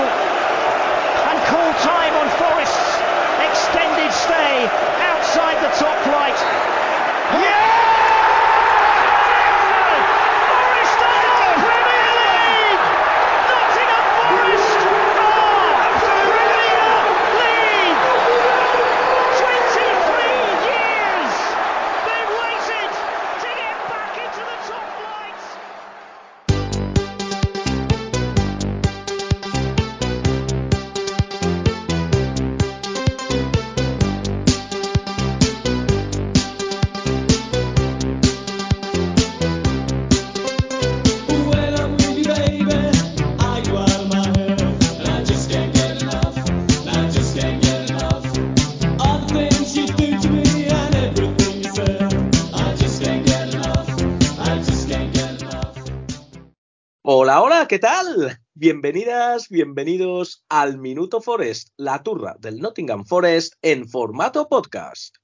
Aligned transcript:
whistle 0.00 0.30
and 1.28 1.38
call 1.44 1.72
time 1.84 2.16
on 2.16 2.28
Forest's 2.38 3.00
extended 3.40 4.12
stay 4.12 4.68
outside 5.00 5.60
the 5.62 5.68
top 5.76 5.99
¿qué 57.70 57.78
tal? 57.78 58.36
Bienvenidas, 58.52 59.48
bienvenidos 59.48 60.42
al 60.48 60.78
Minuto 60.78 61.20
Forest, 61.20 61.68
la 61.76 62.02
turra 62.02 62.34
del 62.40 62.58
Nottingham 62.58 63.04
Forest 63.04 63.54
en 63.62 63.88
formato 63.88 64.48
podcast. 64.48 65.14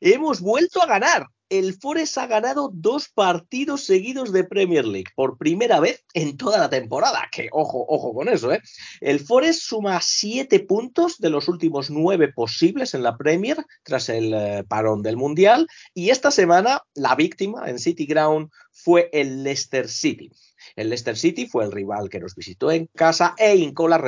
Hemos 0.00 0.40
vuelto 0.40 0.82
a 0.82 0.86
ganar. 0.86 1.28
El 1.58 1.74
Forest 1.74 2.18
ha 2.18 2.26
ganado 2.26 2.68
dos 2.74 3.08
partidos 3.08 3.84
seguidos 3.84 4.32
de 4.32 4.42
Premier 4.42 4.84
League 4.84 5.12
por 5.14 5.38
primera 5.38 5.78
vez 5.78 6.04
en 6.12 6.36
toda 6.36 6.58
la 6.58 6.68
temporada. 6.68 7.28
Que 7.30 7.48
ojo, 7.52 7.86
ojo 7.88 8.12
con 8.12 8.28
eso, 8.28 8.52
¿eh? 8.52 8.60
El 9.00 9.20
Forest 9.20 9.60
suma 9.60 10.00
siete 10.02 10.58
puntos 10.58 11.18
de 11.18 11.30
los 11.30 11.46
últimos 11.46 11.90
nueve 11.90 12.32
posibles 12.32 12.94
en 12.94 13.04
la 13.04 13.16
Premier 13.16 13.64
tras 13.84 14.08
el 14.08 14.34
eh, 14.34 14.64
parón 14.66 15.02
del 15.02 15.16
Mundial. 15.16 15.68
Y 15.94 16.10
esta 16.10 16.32
semana 16.32 16.82
la 16.94 17.14
víctima 17.14 17.70
en 17.70 17.78
City 17.78 18.06
Ground 18.06 18.50
fue 18.84 19.08
el 19.14 19.42
Leicester 19.42 19.88
City. 19.88 20.30
El 20.76 20.90
Leicester 20.90 21.16
City 21.16 21.46
fue 21.46 21.64
el 21.64 21.72
rival 21.72 22.10
que 22.10 22.20
nos 22.20 22.34
visitó 22.34 22.70
en 22.70 22.86
casa 22.94 23.34
e 23.38 23.56
hincó 23.56 23.88
la, 23.88 23.98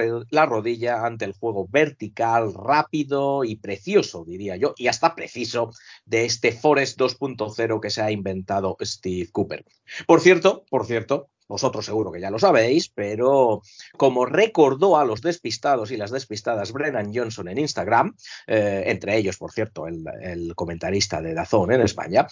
rodilla 0.46 1.06
ante 1.06 1.24
el 1.24 1.33
juego 1.33 1.66
vertical, 1.68 2.52
rápido 2.52 3.44
y 3.44 3.56
precioso, 3.56 4.24
diría 4.27 4.56
yo, 4.56 4.74
y 4.77 4.88
hasta 4.88 5.14
preciso 5.14 5.70
de 6.05 6.27
este 6.27 6.52
Forest 6.52 7.00
2.0 7.00 7.80
que 7.80 7.91
se 7.91 8.02
ha 8.02 8.10
inventado 8.10 8.77
Steve 8.83 9.30
Cooper. 9.33 9.64
Por 10.06 10.20
cierto, 10.20 10.64
por 10.68 10.84
cierto, 10.86 11.30
vosotros 11.48 11.86
seguro 11.86 12.12
que 12.12 12.20
ya 12.20 12.30
lo 12.30 12.38
sabéis, 12.38 12.88
pero 12.88 13.62
como 13.96 14.27
recordó 14.27 14.98
a 14.98 15.05
los 15.05 15.22
despistados 15.22 15.90
y 15.90 15.96
las 15.96 16.11
despistadas 16.11 16.72
Brennan 16.72 17.12
Johnson 17.14 17.48
en 17.48 17.58
Instagram, 17.58 18.14
eh, 18.46 18.84
entre 18.86 19.16
ellos, 19.16 19.38
por 19.38 19.52
cierto, 19.52 19.86
el 19.86 20.55
comentarista 20.55 21.22
de 21.22 21.34
Dazón 21.34 21.72
en 21.72 21.83
España, 21.83 22.27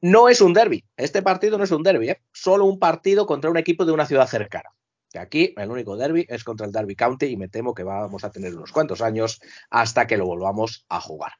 no 0.00 0.28
es 0.28 0.40
un 0.40 0.52
derby. 0.52 0.84
Este 0.96 1.22
partido 1.22 1.58
no 1.58 1.64
es 1.64 1.70
un 1.70 1.82
derby, 1.82 2.10
¿eh? 2.10 2.20
solo 2.32 2.64
un 2.64 2.78
partido 2.78 3.26
contra 3.26 3.50
un 3.50 3.56
equipo 3.56 3.84
de 3.84 3.92
una 3.92 4.06
ciudad 4.06 4.26
cercana. 4.26 4.70
Que 5.10 5.18
aquí 5.18 5.54
el 5.56 5.70
único 5.70 5.96
derby 5.96 6.24
es 6.28 6.44
contra 6.44 6.66
el 6.66 6.72
Derby 6.72 6.94
County 6.94 7.26
y 7.26 7.36
me 7.36 7.48
temo 7.48 7.74
que 7.74 7.82
vamos 7.82 8.22
a 8.22 8.30
tener 8.30 8.54
unos 8.54 8.70
cuantos 8.70 9.02
años 9.02 9.40
hasta 9.68 10.06
que 10.06 10.16
lo 10.16 10.24
volvamos 10.24 10.86
a 10.88 11.00
jugar. 11.00 11.32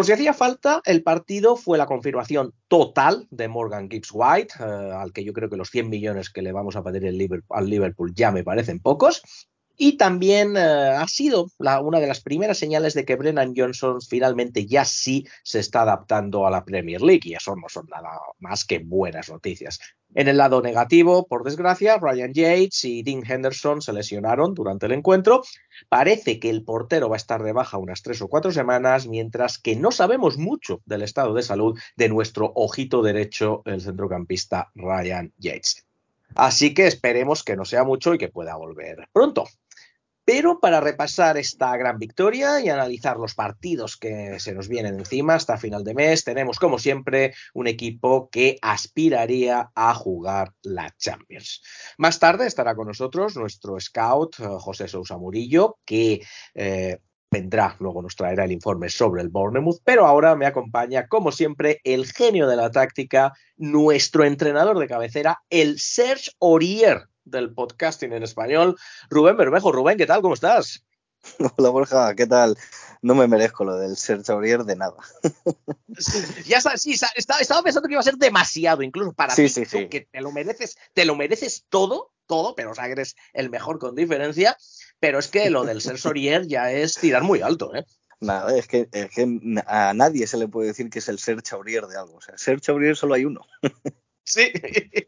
Por 0.00 0.06
si 0.06 0.12
hacía 0.12 0.32
falta, 0.32 0.80
el 0.86 1.02
partido 1.02 1.56
fue 1.56 1.76
la 1.76 1.84
confirmación 1.84 2.54
total 2.68 3.28
de 3.30 3.48
Morgan 3.48 3.90
Gibbs 3.90 4.08
White, 4.14 4.54
eh, 4.58 4.92
al 4.94 5.12
que 5.12 5.24
yo 5.24 5.34
creo 5.34 5.50
que 5.50 5.58
los 5.58 5.68
100 5.68 5.90
millones 5.90 6.30
que 6.30 6.40
le 6.40 6.52
vamos 6.52 6.74
a 6.74 6.82
pedir 6.82 7.06
al 7.50 7.68
Liverpool 7.68 8.14
ya 8.14 8.32
me 8.32 8.42
parecen 8.42 8.80
pocos. 8.80 9.22
Y 9.82 9.96
también 9.96 10.58
eh, 10.58 10.60
ha 10.60 11.08
sido 11.08 11.46
una 11.58 12.00
de 12.00 12.06
las 12.06 12.20
primeras 12.20 12.58
señales 12.58 12.92
de 12.92 13.06
que 13.06 13.16
Brennan 13.16 13.54
Johnson 13.56 14.02
finalmente 14.02 14.66
ya 14.66 14.84
sí 14.84 15.26
se 15.42 15.58
está 15.58 15.80
adaptando 15.80 16.46
a 16.46 16.50
la 16.50 16.66
Premier 16.66 17.00
League, 17.00 17.22
y 17.24 17.32
eso 17.32 17.56
no 17.56 17.66
son 17.70 17.86
nada 17.86 18.10
más 18.40 18.66
que 18.66 18.80
buenas 18.80 19.30
noticias. 19.30 19.80
En 20.14 20.28
el 20.28 20.36
lado 20.36 20.60
negativo, 20.60 21.26
por 21.26 21.44
desgracia, 21.44 21.96
Ryan 21.96 22.34
Yates 22.34 22.84
y 22.84 23.02
Dean 23.02 23.22
Henderson 23.26 23.80
se 23.80 23.94
lesionaron 23.94 24.52
durante 24.52 24.84
el 24.84 24.92
encuentro, 24.92 25.40
Parece 25.88 26.38
que 26.38 26.50
el 26.50 26.62
portero 26.62 27.08
va 27.08 27.16
a 27.16 27.24
estar 27.24 27.42
de 27.42 27.54
baja 27.54 27.78
unas 27.78 28.02
tres 28.02 28.20
o 28.20 28.28
cuatro 28.28 28.52
semanas, 28.52 29.06
mientras 29.06 29.56
que 29.56 29.76
no 29.76 29.92
sabemos 29.92 30.36
mucho 30.36 30.82
del 30.84 31.00
estado 31.00 31.32
de 31.32 31.40
salud 31.40 31.78
de 31.96 32.10
nuestro 32.10 32.52
ojito 32.54 33.00
derecho, 33.00 33.62
el 33.64 33.80
centrocampista 33.80 34.70
Ryan 34.74 35.32
Yates. 35.38 35.86
Así 36.34 36.74
que 36.74 36.86
esperemos 36.86 37.42
que 37.42 37.56
no 37.56 37.64
sea 37.64 37.82
mucho 37.84 38.14
y 38.14 38.18
que 38.18 38.28
pueda 38.28 38.56
volver 38.56 39.08
pronto. 39.12 39.46
Pero 40.24 40.60
para 40.60 40.80
repasar 40.80 41.36
esta 41.38 41.76
gran 41.76 41.98
victoria 41.98 42.60
y 42.60 42.68
analizar 42.68 43.16
los 43.16 43.34
partidos 43.34 43.96
que 43.96 44.38
se 44.38 44.54
nos 44.54 44.68
vienen 44.68 44.98
encima 44.98 45.34
hasta 45.34 45.56
final 45.56 45.84
de 45.84 45.94
mes, 45.94 46.24
tenemos 46.24 46.58
como 46.58 46.78
siempre 46.78 47.34
un 47.54 47.66
equipo 47.66 48.28
que 48.30 48.58
aspiraría 48.62 49.70
a 49.74 49.94
jugar 49.94 50.52
la 50.62 50.94
Champions. 50.98 51.62
Más 51.98 52.18
tarde 52.18 52.46
estará 52.46 52.74
con 52.74 52.86
nosotros 52.86 53.36
nuestro 53.36 53.78
scout 53.80 54.38
eh, 54.38 54.44
José 54.58 54.88
Sousa 54.88 55.16
Murillo, 55.16 55.78
que 55.84 56.20
eh, 56.54 56.98
vendrá, 57.30 57.76
luego 57.78 58.02
nos 58.02 58.16
traerá 58.16 58.44
el 58.44 58.52
informe 58.52 58.88
sobre 58.88 59.22
el 59.22 59.28
Bournemouth, 59.28 59.80
pero 59.84 60.06
ahora 60.06 60.34
me 60.34 60.46
acompaña, 60.46 61.06
como 61.06 61.30
siempre, 61.30 61.80
el 61.84 62.06
genio 62.06 62.48
de 62.48 62.56
la 62.56 62.70
táctica, 62.70 63.32
nuestro 63.56 64.24
entrenador 64.24 64.78
de 64.78 64.88
cabecera, 64.88 65.38
el 65.48 65.78
Serge 65.78 66.32
Aurier 66.40 67.06
del 67.30 67.52
podcasting 67.52 68.12
en 68.12 68.22
español, 68.22 68.76
Rubén 69.08 69.36
Bermejo. 69.36 69.72
Rubén, 69.72 69.98
¿qué 69.98 70.06
tal? 70.06 70.22
¿Cómo 70.22 70.34
estás? 70.34 70.84
Hola 71.56 71.70
Borja, 71.70 72.14
¿qué 72.14 72.26
tal? 72.26 72.56
No 73.02 73.14
me 73.14 73.26
merezco 73.26 73.64
lo 73.64 73.76
del 73.76 73.96
ser 73.96 74.20
Aurier 74.28 74.64
de 74.64 74.76
nada. 74.76 74.96
Ya 76.46 76.58
está, 76.58 76.76
sí, 76.76 76.92
estaba, 76.92 77.62
pensando 77.62 77.88
que 77.88 77.94
iba 77.94 78.00
a 78.00 78.04
ser 78.04 78.16
demasiado, 78.16 78.82
incluso 78.82 79.12
para 79.12 79.34
Sí, 79.34 79.44
ti, 79.44 79.48
sí, 79.48 79.64
tú, 79.64 79.88
que 79.88 80.08
te 80.10 80.20
lo 80.20 80.32
mereces, 80.32 80.76
te 80.92 81.04
lo 81.04 81.14
mereces 81.14 81.64
todo, 81.68 82.12
todo, 82.26 82.54
pero 82.54 82.72
o 82.72 82.74
sea, 82.74 82.86
eres 82.86 83.16
el 83.32 83.48
mejor 83.50 83.78
con 83.78 83.94
diferencia. 83.94 84.56
Pero 84.98 85.18
es 85.18 85.28
que 85.28 85.48
lo 85.48 85.64
del 85.64 85.80
ser 85.80 85.98
Sorier 85.98 86.46
ya 86.46 86.70
es 86.70 86.94
tirar 86.94 87.22
muy 87.22 87.40
alto, 87.40 87.74
¿eh? 87.74 87.86
Nada, 88.20 88.54
es 88.54 88.66
que, 88.66 88.86
es 88.92 89.10
que 89.10 89.40
a 89.66 89.94
nadie 89.94 90.26
se 90.26 90.36
le 90.36 90.46
puede 90.46 90.68
decir 90.68 90.90
que 90.90 90.98
es 90.98 91.08
el 91.08 91.18
ser 91.18 91.42
Aurier 91.52 91.86
de 91.86 91.96
algo. 91.96 92.16
O 92.16 92.20
sea, 92.20 92.36
ser 92.36 92.60
Aurier 92.68 92.94
solo 92.94 93.14
hay 93.14 93.24
uno. 93.24 93.46
Sí, 94.24 94.42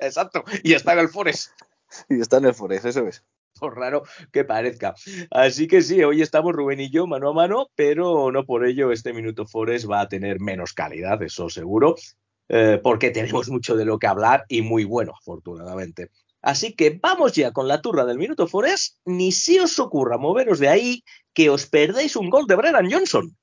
exacto. 0.01 0.45
Y 0.63 0.73
está 0.73 0.95
en 0.95 1.01
el 1.01 1.11
Forest. 1.11 1.51
Y 2.09 2.21
está 2.21 2.39
en 2.39 2.47
el 2.47 2.55
Forest, 2.55 2.87
eso 2.87 3.07
es. 3.07 3.25
por 3.59 3.77
raro 3.77 4.03
que 4.33 4.45
parezca. 4.45 4.95
Así 5.31 5.67
que 5.67 5.83
sí, 5.83 6.03
hoy 6.03 6.23
estamos 6.23 6.53
Rubén 6.53 6.81
y 6.81 6.91
yo 6.91 7.07
mano 7.07 7.31
a 7.31 7.35
mano, 7.35 7.69
pero 7.75 8.31
no 8.33 8.45
por 8.45 8.67
ello 8.67 8.93
este 8.93 9.13
Minuto 9.13 9.47
Forest 9.47 9.91
va 9.91 10.01
a 10.01 10.09
tener 10.09 10.41
menos 10.41 10.73
calidad, 10.73 11.23
eso 11.23 11.49
seguro, 11.49 11.97
eh, 12.49 12.81
porque 12.83 13.11
tenemos 13.11 13.49
mucho 13.49 13.77
de 13.77 13.85
lo 13.85 13.99
que 13.99 14.07
hablar 14.07 14.45
y 14.49 14.63
muy 14.63 14.85
bueno, 14.85 15.13
afortunadamente. 15.19 16.11
Así 16.41 16.75
que 16.75 16.99
vamos 17.01 17.35
ya 17.35 17.53
con 17.53 17.69
la 17.69 17.81
turra 17.81 18.05
del 18.05 18.19
Minuto 18.19 18.49
Forest, 18.49 18.97
ni 19.05 19.31
si 19.31 19.61
os 19.61 19.79
ocurra 19.79 20.19
moveros 20.19 20.59
de 20.59 20.69
ahí 20.69 21.05
que 21.35 21.51
os 21.51 21.67
perdéis 21.67 22.17
un 22.17 22.31
gol 22.31 22.47
de 22.47 22.57
Brennan 22.57 22.91
Johnson. 22.91 23.37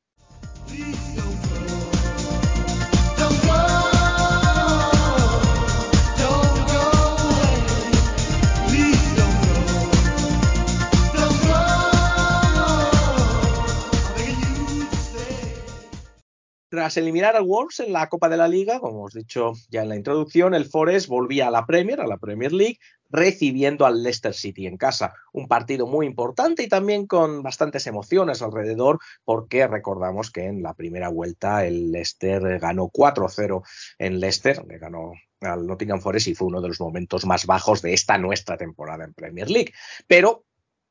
Tras 16.80 16.96
eliminar 16.96 17.36
al 17.36 17.44
Wolves 17.44 17.82
en 17.82 17.92
la 17.92 18.08
Copa 18.08 18.30
de 18.30 18.38
la 18.38 18.48
Liga, 18.48 18.80
como 18.80 19.00
hemos 19.00 19.14
dicho 19.14 19.52
ya 19.70 19.82
en 19.82 19.90
la 19.90 19.98
introducción, 19.98 20.54
el 20.54 20.64
Forest 20.64 21.10
volvía 21.10 21.50
a 21.50 21.52
la 21.52 21.66
Premier, 21.66 22.00
a 22.00 22.08
la 22.08 22.16
Premier 22.16 22.54
League, 22.54 22.78
recibiendo 23.10 23.86
al 23.86 24.02
Leicester 24.02 24.34
City 24.34 24.66
en 24.66 24.78
casa. 24.78 25.14
Un 25.34 25.50
partido 25.50 25.88
muy 25.88 26.06
importante 26.06 26.64
y 26.64 26.70
también 26.70 27.06
con 27.06 27.44
bastantes 27.44 27.86
emociones 27.86 28.42
alrededor, 28.42 29.00
porque 29.26 29.68
recordamos 29.68 30.32
que 30.32 30.46
en 30.46 30.64
la 30.64 30.74
primera 30.74 31.10
vuelta 31.10 31.66
el 31.66 31.92
Leicester 31.92 32.60
ganó 32.60 32.88
4-0 32.88 33.62
en 33.98 34.22
Leicester, 34.22 34.64
le 34.66 34.78
ganó 34.78 35.12
al 35.42 35.68
Nottingham 35.68 36.00
Forest 36.00 36.30
y 36.30 36.36
fue 36.36 36.48
uno 36.48 36.62
de 36.62 36.70
los 36.70 36.80
momentos 36.80 37.26
más 37.26 37.46
bajos 37.46 37.82
de 37.82 37.94
esta 37.94 38.18
nuestra 38.18 38.56
temporada 38.56 39.04
en 39.04 39.14
Premier 39.14 39.50
League. 39.50 39.74
Pero 40.08 40.46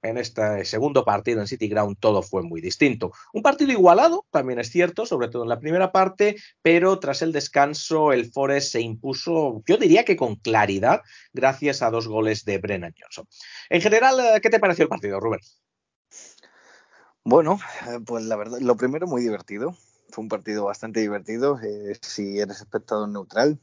en 0.08 0.18
este 0.18 0.64
segundo 0.64 1.04
partido 1.04 1.40
en 1.40 1.46
City 1.46 1.68
Ground 1.68 1.96
todo 2.00 2.22
fue 2.22 2.42
muy 2.42 2.60
distinto. 2.60 3.12
Un 3.32 3.42
partido 3.42 3.72
igualado, 3.72 4.26
también 4.30 4.58
es 4.58 4.70
cierto, 4.70 5.06
sobre 5.06 5.28
todo 5.28 5.42
en 5.42 5.48
la 5.48 5.60
primera 5.60 5.92
parte, 5.92 6.36
pero 6.62 6.98
tras 6.98 7.22
el 7.22 7.32
descanso 7.32 8.12
el 8.12 8.30
Forest 8.30 8.72
se 8.72 8.80
impuso, 8.80 9.62
yo 9.66 9.76
diría 9.76 10.04
que 10.04 10.16
con 10.16 10.36
claridad, 10.36 11.02
gracias 11.32 11.82
a 11.82 11.90
dos 11.90 12.08
goles 12.08 12.44
de 12.44 12.58
Brennan 12.58 12.94
Johnson. 12.98 13.26
En 13.70 13.80
general, 13.80 14.18
eh, 14.20 14.40
¿qué 14.40 14.50
te 14.50 14.60
pareció 14.60 14.84
el 14.84 14.88
partido, 14.88 15.20
Rubén? 15.20 15.40
Bueno, 17.24 17.58
eh, 17.86 18.00
pues 18.04 18.24
la 18.24 18.36
verdad, 18.36 18.58
lo 18.60 18.76
primero 18.76 19.06
muy 19.06 19.22
divertido. 19.22 19.76
Fue 20.10 20.22
un 20.22 20.28
partido 20.28 20.64
bastante 20.64 21.00
divertido. 21.00 21.60
eh, 21.60 21.98
si 22.00 22.38
eres 22.38 22.60
espectador 22.60 23.08
neutral, 23.08 23.58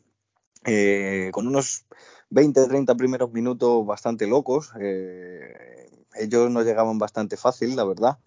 con 1.32 1.48
unos 1.48 1.86
20-30 2.30 2.96
primeros 2.96 3.32
minutos 3.32 3.86
bastante 3.86 4.28
locos. 4.28 4.72
eh, 4.80 5.90
ellos 6.16 6.50
nos 6.50 6.66
llegaban 6.66 6.98
bastante 6.98 7.38
fácil, 7.38 7.76
la 7.76 7.84
verdad. 7.84 8.18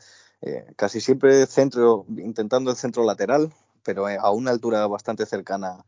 Eh, 0.42 0.66
casi 0.76 1.00
siempre 1.00 1.46
centro, 1.46 2.04
intentando 2.16 2.70
el 2.70 2.76
centro 2.76 3.04
lateral, 3.04 3.52
pero 3.82 4.06
a 4.06 4.30
una 4.30 4.50
altura 4.50 4.86
bastante 4.86 5.26
cercana 5.26 5.84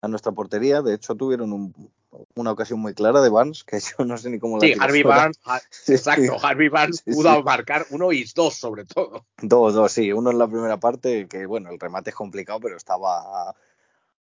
a 0.00 0.08
nuestra 0.08 0.32
portería. 0.32 0.82
De 0.82 0.94
hecho, 0.94 1.14
tuvieron 1.14 1.52
un- 1.52 1.90
una 2.34 2.52
ocasión 2.52 2.78
muy 2.80 2.94
clara 2.94 3.20
de 3.22 3.30
Barnes, 3.30 3.64
que 3.64 3.78
yo 3.98 4.04
no 4.04 4.18
sé 4.18 4.30
ni 4.30 4.38
cómo 4.38 4.58
la 4.58 4.66
Sí, 4.66 4.74
Harvey. 4.78 5.02
Barnes, 5.02 5.38
exacto, 5.88 6.36
Harvey 6.42 6.68
Barnes 6.68 7.02
Sí, 7.04 7.12
pudo 7.12 7.42
marcar 7.42 7.86
uno 7.90 8.12
y 8.12 8.24
dos 8.34 8.54
sobre 8.54 8.84
todo. 8.84 9.24
Dos, 9.40 9.74
dos, 9.74 9.92
sí. 9.92 10.12
Uno 10.12 10.30
en 10.30 10.38
la 10.38 10.48
primera 10.48 10.78
parte, 10.78 11.26
que 11.28 11.46
bueno, 11.46 11.70
el 11.70 11.78
remate 11.80 12.10
es 12.10 12.16
complicado, 12.16 12.60
pero 12.60 12.76
estaba 12.76 13.48
a, 13.50 13.54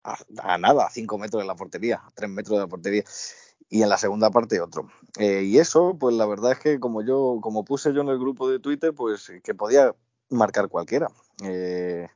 a- 0.05 0.59
nada, 0.59 0.87
a 0.87 0.91
cinco 0.91 1.19
metros 1.19 1.43
de 1.43 1.47
la 1.47 1.57
portería, 1.57 1.97
a 1.97 2.11
tres 2.15 2.31
metros 2.31 2.57
de 2.59 2.65
la 2.65 2.69
portería. 2.69 3.05
Y 3.69 3.83
en 3.83 3.89
la 3.89 3.99
segunda 3.99 4.31
parte 4.31 4.61
otro. 4.61 4.89
Eh, 5.19 5.43
y 5.45 5.59
eso, 5.59 5.97
pues 5.99 6.17
la 6.17 6.27
verdad 6.27 6.53
es 6.53 6.59
que 6.59 6.81
como 6.81 7.03
yo, 7.03 7.39
como 7.41 7.65
puse 7.65 7.93
yo 7.93 8.01
en 8.01 8.09
el 8.09 8.19
grupo 8.19 8.49
de 8.49 8.59
Twitter, 8.59 8.93
pues 8.93 9.33
que 9.45 9.55
podía 9.55 9.95
marcar 10.29 10.69
cualquiera. 10.69 11.09
Eh, 11.45 12.09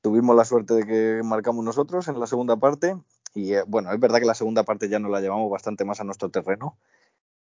tuvimos 0.00 0.36
la 0.36 0.44
suerte 0.44 0.74
de 0.74 0.86
que 0.86 1.22
marcamos 1.24 1.64
nosotros 1.64 2.06
en 2.08 2.20
la 2.20 2.26
segunda 2.28 2.56
parte. 2.56 2.96
Y 3.34 3.54
eh, 3.54 3.64
bueno, 3.66 3.92
es 3.92 3.98
verdad 3.98 4.20
que 4.20 4.26
la 4.26 4.34
segunda 4.34 4.62
parte 4.62 4.88
ya 4.88 5.00
nos 5.00 5.10
la 5.10 5.20
llevamos 5.20 5.50
bastante 5.50 5.84
más 5.84 6.00
a 6.00 6.04
nuestro 6.04 6.30
terreno. 6.30 6.78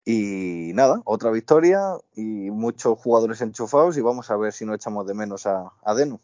Y 0.04 0.72
nada, 0.74 1.00
otra 1.04 1.30
victoria 1.30 1.80
y 2.14 2.50
muchos 2.50 2.98
jugadores 2.98 3.40
enchufados 3.40 3.96
y 3.96 4.00
vamos 4.00 4.30
a 4.30 4.36
ver 4.36 4.52
si 4.52 4.64
no 4.64 4.74
echamos 4.74 5.06
de 5.06 5.14
menos 5.14 5.46
a, 5.46 5.72
a 5.84 5.94
Denu. 5.94 6.18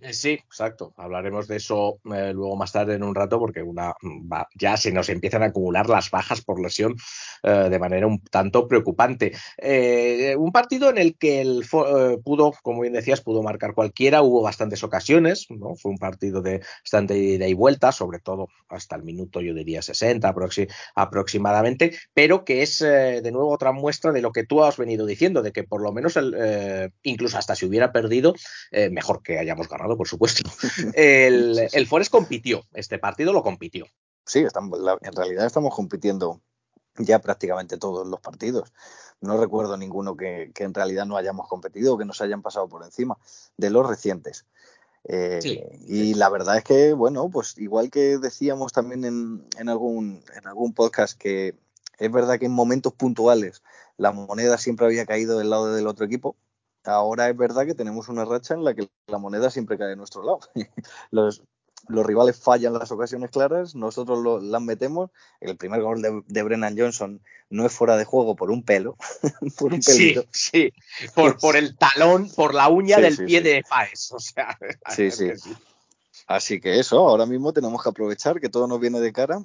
Eh, 0.00 0.12
Sí, 0.12 0.30
exacto. 0.30 0.92
Hablaremos 0.96 1.48
de 1.48 1.56
eso 1.56 1.98
eh, 2.14 2.32
luego 2.34 2.56
más 2.56 2.72
tarde 2.72 2.94
en 2.94 3.02
un 3.02 3.14
rato 3.14 3.38
porque 3.38 3.62
una, 3.62 3.94
va- 4.30 4.48
ya 4.54 4.76
se 4.76 4.92
nos 4.92 5.08
empiezan 5.08 5.42
a 5.42 5.46
acumular 5.46 5.88
las 5.88 6.10
bajas 6.10 6.42
por 6.42 6.60
lesión 6.60 6.94
eh, 7.42 7.68
de 7.70 7.78
manera 7.78 8.06
un 8.06 8.20
tanto 8.22 8.66
preocupante. 8.68 9.32
Eh, 9.58 10.34
un 10.38 10.52
partido 10.52 10.90
en 10.90 10.98
el 10.98 11.16
que 11.16 11.40
el 11.40 11.62
eh, 11.62 12.18
pudo, 12.24 12.52
como 12.62 12.80
bien 12.82 12.92
decías, 12.94 13.20
pudo 13.20 13.42
marcar 13.42 13.74
cualquiera, 13.74 14.22
hubo 14.22 14.42
bastantes 14.42 14.82
ocasiones, 14.84 15.46
¿no? 15.50 15.76
Fue 15.76 15.90
un 15.92 15.98
partido 15.98 16.42
de 16.42 16.60
bastante 16.82 17.16
ida 17.18 17.46
y 17.46 17.54
vuelta, 17.54 17.92
sobre 17.92 18.18
todo 18.20 18.48
hasta 18.68 18.96
el 18.96 19.02
minuto, 19.02 19.40
yo 19.40 19.54
diría 19.54 19.82
60 19.82 20.34
aproxi- 20.34 20.68
aproximadamente, 20.94 21.96
pero 22.12 22.44
que 22.44 22.62
es 22.62 22.80
de 22.80 23.30
nuevo 23.32 23.50
otra 23.50 23.72
muestra 23.72 24.12
de 24.12 24.20
lo 24.22 24.32
que 24.32 24.44
tú 24.44 24.62
has 24.64 24.76
venido 24.76 25.06
diciendo, 25.06 25.42
de 25.42 25.52
que 25.52 25.64
por 25.64 25.80
lo 25.82 25.92
menos 25.92 26.16
el, 26.16 26.90
incluso 27.02 27.38
hasta 27.38 27.54
si 27.54 27.66
hubiera 27.66 27.92
perdido, 27.92 28.34
mejor 28.90 29.22
que 29.22 29.38
hayamos 29.38 29.68
ganado, 29.68 29.85
por 29.94 30.08
supuesto. 30.08 30.50
El, 30.94 31.86
Forest 31.86 32.10
compitió, 32.10 32.64
este 32.72 32.98
partido 32.98 33.32
lo 33.32 33.42
compitió. 33.42 33.86
Sí, 34.24 34.40
estamos, 34.40 34.80
la- 34.80 34.98
en 35.02 35.12
realidad 35.12 35.46
estamos 35.46 35.74
compitiendo 35.74 36.40
ya 36.98 37.20
prácticamente 37.20 37.76
todos 37.76 38.06
los 38.08 38.20
partidos. 38.20 38.72
No 39.20 39.38
recuerdo 39.38 39.76
ninguno 39.76 40.16
que, 40.16 40.50
que 40.54 40.64
en 40.64 40.74
realidad 40.74 41.06
no 41.06 41.16
hayamos 41.16 41.46
competido 41.46 41.94
o 41.94 41.98
que 41.98 42.04
nos 42.06 42.20
hayan 42.22 42.42
pasado 42.42 42.68
por 42.68 42.82
encima 42.82 43.18
de 43.56 43.70
los 43.70 43.86
recientes. 43.86 44.46
Eh, 45.04 45.38
Sí, 45.40 45.60
y 45.86 46.14
la 46.14 46.28
verdad 46.30 46.56
es 46.56 46.64
que, 46.64 46.92
bueno, 46.92 47.28
pues 47.30 47.56
igual 47.58 47.90
que 47.90 48.18
decíamos 48.18 48.72
también 48.72 49.04
en, 49.04 49.46
en 49.58 49.68
algún, 49.68 50.24
en 50.34 50.46
algún 50.48 50.72
podcast 50.72 51.16
que 51.16 51.54
es 51.98 52.12
verdad 52.12 52.38
que 52.38 52.46
en 52.46 52.52
momentos 52.52 52.92
puntuales 52.92 53.62
la 53.96 54.12
moneda 54.12 54.58
siempre 54.58 54.86
había 54.86 55.06
caído 55.06 55.38
del 55.38 55.50
lado 55.50 55.72
del 55.72 55.86
otro 55.86 56.04
equipo, 56.04 56.36
ahora 56.86 57.28
es 57.28 57.36
verdad 57.36 57.66
que 57.66 57.74
tenemos 57.74 58.08
una 58.08 58.24
racha 58.24 58.54
en 58.54 58.64
la 58.64 58.74
que 58.74 58.88
la 59.08 59.18
moneda 59.18 59.50
siempre 59.50 59.76
cae 59.78 59.88
de 59.88 59.96
nuestro 59.96 60.22
lado. 60.22 60.40
los, 61.10 61.42
los 61.88 62.06
rivales 62.06 62.38
fallan 62.38 62.72
las 62.72 62.90
ocasiones 62.90 63.30
claras, 63.30 63.74
nosotros 63.74 64.18
lo- 64.22 64.40
las 64.40 64.62
metemos. 64.62 65.10
El 65.40 65.56
primer 65.56 65.82
gol 65.82 66.02
de, 66.02 66.22
de 66.26 66.42
Brennan 66.42 66.76
Johnson 66.78 67.20
no 67.50 67.64
es 67.66 67.72
fuera 67.72 67.96
de 67.96 68.04
juego 68.04 68.34
por 68.34 68.50
un 68.50 68.62
pelo, 68.64 68.96
por 69.58 69.72
un 69.72 69.82
Sí, 69.82 69.92
pelito. 69.92 70.24
sí, 70.32 70.72
por, 71.14 71.38
por 71.38 71.56
el 71.56 71.76
talón, 71.76 72.30
por 72.34 72.54
la 72.54 72.68
uña 72.68 72.96
Sí, 72.96 73.02
del 73.02 73.16
sí, 73.16 73.24
pie 73.26 73.38
sí. 73.38 73.44
de 73.44 73.62
Faes. 73.62 74.12
O 74.12 74.18
sea, 74.18 74.58
Sí, 74.94 75.10
sí. 75.10 75.30
sí. 75.36 75.54
Así 76.26 76.60
que 76.60 76.80
eso, 76.80 76.98
ahora 77.08 77.24
mismo 77.26 77.52
tenemos 77.52 77.80
que 77.82 77.88
aprovechar 77.88 78.40
que 78.40 78.48
todo 78.48 78.66
nos 78.66 78.80
viene 78.80 78.98
de 79.00 79.12
cara 79.12 79.38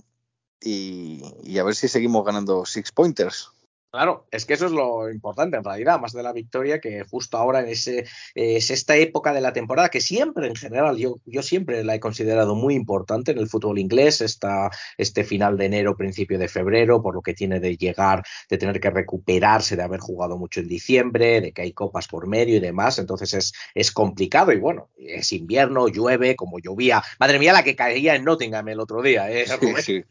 y, 0.59 1.21
y 1.43 1.59
a 1.59 1.63
ver 1.63 1.75
si 1.75 1.87
seguimos 1.87 2.25
ganando 2.25 2.65
six 2.65 2.91
pointers. 2.91 3.51
Claro, 3.91 4.25
es 4.31 4.45
que 4.45 4.53
eso 4.53 4.67
es 4.67 4.71
lo 4.71 5.11
importante 5.11 5.57
en 5.57 5.65
realidad, 5.65 5.99
más 5.99 6.13
de 6.13 6.23
la 6.23 6.31
victoria, 6.31 6.79
que 6.79 7.03
justo 7.03 7.35
ahora 7.35 7.59
en 7.59 7.67
ese, 7.67 7.99
eh, 8.35 8.55
es 8.55 8.71
esta 8.71 8.95
época 8.95 9.33
de 9.33 9.41
la 9.41 9.51
temporada 9.51 9.89
que 9.89 9.99
siempre 9.99 10.47
en 10.47 10.55
general, 10.55 10.95
yo, 10.95 11.17
yo 11.25 11.43
siempre 11.43 11.83
la 11.83 11.95
he 11.95 11.99
considerado 11.99 12.55
muy 12.55 12.73
importante 12.73 13.33
en 13.33 13.37
el 13.37 13.49
fútbol 13.49 13.79
inglés, 13.79 14.21
esta, 14.21 14.69
este 14.97 15.25
final 15.25 15.57
de 15.57 15.65
enero, 15.65 15.97
principio 15.97 16.39
de 16.39 16.47
febrero, 16.47 17.01
por 17.03 17.15
lo 17.15 17.21
que 17.21 17.33
tiene 17.33 17.59
de 17.59 17.75
llegar, 17.75 18.23
de 18.49 18.57
tener 18.57 18.79
que 18.79 18.91
recuperarse, 18.91 19.75
de 19.75 19.83
haber 19.83 19.99
jugado 19.99 20.37
mucho 20.37 20.61
en 20.61 20.69
diciembre, 20.69 21.41
de 21.41 21.51
que 21.51 21.63
hay 21.63 21.73
copas 21.73 22.07
por 22.07 22.27
medio 22.27 22.55
y 22.55 22.61
demás, 22.61 22.97
entonces 22.97 23.33
es, 23.33 23.53
es 23.75 23.91
complicado 23.91 24.53
y 24.53 24.57
bueno, 24.57 24.89
es 24.95 25.33
invierno, 25.33 25.89
llueve, 25.89 26.37
como 26.37 26.59
llovía, 26.59 27.03
madre 27.19 27.39
mía 27.39 27.51
la 27.51 27.63
que 27.63 27.75
caía 27.75 28.15
en 28.15 28.23
Nottingham 28.23 28.69
el 28.69 28.79
otro 28.79 29.01
día, 29.01 29.29
¿eh, 29.29 29.45
Sí. 29.81 30.05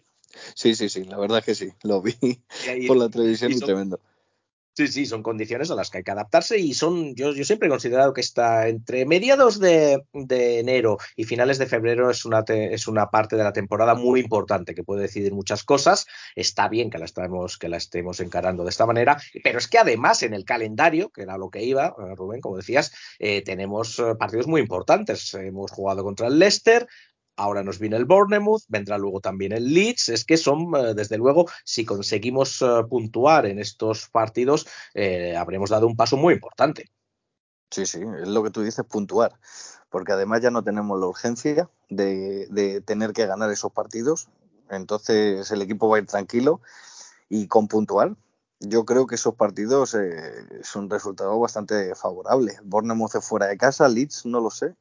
Sí, 0.54 0.74
sí, 0.74 0.88
sí, 0.88 1.04
la 1.04 1.18
verdad 1.18 1.38
es 1.38 1.44
que 1.44 1.54
sí, 1.54 1.72
lo 1.82 2.00
vi 2.02 2.14
ahí- 2.68 2.86
por 2.86 2.96
la 2.96 3.08
televisión 3.08 3.52
y 3.52 3.58
tremendo. 3.58 4.00
Sí, 4.72 4.86
sí, 4.86 5.04
son 5.04 5.22
condiciones 5.24 5.70
a 5.70 5.74
las 5.74 5.90
que 5.90 5.98
hay 5.98 6.04
que 6.04 6.12
adaptarse 6.12 6.56
y 6.56 6.72
son, 6.74 7.14
yo, 7.16 7.32
yo 7.34 7.44
siempre 7.44 7.66
he 7.66 7.70
considerado 7.70 8.14
que 8.14 8.20
está 8.22 8.68
entre 8.68 9.04
mediados 9.04 9.58
de, 9.58 10.04
de 10.14 10.60
enero 10.60 10.96
y 11.16 11.24
finales 11.24 11.58
de 11.58 11.66
febrero 11.66 12.08
es 12.08 12.24
una, 12.24 12.44
te- 12.44 12.72
es 12.72 12.86
una 12.86 13.10
parte 13.10 13.36
de 13.36 13.42
la 13.44 13.52
temporada 13.52 13.94
muy 13.94 14.20
importante 14.20 14.74
que 14.74 14.84
puede 14.84 15.02
decidir 15.02 15.34
muchas 15.34 15.64
cosas. 15.64 16.06
Está 16.36 16.68
bien 16.68 16.88
que 16.88 16.98
la, 16.98 17.04
estemos, 17.04 17.58
que 17.58 17.68
la 17.68 17.76
estemos 17.76 18.20
encarando 18.20 18.62
de 18.62 18.70
esta 18.70 18.86
manera, 18.86 19.20
pero 19.42 19.58
es 19.58 19.66
que 19.68 19.76
además 19.78 20.22
en 20.22 20.32
el 20.34 20.44
calendario, 20.44 21.10
que 21.10 21.22
era 21.22 21.36
lo 21.36 21.50
que 21.50 21.62
iba, 21.64 21.88
eh, 21.98 22.14
Rubén, 22.14 22.40
como 22.40 22.56
decías, 22.56 22.92
eh, 23.18 23.42
tenemos 23.42 23.98
eh, 23.98 24.14
partidos 24.18 24.46
muy 24.46 24.60
importantes. 24.62 25.34
Hemos 25.34 25.72
jugado 25.72 26.04
contra 26.04 26.28
el 26.28 26.38
Leicester, 26.38 26.86
Ahora 27.40 27.62
nos 27.62 27.78
viene 27.78 27.96
el 27.96 28.04
Bournemouth, 28.04 28.64
vendrá 28.68 28.98
luego 28.98 29.20
también 29.20 29.52
el 29.52 29.72
Leeds. 29.72 30.10
Es 30.10 30.26
que 30.26 30.36
son, 30.36 30.74
eh, 30.76 30.92
desde 30.92 31.16
luego, 31.16 31.46
si 31.64 31.86
conseguimos 31.86 32.60
eh, 32.60 32.84
puntuar 32.86 33.46
en 33.46 33.58
estos 33.58 34.10
partidos, 34.10 34.66
eh, 34.92 35.34
habremos 35.34 35.70
dado 35.70 35.86
un 35.86 35.96
paso 35.96 36.18
muy 36.18 36.34
importante. 36.34 36.90
Sí, 37.70 37.86
sí, 37.86 38.00
es 38.20 38.28
lo 38.28 38.42
que 38.42 38.50
tú 38.50 38.60
dices, 38.60 38.84
puntuar. 38.84 39.40
Porque 39.88 40.12
además 40.12 40.42
ya 40.42 40.50
no 40.50 40.62
tenemos 40.62 41.00
la 41.00 41.06
urgencia 41.06 41.70
de, 41.88 42.46
de 42.50 42.82
tener 42.82 43.14
que 43.14 43.24
ganar 43.24 43.50
esos 43.50 43.72
partidos. 43.72 44.28
Entonces 44.68 45.50
el 45.50 45.62
equipo 45.62 45.88
va 45.88 45.96
a 45.96 46.00
ir 46.00 46.06
tranquilo 46.06 46.60
y 47.30 47.48
con 47.48 47.68
puntuar. 47.68 48.16
Yo 48.58 48.84
creo 48.84 49.06
que 49.06 49.14
esos 49.14 49.34
partidos 49.34 49.94
eh, 49.94 50.44
es 50.60 50.76
un 50.76 50.90
resultado 50.90 51.40
bastante 51.40 51.94
favorable. 51.94 52.58
Bournemouth 52.64 53.14
es 53.14 53.24
fuera 53.24 53.46
de 53.46 53.56
casa, 53.56 53.88
Leeds 53.88 54.26
no 54.26 54.40
lo 54.40 54.50
sé. 54.50 54.74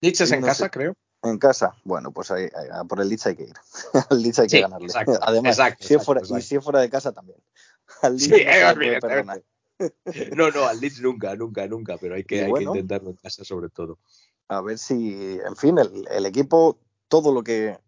Leeds 0.00 0.22
es 0.22 0.32
en 0.32 0.40
no 0.40 0.48
casa, 0.48 0.64
sé. 0.64 0.70
creo. 0.70 0.94
En 1.24 1.38
casa, 1.38 1.74
bueno, 1.84 2.12
pues 2.12 2.30
ahí, 2.30 2.44
ahí- 2.44 2.86
por 2.86 3.00
el 3.00 3.08
Leeds 3.08 3.26
hay 3.26 3.36
que 3.36 3.44
ir. 3.44 3.54
Al 4.10 4.22
Leeds 4.22 4.38
hay 4.40 4.46
que 4.46 4.56
Sí, 4.56 4.62
ganarle. 4.62 4.86
exacto, 4.86 5.18
Además, 5.22 5.58
exacto, 5.58 5.84
si 5.86 5.94
exacto, 5.94 6.24
fuera, 6.24 6.38
y 6.38 6.42
si 6.42 6.56
es 6.56 6.64
fuera 6.64 6.80
de 6.80 6.90
casa 6.90 7.12
también. 7.12 7.38
Al 8.02 8.16
Leeds 8.16 8.36
Sí, 8.36 8.44
no 8.44 9.00
perdonar. 9.00 9.42
No, 10.36 10.50
no, 10.50 10.66
al 10.68 10.80
Leeds 10.80 11.00
nunca, 11.00 11.34
nunca, 11.34 11.66
nunca, 11.66 11.96
pero 11.98 12.14
hay 12.14 12.22
que, 12.24 12.42
hay 12.44 12.48
bueno. 12.50 12.72
que 12.72 12.78
intentarlo 12.78 13.10
en 13.10 13.16
casa 13.16 13.42
sobre 13.44 13.68
todo. 13.70 13.98
a 14.48 14.60
ver 14.60 14.78
si, 14.78 15.38
en 15.44 15.56
fin, 15.56 15.78
el, 15.78 16.06
el 16.10 16.26
equipo 16.26 16.78
todo 17.08 17.32
lo 17.32 17.42
que 17.42 17.78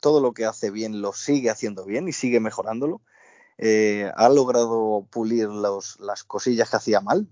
todo 0.00 0.20
lo 0.20 0.32
que 0.32 0.44
hace 0.44 0.70
bien 0.70 1.00
lo 1.00 1.12
sigue 1.12 1.50
haciendo 1.50 1.84
bien 1.84 2.08
y 2.08 2.12
sigue 2.12 2.40
mejorándolo. 2.40 3.00
Eh, 3.58 4.10
ha 4.16 4.28
logrado 4.28 5.06
pulir 5.10 5.46
los, 5.48 6.00
las 6.00 6.24
cosillas 6.24 6.70
que 6.70 6.76
hacía 6.76 7.00
mal. 7.00 7.28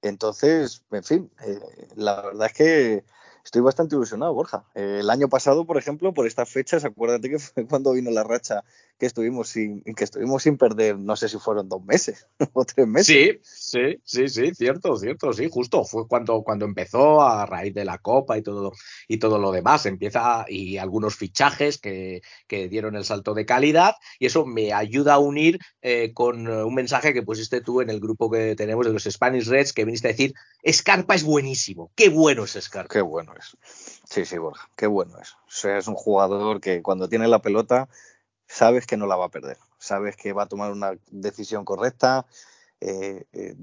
Entonces, 0.00 0.82
en 0.90 1.04
fin, 1.04 1.30
eh, 1.44 1.60
la 1.96 2.22
verdad 2.22 2.46
es 2.46 2.52
que 2.54 3.04
estoy 3.44 3.62
bastante 3.62 3.94
ilusionado, 3.94 4.34
Borja. 4.34 4.64
Eh, 4.74 4.98
el 5.00 5.10
año 5.10 5.28
pasado, 5.28 5.64
por 5.64 5.76
ejemplo, 5.76 6.12
por 6.12 6.26
estas 6.26 6.48
fechas, 6.48 6.84
acuérdate 6.84 7.30
que 7.30 7.38
fue 7.38 7.66
cuando 7.66 7.92
vino 7.92 8.10
la 8.10 8.24
racha 8.24 8.64
que 9.00 9.06
estuvimos 9.06 9.48
sin, 9.48 9.82
que 9.82 10.04
estuvimos 10.04 10.42
sin 10.42 10.58
perder, 10.58 10.98
no 10.98 11.16
sé 11.16 11.30
si 11.30 11.38
fueron 11.38 11.70
dos 11.70 11.82
meses 11.82 12.26
o 12.52 12.64
tres 12.66 12.86
meses. 12.86 13.06
Sí, 13.06 13.40
sí, 13.42 14.00
sí, 14.04 14.28
sí, 14.28 14.54
cierto, 14.54 14.94
cierto, 14.96 15.32
sí, 15.32 15.48
justo. 15.50 15.84
Fue 15.84 16.06
cuando, 16.06 16.42
cuando 16.42 16.66
empezó 16.66 17.22
a 17.22 17.46
raíz 17.46 17.72
de 17.72 17.86
la 17.86 17.96
Copa 17.96 18.36
y 18.36 18.42
todo, 18.42 18.72
y 19.08 19.16
todo 19.18 19.38
lo 19.38 19.52
demás. 19.52 19.86
Empieza 19.86 20.44
y 20.48 20.76
algunos 20.76 21.16
fichajes 21.16 21.78
que, 21.78 22.20
que 22.46 22.68
dieron 22.68 22.94
el 22.94 23.06
salto 23.06 23.32
de 23.32 23.46
calidad 23.46 23.94
y 24.18 24.26
eso 24.26 24.44
me 24.44 24.74
ayuda 24.74 25.14
a 25.14 25.18
unir 25.18 25.58
eh, 25.80 26.12
con 26.12 26.46
un 26.46 26.74
mensaje 26.74 27.14
que 27.14 27.22
pusiste 27.22 27.62
tú 27.62 27.80
en 27.80 27.88
el 27.88 28.00
grupo 28.00 28.30
que 28.30 28.54
tenemos 28.54 28.84
de 28.84 28.92
los 28.92 29.04
Spanish 29.04 29.48
Reds 29.48 29.72
que 29.72 29.86
viniste 29.86 30.08
a 30.08 30.12
decir, 30.12 30.34
Scarpa 30.70 31.14
es 31.14 31.24
buenísimo. 31.24 31.90
Qué 31.94 32.10
bueno 32.10 32.44
es 32.44 32.58
Scarpa. 32.60 32.92
Qué 32.92 33.00
bueno 33.00 33.32
es. 33.38 33.56
Sí, 34.04 34.26
sí, 34.26 34.36
Borja, 34.36 34.68
qué 34.76 34.86
bueno 34.86 35.18
es. 35.22 35.32
O 35.32 35.50
sea, 35.50 35.78
es 35.78 35.88
un 35.88 35.94
jugador 35.94 36.60
que 36.60 36.82
cuando 36.82 37.08
tiene 37.08 37.28
la 37.28 37.40
pelota 37.40 37.88
sabes 38.50 38.86
que 38.86 38.96
no 38.96 39.06
la 39.06 39.16
va 39.16 39.26
a 39.26 39.30
perder, 39.30 39.58
sabes 39.78 40.16
que 40.16 40.32
va 40.32 40.42
a 40.42 40.48
tomar 40.48 40.72
una 40.72 40.92
decisión 41.10 41.64
correcta, 41.64 42.26
eh, 42.80 43.24
eh, 43.32 43.54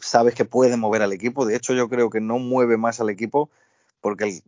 sabes 0.00 0.34
que 0.34 0.44
puede 0.46 0.76
mover 0.76 1.02
al 1.02 1.12
equipo. 1.12 1.44
De 1.44 1.54
hecho, 1.54 1.74
yo 1.74 1.88
creo 1.88 2.08
que 2.08 2.20
no 2.20 2.38
mueve 2.38 2.76
más 2.78 2.98
al 3.00 3.10
equipo 3.10 3.50
porque 4.00 4.24
el- 4.24 4.42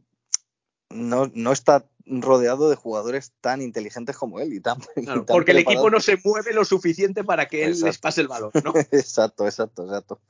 no, 0.90 1.30
no 1.34 1.52
está 1.52 1.84
rodeado 2.06 2.70
de 2.70 2.76
jugadores 2.76 3.32
tan 3.42 3.60
inteligentes 3.60 4.16
como 4.16 4.40
él 4.40 4.54
y 4.54 4.60
tan, 4.60 4.78
y 4.96 5.02
Claro, 5.02 5.26
tan 5.26 5.34
porque 5.34 5.50
el 5.50 5.58
equipo 5.58 5.90
no 5.90 6.00
se 6.00 6.18
mueve 6.24 6.54
lo 6.54 6.64
suficiente 6.64 7.22
para 7.24 7.46
que 7.46 7.64
él 7.64 7.78
les 7.80 7.98
pase 7.98 8.22
el 8.22 8.28
balón, 8.28 8.50
¿no? 8.64 8.72
Exacto, 8.92 9.44
exacto, 9.44 9.84
exacto. 9.84 10.20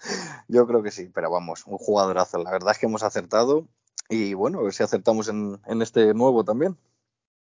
Yo 0.48 0.66
creo 0.66 0.82
que 0.82 0.90
sí, 0.90 1.08
pero 1.14 1.30
vamos, 1.30 1.64
un 1.66 1.78
jugadorazo. 1.78 2.38
La 2.42 2.50
verdad 2.50 2.72
es 2.72 2.78
que 2.78 2.86
hemos 2.86 3.04
acertado 3.04 3.68
y 4.08 4.34
bueno, 4.34 4.58
a 4.58 4.62
ver 4.62 4.72
si 4.72 4.82
acertamos 4.82 5.28
en, 5.28 5.60
en 5.66 5.82
este 5.82 6.12
nuevo 6.14 6.42
también. 6.44 6.76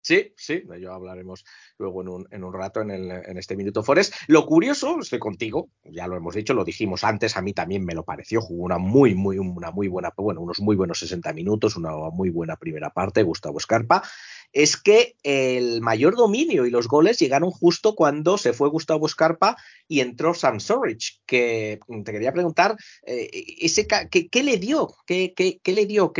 Sí, 0.02 0.34
sí, 0.36 0.62
de 0.66 0.78
ello 0.78 0.92
hablaremos 0.92 1.44
luego 1.78 2.02
en 2.02 2.08
un, 2.08 2.28
en 2.32 2.42
un 2.42 2.52
rato 2.52 2.80
en, 2.80 2.90
el, 2.90 3.08
en 3.08 3.38
este 3.38 3.56
Minuto 3.56 3.84
Forest. 3.84 4.14
Lo 4.26 4.44
curioso, 4.46 4.98
estoy 5.00 5.20
contigo, 5.20 5.70
ya 5.84 6.08
lo 6.08 6.16
hemos 6.16 6.34
dicho, 6.34 6.54
lo 6.54 6.64
dijimos 6.64 7.04
antes, 7.04 7.36
a 7.36 7.40
mí 7.40 7.52
también 7.52 7.84
me 7.84 7.94
lo 7.94 8.04
pareció, 8.04 8.40
jugó 8.40 8.64
una 8.64 8.78
muy, 8.78 9.14
muy, 9.14 9.38
una 9.38 9.70
muy 9.70 9.86
buena, 9.86 10.12
bueno, 10.16 10.40
unos 10.40 10.60
muy 10.60 10.74
buenos 10.74 10.98
60 10.98 11.32
minutos, 11.32 11.76
una 11.76 11.92
muy 12.12 12.30
buena 12.30 12.56
primera 12.56 12.90
parte, 12.90 13.22
Gustavo 13.22 13.58
Escarpa, 13.58 14.02
es 14.52 14.76
que 14.76 15.16
el 15.22 15.80
mayor 15.80 16.16
dominio 16.16 16.66
y 16.66 16.70
los 16.70 16.88
goles 16.88 17.18
llegaron 17.18 17.50
justo 17.50 17.94
cuando 17.94 18.38
se 18.38 18.52
fue 18.52 18.68
Gustavo 18.68 19.06
Escarpa 19.06 19.56
y 19.88 20.00
entró 20.00 20.34
Sam 20.34 20.60
Sorich, 20.60 21.20
que 21.26 21.80
te 22.04 22.12
quería 22.12 22.32
preguntar, 22.32 22.76
eh, 23.06 23.30
¿qué, 24.30 24.42
le 24.42 24.56
dio? 24.58 24.94
¿Qué, 25.06 25.60
le 25.64 25.86
dio 25.86 26.12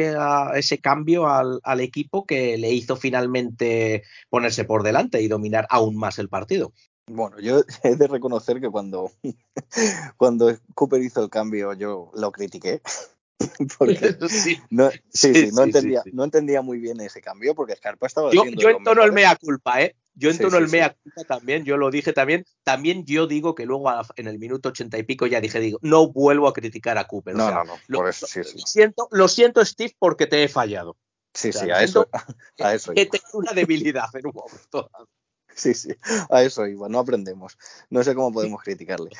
ese 0.54 0.78
cambio 0.78 1.28
al, 1.28 1.60
al 1.62 1.80
equipo 1.80 2.26
que 2.26 2.56
le 2.58 2.72
hizo 2.72 2.96
finalmente 2.96 4.02
ponerse 4.30 4.64
por 4.64 4.82
delante 4.82 5.20
y 5.20 5.28
dominar 5.28 5.66
aún 5.70 5.96
más 5.96 6.18
el 6.18 6.28
partido? 6.28 6.72
Bueno, 7.06 7.38
yo 7.40 7.62
he 7.82 7.96
de 7.96 8.06
reconocer 8.06 8.60
que 8.60 8.70
cuando, 8.70 9.10
cuando 10.16 10.56
Cooper 10.74 11.02
hizo 11.02 11.22
el 11.22 11.30
cambio 11.30 11.72
yo 11.74 12.10
lo 12.14 12.32
critiqué. 12.32 12.80
Porque 13.78 14.16
Sí. 14.28 14.58
no, 14.70 14.90
sí, 14.90 14.98
Sí, 15.10 15.34
sí, 15.34 15.50
no, 15.52 15.62
entendía, 15.64 16.02
no 16.12 16.24
entendía 16.24 16.62
muy 16.62 16.78
bien 16.78 17.00
ese 17.00 17.20
cambio 17.20 17.54
porque 17.54 17.76
Scarpa 17.76 18.06
estaba 18.06 18.32
Yo, 18.32 18.44
yo 18.44 18.70
entono 18.70 19.04
el 19.04 19.12
mea 19.12 19.36
culpa, 19.36 19.82
¿eh? 19.82 19.96
Yo 20.14 20.30
entono 20.30 20.58
el 20.58 20.68
mea 20.68 20.94
culpa 21.02 21.24
también, 21.24 21.64
yo 21.64 21.76
lo 21.76 21.90
dije 21.90 22.12
también. 22.12 22.44
También 22.64 23.04
yo 23.06 23.26
digo 23.26 23.54
que 23.54 23.64
luego 23.64 23.88
a- 23.88 24.06
en 24.16 24.26
el 24.26 24.38
minuto 24.38 24.68
ochenta 24.68 24.98
y 24.98 25.02
pico 25.04 25.26
ya 25.26 25.40
dije, 25.40 25.58
digo, 25.58 25.78
no 25.82 26.08
vuelvo 26.12 26.48
a 26.48 26.52
criticar 26.52 26.98
a 26.98 27.06
Cooper. 27.06 27.34
o 27.34 27.38
No, 27.38 27.46
sea, 27.46 27.54
no, 27.56 27.64
no, 27.64 27.80
lo, 27.86 27.98
por 27.98 28.08
eso, 28.08 28.26
sí, 28.26 28.44
sí. 28.44 28.58
lo 28.58 28.66
siento, 28.66 29.08
lo 29.10 29.28
siento, 29.28 29.64
Steve, 29.64 29.94
porque 29.98 30.26
te 30.26 30.44
he 30.44 30.48
fallado. 30.48 30.96
Sí, 31.34 31.48
O 31.48 31.52
sea, 31.52 31.62
sí, 31.62 31.70
a 31.70 31.82
eso, 31.82 32.08
a 32.60 32.74
eso 32.74 32.92
iba. 32.92 33.10
tenido 33.10 33.28
una 33.32 33.52
debilidad 33.52 34.14
en 34.14 34.26
un 34.26 34.34
momento. 34.34 34.90
Sí, 35.54 35.74
sí, 35.74 35.90
a 36.30 36.42
eso 36.42 36.66
iba, 36.66 36.88
no 36.88 36.98
aprendemos. 37.00 37.58
No 37.90 38.02
sé 38.02 38.14
cómo 38.14 38.32
podemos 38.32 38.62
criticarle. 38.62 39.10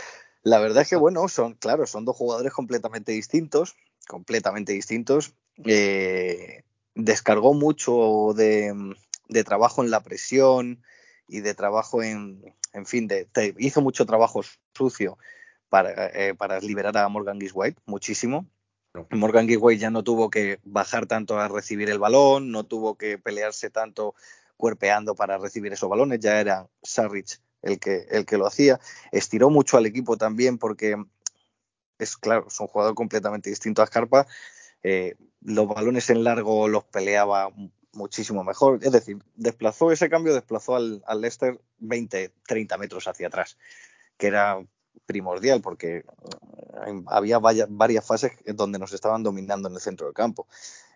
La 0.43 0.59
verdad 0.59 0.83
es 0.83 0.89
que, 0.89 0.97
bueno, 0.97 1.29
son, 1.29 1.55
claro, 1.55 1.87
son 1.87 2.05
dos 2.05 2.17
jugadores 2.17 2.53
completamente 2.53 3.13
distintos, 3.13 3.77
completamente 4.09 4.73
distintos. 4.73 5.35
Eh, 5.65 6.65
descargó 6.95 7.55
mucho 7.55 8.33
de, 8.35 8.75
de 9.29 9.45
trabajo 9.45 9.85
en 9.85 9.91
la 9.91 10.03
presión 10.03 10.83
y 11.29 11.41
de 11.41 11.55
trabajo 11.55 12.03
en, 12.03 12.43
en 12.73 12.87
fin, 12.87 13.07
de, 13.07 13.29
hizo 13.59 13.81
mucho 13.81 14.05
trabajo 14.05 14.43
sucio 14.77 15.19
para, 15.69 16.09
eh, 16.09 16.35
para 16.35 16.61
liberar 16.61 16.97
a 16.97 17.09
Morgan 17.09 17.41
Giswhite, 17.41 17.81
muchísimo. 17.87 18.47
Morgan 19.11 19.49
Giswhite 19.49 19.81
ya 19.81 19.91
no 19.91 20.03
tuvo 20.03 20.29
que 20.29 20.59
bajar 20.65 21.07
tanto 21.07 21.39
a 21.39 21.49
recibir 21.49 21.89
el 21.89 21.99
balón, 21.99 22.51
no 22.51 22.65
tuvo 22.65 22.97
que 22.97 23.17
pelearse 23.17 23.71
tanto 23.71 24.15
cuerpeando 24.57 25.15
para 25.15 25.39
recibir 25.39 25.73
esos 25.73 25.89
balones, 25.89 26.21
ya 26.21 26.41
era 26.41 26.69
Sarrich 26.83 27.41
el 27.63 27.79
que, 27.79 28.07
el 28.11 28.27
que 28.27 28.39
lo 28.39 28.47
hacía. 28.47 28.81
Estiró 29.11 29.51
mucho 29.51 29.77
al 29.77 29.87
equipo 29.87 30.17
también 30.17 30.59
porque 30.59 30.97
es 31.99 32.17
claro, 32.17 32.47
es 32.49 32.61
un 32.61 32.67
jugador 32.67 32.95
completamente 32.95 33.51
distinto 33.51 33.83
a 33.83 33.87
Scarpa. 33.87 34.27
Eh, 34.83 35.15
los 35.41 35.69
balones 35.69 36.11
en 36.11 36.25
largo 36.25 36.69
los 36.69 36.85
peleaba 36.85 37.51
muchísimo 37.93 38.45
mejor. 38.45 38.81
Es 38.83 38.93
decir, 38.93 39.19
desplazó 39.37 39.93
ese 39.93 40.11
cambio, 40.11 40.35
desplazó 40.35 40.77
al, 40.77 41.03
al 41.07 41.21
Leicester 41.21 41.61
20, 41.79 42.33
30 42.47 42.79
metros 42.79 43.07
hacia 43.07 43.29
atrás, 43.29 43.57
que 44.17 44.27
era 44.27 44.63
primordial 45.07 45.61
porque 45.61 45.97
eh, 45.97 47.03
había 47.07 47.39
varias 47.39 48.07
fases 48.07 48.33
donde 48.47 48.79
nos 48.79 48.93
estaban 48.93 49.23
dominando 49.23 49.69
en 49.69 49.75
el 49.75 49.81
centro 49.81 50.07
del 50.07 50.15
campo. 50.15 50.47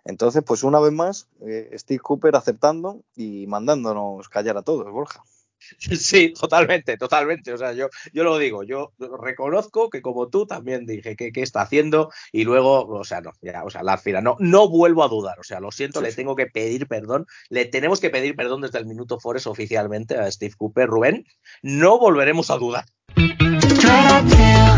Entonces, 0.05 0.43
pues 0.47 0.63
una 0.63 0.79
vez 0.79 0.93
más, 0.93 1.29
eh, 1.41 1.71
Steve 1.75 2.01
Cooper 2.01 2.37
aceptando 2.37 3.03
y 3.15 3.47
mandándonos 3.49 4.29
callar 4.29 4.57
a 4.57 4.63
todos, 4.63 4.91
Borja. 4.91 5.25
Sí, 5.79 6.33
totalmente, 6.39 6.97
totalmente. 6.97 7.53
O 7.53 7.59
sea, 7.59 7.73
yo, 7.73 7.89
yo 8.13 8.25
lo 8.25 8.39
digo, 8.39 8.63
yo 8.63 8.93
reconozco 9.21 9.91
que 9.91 10.03
como 10.03 10.29
tú 10.29 10.47
también 10.47 10.87
dije 10.87 11.17
que 11.17 11.33
qué 11.33 11.43
está 11.43 11.63
haciendo 11.63 12.11
y 12.33 12.45
luego, 12.45 12.87
o 12.87 13.05
sea, 13.05 13.21
no, 13.21 13.33
ya, 13.43 13.65
o 13.65 13.71
sea, 13.71 13.83
la 13.83 13.99
final, 13.99 14.23
no, 14.25 14.37
no 14.39 14.69
vuelvo 14.69 15.05
a 15.05 15.09
dudar. 15.09 15.39
O 15.41 15.45
sea, 15.45 15.61
lo 15.61 15.71
siento, 15.71 16.01
Sí, 16.01 16.05
le 16.05 16.11
sí. 16.11 16.17
tengo 16.17 16.37
que 16.37 16.47
pedir 16.47 16.87
perdón, 16.87 17.27
le 17.49 17.65
tenemos 17.65 18.01
que 18.01 18.11
pedir 18.11 18.37
perdón 18.37 18.61
desde 18.61 18.79
el 18.79 18.87
minuto 18.87 19.19
Forest 19.19 19.47
oficialmente 19.47 20.17
a 20.17 20.31
Steve 20.31 20.55
Cooper, 20.57 20.89
Rubén. 20.89 21.25
No 21.63 21.99
volveremos 21.99 22.51
a 22.51 22.57
dudar. 22.59 22.85
Yo 23.17 23.89
era 23.89 24.19
ateo, 24.19 24.77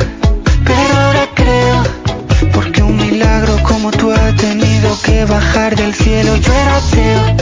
pero 0.64 0.94
ahora 0.94 1.28
creo, 1.34 1.82
porque 2.52 2.82
un 2.82 2.96
milagro 2.96 3.56
como 3.66 3.90
tú 3.90 4.10
ha 4.10 4.36
tenido 4.36 4.96
que 5.04 5.24
bajar 5.24 5.76
del 5.76 5.94
cielo. 5.94 6.36
Yo 6.36 6.52
era 6.52 6.76
ateo, 6.76 7.36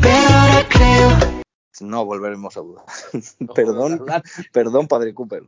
pero 0.00 0.28
ahora 0.28 0.66
creo. 0.68 1.35
No 1.80 2.04
volveremos 2.04 2.56
a 2.56 2.60
dudar. 2.60 2.84
No 3.40 3.54
perdón, 3.54 3.76
volveremos 3.76 3.92
a 3.92 4.20
dudar. 4.20 4.22
perdón, 4.52 4.88
padre 4.88 5.14
Cooper. 5.14 5.44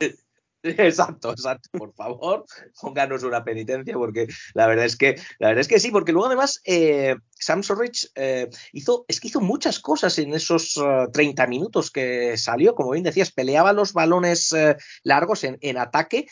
Exacto, 0.63 1.31
exacto. 1.31 1.69
Por 1.73 1.95
favor, 1.95 2.45
pónganos 2.81 3.23
una 3.23 3.45
penitencia, 3.45 3.95
porque 3.95 4.27
la 4.55 4.67
verdad 4.67 4.87
es 4.87 4.97
que, 4.97 5.15
la 5.39 5.49
verdad 5.49 5.61
es 5.61 5.69
que 5.69 5.81
sí, 5.81 5.91
porque 5.91 6.13
luego 6.13 6.27
además 6.27 6.61
eh, 6.65 7.17
Sam 7.31 7.63
Sorrich 7.63 8.11
eh, 8.15 8.49
hizo, 8.73 9.05
es 9.09 9.21
que 9.21 9.29
hizo 9.29 9.41
muchas 9.41 9.79
cosas 9.79 10.19
en 10.19 10.35
esos 10.35 10.77
eh, 10.77 11.07
30 11.13 11.47
minutos 11.47 11.91
que 11.91 12.37
salió, 12.37 12.75
como 12.75 12.91
bien 12.91 13.05
decías, 13.05 13.31
peleaba 13.31 13.73
los 13.73 13.93
balones 13.93 14.53
eh, 14.53 14.77
largos 15.05 15.45
en, 15.45 15.79
ataque, 15.79 16.27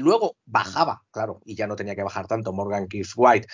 luego 0.00 0.36
bajaba, 0.44 1.02
claro, 1.10 1.40
y 1.44 1.54
ya 1.54 1.66
no 1.66 1.76
tenía 1.76 1.96
que 1.96 2.02
bajar 2.02 2.26
tanto 2.26 2.52
Morgan 2.52 2.86
Gibbs 2.88 3.14
White 3.16 3.48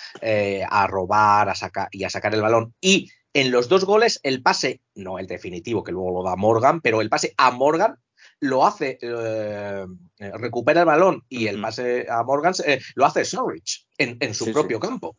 a 0.69 0.87
robar 0.87 1.47
a 1.49 1.55
sacar 1.55 1.87
y 1.91 2.03
a 2.03 2.09
sacar 2.09 2.33
el 2.33 2.41
balón 2.41 2.73
y 2.81 3.09
en 3.33 3.51
los 3.51 3.69
dos 3.69 3.85
goles 3.85 4.19
el 4.23 4.41
pase, 4.41 4.81
no 4.93 5.19
el 5.19 5.27
definitivo 5.27 5.83
que 5.83 5.91
luego 5.91 6.11
lo 6.11 6.29
da 6.29 6.35
Morgan, 6.35 6.81
pero 6.81 7.01
el 7.01 7.09
pase 7.09 7.33
a 7.37 7.51
Morgan 7.51 7.97
lo 8.39 8.65
hace, 8.65 8.97
eh, 9.01 9.85
eh, 10.19 10.31
recupera 10.33 10.81
el 10.81 10.85
balón 10.85 11.23
y 11.29 11.47
el 11.47 11.61
pase 11.61 12.05
a 12.09 12.23
Morgan 12.23 12.53
eh, 12.65 12.79
lo 12.95 13.05
hace 13.05 13.25
Sorrich 13.25 13.87
en, 13.97 14.17
en 14.19 14.33
su 14.33 14.45
Sí, 14.45 14.53
propio 14.53 14.79
sí. 14.79 14.87
campo, 14.87 15.17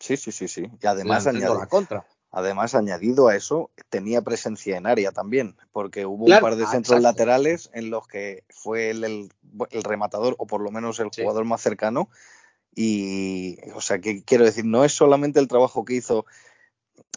Sí, 0.00 0.16
sí, 0.16 0.30
sí, 0.32 0.48
sí. 0.48 0.62
Y 0.80 0.86
además, 0.86 1.24
lanzando 1.24 1.54
añadi- 1.54 1.58
la 1.60 1.66
contra. 1.66 2.06
además, 2.30 2.74
añadido 2.74 3.28
a 3.28 3.34
eso, 3.36 3.70
tenía 3.88 4.22
presencia 4.22 4.76
en 4.76 4.86
área 4.86 5.10
también, 5.12 5.56
porque 5.72 6.06
hubo 6.06 6.26
Claro, 6.26 6.46
un 6.46 6.50
par 6.50 6.58
de 6.58 6.64
ah, 6.64 6.70
centros 6.70 7.00
laterales 7.00 7.70
en 7.72 7.90
los 7.90 8.06
que 8.06 8.44
fue 8.48 8.90
él 8.90 9.02
el, 9.04 9.32
el 9.70 9.82
rematador, 9.82 10.36
o 10.38 10.46
por 10.46 10.60
lo 10.60 10.70
menos 10.70 11.00
el 11.00 11.08
Sí. 11.10 11.22
jugador 11.22 11.44
más 11.46 11.60
cercano. 11.62 12.10
Y, 12.74 13.58
o 13.74 13.80
sea, 13.80 13.98
que 13.98 14.22
quiero 14.22 14.44
decir, 14.44 14.64
no 14.64 14.84
es 14.84 14.92
solamente 14.92 15.40
el 15.40 15.48
trabajo 15.48 15.84
que 15.84 15.94
hizo 15.94 16.26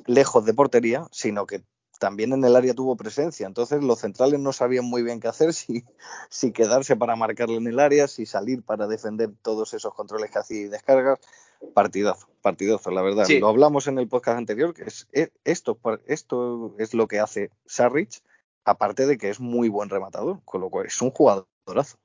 lejos 0.08 0.44
de 0.46 0.54
portería, 0.56 1.08
sino 1.12 1.46
que 1.46 1.62
también 2.02 2.34
en 2.34 2.44
el 2.44 2.56
área 2.56 2.74
tuvo 2.74 2.96
presencia. 2.98 3.46
Entonces 3.46 3.84
los 3.84 4.00
centrales 4.00 4.40
no 4.40 4.52
sabían 4.54 4.86
muy 4.86 5.04
bien 5.04 5.20
qué 5.20 5.28
hacer, 5.28 5.54
si, 5.54 5.86
si 6.30 6.52
quedarse 6.52 6.96
para 6.96 7.16
marcarle 7.16 7.58
en 7.58 7.68
el 7.68 7.80
área, 7.80 8.08
si 8.08 8.26
salir 8.26 8.64
para 8.64 8.88
defender 8.88 9.30
todos 9.44 9.76
esos 9.76 9.94
controles 9.94 10.32
que 10.32 10.40
hacía 10.40 10.62
y 10.62 10.68
descargas. 10.68 11.20
Partidazo, 11.76 12.28
partidazo, 12.42 12.90
la 12.90 13.04
verdad. 13.04 13.26
Sí. 13.26 13.38
Lo 13.40 13.48
hablamos 13.50 13.86
en 13.86 14.00
el 14.00 14.08
podcast 14.08 14.40
anterior, 14.40 14.74
que 14.74 14.86
es, 14.86 15.08
es- 15.12 15.32
esto, 15.44 15.78
esto 16.08 16.74
es 16.80 16.96
lo 16.96 17.08
que 17.08 17.20
hace 17.20 17.52
Sarrich, 17.68 18.24
aparte 18.66 19.06
de 19.06 19.20
que 19.20 19.30
es 19.30 19.40
muy 19.40 19.70
buen 19.70 19.90
rematador, 19.90 20.42
con 20.44 20.60
lo 20.62 20.72
cual 20.72 20.88
es 20.88 21.00
un 21.04 21.12
jugadorazo. 21.12 22.00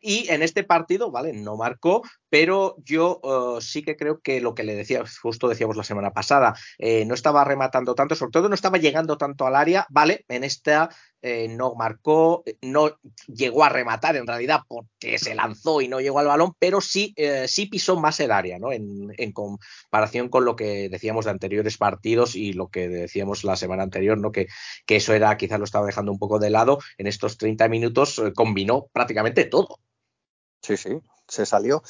Y 0.00 0.28
en 0.30 0.42
este 0.42 0.62
partido, 0.62 1.10
¿vale? 1.10 1.32
No 1.32 1.56
marcó, 1.56 2.02
pero 2.32 2.76
yo 2.78 3.20
uh, 3.22 3.60
sí 3.60 3.82
que 3.82 3.94
creo 3.94 4.22
que 4.22 4.40
lo 4.40 4.54
que 4.54 4.64
le 4.64 4.74
decía, 4.74 5.04
justo 5.20 5.48
decíamos 5.48 5.76
la 5.76 5.84
semana 5.84 6.14
pasada, 6.14 6.54
eh, 6.78 7.04
no 7.04 7.12
estaba 7.12 7.44
rematando 7.44 7.94
tanto, 7.94 8.14
sobre 8.14 8.32
todo 8.32 8.48
no 8.48 8.54
estaba 8.54 8.78
llegando 8.78 9.18
tanto 9.18 9.46
al 9.46 9.54
área, 9.54 9.86
vale, 9.90 10.24
en 10.28 10.42
esta 10.42 10.88
eh, 11.20 11.46
no 11.46 11.74
marcó, 11.74 12.42
no 12.62 12.98
llegó 13.26 13.64
a 13.64 13.68
rematar 13.68 14.16
en 14.16 14.26
realidad 14.26 14.62
porque 14.66 15.18
se 15.18 15.34
lanzó 15.34 15.82
y 15.82 15.88
no 15.88 16.00
llegó 16.00 16.20
al 16.20 16.26
balón, 16.26 16.54
pero 16.58 16.80
sí, 16.80 17.12
eh, 17.18 17.46
sí 17.48 17.66
pisó 17.66 18.00
más 18.00 18.18
el 18.20 18.30
área, 18.30 18.58
¿no? 18.58 18.72
En, 18.72 19.12
comparación 19.34 20.30
con 20.30 20.46
lo 20.46 20.56
que 20.56 20.88
decíamos 20.88 21.26
de 21.26 21.32
anteriores 21.32 21.76
partidos 21.76 22.34
y 22.34 22.54
lo 22.54 22.70
que 22.70 22.88
decíamos 22.88 23.44
la 23.44 23.56
semana 23.56 23.82
anterior, 23.82 24.16
¿no? 24.16 24.32
Que, 24.32 24.48
que 24.86 24.96
eso 24.96 25.12
era, 25.12 25.36
quizás 25.36 25.58
lo 25.58 25.66
estaba 25.66 25.84
dejando 25.84 26.12
un 26.12 26.18
poco 26.18 26.38
de 26.38 26.48
lado. 26.48 26.78
En 26.96 27.06
estos 27.06 27.36
30 27.36 27.68
minutos 27.68 28.18
eh, 28.18 28.32
combinó 28.34 28.86
prácticamente 28.90 29.44
todo. 29.44 29.78
Sí, 30.62 30.76
sí, 30.76 30.98
se 31.28 31.44
salió. 31.44 31.82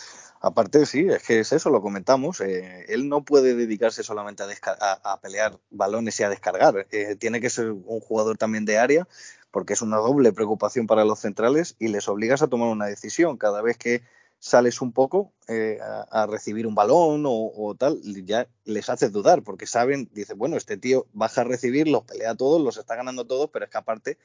Aparte, 0.44 0.86
sí, 0.86 1.06
es 1.08 1.22
que 1.22 1.38
es 1.38 1.52
eso, 1.52 1.70
lo 1.70 1.80
comentamos. 1.80 2.40
Eh, 2.40 2.86
él 2.88 3.08
no 3.08 3.24
puede 3.24 3.54
dedicarse 3.54 4.02
solamente 4.02 4.42
a, 4.42 4.48
a, 4.80 5.12
a, 5.12 5.20
pelear 5.20 5.56
balones 5.70 6.18
y 6.18 6.24
a 6.24 6.28
descargar. 6.28 6.88
Eh, 6.90 7.14
tiene 7.14 7.40
que 7.40 7.48
ser 7.48 7.70
un 7.70 8.00
jugador 8.00 8.36
también 8.38 8.64
de 8.64 8.76
área, 8.76 9.06
porque 9.52 9.74
es 9.74 9.82
una 9.82 9.98
doble 9.98 10.32
preocupación 10.32 10.88
para 10.88 11.04
los 11.04 11.20
centrales 11.20 11.76
y 11.78 11.88
les 11.88 12.08
obligas 12.08 12.42
a 12.42 12.48
tomar 12.48 12.70
una 12.70 12.86
decisión. 12.86 13.36
Cada 13.36 13.62
vez 13.62 13.78
que 13.78 14.02
sales 14.40 14.82
un 14.82 14.90
poco 14.90 15.32
eh, 15.46 15.78
a, 15.80 16.22
a, 16.22 16.26
recibir 16.26 16.66
un 16.66 16.74
balón 16.74 17.24
o, 17.24 17.52
o, 17.54 17.76
tal, 17.76 18.00
ya 18.02 18.48
les 18.64 18.90
haces 18.90 19.12
dudar, 19.12 19.44
porque 19.44 19.68
saben, 19.68 20.10
dice, 20.12 20.34
bueno, 20.34 20.56
este 20.56 20.76
tío 20.76 21.06
baja 21.12 21.42
a 21.42 21.44
recibir, 21.44 21.86
los 21.86 22.02
pelea 22.02 22.32
a 22.32 22.34
todos, 22.34 22.60
los 22.60 22.78
está 22.78 22.96
ganando 22.96 23.24
todos, 23.24 23.48
pero 23.52 23.66
es 23.66 23.70
que 23.70 23.78
aparte 23.78 24.18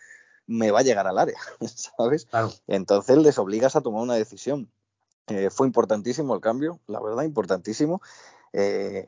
me 0.47 0.71
va 0.71 0.79
a 0.79 0.83
llegar 0.83 1.05
al 1.05 1.19
área, 1.19 1.37
¿sabes? 1.95 2.25
Claro. 2.25 2.51
Entonces 2.65 3.17
les 3.17 3.37
obligas 3.37 3.75
a 3.75 3.81
tomar 3.81 4.01
una 4.01 4.15
decisión. 4.15 4.71
Eh, 5.27 5.49
fue 5.49 5.67
importantísimo 5.67 6.33
el 6.35 6.41
cambio, 6.41 6.79
la 6.87 7.01
verdad, 7.01 7.23
importantísimo. 7.23 8.01
Eh, 8.53 9.05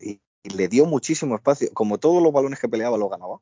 y, 0.00 0.20
y, 0.42 0.48
le 0.50 0.68
dio 0.68 0.86
muchísimo 0.86 1.34
espacio. 1.34 1.68
Como 1.74 1.98
todos 1.98 2.22
los 2.22 2.32
balones 2.32 2.60
que 2.60 2.68
peleaba, 2.68 2.96
lo 2.96 3.08
ganaba. 3.08 3.40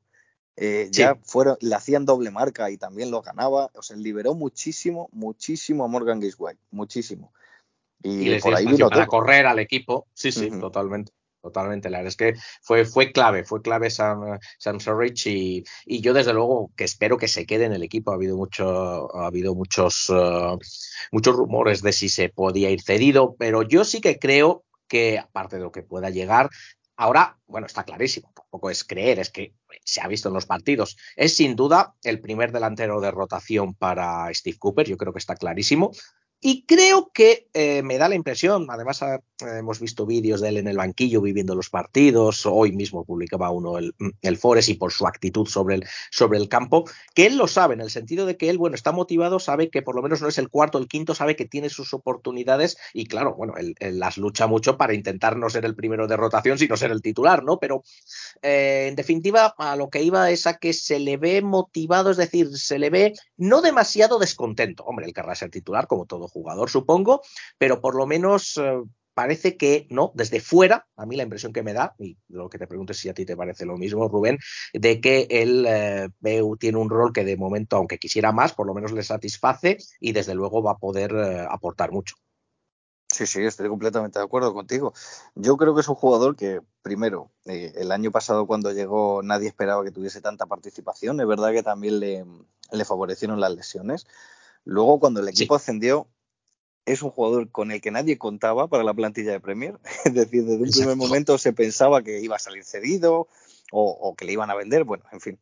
Eh, 0.56 0.88
sí. 0.90 1.00
Ya 1.00 1.16
fueron, 1.22 1.56
le 1.60 1.74
hacían 1.74 2.06
doble 2.06 2.30
marca 2.30 2.70
y 2.70 2.78
también 2.78 3.10
lo 3.10 3.22
ganaba. 3.22 3.70
O 3.74 3.82
sea, 3.82 3.96
liberó 3.96 4.34
muchísimo, 4.34 5.08
muchísimo 5.12 5.84
a 5.84 5.88
Morgan 5.88 6.22
Gisway. 6.22 6.56
Muchísimo. 6.70 7.32
Y, 8.02 8.32
y 8.32 8.40
por 8.40 8.54
ahí 8.54 8.66
vino 8.66 8.88
para 8.88 9.06
todo. 9.06 9.18
correr 9.20 9.46
al 9.46 9.58
equipo. 9.58 10.06
Sí, 10.14 10.32
sí, 10.32 10.46
uh 10.46 10.54
-huh. 10.54 10.60
totalmente 10.60 11.12
totalmente. 11.46 11.90
La 11.90 11.98
verdad 11.98 12.08
es 12.08 12.16
que 12.16 12.34
fue, 12.62 12.84
fue 12.84 13.12
clave, 13.12 13.44
fue 13.44 13.62
clave 13.62 13.90
Sam, 13.90 14.38
Sam 14.58 14.80
Sorrich 14.80 15.26
y, 15.26 15.64
y, 15.84 16.00
yo 16.00 16.12
desde 16.12 16.32
luego 16.32 16.72
que 16.76 16.84
espero 16.84 17.18
que 17.18 17.28
se 17.28 17.46
quede 17.46 17.64
en 17.64 17.72
el 17.72 17.82
equipo. 17.82 18.10
Ha 18.10 18.14
habido 18.14 18.36
mucho, 18.36 19.14
ha 19.16 19.26
habido 19.26 19.54
muchos, 19.54 20.10
uh, 20.10 20.58
muchos 21.12 21.36
rumores 21.36 21.82
de 21.82 21.92
si 21.92 22.08
se 22.08 22.28
podía 22.28 22.70
ir 22.70 22.82
cedido, 22.82 23.36
pero 23.38 23.62
yo 23.62 23.84
sí 23.84 24.00
que 24.00 24.18
creo 24.18 24.64
que 24.88 25.18
aparte 25.18 25.56
de 25.56 25.62
lo 25.62 25.72
que 25.72 25.82
pueda 25.82 26.10
llegar, 26.10 26.50
Ahora, 26.98 27.38
bueno, 27.46 27.66
está 27.66 27.84
clarísimo, 27.84 28.32
tampoco 28.34 28.70
es 28.70 28.82
creer, 28.82 29.18
es 29.18 29.28
que 29.30 29.52
se 29.84 30.00
ha 30.00 30.08
visto 30.08 30.28
en 30.28 30.34
los 30.34 30.46
partidos. 30.46 30.96
Es 31.14 31.36
sin 31.36 31.54
duda 31.54 31.94
el 32.02 32.20
primer 32.20 32.52
delantero 32.52 33.02
de 33.02 33.10
rotación 33.10 33.74
para 33.74 34.32
Steve 34.32 34.56
Cooper, 34.58 34.86
yo 34.86 34.96
creo 34.96 35.12
que 35.12 35.18
está 35.18 35.36
clarísimo. 35.36 35.92
Y 36.40 36.64
creo 36.66 37.10
que 37.12 37.48
eh, 37.54 37.82
me 37.82 37.96
da 37.96 38.08
la 38.08 38.14
impresión, 38.14 38.66
además 38.68 39.00
eh, 39.02 39.20
hemos 39.40 39.80
visto 39.80 40.04
vídeos 40.04 40.40
de 40.40 40.50
él 40.50 40.58
en 40.58 40.68
el 40.68 40.76
banquillo 40.76 41.22
viviendo 41.22 41.54
los 41.54 41.70
partidos, 41.70 42.44
hoy 42.44 42.72
mismo 42.72 43.04
publicaba 43.04 43.50
uno 43.50 43.78
el, 43.78 43.94
el 44.20 44.36
Forest 44.36 44.68
y 44.68 44.74
por 44.74 44.92
su 44.92 45.06
actitud 45.06 45.46
sobre 45.46 45.76
el, 45.76 45.84
sobre 46.10 46.38
el 46.38 46.48
campo, 46.48 46.84
que 47.14 47.26
él 47.26 47.38
lo 47.38 47.48
sabe, 47.48 47.74
en 47.74 47.80
el 47.80 47.90
sentido 47.90 48.26
de 48.26 48.36
que 48.36 48.50
él, 48.50 48.58
bueno, 48.58 48.76
está 48.76 48.92
motivado, 48.92 49.38
sabe 49.38 49.70
que 49.70 49.80
por 49.80 49.96
lo 49.96 50.02
menos 50.02 50.20
no 50.20 50.28
es 50.28 50.36
el 50.36 50.50
cuarto, 50.50 50.76
el 50.76 50.88
quinto, 50.88 51.14
sabe 51.14 51.36
que 51.36 51.46
tiene 51.46 51.70
sus 51.70 51.94
oportunidades 51.94 52.76
y 52.92 53.06
claro, 53.06 53.34
bueno, 53.34 53.54
él, 53.56 53.74
él 53.78 53.98
las 53.98 54.18
lucha 54.18 54.46
mucho 54.46 54.76
para 54.76 54.94
intentar 54.94 55.36
no 55.38 55.48
ser 55.48 55.64
el 55.64 55.74
primero 55.74 56.06
de 56.06 56.18
rotación, 56.18 56.58
sino 56.58 56.76
ser 56.76 56.90
el 56.90 57.00
titular, 57.00 57.44
¿no? 57.44 57.58
Pero 57.58 57.82
eh, 58.42 58.86
en 58.88 58.96
definitiva, 58.96 59.54
a 59.56 59.74
lo 59.76 59.88
que 59.88 60.02
iba 60.02 60.30
es 60.30 60.46
a 60.46 60.58
que 60.58 60.74
se 60.74 60.98
le 60.98 61.16
ve 61.16 61.40
motivado, 61.40 62.10
es 62.10 62.18
decir, 62.18 62.56
se 62.56 62.78
le 62.78 62.90
ve 62.90 63.14
no 63.38 63.62
demasiado 63.62 64.18
descontento. 64.18 64.84
Hombre, 64.84 65.06
él 65.06 65.14
querrá 65.14 65.34
ser 65.34 65.50
titular 65.50 65.86
como 65.86 66.06
todo 66.06 66.25
jugador, 66.28 66.70
supongo, 66.70 67.22
pero 67.58 67.80
por 67.80 67.94
lo 67.94 68.06
menos 68.06 68.56
eh, 68.56 68.82
parece 69.16 69.56
que 69.56 69.86
no, 69.88 70.12
desde 70.14 70.40
fuera, 70.40 70.86
a 70.94 71.06
mí 71.06 71.16
la 71.16 71.22
impresión 71.22 71.54
que 71.54 71.62
me 71.62 71.72
da, 71.72 71.94
y 71.98 72.18
lo 72.28 72.50
que 72.50 72.58
te 72.58 72.66
pregunto 72.66 72.92
es 72.92 72.98
si 72.98 73.08
a 73.08 73.14
ti 73.14 73.24
te 73.24 73.34
parece 73.34 73.64
lo 73.64 73.78
mismo, 73.78 74.08
Rubén, 74.08 74.38
de 74.74 75.00
que 75.00 75.26
él 75.30 75.64
eh, 75.66 76.10
tiene 76.58 76.76
un 76.76 76.90
rol 76.90 77.14
que 77.14 77.24
de 77.24 77.38
momento, 77.38 77.76
aunque 77.76 77.98
quisiera 77.98 78.30
más, 78.32 78.52
por 78.52 78.66
lo 78.66 78.74
menos 78.74 78.92
le 78.92 79.02
satisface 79.02 79.78
y 80.00 80.12
desde 80.12 80.34
luego 80.34 80.62
va 80.62 80.72
a 80.72 80.76
poder 80.76 81.12
eh, 81.12 81.46
aportar 81.48 81.92
mucho. 81.92 82.16
Sí, 83.08 83.26
sí, 83.26 83.42
estoy 83.42 83.70
completamente 83.70 84.18
de 84.18 84.24
acuerdo 84.26 84.52
contigo. 84.52 84.92
Yo 85.34 85.56
creo 85.56 85.74
que 85.74 85.80
es 85.80 85.88
un 85.88 85.94
jugador 85.94 86.36
que, 86.36 86.60
primero, 86.82 87.30
eh, 87.46 87.72
el 87.76 87.92
año 87.92 88.10
pasado 88.10 88.46
cuando 88.46 88.72
llegó 88.72 89.22
nadie 89.22 89.48
esperaba 89.48 89.82
que 89.82 89.92
tuviese 89.92 90.20
tanta 90.20 90.44
participación. 90.44 91.18
Es 91.20 91.26
verdad 91.26 91.52
que 91.52 91.62
también 91.62 92.00
le, 92.00 92.26
le 92.70 92.84
favorecieron 92.84 93.40
las 93.40 93.54
lesiones. 93.54 94.06
Luego, 94.64 95.00
cuando 95.00 95.20
el 95.20 95.28
equipo 95.28 95.56
sí. 95.56 95.62
ascendió, 95.62 96.08
es 96.86 97.02
un 97.02 97.10
jugador 97.10 97.50
con 97.50 97.72
el 97.72 97.80
que 97.80 97.90
nadie 97.90 98.16
contaba 98.16 98.68
para 98.68 98.84
la 98.84 98.94
plantilla 98.94 99.32
de 99.32 99.40
Premier. 99.40 99.78
Es 100.04 100.14
decir, 100.14 100.44
desde 100.44 100.56
un 100.56 100.66
Exacto. 100.66 100.90
primer 100.90 100.96
momento 100.96 101.36
se 101.36 101.52
pensaba 101.52 102.02
que 102.02 102.20
iba 102.20 102.36
a 102.36 102.40
salir 102.40 102.64
cedido 102.64 103.28
o, 103.72 103.90
o 103.90 104.14
que 104.14 104.24
le 104.24 104.32
iban 104.32 104.50
a 104.50 104.54
vender. 104.54 104.84
Bueno, 104.84 105.04
en 105.12 105.20
fin. 105.20 105.38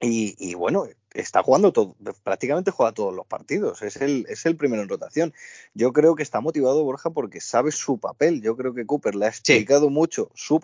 Y, 0.00 0.34
y, 0.38 0.54
bueno, 0.54 0.86
está 1.12 1.42
jugando 1.42 1.72
todo, 1.72 1.94
prácticamente 2.24 2.70
juega 2.70 2.92
todos 2.92 3.14
los 3.14 3.26
partidos, 3.26 3.82
es 3.82 3.96
el, 3.96 4.24
es 4.30 4.46
el 4.46 4.56
primero 4.56 4.82
en 4.82 4.88
rotación. 4.88 5.34
Yo 5.74 5.92
creo 5.92 6.14
que 6.14 6.22
está 6.22 6.40
motivado 6.40 6.82
Borja 6.84 7.10
porque 7.10 7.42
sabe 7.42 7.70
su 7.70 7.98
papel. 7.98 8.40
Yo 8.40 8.56
creo 8.56 8.72
que 8.72 8.86
Cooper 8.86 9.14
le 9.14 9.26
ha 9.26 9.28
explicado 9.28 9.88
sí. 9.88 9.92
mucho, 9.92 10.30
su, 10.34 10.58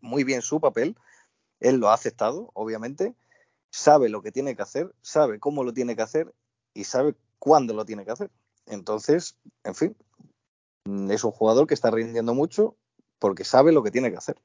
muy 0.00 0.24
bien 0.24 0.42
su 0.42 0.60
papel. 0.60 0.94
Él 1.60 1.76
lo 1.76 1.88
ha 1.88 1.94
aceptado, 1.94 2.50
obviamente. 2.52 3.14
Sabe 3.70 4.10
lo 4.10 4.20
que 4.22 4.30
tiene 4.30 4.54
que 4.54 4.62
hacer, 4.62 4.94
sabe 5.00 5.40
cómo 5.40 5.64
lo 5.64 5.72
tiene 5.72 5.96
que 5.96 6.02
hacer 6.02 6.32
y 6.74 6.84
sabe 6.84 7.14
cuándo 7.38 7.72
lo 7.72 7.86
tiene 7.86 8.04
que 8.04 8.10
hacer. 8.10 8.30
Entonces, 8.66 9.36
en 9.64 9.74
fin, 9.74 9.96
es 11.10 11.24
un 11.24 11.32
jugador 11.32 11.66
que 11.66 11.74
está 11.74 11.90
rindiendo 11.90 12.34
mucho 12.34 12.76
porque 13.18 13.44
sabe 13.44 13.72
lo 13.72 13.82
que 13.82 13.90
tiene 13.90 14.10
que 14.10 14.18
hacer. 14.18 14.36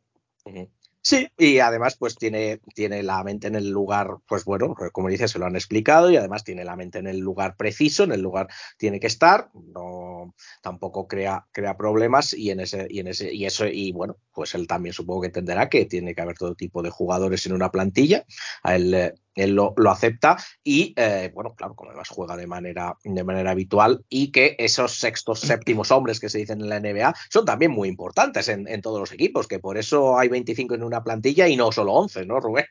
Uh 0.45 0.49
-huh. 0.51 0.69
Sí, 1.03 1.29
y 1.35 1.57
además 1.57 1.95
pues 1.97 2.15
tiene, 2.15 2.61
tiene 2.75 3.01
la 3.01 3.23
mente 3.23 3.47
en 3.47 3.55
el 3.55 3.71
lugar, 3.71 4.17
pues 4.27 4.45
bueno, 4.45 4.75
como 4.91 5.09
dices, 5.09 5.31
se 5.31 5.39
lo 5.39 5.47
han 5.47 5.55
explicado 5.55 6.11
y 6.11 6.17
además 6.17 6.43
tiene 6.43 6.63
la 6.63 6.75
mente 6.75 6.99
en 6.99 7.07
el 7.07 7.17
lugar 7.17 7.57
preciso, 7.57 8.03
en 8.03 8.11
el 8.11 8.21
lugar 8.21 8.49
tiene 8.77 8.99
que 8.99 9.07
estar, 9.07 9.49
no 9.53 10.35
tampoco 10.61 11.07
crea, 11.07 11.47
crea 11.51 11.75
problemas 11.75 12.33
y 12.33 12.51
en 12.51 12.59
ese, 12.59 12.85
y 12.87 12.99
en 12.99 13.07
ese, 13.07 13.33
y 13.33 13.45
eso, 13.45 13.65
y 13.65 13.91
bueno, 13.93 14.17
pues 14.31 14.53
él 14.53 14.67
también 14.67 14.93
supongo 14.93 15.21
que 15.21 15.27
entenderá 15.27 15.69
que 15.69 15.85
tiene 15.85 16.13
que 16.13 16.21
haber 16.21 16.37
todo 16.37 16.53
tipo 16.53 16.83
de 16.83 16.91
jugadores 16.91 17.47
en 17.47 17.53
una 17.53 17.71
plantilla, 17.71 18.23
a 18.61 18.75
él 18.75 19.15
él 19.35 19.51
lo, 19.51 19.73
lo 19.77 19.91
acepta 19.91 20.37
y 20.63 20.93
eh, 20.97 21.31
bueno, 21.33 21.53
claro, 21.55 21.75
como 21.75 21.91
además 21.91 22.09
juega 22.09 22.35
de 22.35 22.47
manera, 22.47 22.97
de 23.03 23.23
manera 23.23 23.51
habitual 23.51 24.03
y 24.09 24.31
que 24.31 24.55
esos 24.59 24.95
sextos, 24.95 25.39
séptimos 25.39 25.91
hombres 25.91 26.19
que 26.19 26.29
se 26.29 26.39
dicen 26.39 26.61
en 26.61 26.69
la 26.69 26.79
NBA 26.79 27.13
son 27.29 27.45
también 27.45 27.71
muy 27.71 27.87
importantes 27.87 28.47
en, 28.49 28.67
en 28.67 28.81
todos 28.81 28.99
los 28.99 29.11
equipos, 29.11 29.47
que 29.47 29.59
por 29.59 29.77
eso 29.77 30.17
hay 30.17 30.29
25 30.29 30.75
en 30.75 30.83
una 30.83 31.03
plantilla 31.03 31.47
y 31.47 31.55
no 31.55 31.71
solo 31.71 31.93
11, 31.93 32.25
¿no, 32.25 32.39
Rubén? 32.39 32.65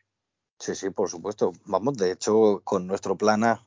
Sí, 0.58 0.74
sí, 0.74 0.90
por 0.90 1.08
supuesto. 1.08 1.52
Vamos, 1.64 1.96
de 1.96 2.12
hecho, 2.12 2.60
con 2.64 2.86
nuestro 2.86 3.16
plan 3.16 3.44
A 3.44 3.66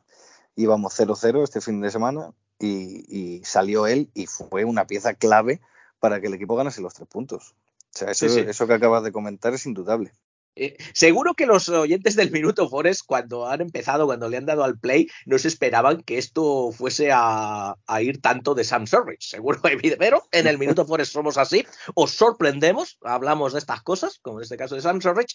íbamos 0.56 1.00
0-0 1.00 1.44
este 1.44 1.60
fin 1.60 1.82
de 1.82 1.90
semana 1.90 2.32
y, 2.60 3.04
y, 3.08 3.44
salió 3.44 3.88
él 3.88 4.12
y 4.14 4.28
fue 4.28 4.64
una 4.64 4.86
pieza 4.86 5.16
clave 5.16 5.60
para 6.00 6.22
que 6.22 6.28
el 6.28 6.36
equipo 6.36 6.56
ganase 6.56 6.82
los 6.82 6.94
tres 6.94 7.08
puntos. 7.08 7.56
O 7.96 7.98
sea, 7.98 8.12
eso, 8.12 8.30
sí, 8.30 8.36
sí. 8.36 8.46
eso 8.48 8.68
que 8.68 8.74
acabas 8.74 9.04
de 9.04 9.12
comentar 9.12 9.54
es 9.54 9.66
indudable. 9.66 10.14
Eh, 10.56 10.78
seguro 10.94 11.34
que 11.34 11.46
los 11.46 11.68
oyentes 11.70 12.16
del 12.16 12.32
Minuto 12.32 12.70
Forest, 12.70 13.04
cuando 13.06 13.48
han 13.48 13.62
empezado, 13.62 14.06
cuando 14.06 14.30
le 14.30 14.38
han 14.38 14.46
dado 14.46 14.64
al 14.64 14.80
play, 14.80 15.10
no 15.26 15.40
se 15.40 15.48
esperaban 15.48 16.02
que 16.04 16.18
esto 16.18 16.72
fuese 16.72 17.12
a, 17.12 17.76
a 17.88 18.02
ir 18.02 18.22
tanto 18.22 18.54
de 18.54 18.64
Sam 18.64 18.88
Sorrich. 18.88 19.22
Seguro, 19.22 19.60
pero 20.00 20.24
en 20.32 20.48
el 20.48 20.58
Minuto 20.58 20.86
Forest 20.86 21.14
somos 21.14 21.38
así, 21.38 21.66
os 21.96 22.12
sorprendemos, 22.12 22.98
hablamos 23.04 23.54
de 23.54 23.60
estas 23.60 23.82
cosas, 23.82 24.20
como 24.22 24.40
en 24.40 24.44
este 24.44 24.58
caso 24.58 24.76
de 24.76 24.82
Sam 24.82 25.02
Sorrich, 25.02 25.34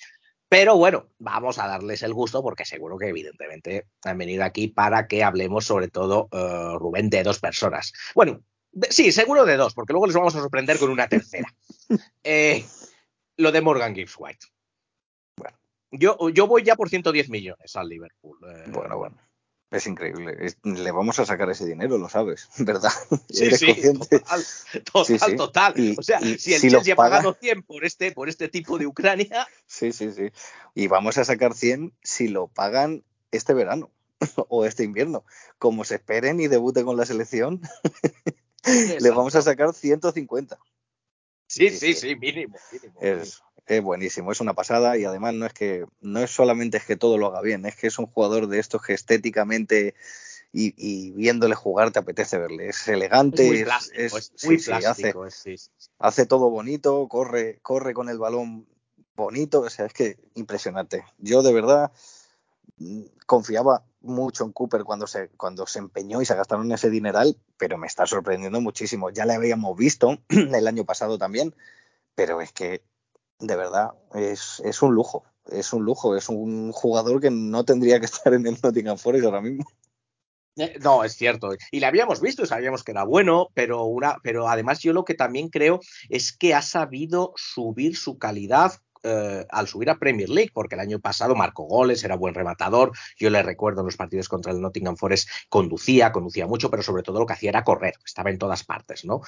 pero 0.49 0.77
bueno, 0.77 1.11
vamos 1.19 1.59
a 1.59 1.67
darles 1.67 2.03
el 2.03 2.15
gusto 2.15 2.43
porque 2.43 2.65
seguro 2.65 2.97
que 2.97 3.09
evidentemente 3.09 3.87
han 4.05 4.17
venido 4.17 4.45
aquí 4.45 4.69
para 4.69 5.07
que 5.07 5.23
hablemos 5.23 5.67
sobre 5.67 5.89
todo, 5.89 6.29
uh, 6.33 6.79
Rubén, 6.79 7.11
de 7.11 7.23
dos 7.23 7.39
personas. 7.39 7.93
Bueno, 8.15 8.43
de, 8.73 8.91
sí, 8.91 9.13
seguro 9.13 9.45
de 9.45 9.57
dos, 9.57 9.75
porque 9.75 9.93
luego 9.93 10.07
les 10.07 10.17
vamos 10.17 10.35
a 10.35 10.41
sorprender 10.41 10.79
con 10.79 10.91
una 10.91 11.09
tercera. 11.09 11.55
eh, 12.25 12.65
lo 13.37 13.53
de 13.53 13.61
Morgan 13.61 13.95
Gibbs 13.95 14.15
White. 14.19 14.47
Yo, 15.91 16.29
yo 16.31 16.47
voy 16.47 16.63
ya 16.65 16.77
por 16.77 16.89
110 16.89 17.31
millones 17.31 17.77
al 17.77 17.89
Liverpool. 17.89 18.39
Eh. 18.47 18.65
Bueno, 18.69 18.99
bueno. 18.99 19.17
Es 19.71 19.87
increíble. 19.87 20.35
Es, 20.41 20.57
le 20.63 20.91
vamos 20.93 21.19
a 21.19 21.27
sacar 21.27 21.51
ese 21.51 21.67
dinero, 21.67 21.99
lo 21.99 22.09
sabes, 22.09 22.49
¿verdad? 22.59 22.91
Sí, 23.29 23.51
sí, 23.51 23.75
total, 23.93 24.43
total, 24.85 25.05
sí, 25.05 25.19
sí. 25.19 25.37
total. 25.37 25.73
Y, 25.77 25.95
o 25.99 26.03
sea, 26.03 26.21
si 26.21 26.55
el 26.55 26.61
si 26.61 26.71
Chelsea 26.71 26.95
ha 26.95 26.97
pagado 26.97 27.37
100 27.39 27.63
por 27.65 27.85
este, 27.85 28.13
por 28.13 28.29
este 28.31 28.49
tipo 28.49 28.79
de 28.79 28.87
Ucrania. 28.87 29.47
Sí, 29.67 29.93
sí, 29.93 30.13
sí. 30.13 30.31
Y 30.75 30.89
vamos 30.89 31.19
a 31.19 31.25
sacar 31.25 31.55
100 31.55 31.93
si 32.03 32.29
lo 32.29 32.49
pagan 32.49 33.05
este 33.31 33.53
verano 33.53 33.91
o 34.49 34.65
este 34.65 34.85
invierno. 34.85 35.25
Como 35.59 35.85
se 35.85 35.97
esperen 35.97 36.41
y 36.41 36.49
debute 36.49 36.83
con 36.85 36.97
la 36.97 37.05
selección. 37.05 37.61
le 39.01 39.11
vamos 39.11 39.35
a 39.35 39.43
sacar 39.43 39.75
150. 39.75 40.59
Sí, 41.47 41.71
sí, 41.71 41.93
sí, 41.93 42.17
mínimo. 42.17 42.57
mínimo. 42.73 43.01
Es, 43.01 43.43
es 43.77 43.83
buenísimo, 43.83 44.33
es 44.33 44.41
una 44.41 44.55
pasada 44.55 44.97
y 44.97 45.05
además 45.05 45.35
no 45.35 45.47
es 45.47 45.53
que 45.53 45.87
no 46.01 46.21
es 46.21 46.31
solamente 46.31 46.79
es 46.79 46.85
que 46.85 46.97
todo 46.97 47.19
lo 47.19 47.27
haga 47.27 47.43
bien, 47.43 47.67
es 47.67 47.77
que 47.77 47.87
es 47.87 47.99
un 47.99 48.07
jugador 48.07 48.47
de 48.49 48.59
estos 48.59 48.83
que 48.83 48.95
estéticamente 48.95 49.95
y, 50.53 50.75
y 50.77 51.11
viéndole 51.13 51.55
jugar 51.55 51.91
te 51.93 51.99
apetece 51.99 52.39
verle. 52.39 52.69
Es 52.71 52.89
elegante, 52.89 53.43
Es 53.43 53.49
muy 53.49 53.65
plástico, 53.65 54.01
es- 54.01 54.13
es 54.15 54.33
sí, 54.37 54.47
muy 54.47 54.59
sí, 54.59 54.71
hace, 54.73 55.13
plástico. 55.13 55.27
hace 55.99 56.27
todo 56.27 56.51
bonito, 56.51 57.07
corre, 57.09 57.59
corre 57.63 57.93
con 57.95 58.09
el 58.09 58.19
balón 58.19 58.67
bonito, 59.15 59.61
o 59.61 59.71
sea, 59.71 59.87
es 59.87 59.93
que 59.93 60.17
impresionante. 60.35 61.05
Yo 61.19 61.43
de 61.43 61.53
verdad 61.53 61.93
mm, 62.79 63.03
confiaba 63.27 63.85
mucho 64.01 64.45
en 64.45 64.53
Cooper 64.53 64.85
cuando 64.85 65.07
se, 65.07 65.29
cuando 65.31 65.67
se 65.67 65.81
empeñó 65.81 66.23
y 66.23 66.25
se 66.27 66.35
gastaron 66.35 66.71
ese 66.73 66.89
dineral, 66.91 67.37
pero 67.57 67.77
me 67.79 67.87
está 67.87 68.07
sorprendiendo 68.07 68.61
muchísimo. 68.61 69.11
Ya 69.11 69.27
le 69.27 69.35
habíamos 69.35 69.77
visto 69.77 70.19
el 70.29 70.67
año 70.67 70.85
pasado 70.85 71.19
también, 71.19 71.55
pero 72.15 72.41
es 72.41 72.53
que 72.53 72.83
de 73.39 73.57
verdad 73.57 73.91
es, 74.15 74.61
es 74.65 74.83
un 74.83 74.95
lujo, 74.95 75.25
es 75.51 75.73
un 75.73 75.85
lujo, 75.85 76.17
es 76.17 76.29
un 76.29 76.73
jugador 76.73 77.21
que 77.21 77.31
no 77.31 77.65
tendría 77.65 78.01
que 78.01 78.07
estar 78.07 78.35
en 78.35 78.47
el 78.47 78.59
Nottingham 78.63 78.99
Forest 78.99 79.25
ahora 79.25 79.41
mismo. 79.41 79.65
Eh, 80.57 80.79
No, 80.83 81.05
es 81.05 81.15
cierto. 81.15 81.51
Y 81.71 81.81
le 81.81 81.87
habíamos 81.87 82.21
visto, 82.21 82.45
sabíamos 82.45 82.83
que 82.83 82.93
era 82.93 83.05
bueno, 83.05 83.49
pero, 83.55 83.85
una, 83.85 84.17
pero 84.23 84.49
además 84.49 84.81
yo 84.81 84.93
lo 84.93 85.05
que 85.05 85.15
también 85.15 85.51
creo 85.51 85.81
es 86.09 86.37
que 86.37 86.55
ha 86.55 86.63
sabido 86.63 87.33
subir 87.37 87.97
su 87.97 88.19
calidad 88.19 88.73
eh, 89.05 89.47
al 89.51 89.69
subir 89.69 89.91
a 89.91 89.99
Premier 89.99 90.29
League, 90.29 90.51
porque 90.53 90.75
el 90.75 90.81
año 90.81 90.99
pasado 90.99 91.37
marcó 91.37 91.65
goles, 91.65 92.03
era 92.03 92.17
buen 92.17 92.35
rematador. 92.35 92.91
Yo 93.17 93.31
le 93.31 93.43
recuerdo 93.43 93.81
en 93.81 93.87
los 93.87 93.97
partidos 93.97 94.29
contra 94.29 94.53
el 94.53 94.61
Nottingham 94.61 94.97
Forest, 94.97 95.29
conducía, 95.49 96.11
conducía 96.11 96.49
mucho, 96.49 96.71
pero 96.71 96.83
sobre 96.83 97.05
todo 97.05 97.21
lo 97.21 97.27
que 97.27 97.35
hacía 97.35 97.51
era 97.51 97.63
correr, 97.63 97.95
estaba 98.05 98.31
en 98.31 98.39
todas 98.39 98.65
partes, 98.65 99.05
¿no? 99.05 99.21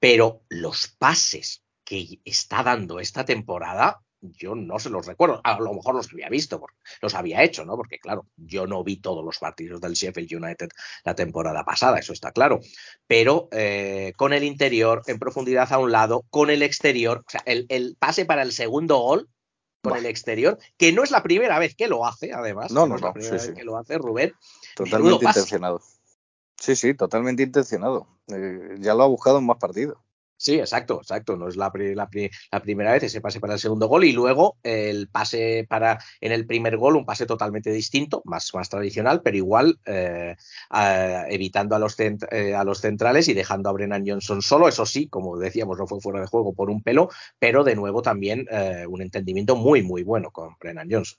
Pero 0.00 0.42
los 0.48 0.88
pases 0.88 1.63
que 1.84 2.20
está 2.24 2.62
dando 2.62 3.00
esta 3.00 3.24
temporada, 3.24 4.00
yo 4.20 4.54
no 4.54 4.78
se 4.78 4.90
los 4.90 5.06
recuerdo. 5.06 5.40
A 5.44 5.60
lo 5.60 5.74
mejor 5.74 5.94
los 5.94 6.10
había 6.10 6.28
visto, 6.28 6.58
porque 6.58 6.76
los 7.02 7.14
había 7.14 7.42
hecho, 7.42 7.64
¿no? 7.64 7.76
Porque, 7.76 7.98
claro, 7.98 8.26
yo 8.36 8.66
no 8.66 8.82
vi 8.82 8.96
todos 8.96 9.24
los 9.24 9.38
partidos 9.38 9.80
del 9.80 9.92
Sheffield 9.92 10.42
United 10.42 10.68
la 11.04 11.14
temporada 11.14 11.64
pasada, 11.64 11.98
eso 11.98 12.12
está 12.12 12.32
claro. 12.32 12.60
Pero 13.06 13.48
eh, 13.52 14.12
con 14.16 14.32
el 14.32 14.44
interior, 14.44 15.02
en 15.06 15.18
profundidad 15.18 15.72
a 15.72 15.78
un 15.78 15.92
lado, 15.92 16.24
con 16.30 16.50
el 16.50 16.62
exterior, 16.62 17.24
o 17.26 17.30
sea, 17.30 17.42
el, 17.44 17.66
el 17.68 17.96
pase 17.98 18.24
para 18.24 18.42
el 18.42 18.52
segundo 18.52 18.98
gol 18.98 19.28
con 19.82 19.98
el 19.98 20.06
exterior, 20.06 20.58
que 20.78 20.92
no 20.92 21.02
es 21.02 21.10
la 21.10 21.22
primera 21.22 21.58
vez 21.58 21.74
que 21.74 21.88
lo 21.88 22.06
hace, 22.06 22.32
además. 22.32 22.72
No, 22.72 22.84
que 22.84 22.88
no, 22.88 22.94
es 22.96 23.02
la 23.02 23.08
no, 23.08 23.12
primera 23.12 23.38
sí, 23.38 23.46
vez 23.46 23.54
sí. 23.54 23.60
que 23.60 23.64
lo 23.64 23.76
hace 23.76 23.98
Rubén. 23.98 24.32
Totalmente 24.74 25.26
intencionado. 25.26 25.82
Sí, 26.58 26.74
sí, 26.74 26.94
totalmente 26.94 27.42
intencionado. 27.42 28.08
Eh, 28.28 28.76
ya 28.78 28.94
lo 28.94 29.02
ha 29.02 29.06
buscado 29.06 29.38
en 29.38 29.46
más 29.46 29.58
partidos. 29.58 29.98
Sí, 30.36 30.58
exacto, 30.58 30.98
exacto. 31.00 31.36
No 31.36 31.48
es 31.48 31.56
la, 31.56 31.70
la 31.94 32.08
la 32.52 32.60
primera 32.60 32.92
vez 32.92 33.02
ese 33.04 33.20
pase 33.20 33.40
para 33.40 33.54
el 33.54 33.58
segundo 33.60 33.86
gol 33.88 34.04
y 34.04 34.12
luego 34.12 34.58
el 34.62 35.08
pase 35.08 35.64
para 35.68 35.98
en 36.20 36.32
el 36.32 36.46
primer 36.46 36.76
gol, 36.76 36.96
un 36.96 37.06
pase 37.06 37.24
totalmente 37.24 37.70
distinto, 37.70 38.20
más, 38.26 38.50
más 38.52 38.68
tradicional, 38.68 39.22
pero 39.22 39.36
igual 39.38 39.78
eh, 39.86 40.36
a- 40.70 41.24
evitando 41.30 41.76
a 41.76 41.78
los, 41.78 41.96
eh, 41.98 42.54
a 42.54 42.64
los 42.64 42.80
centrales 42.80 43.28
y 43.28 43.34
dejando 43.34 43.70
a 43.70 43.72
Brennan 43.72 44.04
Johnson 44.06 44.42
solo. 44.42 44.68
Eso 44.68 44.84
sí, 44.84 45.08
como 45.08 45.38
decíamos, 45.38 45.78
no 45.78 45.86
fue 45.86 46.00
fuera 46.00 46.20
de 46.20 46.26
juego 46.26 46.52
por 46.52 46.68
un 46.68 46.82
pelo, 46.82 47.08
pero 47.38 47.64
de 47.64 47.76
nuevo 47.76 48.02
también 48.02 48.46
eh, 48.50 48.84
un 48.88 49.00
entendimiento 49.02 49.56
muy, 49.56 49.82
muy 49.82 50.02
bueno 50.02 50.30
con 50.30 50.56
Brennan 50.60 50.88
Johnson. 50.90 51.18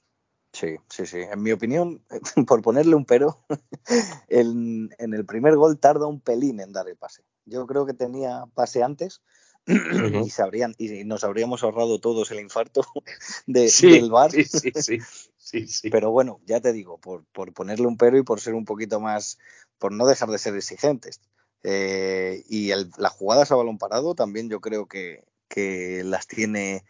Sí, 0.53 0.75
sí, 0.89 1.05
sí. 1.05 1.19
En 1.19 1.41
mi 1.43 1.51
opinión, 1.51 2.03
por 2.47 2.61
ponerle 2.61 2.95
un 2.95 3.05
pero, 3.05 3.45
en 4.27 4.89
el 4.99 5.25
primer 5.25 5.55
gol 5.55 5.79
tarda 5.79 6.07
un 6.07 6.21
pelín 6.21 6.59
en 6.61 6.73
dar 6.73 6.87
el 6.89 6.97
pase. 6.97 7.23
Yo 7.45 7.65
creo 7.67 7.85
que 7.85 7.93
tenía 7.93 8.45
pase 8.53 8.83
antes 8.83 9.21
y, 9.67 10.29
se 10.29 10.41
habrían, 10.41 10.75
y 10.77 11.03
nos 11.03 11.23
habríamos 11.23 11.63
ahorrado 11.63 11.99
todos 11.99 12.31
el 12.31 12.39
infarto 12.39 12.81
de, 13.47 13.71
del 13.81 14.09
bar. 14.11 14.31
sí, 14.31 14.43
sí, 14.43 14.71
sí, 14.75 14.99
sí, 15.37 15.67
sí. 15.67 15.89
Pero 15.89 16.11
bueno, 16.11 16.39
ya 16.45 16.59
te 16.59 16.73
digo, 16.73 16.97
por, 16.97 17.25
por 17.25 17.53
ponerle 17.53 17.87
un 17.87 17.97
pero 17.97 18.17
y 18.17 18.23
por 18.23 18.39
ser 18.41 18.53
un 18.53 18.65
poquito 18.65 18.99
más, 18.99 19.37
por 19.77 19.91
no 19.91 20.05
dejar 20.05 20.29
de 20.29 20.37
ser 20.37 20.55
exigentes. 20.55 21.21
Eh, 21.63 22.43
y 22.47 22.71
el- 22.71 22.91
las 22.97 23.13
jugadas 23.13 23.51
a 23.51 23.55
balón 23.55 23.79
parado 23.79 24.13
también 24.13 24.49
yo 24.49 24.61
creo 24.61 24.87
que, 24.87 25.23
que 25.47 26.03
las 26.03 26.27
tiene 26.27 26.83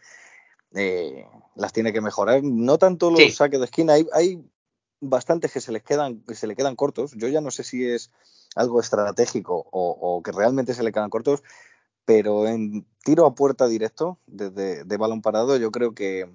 eh, 0.74 1.26
las 1.56 1.74
tiene 1.74 1.94
que 1.94 2.02
mejorar. 2.02 2.44
No 2.44 2.78
tanto 2.78 3.10
los 3.10 3.22
Sí. 3.24 3.32
saques 3.32 3.60
de 3.60 3.65
esquina, 3.65 3.94
hay, 3.94 4.08
hay 4.13 4.44
bastantes 5.01 5.51
que 5.51 5.62
se 5.62 5.71
les 5.71 5.84
quedan, 5.84 6.21
que 6.21 6.36
se 6.36 6.47
le 6.47 6.55
quedan 6.55 6.75
cortos. 6.75 7.13
Yo 7.15 7.27
ya 7.27 7.41
no 7.41 7.51
sé 7.51 7.63
si 7.63 7.86
es 7.86 8.12
algo 8.55 8.79
estratégico 8.79 9.67
o, 9.71 9.97
o 9.99 10.23
que 10.23 10.31
realmente 10.31 10.73
se 10.73 10.84
le 10.84 10.91
quedan 10.91 11.10
cortos, 11.10 11.43
pero 12.05 12.47
en 12.47 12.86
tiro 13.03 13.25
a 13.25 13.36
puerta 13.36 13.67
directo 13.67 14.19
desde 14.27 14.84
de 14.84 14.97
balón 14.97 15.21
parado, 15.21 15.58
yo 15.58 15.71
creo 15.71 15.93
que 15.93 16.29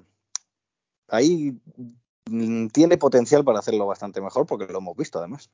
ahí 1.08 1.58
mm, 2.30 2.68
tiene 2.68 2.98
potencial 2.98 3.44
para 3.44 3.58
hacerlo 3.60 3.86
bastante 3.86 4.20
mejor, 4.20 4.46
porque 4.46 4.66
lo 4.72 4.78
hemos 4.78 4.96
visto 4.96 5.18
además. 5.18 5.50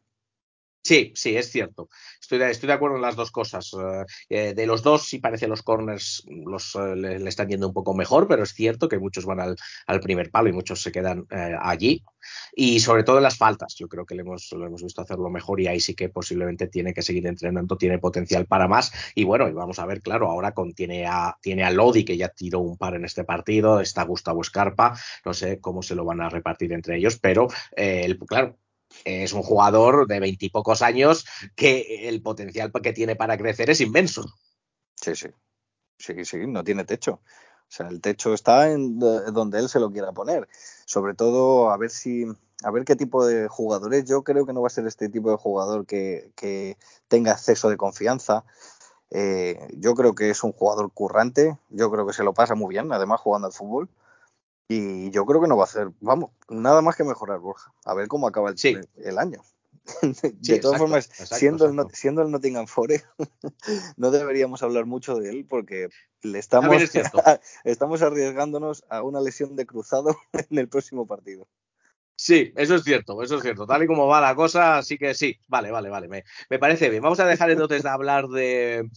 Sí, 0.87 1.11
sí, 1.17 1.37
es 1.37 1.51
cierto. 1.51 1.89
Estoy 2.21 2.39
de, 2.39 2.73
acuerdo 2.73 2.95
en 2.95 3.03
las 3.03 3.17
dos 3.17 3.33
cosas. 3.33 3.73
Eh, 3.75 4.05
eh, 4.29 4.55
de 4.55 4.67
los 4.67 4.85
dos, 4.85 5.03
sí 5.09 5.19
parece 5.19 5.49
los 5.49 5.65
corners 5.65 6.25
los, 6.29 6.77
eh, 6.77 6.95
le, 6.95 7.29
están 7.29 7.49
yendo 7.49 7.67
un 7.67 7.75
poco 7.75 7.93
mejor, 7.93 8.29
pero 8.29 8.45
es 8.45 8.51
cierto 8.55 8.89
que 8.89 9.01
muchos 9.01 9.25
van 9.25 9.41
al, 9.41 10.01
primer 10.01 10.31
palo 10.31 10.49
y 10.49 10.53
muchos 10.53 10.81
se 10.81 10.93
quedan 10.93 11.27
allí. 11.61 12.05
Y 12.55 12.79
sobre 12.79 13.03
todo 13.03 13.17
en 13.17 13.25
las 13.25 13.37
faltas, 13.37 13.75
yo 13.77 13.89
creo 13.89 14.07
que 14.07 14.15
le 14.15 14.21
hemos, 14.21 14.49
visto 14.81 15.03
hacerlo 15.03 15.29
mejor 15.29 15.61
y 15.61 15.67
ahí 15.67 15.81
sí 15.81 15.97
que 15.97 16.09
posiblemente 16.09 16.69
tiene 16.69 16.95
que 16.95 17.03
seguir 17.03 17.27
entrenando, 17.27 17.77
tiene 17.77 17.99
potencial 17.99 18.47
para 18.47 18.69
más. 18.69 18.93
Y 19.17 19.25
bueno, 19.25 19.49
y 19.49 19.53
vamos 19.53 19.81
a 19.81 19.87
ver, 19.87 20.03
claro, 20.03 20.31
ahora 20.31 20.55
tiene, 20.77 21.05
a, 21.05 21.37
Lodi, 21.73 22.05
que 22.05 22.17
ya 22.17 22.29
tiró 22.29 22.61
un 22.61 22.77
par 22.77 22.95
en 22.95 23.05
este 23.05 23.25
partido, 23.25 23.81
está 23.81 24.05
Gustavo 24.05 24.41
Escarpa, 24.41 24.97
no 25.25 25.35
sé 25.35 25.59
cómo 25.61 25.83
se 25.83 25.97
lo 25.97 26.05
van 26.05 26.21
a 26.21 26.29
repartir 26.29 26.73
entre 26.73 26.97
ellos, 26.97 27.19
pero 27.21 27.49
el, 27.73 28.19
claro, 28.21 28.57
es 29.05 29.33
un 29.33 29.43
jugador 29.43 30.07
de 30.07 30.21
veintipocos 30.21 30.83
años 30.83 31.27
que 31.57 32.09
el 32.09 32.23
potencial 32.23 32.73
que 32.83 32.93
tiene 32.93 33.17
para 33.17 33.37
crecer 33.39 33.71
es 33.71 33.81
inmenso. 33.81 34.25
Sí, 34.97 35.15
sí. 35.17 35.29
Sí, 35.99 36.25
sí, 36.25 36.47
no 36.47 36.65
tiene 36.65 36.85
techo. 36.85 37.15
O 37.15 37.73
sea, 37.73 37.89
el 37.89 38.01
techo 38.01 38.35
está 38.35 38.71
en 38.73 38.99
do- 38.99 39.31
donde 39.33 39.59
él 39.59 39.69
se 39.69 39.81
lo 39.81 39.91
quiera 39.91 40.13
poner. 40.13 40.49
Sobre 40.87 41.15
todo, 41.15 41.71
a 41.71 41.77
ver 41.79 41.91
si, 41.91 42.27
a 42.65 42.71
ver 42.71 42.85
qué 42.85 42.97
tipo 42.97 43.27
de 43.27 43.49
jugadores. 43.49 44.05
Yo 44.07 44.23
creo 44.25 44.47
que 44.47 44.53
no 44.53 44.63
va 44.63 44.69
a 44.69 44.71
ser 44.71 44.87
este 44.87 45.09
tipo 45.09 45.31
de 45.31 45.37
jugador 45.37 45.87
que, 45.87 46.33
que 46.37 46.79
tenga 47.09 47.33
exceso 47.33 47.69
de 47.71 47.77
confianza. 47.77 48.45
Eh, 49.11 49.59
yo 49.79 49.95
creo 49.95 50.15
que 50.15 50.31
es 50.31 50.43
un 50.45 50.53
jugador 50.53 50.91
currante. 50.93 51.59
Yo 51.71 51.91
creo 51.91 52.07
que 52.07 52.13
se 52.15 52.25
lo 52.25 52.35
pasa 52.35 52.55
muy 52.55 52.71
bien, 52.75 52.93
además 52.93 53.21
jugando 53.21 53.47
al 53.49 53.53
fútbol. 53.55 53.89
Y 54.69 55.11
yo 55.11 55.25
creo 55.27 55.41
que 55.41 55.49
no 55.49 55.57
va 55.57 55.63
a 55.65 55.67
hacer, 55.67 55.91
vamos, 56.01 56.31
nada 56.49 56.83
más 56.83 56.97
que 56.97 57.05
mejorar, 57.05 57.39
Borja. 57.39 57.73
A 57.85 57.95
ver 57.95 58.09
cómo 58.09 58.27
acaba 58.27 58.51
el, 58.51 58.59
Sí. 58.59 58.77
el 58.97 59.19
año. 59.19 59.43
Sí, 60.43 60.53
de 60.53 60.59
todas 60.59 60.75
exacto, 60.75 60.79
formas, 60.79 61.07
exacto, 61.07 61.35
siendo, 61.37 61.65
El, 61.67 61.71
exacto. 61.71 61.89
Not- 61.89 61.95
siendo 61.95 62.23
el 62.23 62.31
Nottingham 62.33 62.67
Forest, 62.67 63.05
no 63.97 64.11
deberíamos 64.11 64.63
hablar 64.65 64.85
mucho 64.87 65.15
de 65.17 65.31
él 65.31 65.47
porque 65.49 65.89
le 66.23 66.39
estamos, 66.41 66.83
es 66.83 66.91
estamos 67.65 68.03
arriesgándonos 68.03 68.85
a 68.89 69.03
una 69.05 69.21
lesión 69.21 69.55
de 69.55 69.65
cruzado 69.67 70.17
en 70.33 70.59
el 70.59 70.69
próximo 70.69 71.07
partido. 71.07 71.47
Sí, 72.19 72.51
eso 72.57 72.77
es 72.77 72.83
cierto, 72.85 73.23
eso 73.23 73.37
es 73.37 73.43
cierto. 73.43 73.67
Tal 73.67 73.83
y 73.83 73.87
como 73.87 74.07
va 74.07 74.21
la 74.23 74.35
cosa, 74.35 74.83
sí 74.83 74.97
que 74.97 75.13
sí. 75.15 75.37
Vale, 75.49 75.71
vale, 75.71 75.91
vale. 75.91 76.09
Me, 76.09 76.59
parece 76.59 76.89
bien. 76.89 77.03
Vamos 77.03 77.21
a 77.21 77.27
dejar 77.27 77.51
entonces 77.51 77.83
de 77.83 77.89
hablar 77.91 78.29
de, 78.29 78.89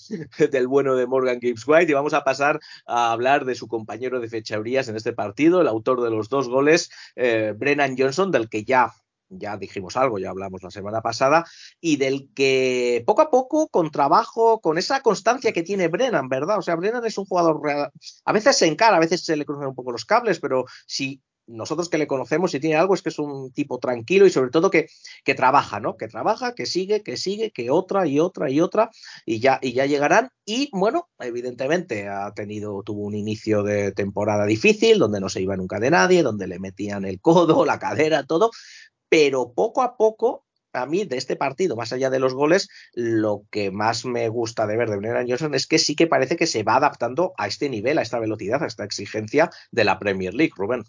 del 0.51 0.67
bueno 0.67 0.95
de 0.95 1.05
Morgan 1.05 1.39
Gibbs 1.41 1.67
White 1.67 1.91
y 1.91 1.95
vamos 1.95 2.13
a 2.13 2.23
pasar 2.23 2.59
a 2.87 3.11
hablar 3.11 3.43
de 3.45 3.55
su 3.55 3.67
compañero 3.67 4.21
de 4.21 4.29
fechadurías 4.29 4.87
en 4.87 4.95
este 4.95 5.11
partido, 5.13 5.59
el 5.61 5.67
autor 5.67 6.01
de 6.01 6.11
los 6.11 6.29
dos 6.29 6.47
goles, 6.47 6.91
eh, 7.15 7.53
Brennan 7.57 7.95
Johnson, 7.97 8.31
del 8.31 8.49
que 8.49 8.63
ya 8.63 8.93
ya 9.31 9.57
dijimos 9.57 9.95
algo, 9.95 10.17
ya 10.17 10.31
hablamos 10.31 10.63
la 10.63 10.71
semana 10.71 11.01
pasada, 11.01 11.45
y 11.79 11.97
del 11.97 12.29
que 12.33 13.03
poco 13.05 13.21
a 13.21 13.29
poco, 13.29 13.67
con 13.69 13.91
trabajo, 13.91 14.59
con 14.59 14.79
esa 14.79 15.01
constancia 15.01 15.51
que 15.53 15.61
tiene 15.61 15.87
Brennan, 15.87 16.29
¿verdad? 16.29 16.57
O 16.57 16.61
sea, 16.63 16.75
Brennan 16.75 17.05
es 17.05 17.15
un 17.19 17.25
jugador, 17.25 17.61
real- 17.63 17.91
a 18.25 18.33
veces 18.33 18.57
se 18.57 18.65
encara, 18.67 18.97
a 18.97 18.99
veces 18.99 19.23
se 19.23 19.35
le 19.37 19.45
cruzan 19.45 19.67
un 19.67 19.75
poco 19.75 19.91
los 19.91 20.05
cables, 20.05 20.39
pero 20.39 20.65
si 20.87 21.21
nosotros 21.49 21.89
que 21.89 21.97
le 21.97 22.07
conocemos, 22.07 22.51
si 22.51 22.59
tiene 22.59 22.75
algo, 22.75 22.93
es 22.93 23.01
que 23.01 23.09
es 23.09 23.19
un 23.19 23.51
tipo 23.51 23.79
tranquilo 23.79 24.25
y 24.25 24.29
sobre 24.29 24.51
todo 24.51 24.69
que, 24.69 24.87
que 25.23 25.35
trabaja, 25.35 25.79
¿no? 25.79 25.97
Que 25.97 26.07
trabaja, 26.07 26.53
que 26.53 26.65
sigue, 26.65 27.01
que 27.01 27.17
sigue, 27.17 27.51
que 27.51 27.71
otra 27.71 28.07
y 28.07 28.19
otra 28.19 28.49
y 28.49 28.61
otra, 28.61 28.91
y 29.25 29.39
ya, 29.39 29.59
y 29.61 29.73
ya 29.73 29.85
llegarán. 29.85 30.29
Y 30.45 30.69
bueno, 30.71 31.09
evidentemente 31.19 32.07
ha 32.07 32.31
tenido, 32.33 32.83
tuvo 32.83 33.03
un 33.03 33.15
inicio 33.15 33.63
de 33.63 33.91
temporada 33.91 34.45
difícil, 34.45 34.99
donde 34.99 35.19
no 35.19 35.29
se 35.29 35.41
iba 35.41 35.57
nunca 35.57 35.79
de 35.79 35.91
nadie, 35.91 36.23
donde 36.23 36.47
le 36.47 36.59
metían 36.59 37.05
el 37.05 37.19
codo, 37.19 37.65
la 37.65 37.79
cadera, 37.79 38.25
todo, 38.25 38.51
pero 39.09 39.53
poco 39.53 39.81
a 39.81 39.97
poco, 39.97 40.45
a 40.73 40.85
mí 40.85 41.03
de 41.05 41.17
este 41.17 41.35
partido, 41.35 41.75
más 41.75 41.91
allá 41.93 42.09
de 42.11 42.19
los 42.19 42.33
goles, 42.33 42.69
lo 42.93 43.43
que 43.49 43.71
más 43.71 44.05
me 44.05 44.29
gusta 44.29 44.67
de 44.67 44.77
ver 44.77 44.89
de 44.89 44.97
Brennan 44.97 45.27
Johnson 45.27 45.55
es 45.55 45.65
que 45.65 45.79
sí 45.79 45.95
que 45.95 46.07
parece 46.07 46.37
que 46.37 46.45
se 46.45 46.63
va 46.63 46.75
adaptando 46.75 47.33
a 47.37 47.47
este 47.47 47.69
nivel, 47.69 47.97
a 47.97 48.03
esta 48.03 48.19
velocidad, 48.19 48.63
a 48.63 48.67
esta 48.67 48.83
exigencia 48.83 49.49
de 49.71 49.83
la 49.83 49.97
Premier 49.97 50.33
League, 50.33 50.53
Rubén. 50.55 50.83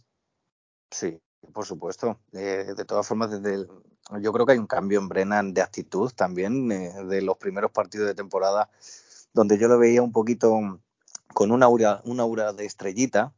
Sí, 0.91 1.21
por 1.53 1.65
supuesto. 1.67 2.19
Eh, 2.33 2.75
de 2.77 2.85
todas 2.85 3.07
formas, 3.07 3.31
desde 3.31 3.55
el- 3.55 3.69
yo 4.23 4.33
creo 4.33 4.47
que 4.47 4.53
hay 4.53 4.59
un 4.59 4.67
cambio 4.67 4.99
en 4.99 5.09
Brennan 5.09 5.55
de 5.55 5.63
actitud 5.63 6.11
también 6.13 6.71
eh, 6.73 6.93
de 7.05 7.23
los 7.23 7.37
primeros 7.37 7.71
partidos 7.71 8.09
de 8.09 8.15
temporada, 8.15 8.69
donde 9.33 9.59
yo 9.59 9.69
lo 9.69 9.79
veía 9.79 10.03
un 10.03 10.13
poquito 10.13 10.81
con 11.35 11.53
una 11.53 11.67
aura, 11.67 12.01
una 12.05 12.25
aura 12.25 12.53
de 12.53 12.67
estrellita. 12.67 13.33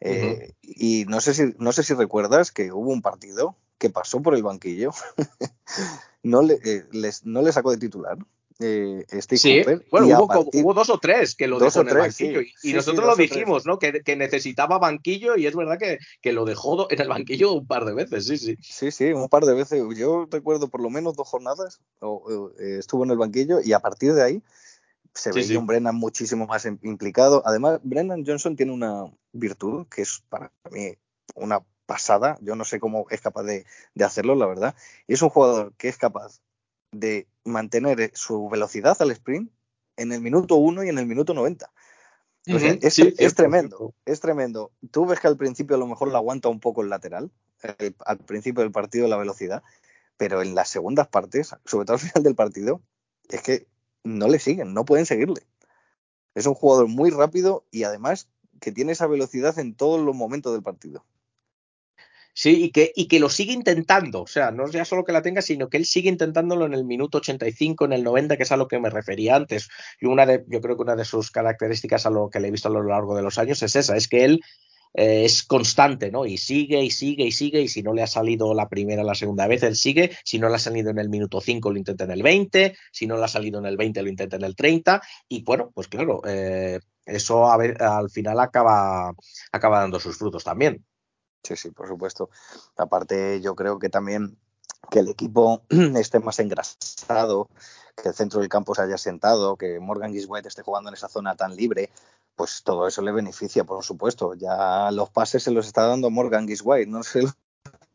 Eh, 0.00 0.54
Y 0.62 1.04
no 1.06 1.20
sé 1.20 1.34
si 1.34 1.54
no 1.58 1.72
sé 1.72 1.82
si 1.84 1.94
recuerdas 1.94 2.52
que 2.52 2.72
hubo 2.72 2.92
un 2.92 3.02
partido 3.02 3.56
que 3.78 3.90
pasó 3.90 4.22
por 4.22 4.34
el 4.34 4.42
banquillo, 4.44 4.92
no 6.22 6.42
le, 6.42 6.58
les- 6.92 7.24
no 7.26 7.42
le 7.42 7.52
sacó 7.52 7.70
de 7.70 7.78
titular. 7.78 8.18
Eh, 8.60 9.04
Steve 9.20 9.38
Sí, 9.38 9.58
Cooper, 9.62 9.86
bueno, 9.90 10.06
hubo, 10.08 10.26
como- 10.26 10.44
partir- 10.44 10.64
hubo 10.64 10.74
dos 10.74 10.90
o 10.90 10.98
tres 10.98 11.36
que 11.36 11.46
lo 11.46 11.60
Dos 11.60 11.74
dejó 11.74 11.82
en 11.82 11.88
el 11.88 11.92
tres, 11.94 12.04
banquillo. 12.18 12.40
sí. 12.40 12.46
Y, 12.46 12.48
y 12.48 12.52
Sí, 12.54 12.68
sí, 12.70 12.72
nosotros 12.74 13.06
lo 13.06 13.14
dijimos, 13.16 13.66
¿no? 13.66 13.78
Que, 13.78 14.02
que 14.02 14.16
necesitaba 14.16 14.78
banquillo 14.78 15.36
y 15.36 15.46
es 15.46 15.54
verdad 15.54 15.78
que, 15.78 15.98
que 16.20 16.32
lo 16.32 16.44
dejó 16.44 16.90
en 16.90 17.00
el 17.00 17.08
banquillo 17.08 17.52
un 17.52 17.66
par 17.68 17.84
de 17.84 17.94
veces, 17.94 18.26
sí, 18.26 18.36
sí. 18.36 18.56
Sí, 18.60 18.90
sí, 18.90 19.12
un 19.12 19.28
par 19.28 19.44
de 19.44 19.54
veces. 19.54 19.80
Yo 19.96 20.26
recuerdo 20.30 20.66
por 20.68 20.80
lo 20.80 20.90
menos 20.90 21.14
dos 21.14 21.28
jornadas, 21.28 21.80
o, 22.00 22.50
eh, 22.58 22.78
estuvo 22.80 23.04
en 23.04 23.10
el 23.12 23.18
banquillo 23.18 23.60
y 23.62 23.72
a 23.74 23.78
partir 23.78 24.12
de 24.14 24.22
ahí 24.24 24.42
se 25.14 25.30
veía 25.32 25.46
sí. 25.46 25.56
un 25.56 25.66
Brennan 25.66 25.94
muchísimo 25.94 26.46
más 26.46 26.64
im- 26.66 26.78
implicado. 26.82 27.42
Además, 27.46 27.78
Brennan 27.84 28.24
Johnson 28.26 28.56
tiene 28.56 28.72
una 28.72 29.04
virtud 29.32 29.86
que 29.88 30.02
es 30.02 30.22
para 30.28 30.50
mí 30.72 30.94
una 31.36 31.60
pasada. 31.86 32.36
Yo 32.40 32.56
no 32.56 32.64
sé 32.64 32.80
cómo 32.80 33.06
es 33.10 33.20
capaz 33.20 33.44
de, 33.44 33.64
de 33.94 34.04
hacerlo, 34.04 34.34
la 34.34 34.46
verdad. 34.46 34.74
Y 35.06 35.14
es 35.14 35.22
un 35.22 35.28
jugador 35.30 35.72
que 35.76 35.88
es 35.88 35.96
capaz 35.96 36.40
de 36.92 37.26
mantener 37.44 38.00
eh, 38.00 38.10
su 38.14 38.48
velocidad 38.48 38.96
al 39.00 39.10
sprint 39.10 39.50
en 39.96 40.12
el 40.12 40.20
minuto 40.20 40.56
1 40.56 40.84
y 40.84 40.88
en 40.88 40.98
el 40.98 41.06
minuto 41.06 41.34
90. 41.34 41.72
O 42.50 42.58
sea, 42.58 42.70
Ujú, 42.70 42.78
es, 42.82 42.94
sí, 42.94 43.14
es 43.18 43.34
tremendo, 43.34 43.94
es 44.06 44.20
tremendo. 44.20 44.72
Tú 44.90 45.04
ves 45.06 45.20
que 45.20 45.26
al 45.28 45.36
principio 45.36 45.76
a 45.76 45.78
lo 45.78 45.86
mejor 45.86 46.10
la 46.10 46.18
aguanta 46.18 46.48
un 46.48 46.60
poco 46.60 46.82
el 46.82 46.88
lateral, 46.88 47.30
el- 47.78 47.94
al 48.06 48.18
principio 48.18 48.62
del 48.62 48.72
partido 48.72 49.06
la 49.08 49.16
velocidad, 49.16 49.62
pero 50.16 50.40
en 50.42 50.54
las 50.54 50.68
segundas 50.70 51.08
partes, 51.08 51.54
sobre 51.64 51.84
todo 51.84 51.94
al 51.94 52.00
final 52.00 52.22
del 52.22 52.34
partido, 52.34 52.80
es 53.28 53.42
que 53.42 53.66
no 54.04 54.28
le 54.28 54.38
siguen, 54.38 54.72
no 54.72 54.84
pueden 54.84 55.04
seguirle. 55.04 55.42
Es 56.34 56.46
un 56.46 56.54
jugador 56.54 56.88
muy 56.88 57.10
rápido 57.10 57.66
y 57.70 57.82
además 57.82 58.28
que 58.60 58.72
tiene 58.72 58.92
esa 58.92 59.06
velocidad 59.06 59.58
en 59.58 59.74
todos 59.74 60.00
los 60.00 60.14
momentos 60.16 60.52
del 60.52 60.62
partido. 60.62 61.04
Sí, 62.40 62.62
y 62.62 62.70
que, 62.70 62.92
y 62.94 63.08
que 63.08 63.18
lo 63.18 63.30
sigue 63.30 63.52
intentando. 63.52 64.22
O 64.22 64.26
sea, 64.28 64.52
no 64.52 64.66
es 64.66 64.70
ya 64.70 64.84
solo 64.84 65.04
que 65.04 65.10
la 65.10 65.22
tenga, 65.22 65.42
sino 65.42 65.68
que 65.68 65.76
él 65.76 65.84
sigue 65.84 66.08
intentándolo 66.08 66.66
en 66.66 66.72
el 66.72 66.84
minuto 66.84 67.18
85, 67.18 67.86
en 67.86 67.92
el 67.94 68.04
90, 68.04 68.36
que 68.36 68.44
es 68.44 68.52
a 68.52 68.56
lo 68.56 68.68
que 68.68 68.78
me 68.78 68.90
refería 68.90 69.34
antes. 69.34 69.68
Y 70.00 70.06
una 70.06 70.24
de, 70.24 70.44
yo 70.46 70.60
creo 70.60 70.76
que 70.76 70.82
una 70.82 70.94
de 70.94 71.04
sus 71.04 71.32
características 71.32 72.06
a 72.06 72.10
lo 72.10 72.30
que 72.30 72.38
le 72.38 72.46
he 72.46 72.50
visto 72.52 72.68
a 72.68 72.70
lo 72.70 72.84
largo 72.84 73.16
de 73.16 73.22
los 73.24 73.38
años 73.38 73.60
es 73.64 73.74
esa, 73.74 73.96
es 73.96 74.06
que 74.06 74.24
él 74.24 74.40
eh, 74.94 75.24
es 75.24 75.42
constante, 75.42 76.12
¿no? 76.12 76.26
Y 76.26 76.38
sigue 76.38 76.80
y 76.80 76.90
sigue 76.90 77.24
y 77.24 77.32
sigue, 77.32 77.60
y 77.62 77.66
si 77.66 77.82
no 77.82 77.92
le 77.92 78.04
ha 78.04 78.06
salido 78.06 78.54
la 78.54 78.68
primera 78.68 79.02
la 79.02 79.16
segunda 79.16 79.48
vez, 79.48 79.64
él 79.64 79.74
sigue, 79.74 80.12
si 80.22 80.38
no 80.38 80.48
le 80.48 80.54
ha 80.54 80.60
salido 80.60 80.90
en 80.90 80.98
el 81.00 81.08
minuto 81.08 81.40
5, 81.40 81.72
lo 81.72 81.78
intenta 81.78 82.04
en 82.04 82.12
el 82.12 82.22
20, 82.22 82.76
si 82.92 83.08
no 83.08 83.16
le 83.16 83.24
ha 83.24 83.28
salido 83.28 83.58
en 83.58 83.66
el 83.66 83.76
20, 83.76 84.00
lo 84.00 84.10
intenta 84.10 84.36
en 84.36 84.44
el 84.44 84.54
30, 84.54 85.02
y 85.28 85.42
bueno, 85.42 85.72
pues 85.74 85.88
claro, 85.88 86.22
eh, 86.24 86.78
eso 87.04 87.50
a 87.50 87.56
ver, 87.56 87.82
al 87.82 88.10
final 88.10 88.38
acaba, 88.38 89.12
acaba 89.50 89.80
dando 89.80 89.98
sus 89.98 90.16
frutos 90.16 90.44
también. 90.44 90.84
Sí, 91.42 91.56
sí, 91.56 91.70
por 91.70 91.88
supuesto. 91.88 92.30
Aparte, 92.76 93.40
yo 93.40 93.54
creo 93.54 93.78
que 93.78 93.88
también 93.88 94.36
que 94.90 95.00
el 95.00 95.08
equipo 95.08 95.62
esté 95.96 96.18
más 96.20 96.38
engrasado, 96.38 97.48
que 98.00 98.08
el 98.10 98.14
centro 98.14 98.40
del 98.40 98.48
campo 98.48 98.74
se 98.74 98.82
haya 98.82 98.98
sentado, 98.98 99.56
que 99.56 99.80
Morgan 99.80 100.12
Giswhite 100.12 100.48
esté 100.48 100.62
jugando 100.62 100.88
en 100.90 100.94
esa 100.94 101.08
zona 101.08 101.36
tan 101.36 101.56
libre, 101.56 101.90
pues 102.36 102.62
todo 102.62 102.86
eso 102.86 103.02
le 103.02 103.12
beneficia, 103.12 103.64
por 103.64 103.82
supuesto. 103.84 104.34
Ya 104.34 104.90
los 104.92 105.10
pases 105.10 105.42
se 105.42 105.50
los 105.50 105.66
está 105.66 105.86
dando 105.86 106.10
Morgan 106.10 106.46
Giswhite, 106.46 106.86
no 106.86 107.02
se 107.02 107.22
los 107.22 107.34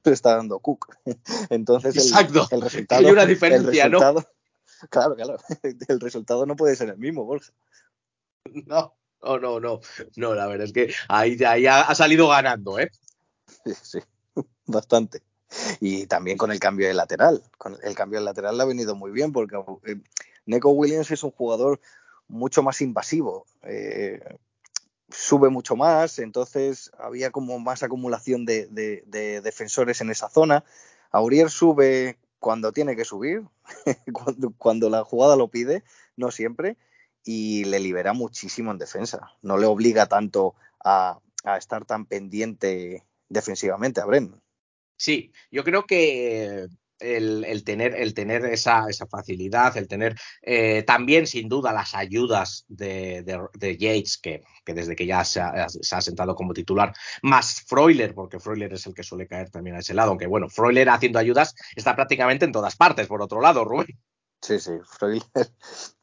está 0.05 0.35
dando 0.35 0.59
Cook. 0.59 0.97
Entonces, 1.49 1.95
el, 1.95 2.01
Exacto. 2.01 2.47
el 2.51 2.61
resultado. 2.61 2.99
Hay 3.05 3.11
una 3.11 3.23
el 3.23 3.29
diferencia, 3.29 3.87
¿no? 3.89 3.99
resultado- 3.99 4.29
Claro, 4.89 5.15
claro. 5.15 5.37
El 5.87 5.99
resultado 6.01 6.45
no 6.45 6.57
puede 6.57 6.75
ser 6.75 6.89
el 6.89 6.97
mismo, 6.97 7.23
Borja. 7.23 7.53
No, 8.65 8.93
no, 9.21 9.39
no, 9.39 9.59
no. 9.61 9.79
No, 10.17 10.33
la 10.33 10.47
verdad 10.47 10.65
es 10.65 10.73
que 10.73 10.93
ahí, 11.07 11.41
ahí 11.45 11.65
ha, 11.67 11.81
ha 11.83 11.95
salido 11.95 12.27
ganando, 12.27 12.77
¿eh? 12.79 12.91
Sí, 13.83 13.99
bastante. 14.67 15.21
Y 15.81 16.07
también 16.07 16.37
con 16.37 16.51
el 16.51 16.59
cambio 16.59 16.87
de 16.87 16.93
lateral. 16.93 17.43
Con 17.57 17.77
el 17.83 17.95
cambio 17.95 18.19
de 18.19 18.25
lateral 18.25 18.57
le 18.57 18.63
ha 18.63 18.67
venido 18.67 18.95
muy 18.95 19.11
bien 19.11 19.33
porque 19.33 19.57
eh, 19.85 19.97
Neko 20.45 20.71
Williams 20.71 21.11
es 21.11 21.23
un 21.23 21.31
jugador 21.31 21.81
mucho 22.27 22.63
más 22.63 22.81
invasivo. 22.81 23.45
eh, 23.63 24.21
sube 25.09 25.49
mucho 25.49 25.75
más, 25.75 26.19
entonces 26.19 26.91
había 26.99 27.31
como 27.31 27.59
más 27.59 27.83
acumulación 27.83 28.45
de, 28.45 28.67
de- 28.67 29.03
de 29.07 29.41
defensores 29.41 30.01
en 30.01 30.09
esa 30.11 30.29
zona. 30.29 30.65
Aurier 31.11 31.49
sube 31.51 32.17
cuando 32.39 32.71
tiene 32.73 32.95
que 32.95 33.05
subir, 33.05 33.43
cuando, 34.13 34.53
cuando 34.57 34.89
la 34.89 35.03
jugada 35.05 35.35
lo 35.37 35.49
pide, 35.49 35.83
no 36.17 36.31
siempre, 36.31 36.77
y 37.25 37.65
le 37.65 37.79
libera 37.79 38.13
muchísimo 38.13 38.71
en 38.71 38.79
defensa. 38.79 39.31
No 39.43 39.57
le 39.57 39.67
obliga 39.67 40.07
tanto 40.07 40.55
a 41.45 41.57
estar 41.57 41.85
tan 41.85 42.05
pendiente 42.05 43.03
defensivamente 43.29 44.01
a 44.01 44.05
Brennan. 44.05 44.41
Sí, 44.95 45.31
yo 45.51 45.63
creo 45.63 45.85
que 45.85 46.67
el, 47.03 47.43
el 47.43 47.63
tener, 47.63 47.95
el 47.95 48.13
tener 48.13 48.45
esa, 48.45 48.85
esa 48.89 49.05
facilidad, 49.07 49.75
el 49.77 49.87
tener 49.87 50.15
eh, 50.41 50.83
también 50.83 51.27
sin 51.27 51.49
duda 51.49 51.73
las 51.73 51.93
ayudas 51.93 52.65
de, 52.67 53.23
de, 53.23 53.39
de 53.53 53.77
Yates, 53.77 54.17
que, 54.17 54.41
que, 54.65 54.73
desde 54.73 54.95
que 54.95 55.05
ya 55.05 55.23
se 55.25 55.41
ha, 55.41 55.67
se 55.69 55.95
ha, 55.95 56.01
sentado 56.01 56.35
como 56.35 56.53
titular, 56.53 56.93
más 57.21 57.61
Freuler, 57.67 58.13
porque 58.13 58.39
Freuler 58.39 58.73
es 58.73 58.85
el 58.87 58.93
que 58.93 59.03
suele 59.03 59.27
caer 59.27 59.49
también 59.49 59.75
a 59.75 59.79
ese 59.79 59.93
lado, 59.93 60.11
aunque 60.11 60.27
bueno, 60.27 60.49
Freuler 60.49 60.89
haciendo 60.89 61.19
ayudas 61.19 61.55
está 61.75 61.95
prácticamente 61.95 62.45
en 62.45 62.51
todas 62.51 62.75
partes, 62.75 63.07
por 63.07 63.21
otro 63.21 63.41
lado, 63.41 63.65
Rubén. 63.65 63.99
Sí, 64.43 64.59
sí, 64.59 64.71
Freuler, 64.85 65.23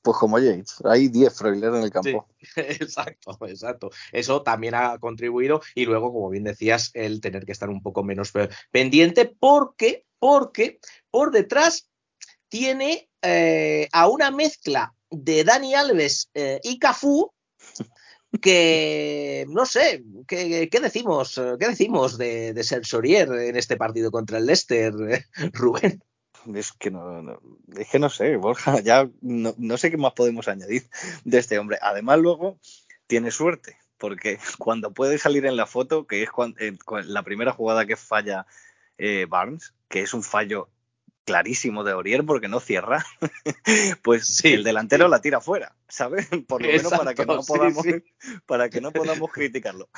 pues 0.03 0.16
como 0.16 0.38
Yates, 0.38 0.76
hay 0.85 1.09
10 1.09 1.37
Freuler 1.37 1.74
en 1.74 1.83
el 1.83 1.90
campo. 1.90 2.26
Sí, 2.40 2.48
exacto, 2.57 3.38
exacto. 3.46 3.90
Eso 4.12 4.42
también 4.42 4.74
ha 4.74 4.98
contribuido 4.98 5.61
y 5.74 5.85
luego, 5.85 6.11
como 6.11 6.31
bien 6.31 6.44
decías, 6.44 6.90
el 6.94 7.20
tener 7.20 7.44
que 7.44 7.53
estar 7.53 7.68
un 7.68 7.83
poco 7.83 8.03
menos 8.03 8.33
pendiente 8.70 9.26
porque, 9.26 10.07
porque 10.18 10.81
por 11.11 11.33
detrás 11.33 11.90
tiene 12.48 13.11
eh, 13.20 13.88
a 13.92 14.09
una 14.09 14.31
mezcla 14.31 14.94
de 15.11 15.44
Dani 15.44 15.74
Alves 15.74 16.31
eh, 16.33 16.61
y 16.62 16.79
Cafú 16.79 17.31
que 18.40 19.44
no 19.50 19.66
sé, 19.66 20.03
¿qué, 20.26 20.70
qué 20.70 20.81
decimos? 20.81 21.38
¿Qué 21.59 21.68
decimos 21.68 22.16
de, 22.16 22.55
de 22.55 22.64
Sensorier 22.64 23.31
en 23.33 23.57
este 23.57 23.76
partido 23.76 24.11
contra 24.11 24.38
el 24.38 24.46
Leicester, 24.46 24.94
Rubén? 25.53 26.03
Es 26.55 26.72
que 26.72 26.90
no, 26.90 27.22
no, 27.22 27.40
es 27.76 27.88
que 27.88 27.98
no 27.98 28.09
sé, 28.09 28.37
Borja, 28.37 28.81
ya 28.85 29.09
no, 29.20 29.55
no, 29.57 29.76
sé 29.76 29.90
qué 29.90 29.96
más 29.96 30.12
podemos 30.12 30.48
añadir 30.48 30.88
de 31.24 31.38
este 31.38 31.59
hombre. 31.59 31.79
Además, 31.81 32.18
luego 32.18 32.59
tiene 33.07 33.31
suerte, 33.31 33.76
porque 33.98 34.38
cuando 34.59 34.92
puede 34.92 35.18
salir 35.18 35.46
en 35.46 35.57
la 35.57 35.66
foto, 35.66 36.07
que 36.07 36.22
es 36.22 36.31
cuando, 36.31 36.59
eh, 36.61 36.76
la 37.05 37.22
primera 37.22 37.53
jugada 37.53 37.87
que 37.87 37.96
falla 37.96 38.46
eh, 38.98 39.26
Barnes, 39.29 39.74
que 39.88 40.03
es 40.03 40.14
un 40.14 40.22
fallo 40.22 40.68
clarísimo 41.24 41.85
de 41.85 41.92
Orier 41.92 42.24
porque 42.24 42.48
no 42.48 42.61
cierra, 42.61 43.05
pues 44.03 44.26
sí, 44.26 44.53
el 44.53 44.64
delantero 44.64 45.05
sí. 45.05 45.11
la 45.11 45.20
tira 45.20 45.40
fuera, 45.40 45.76
¿sabes? 45.88 46.29
Por 46.48 46.62
lo 46.62 46.68
menos 46.68 46.85
Exacto, 46.85 47.05
para 47.05 47.14
que 47.14 47.26
no 47.26 47.42
podamos, 47.42 47.85
sí, 47.85 48.05
para 48.46 48.68
que 48.68 48.81
no 48.81 48.90
podamos 48.90 49.31
criticarlo. 49.31 49.88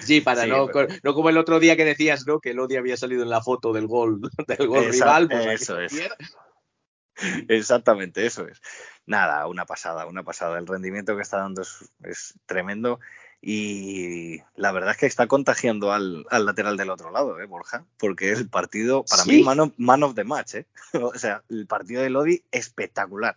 Sí, 0.00 0.20
para 0.20 0.44
sí, 0.44 0.48
no, 0.48 0.66
pero... 0.68 0.88
no 1.02 1.14
como 1.14 1.28
el 1.28 1.38
otro 1.38 1.60
día 1.60 1.76
que 1.76 1.84
decías, 1.84 2.26
¿no? 2.26 2.40
Que 2.40 2.50
el 2.50 2.58
Odi 2.58 2.76
había 2.76 2.96
salido 2.96 3.22
en 3.22 3.30
la 3.30 3.42
foto 3.42 3.72
del 3.72 3.86
gol, 3.86 4.20
del 4.46 4.66
gol 4.66 4.90
rival. 4.90 5.28
Pues 5.28 5.62
eso 5.62 5.80
es. 5.80 5.92
Exactamente, 7.48 8.26
eso 8.26 8.46
es. 8.46 8.60
Nada, 9.06 9.46
una 9.46 9.66
pasada, 9.66 10.06
una 10.06 10.22
pasada. 10.22 10.58
El 10.58 10.66
rendimiento 10.66 11.16
que 11.16 11.22
está 11.22 11.38
dando 11.38 11.62
es, 11.62 11.92
es 12.02 12.34
tremendo 12.46 12.98
y 13.46 14.40
la 14.56 14.72
verdad 14.72 14.92
es 14.92 14.96
que 14.96 15.06
está 15.06 15.26
contagiando 15.26 15.92
al, 15.92 16.24
al, 16.30 16.46
lateral 16.46 16.78
del 16.78 16.88
otro 16.88 17.10
lado, 17.10 17.38
¿eh, 17.40 17.44
Borja? 17.44 17.84
Porque 17.98 18.32
el 18.32 18.48
partido, 18.48 19.04
para 19.04 19.22
¿Sí? 19.22 19.32
mí, 19.32 19.42
man 19.42 19.60
of, 19.60 19.72
man 19.76 20.02
of, 20.02 20.14
the 20.14 20.24
match, 20.24 20.54
¿eh? 20.54 20.66
O 20.94 21.18
sea, 21.18 21.42
el 21.50 21.66
partido 21.66 22.02
de 22.02 22.08
Lodi 22.08 22.42
espectacular. 22.50 23.36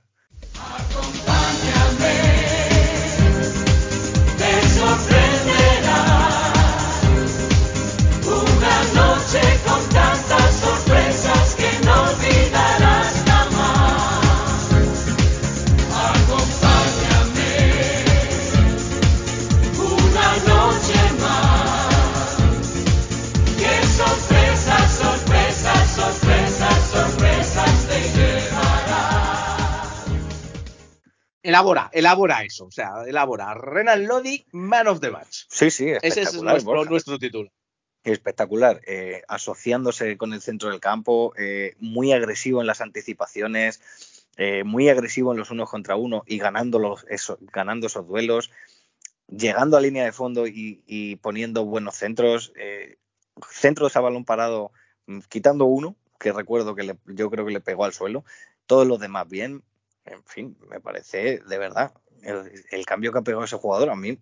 Elabora, 31.48 31.90
elabora 31.94 32.44
eso, 32.44 32.66
o 32.66 32.72
sea, 32.72 33.04
elabora. 33.08 33.54
Renan 33.54 34.06
Lodi, 34.06 34.46
Man 34.52 34.88
of 34.88 35.00
the 35.00 35.12
Match. 35.12 35.46
Sí, 35.48 35.72
sí, 35.72 35.92
Ese 36.02 36.24
es 36.24 36.34
nuestro, 36.42 36.84
nuestro 36.84 37.18
título. 37.18 37.50
espectacular, 38.04 38.82
eh, 38.86 39.22
asociándose 39.30 40.18
con 40.18 40.34
el 40.34 40.42
centro 40.42 40.70
del 40.70 40.82
campo, 40.82 41.34
eh, 41.38 41.76
muy 41.80 42.12
agresivo 42.12 42.60
en 42.60 42.68
las 42.68 42.82
anticipaciones, 42.82 43.82
eh, 44.36 44.66
muy 44.66 44.90
agresivo 44.90 45.32
en 45.32 45.38
los 45.40 45.50
unos 45.50 45.70
contra 45.70 45.96
uno 45.96 46.24
y 46.26 46.38
ganando, 46.38 46.80
los, 46.80 47.06
eso, 47.10 47.38
ganando 47.54 47.88
esos 47.88 48.06
duelos, 48.06 48.52
llegando 49.30 49.78
a 49.78 49.82
línea 49.82 50.04
de 50.04 50.12
fondo 50.12 50.48
y, 50.48 50.84
y 50.86 51.16
poniendo 51.16 51.64
buenos 51.64 51.96
centros, 51.96 52.52
centros 53.50 53.96
a 53.96 54.02
balón 54.02 54.26
parado, 54.26 54.72
mm, 55.06 55.20
quitando 55.30 55.64
uno, 55.64 55.96
que 56.20 56.34
recuerdo 56.34 56.76
que 56.76 56.84
le- 56.84 56.98
yo 57.06 57.30
creo 57.30 57.46
que 57.46 57.54
le 57.54 57.62
pegó 57.62 57.86
al 57.86 57.94
suelo, 57.94 58.26
todos 58.66 58.86
los 58.86 59.00
demás 59.00 59.30
bien, 59.30 59.64
en 60.08 60.24
fin, 60.24 60.58
me 60.70 60.80
parece 60.80 61.40
de 61.40 61.58
verdad 61.58 61.94
el, 62.24 62.52
el 62.72 62.86
cambio 62.86 63.12
que 63.12 63.20
ha 63.20 63.24
pegado 63.24 63.44
ese 63.44 63.58
jugador 63.58 63.90
a 63.90 63.96
mí 63.96 64.20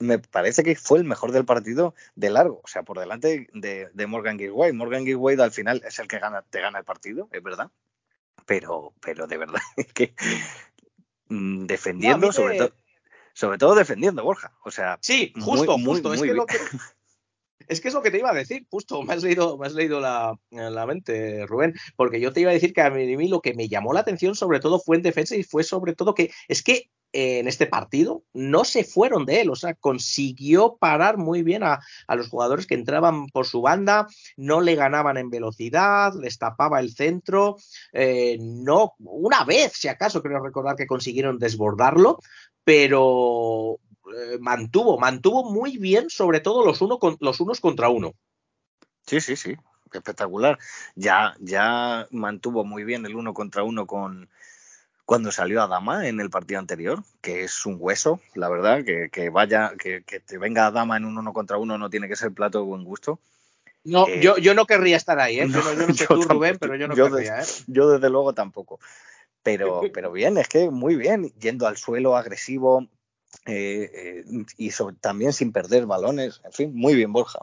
me 0.00 0.18
parece 0.18 0.64
que 0.64 0.74
fue 0.74 0.98
el 0.98 1.04
mejor 1.04 1.30
del 1.30 1.44
partido 1.44 1.94
de 2.14 2.30
largo, 2.30 2.60
o 2.64 2.66
sea, 2.66 2.82
por 2.82 2.98
delante 2.98 3.48
de, 3.52 3.90
de 3.92 4.06
Morgan 4.06 4.38
Gilway. 4.38 4.72
Morgan 4.72 5.04
Gilway 5.04 5.38
al 5.38 5.52
final 5.52 5.82
es 5.86 5.98
el 5.98 6.08
que 6.08 6.18
gana, 6.18 6.42
te 6.42 6.60
gana 6.60 6.78
el 6.78 6.84
partido, 6.84 7.28
es 7.32 7.42
verdad, 7.42 7.70
pero, 8.46 8.94
pero 9.00 9.26
de 9.26 9.36
verdad 9.36 9.60
que 9.94 10.14
mm, 11.28 11.66
defendiendo, 11.66 12.28
No, 12.28 12.32
sobre, 12.32 12.56
todo 12.56 12.72
sobre 13.34 13.58
todo 13.58 13.74
defendiendo, 13.74 14.24
Borja, 14.24 14.52
o 14.64 14.70
sea, 14.70 14.98
Sí, 15.02 15.32
Muy, 15.36 15.44
justo, 15.44 15.78
muy, 15.78 15.86
justo. 15.92 16.14
es, 16.14 16.20
muy 16.20 16.28
que 16.28 16.32
bien. 16.32 16.36
lo 16.36 16.46
que, 16.46 16.56
es 17.68 17.80
que 17.80 17.88
es 17.88 17.94
lo 17.94 18.02
que 18.02 18.10
te 18.10 18.18
iba 18.18 18.30
a 18.30 18.34
decir, 18.34 18.66
justo. 18.70 19.02
Me 19.02 19.14
has 19.14 19.22
leído, 19.22 19.58
me 19.58 19.66
has 19.66 19.74
leído 19.74 20.00
la, 20.00 20.38
la 20.50 20.86
mente, 20.86 21.46
Rubén, 21.46 21.74
porque 21.96 22.20
yo 22.20 22.32
te 22.32 22.40
iba 22.40 22.50
a 22.50 22.54
decir 22.54 22.72
que 22.72 22.82
a 22.82 22.90
mí, 22.90 23.28
lo 23.28 23.40
que 23.40 23.54
me 23.54 23.68
llamó 23.68 23.92
la 23.92 24.00
atención 24.00 24.34
sobre 24.34 24.60
todo 24.60 24.80
fue 24.80 24.96
en 24.96 25.02
defensa 25.02 25.36
y 25.36 25.42
fue 25.42 25.62
sobre 25.62 25.94
todo 25.94 26.14
que 26.14 26.30
es 26.48 26.62
que 26.62 26.90
eh, 27.12 27.40
en 27.40 27.48
este 27.48 27.66
partido 27.66 28.22
no 28.32 28.64
se 28.64 28.84
fueron 28.84 29.26
de 29.26 29.40
él, 29.40 29.50
o 29.50 29.56
sea, 29.56 29.74
consiguió 29.74 30.76
parar 30.76 31.16
muy 31.16 31.42
bien 31.42 31.64
a, 31.64 31.80
a 32.06 32.16
los 32.16 32.28
jugadores 32.28 32.66
que 32.66 32.76
entraban 32.76 33.26
por 33.26 33.46
su 33.46 33.62
banda, 33.62 34.06
no 34.36 34.60
le 34.60 34.76
ganaban 34.76 35.16
en 35.16 35.28
velocidad, 35.28 36.12
les 36.20 36.38
tapaba 36.38 36.78
el 36.78 36.94
centro, 36.94 37.56
eh, 37.92 38.38
no, 38.40 38.94
una 38.98 39.44
vez, 39.44 39.72
si 39.72 39.88
acaso, 39.88 40.22
creo 40.22 40.40
recordar 40.40 40.76
que 40.76 40.86
consiguieron 40.86 41.38
desbordarlo, 41.38 42.20
pero 42.62 43.80
eh, 44.16 44.38
mantuvo, 44.40 44.98
mantuvo 44.98 45.50
muy 45.50 45.78
bien, 45.78 46.10
sobre 46.10 46.40
todo 46.40 46.64
los, 46.64 46.80
uno 46.80 46.98
con, 46.98 47.16
los 47.20 47.40
unos 47.40 47.60
contra 47.60 47.88
uno. 47.88 48.12
Sí, 49.06 49.20
sí, 49.20 49.36
sí, 49.36 49.56
espectacular. 49.92 50.58
Ya, 50.94 51.34
ya 51.40 52.06
mantuvo 52.10 52.64
muy 52.64 52.84
bien 52.84 53.04
el 53.06 53.16
uno 53.16 53.34
contra 53.34 53.62
uno 53.62 53.86
con 53.86 54.28
cuando 55.04 55.32
salió 55.32 55.60
Adama 55.60 56.06
en 56.06 56.20
el 56.20 56.30
partido 56.30 56.60
anterior, 56.60 57.02
que 57.20 57.42
es 57.42 57.66
un 57.66 57.78
hueso, 57.80 58.20
la 58.34 58.48
verdad, 58.48 58.84
que, 58.84 59.10
que 59.10 59.28
vaya, 59.28 59.72
que, 59.76 60.04
que 60.04 60.20
te 60.20 60.38
venga 60.38 60.66
Adama 60.66 60.96
en 60.96 61.04
un 61.04 61.18
uno 61.18 61.32
contra 61.32 61.58
uno 61.58 61.78
no 61.78 61.90
tiene 61.90 62.06
que 62.06 62.14
ser 62.14 62.30
plato 62.30 62.58
de 62.58 62.64
buen 62.64 62.84
gusto. 62.84 63.18
No, 63.82 64.06
Eh, 64.06 64.20
yo, 64.22 64.36
yo 64.38 64.54
no 64.54 64.66
querría 64.66 64.96
estar 64.96 65.18
ahí, 65.18 65.40
¿eh? 65.40 65.48
yo, 65.50 65.62
no, 65.64 65.74
yo 65.74 65.86
no 65.88 65.94
sé 65.94 66.06
yo 66.08 66.14
tú, 66.14 66.22
Rubén, 66.22 66.58
pero 66.60 66.76
yo 66.76 66.86
no 66.86 66.94
yo 66.94 67.10
querría. 67.10 67.40
¿eh? 67.40 67.46
Yo 67.66 67.90
desde 67.90 68.08
luego 68.08 68.34
tampoco. 68.34 68.78
Pero, 69.42 69.80
pero 69.92 70.12
bien, 70.12 70.38
es 70.38 70.48
que 70.48 70.70
muy 70.70 70.96
bien, 70.96 71.32
yendo 71.40 71.66
al 71.66 71.76
suelo 71.76 72.16
agresivo 72.16 72.86
eh, 73.46 73.90
eh, 73.94 74.24
y 74.56 74.70
sobre- 74.70 74.96
también 74.96 75.32
sin 75.32 75.52
perder 75.52 75.86
balones, 75.86 76.40
en 76.44 76.52
fin, 76.52 76.74
muy 76.74 76.94
bien, 76.94 77.12
Borja, 77.12 77.40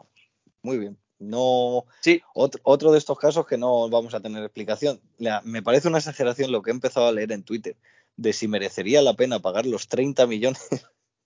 muy 0.62 0.78
bien. 0.78 0.98
No, 1.20 1.84
Sí, 2.00 2.22
otro, 2.32 2.60
otro 2.62 2.92
de 2.92 2.98
estos 2.98 3.18
casos 3.18 3.44
que 3.46 3.58
no 3.58 3.88
vamos 3.90 4.14
a 4.14 4.20
tener 4.20 4.42
explicación. 4.44 5.00
La- 5.18 5.40
me 5.42 5.62
parece 5.62 5.88
una 5.88 5.98
exageración 5.98 6.52
lo 6.52 6.62
que 6.62 6.70
he 6.70 6.74
empezado 6.74 7.08
a 7.08 7.12
leer 7.12 7.32
en 7.32 7.42
Twitter 7.42 7.76
de 8.16 8.32
si 8.32 8.46
merecería 8.48 9.02
la 9.02 9.14
pena 9.14 9.40
pagar 9.40 9.66
los 9.66 9.88
30 9.88 10.26
millones 10.28 10.60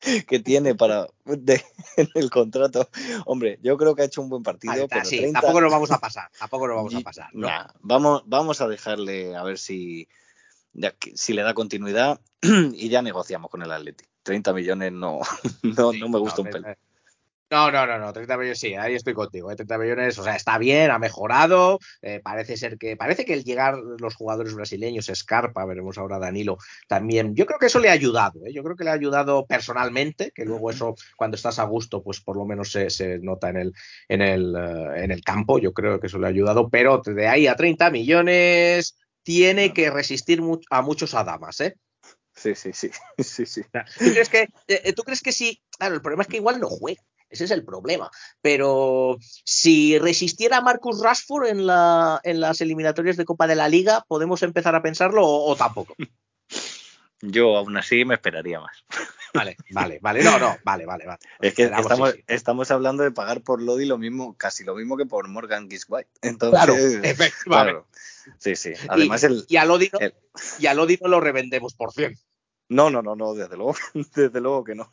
que 0.26 0.38
tiene 0.40 0.74
para 0.74 1.08
de- 1.26 1.62
en 1.98 2.08
el 2.14 2.30
contrato. 2.30 2.88
Hombre, 3.26 3.58
yo 3.62 3.76
creo 3.76 3.94
que 3.94 4.02
ha 4.02 4.06
hecho 4.06 4.22
un 4.22 4.30
buen 4.30 4.42
partido, 4.42 4.72
vale, 4.72 4.88
pero 4.88 5.04
sí, 5.04 5.18
30 5.18 5.40
tampoco 5.40 5.60
nos 5.60 5.70
vamos 5.72 5.90
a 5.90 5.98
pasar, 6.00 6.30
tampoco 6.38 6.66
nos 6.68 6.76
vamos 6.76 6.94
a 6.94 7.00
pasar. 7.00 7.28
¿no? 7.34 7.48
nah, 7.48 7.66
vamos, 7.80 8.22
vamos 8.26 8.60
a 8.62 8.68
dejarle 8.68 9.36
a 9.36 9.42
ver 9.42 9.58
si, 9.58 10.08
si 11.14 11.32
le 11.34 11.42
da 11.42 11.52
continuidad 11.52 12.18
y 12.72 12.88
ya 12.88 13.02
negociamos 13.02 13.50
con 13.50 13.62
el 13.62 13.70
Atleti. 13.72 14.06
30 14.22 14.52
millones 14.52 14.92
no, 14.92 15.20
no, 15.62 15.92
Sí, 15.92 16.00
no 16.00 16.08
me 16.08 16.18
gusta 16.18 16.42
un 16.42 16.48
pelo. 16.48 16.68
No, 17.52 17.70
no, 17.70 17.86
no, 17.86 17.98
no, 17.98 18.14
30 18.14 18.38
millones 18.38 18.60
sí, 18.60 18.74
ahí 18.76 18.94
estoy 18.94 19.12
contigo. 19.12 19.50
¿eh? 19.50 19.56
30 19.56 19.76
millones, 19.76 20.18
o 20.18 20.24
sea, 20.24 20.36
está 20.36 20.56
bien, 20.56 20.90
ha 20.90 20.98
mejorado. 20.98 21.78
eh, 22.00 22.18
parece 22.24 22.56
ser 22.56 22.78
que, 22.78 22.96
parece 22.96 23.26
que 23.26 23.34
el 23.34 23.44
llegar 23.44 23.76
los 23.76 24.14
jugadores 24.14 24.54
brasileños, 24.54 25.10
Scarpa, 25.14 25.66
veremos 25.66 25.98
ahora 25.98 26.18
Danilo, 26.18 26.56
también, 26.88 27.34
yo 27.34 27.44
creo 27.44 27.58
que 27.58 27.66
eso 27.66 27.78
le 27.78 27.90
ha 27.90 27.92
ayudado, 27.92 28.40
¿eh? 28.46 28.54
yo 28.54 28.62
creo 28.62 28.74
que 28.74 28.84
le 28.84 28.90
ha 28.90 28.94
ayudado 28.94 29.44
personalmente, 29.44 30.32
que 30.34 30.46
luego 30.46 30.70
eso, 30.70 30.94
cuando 31.18 31.34
estás 31.34 31.58
a 31.58 31.64
gusto, 31.64 32.02
pues 32.02 32.22
por 32.22 32.38
lo 32.38 32.46
menos 32.46 32.72
se, 32.72 32.88
se 32.88 33.18
nota 33.18 33.50
en 33.50 33.58
el, 33.58 33.74
en, 34.08 34.22
el, 34.22 34.56
eh, 34.56 35.04
en 35.04 35.10
el 35.10 35.22
campo, 35.22 35.58
yo 35.58 35.74
creo 35.74 36.00
que 36.00 36.06
eso 36.06 36.18
le 36.18 36.28
ha 36.28 36.30
ayudado, 36.30 36.70
pero 36.70 37.02
de 37.04 37.28
ahí 37.28 37.48
a 37.48 37.54
30 37.54 37.90
millones 37.90 38.96
tiene 39.22 39.74
que 39.74 39.90
resistir 39.90 40.40
a 40.70 40.80
muchos 40.80 41.12
Adamas, 41.12 41.60
¿eh? 41.60 41.76
Sí, 42.42 42.54
sí, 42.56 42.72
sí, 42.72 42.90
sí, 43.18 43.46
sí. 43.46 43.62
¿Tú 43.62 44.04
crees 44.10 44.28
que, 44.28 44.48
eh, 44.66 44.92
¿tú 44.94 45.02
crees 45.04 45.20
que 45.22 45.30
sí? 45.32 45.62
Claro, 45.78 45.94
el 45.94 46.02
problema 46.02 46.22
es 46.22 46.28
que 46.28 46.38
igual 46.38 46.58
no 46.58 46.68
juega. 46.68 47.00
Ese 47.30 47.44
es 47.44 47.50
el 47.52 47.64
problema. 47.64 48.10
Pero 48.42 49.16
si 49.44 49.98
resistiera 49.98 50.60
Marcus 50.60 51.00
Rashford 51.02 51.46
en, 51.46 51.66
la, 51.66 52.20
en 52.24 52.40
las 52.40 52.60
eliminatorias 52.60 53.16
de 53.16 53.24
Copa 53.24 53.46
de 53.46 53.54
la 53.54 53.68
Liga, 53.68 54.04
¿podemos 54.08 54.42
empezar 54.42 54.74
a 54.74 54.82
pensarlo 54.82 55.24
o, 55.26 55.50
o 55.50 55.56
tampoco? 55.56 55.94
Yo 57.24 57.56
aún 57.56 57.76
así 57.76 58.04
me 58.04 58.14
esperaría 58.14 58.60
más. 58.60 58.84
Vale, 59.34 59.56
vale, 59.70 59.98
vale. 60.02 60.22
No, 60.22 60.38
no, 60.38 60.58
vale, 60.62 60.84
vale, 60.84 61.06
vale. 61.06 61.18
Es 61.40 61.54
que 61.54 61.62
Esperamos, 61.62 61.86
estamos, 61.86 62.10
sí, 62.10 62.16
sí. 62.18 62.24
estamos 62.26 62.70
hablando 62.70 63.02
de 63.02 63.12
pagar 63.12 63.40
por 63.40 63.62
Lodi 63.62 63.86
lo 63.86 63.96
mismo, 63.96 64.36
casi 64.36 64.62
lo 64.62 64.74
mismo 64.74 64.98
que 64.98 65.06
por 65.06 65.26
Morgan 65.26 65.70
Giswhite. 65.70 66.10
Claro, 66.20 66.74
Entonces, 66.74 66.94
efectivamente. 67.02 67.42
claro. 67.44 67.88
Sí, 68.38 68.56
sí. 68.56 68.74
Además, 68.90 69.22
y, 69.22 69.26
el, 69.26 69.44
y 69.48 69.56
a 69.56 69.64
Lodi 69.64 69.88
no, 69.90 70.00
el- 70.00 70.14
y 70.58 70.66
a 70.66 70.74
Lodi 70.74 70.98
no 71.00 71.08
lo 71.08 71.18
revendemos 71.20 71.72
por 71.72 71.94
100. 71.94 72.14
No, 72.72 72.90
no, 72.90 73.02
no, 73.02 73.14
no, 73.14 73.34
desde 73.34 73.56
luego, 73.56 73.74
desde 74.14 74.40
luego 74.40 74.64
que 74.64 74.74
no. 74.74 74.90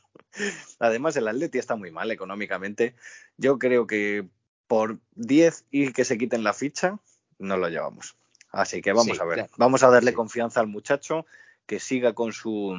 Además, 0.80 1.16
el 1.16 1.28
Atleti 1.28 1.58
está 1.58 1.76
muy 1.76 1.92
mal 1.92 2.12
económicamente. 2.12 2.96
Yo 3.38 3.58
creo 3.58 3.88
que 3.88 4.28
por 4.68 5.00
10 5.16 5.66
y 5.72 5.92
que 5.94 6.06
se 6.06 6.18
quiten 6.18 6.44
la 6.44 6.54
ficha, 6.54 7.00
no 7.40 7.58
lo 7.58 7.70
llevamos. 7.70 8.16
Así 8.52 8.82
que 8.82 8.92
vamos 8.94 9.16
Sí, 9.18 9.22
a 9.22 9.26
ver. 9.26 9.36
claro. 9.36 9.54
Vamos 9.58 9.84
a 9.84 9.90
darle 9.90 10.12
Sí. 10.12 10.16
confianza 10.16 10.60
al 10.60 10.68
muchacho, 10.68 11.26
que 11.66 11.80
siga 11.80 12.14
con 12.14 12.34
su, 12.34 12.76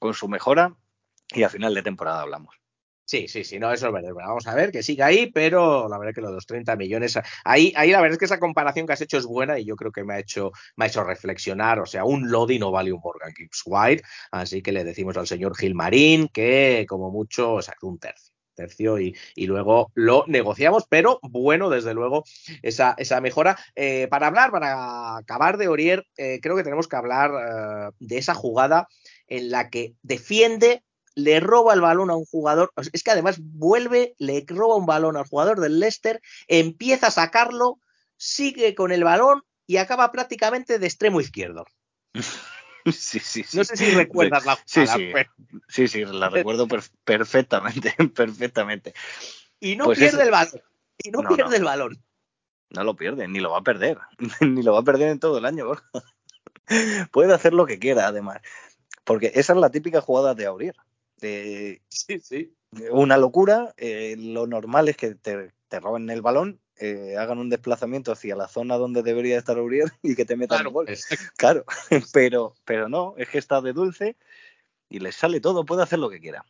con 0.00 0.14
su 0.14 0.28
mejora 0.28 0.74
y 1.30 1.44
a 1.44 1.48
final 1.48 1.74
de 1.74 1.82
temporada 1.82 2.22
hablamos. 2.22 2.56
Sí, 3.12 3.28
sí, 3.28 3.44
sí, 3.44 3.58
no, 3.58 3.70
eso 3.70 3.88
es 3.88 3.92
verdad. 3.92 4.14
Vamos 4.14 4.46
a 4.46 4.54
ver 4.54 4.72
que 4.72 4.82
siga 4.82 5.04
ahí, 5.04 5.30
pero 5.30 5.86
la 5.86 5.98
verdad 5.98 6.12
es 6.12 6.14
que 6.14 6.22
lo 6.22 6.28
de 6.28 6.34
los 6.36 6.46
30 6.46 6.76
millones, 6.76 7.18
ahí, 7.44 7.70
ahí 7.76 7.90
la 7.90 8.00
verdad 8.00 8.14
es 8.14 8.18
que 8.18 8.24
esa 8.24 8.40
comparación 8.40 8.86
que 8.86 8.94
has 8.94 9.02
hecho 9.02 9.18
es 9.18 9.26
buena 9.26 9.58
y 9.58 9.66
yo 9.66 9.76
creo 9.76 9.92
que 9.92 10.02
me 10.02 10.14
ha 10.14 10.18
hecho, 10.18 10.50
me 10.76 10.86
ha 10.86 10.88
hecho 10.88 11.04
reflexionar. 11.04 11.78
O 11.78 11.84
sea, 11.84 12.06
un 12.06 12.30
Lodi 12.30 12.58
no 12.58 12.70
vale 12.70 12.90
un 12.90 13.02
Morgan 13.04 13.34
Gibbs 13.36 13.64
White, 13.66 14.02
así 14.30 14.62
que 14.62 14.72
le 14.72 14.82
decimos 14.82 15.18
al 15.18 15.26
señor 15.26 15.54
Gilmarín 15.54 16.28
que 16.28 16.86
como 16.88 17.10
mucho 17.10 17.60
sacó 17.60 17.88
un 17.88 17.98
tercio. 17.98 18.32
tercio 18.54 18.98
y, 18.98 19.14
y 19.34 19.46
luego 19.46 19.90
lo 19.94 20.24
negociamos, 20.26 20.86
pero 20.88 21.18
bueno, 21.22 21.68
desde 21.68 21.92
luego, 21.92 22.24
esa, 22.62 22.94
esa 22.96 23.20
mejora. 23.20 23.58
Eh, 23.74 24.08
para 24.10 24.28
hablar, 24.28 24.50
para 24.52 25.18
acabar 25.18 25.58
de 25.58 25.68
Orier, 25.68 26.06
eh, 26.16 26.40
creo 26.40 26.56
que 26.56 26.64
tenemos 26.64 26.88
que 26.88 26.96
hablar 26.96 27.30
eh, 27.90 27.94
de 27.98 28.16
esa 28.16 28.32
jugada 28.34 28.88
en 29.26 29.50
la 29.50 29.68
que 29.68 29.96
defiende 30.02 30.82
le 31.14 31.40
roba 31.40 31.74
el 31.74 31.80
balón 31.80 32.10
a 32.10 32.16
un 32.16 32.24
jugador, 32.24 32.72
es 32.92 33.02
que 33.02 33.10
además 33.10 33.36
vuelve, 33.40 34.14
le 34.18 34.44
roba 34.46 34.76
un 34.76 34.86
balón 34.86 35.16
al 35.16 35.26
jugador 35.26 35.60
del 35.60 35.78
Leicester, 35.80 36.20
empieza 36.48 37.08
a 37.08 37.10
sacarlo, 37.10 37.78
sigue 38.16 38.74
con 38.74 38.92
el 38.92 39.04
balón 39.04 39.42
y 39.66 39.76
acaba 39.78 40.10
prácticamente 40.12 40.78
de 40.78 40.86
extremo 40.86 41.20
izquierdo. 41.20 41.64
Sí, 42.84 43.20
sí, 43.20 43.44
sí. 43.44 43.56
No 43.56 43.62
sé 43.62 43.76
si 43.76 43.92
recuerdas 43.92 44.44
la 44.44 44.56
Sí, 44.64 44.80
jugada, 44.80 44.96
sí. 44.98 45.10
pero- 45.12 45.30
Sí, 45.68 45.86
sí, 45.86 46.04
la 46.04 46.28
recuerdo 46.30 46.66
per- 46.66 46.82
perfectamente, 47.04 47.94
perfectamente. 48.12 48.92
y 49.60 49.76
no 49.76 49.84
Pues 49.84 50.00
pierde 50.00 50.24
el 50.24 50.32
balón. 50.32 50.60
Y 50.98 51.12
no, 51.12 51.22
No, 51.22 51.28
pierde 51.28 51.50
no. 51.50 51.56
el 51.58 51.62
balón. 51.64 52.04
No 52.70 52.82
lo 52.82 52.96
pierde, 52.96 53.28
ni 53.28 53.38
lo 53.38 53.52
va 53.52 53.58
a 53.58 53.62
perder. 53.62 53.98
ni 54.40 54.64
lo 54.64 54.72
va 54.72 54.80
a 54.80 54.82
perder 54.82 55.10
en 55.10 55.20
todo 55.20 55.38
el 55.38 55.44
año. 55.44 55.70
Puede 57.12 57.32
hacer 57.32 57.52
lo 57.52 57.66
que 57.66 57.78
quiera, 57.78 58.08
además. 58.08 58.40
Porque 59.04 59.30
esa 59.36 59.52
es 59.52 59.58
la 59.60 59.70
típica 59.70 60.00
jugada 60.00 60.34
de 60.34 60.46
Aurier. 60.46 60.74
Eh, 61.22 61.80
Sí, 61.88 62.18
sí. 62.20 62.54
una 62.90 63.16
locura. 63.16 63.74
eh, 63.76 64.16
lo 64.18 64.46
normal 64.46 64.88
es 64.88 64.96
que 64.96 65.14
te, 65.14 65.52
te 65.68 65.80
roben 65.80 66.10
el 66.10 66.22
balón, 66.22 66.60
eh, 66.78 67.16
hagan 67.16 67.38
un 67.38 67.48
desplazamiento 67.48 68.12
hacia 68.12 68.34
la 68.34 68.48
zona 68.48 68.76
donde 68.76 69.02
debería 69.02 69.38
estar 69.38 69.56
Aurier 69.58 69.90
y 70.02 70.14
que 70.14 70.24
te 70.24 70.36
metan 70.36 70.58
Claro, 70.58 70.70
un 70.70 70.74
gol. 70.74 70.88
exacto. 70.88 71.24
Claro, 71.36 71.64
pero, 72.12 72.54
pero 72.64 72.88
no, 72.88 73.14
es 73.16 73.28
que 73.28 73.38
está 73.38 73.60
de 73.60 73.72
dulce 73.72 74.16
y 74.88 74.98
le 74.98 75.12
sale 75.12 75.40
todo, 75.40 75.64
puede 75.64 75.82
hacer 75.82 75.98
lo 75.98 76.10
que 76.10 76.20
quiera. 76.20 76.44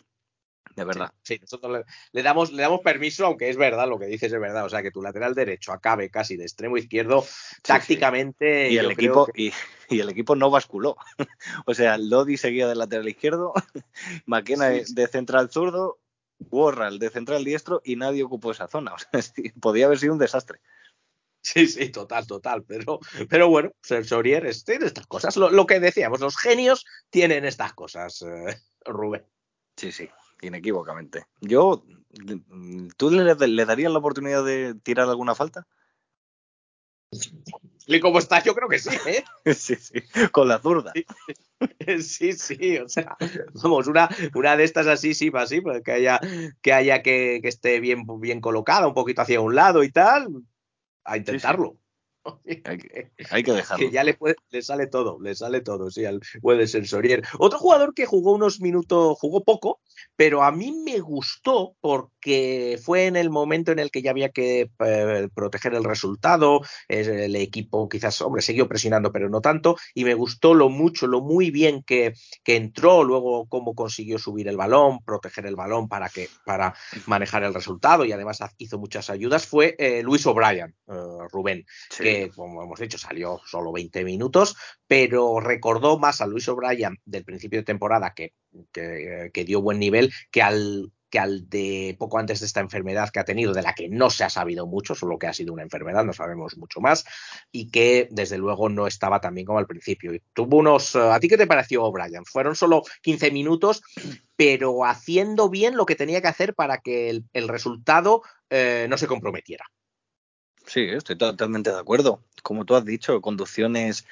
De 0.74 0.84
verdad. 0.84 1.12
Sí, 1.22 1.38
nosotros 1.40 1.72
le, 1.72 1.84
le 2.12 2.22
damos, 2.22 2.50
le 2.52 2.62
damos 2.62 2.80
permiso, 2.80 3.26
aunque 3.26 3.50
es 3.50 3.56
verdad, 3.56 3.86
lo 3.88 3.98
que 3.98 4.06
dices 4.06 4.32
es 4.32 4.40
verdad. 4.40 4.64
O 4.64 4.68
sea, 4.70 4.82
que 4.82 4.90
tu 4.90 5.02
lateral 5.02 5.34
derecho 5.34 5.72
acabe 5.72 6.10
casi 6.10 6.36
de 6.36 6.44
extremo 6.44 6.76
izquierdo, 6.78 7.24
tácticamente. 7.62 8.70
Y 8.70 8.78
el, 8.78 8.90
equipo, 8.90 9.26
que- 9.26 9.42
y, 9.42 9.52
y 9.88 10.00
el 10.00 10.08
equipo 10.08 10.34
no 10.36 10.50
basculó. 10.50 10.96
o 11.66 11.74
sea, 11.74 11.98
Lodi 11.98 12.36
seguía 12.36 12.66
del 12.68 12.78
lateral 12.78 13.08
izquierdo, 13.08 13.52
Maquena 14.26 14.66
de, 14.68 15.06
central 15.08 15.50
zurdo, 15.50 15.98
Warral 16.50 16.98
de 16.98 17.10
central 17.10 17.44
diestro 17.44 17.82
y 17.84 17.96
nadie 17.96 18.22
ocupó 18.22 18.50
esa 18.52 18.66
zona. 18.68 18.94
O 18.94 18.98
sea, 18.98 19.32
podía 19.60 19.86
haber 19.86 19.98
sido 19.98 20.12
un 20.14 20.18
desastre. 20.18 20.60
Sí, 21.44 21.66
sí, 21.66 21.88
total, 21.90 22.26
total. 22.26 22.64
Pero, 22.64 23.00
pero 23.28 23.48
bueno, 23.48 23.72
Sensorier 23.82 24.46
es- 24.46 24.64
tiene 24.64 24.86
estas 24.86 25.06
cosas. 25.06 25.36
Lo, 25.36 25.50
lo 25.50 25.66
que 25.66 25.80
decíamos, 25.80 26.20
los 26.20 26.36
genios 26.36 26.84
tienen 27.10 27.44
estas 27.44 27.74
cosas, 27.74 28.22
eh, 28.22 28.56
Rubén. 28.84 29.26
Sí, 29.76 29.90
sí, 29.90 30.08
inequívocamente. 30.42 31.26
Yo, 31.40 31.84
¿tú 32.96 33.10
le, 33.10 33.34
le 33.34 33.64
darías 33.64 33.92
la 33.92 33.98
oportunidad 33.98 34.44
de 34.44 34.74
tirar 34.74 35.08
alguna 35.08 35.34
falta? 35.34 35.66
Y 37.86 38.00
como 38.00 38.18
está, 38.18 38.42
yo 38.42 38.54
creo 38.54 38.68
que 38.68 38.78
sí, 38.78 38.90
¿eh? 39.06 39.24
sí, 39.54 39.76
sí, 39.76 40.02
con 40.30 40.48
la 40.48 40.58
zurda. 40.58 40.92
Sí, 42.00 42.32
sí, 42.32 42.78
o 42.78 42.88
sea, 42.88 43.16
vamos, 43.62 43.86
una, 43.86 44.08
una 44.34 44.56
de 44.56 44.64
estas 44.64 44.86
así, 44.86 45.14
sí, 45.14 45.30
así, 45.34 45.60
pues 45.60 45.82
que 45.82 45.92
haya, 45.92 46.20
que, 46.60 46.72
haya 46.72 47.02
que, 47.02 47.40
que 47.42 47.48
esté 47.48 47.80
bien, 47.80 48.04
bien 48.18 48.40
colocada, 48.40 48.88
un 48.88 48.94
poquito 48.94 49.22
hacia 49.22 49.40
un 49.40 49.54
lado 49.54 49.84
y 49.84 49.90
tal, 49.90 50.28
a 51.04 51.16
intentarlo. 51.16 51.76
Hay 52.44 52.78
que, 52.78 53.10
hay 53.30 53.42
que 53.42 53.52
dejarlo. 53.52 53.84
Que 53.86 53.92
ya 53.92 54.04
le, 54.04 54.14
puede- 54.14 54.36
le 54.50 54.62
sale 54.62 54.86
todo, 54.86 55.18
le 55.20 55.34
sale 55.34 55.60
todo, 55.60 55.90
sí, 55.90 56.04
al 56.04 56.20
puede 56.40 56.66
sensorier. 56.66 57.22
Otro 57.38 57.58
jugador 57.58 57.94
que 57.94 58.06
jugó 58.06 58.32
unos 58.32 58.60
minutos, 58.60 59.16
jugó 59.20 59.42
poco, 59.44 59.80
pero 60.16 60.42
a 60.42 60.52
mí 60.52 60.72
me 60.84 61.00
gustó 61.00 61.74
porque 61.80 62.78
fue 62.82 63.06
en 63.06 63.16
el 63.16 63.30
momento 63.30 63.72
en 63.72 63.78
el 63.78 63.90
que 63.90 64.02
ya 64.02 64.10
había 64.10 64.30
que 64.30 64.70
eh, 64.84 65.28
proteger 65.34 65.74
el 65.74 65.84
resultado, 65.84 66.60
es 66.88 67.08
el 67.08 67.34
equipo 67.36 67.88
quizás, 67.88 68.20
hombre, 68.22 68.42
siguió 68.42 68.68
presionando, 68.68 69.10
pero 69.12 69.28
no 69.28 69.40
tanto, 69.40 69.76
y 69.94 70.04
me 70.04 70.14
gustó 70.14 70.54
lo 70.54 70.68
mucho, 70.68 71.06
lo 71.06 71.20
muy 71.22 71.50
bien 71.50 71.82
que, 71.82 72.14
que 72.44 72.56
entró, 72.56 73.04
luego 73.04 73.46
cómo 73.48 73.74
consiguió 73.74 74.18
subir 74.18 74.48
el 74.48 74.56
balón, 74.56 75.00
proteger 75.04 75.46
el 75.46 75.56
balón 75.56 75.88
para, 75.88 76.08
que, 76.08 76.28
para 76.44 76.74
manejar 77.06 77.42
el 77.44 77.54
resultado, 77.54 78.04
y 78.04 78.12
además 78.12 78.38
hizo 78.58 78.78
muchas 78.78 79.10
ayudas, 79.10 79.46
fue 79.46 79.74
eh, 79.78 80.02
Luis 80.02 80.24
O'Brien, 80.26 80.74
eh, 80.88 80.92
Rubén 81.30 81.64
Sí. 81.90 82.02
que, 82.04 82.11
como 82.34 82.62
hemos 82.62 82.80
dicho, 82.80 82.98
salió 82.98 83.40
solo 83.46 83.72
20 83.72 84.04
minutos, 84.04 84.56
pero 84.86 85.40
recordó 85.40 85.98
más 85.98 86.20
a 86.20 86.26
Luis 86.26 86.48
O'Brien 86.48 86.98
del 87.04 87.24
principio 87.24 87.60
de 87.60 87.64
temporada, 87.64 88.14
que, 88.14 88.34
que, 88.72 89.44
dio 89.44 89.62
buen 89.62 89.78
nivel, 89.78 90.12
que 90.30 90.42
al 90.42 90.92
que 91.12 91.18
al 91.18 91.50
de 91.50 91.94
poco 91.98 92.18
antes 92.18 92.40
de 92.40 92.46
esta 92.46 92.60
enfermedad 92.60 93.10
que 93.10 93.20
ha 93.20 93.24
tenido, 93.24 93.52
de 93.52 93.60
la 93.60 93.74
que 93.74 93.90
no 93.90 94.08
se 94.08 94.24
ha 94.24 94.30
sabido 94.30 94.66
mucho, 94.66 94.94
solo 94.94 95.18
que 95.18 95.26
ha 95.26 95.34
sido 95.34 95.52
una 95.52 95.62
enfermedad, 95.62 96.06
no 96.06 96.14
sabemos 96.14 96.56
mucho 96.56 96.80
más, 96.80 97.04
y 97.52 97.70
que 97.70 98.08
desde 98.10 98.38
luego 98.38 98.70
no 98.70 98.86
estaba 98.86 99.20
tan 99.20 99.34
bien 99.34 99.46
como 99.46 99.58
al 99.58 99.66
principio. 99.66 100.14
Y 100.14 100.22
tuvo 100.32 100.56
unos. 100.56 100.96
¿A 100.96 101.20
ti 101.20 101.28
qué 101.28 101.36
te 101.36 101.46
pareció 101.46 101.84
O'Brien? 101.84 102.24
Fueron 102.24 102.56
solo 102.56 102.82
15 103.02 103.30
minutos, 103.30 103.82
pero 104.36 104.86
haciendo 104.86 105.50
bien 105.50 105.76
lo 105.76 105.84
que 105.84 105.96
tenía 105.96 106.22
que 106.22 106.28
hacer 106.28 106.54
para 106.54 106.78
que 106.78 107.10
el, 107.10 107.24
el 107.34 107.46
resultado 107.46 108.22
eh, 108.48 108.86
no 108.88 108.96
se 108.96 109.06
comprometiera. 109.06 109.66
Sí, 110.66 110.80
estoy 110.82 111.16
totalmente 111.16 111.70
de 111.70 111.78
acuerdo. 111.78 112.22
Como 112.42 112.64
tú 112.64 112.74
has 112.74 112.84
dicho, 112.84 113.20
conducciones 113.20 114.06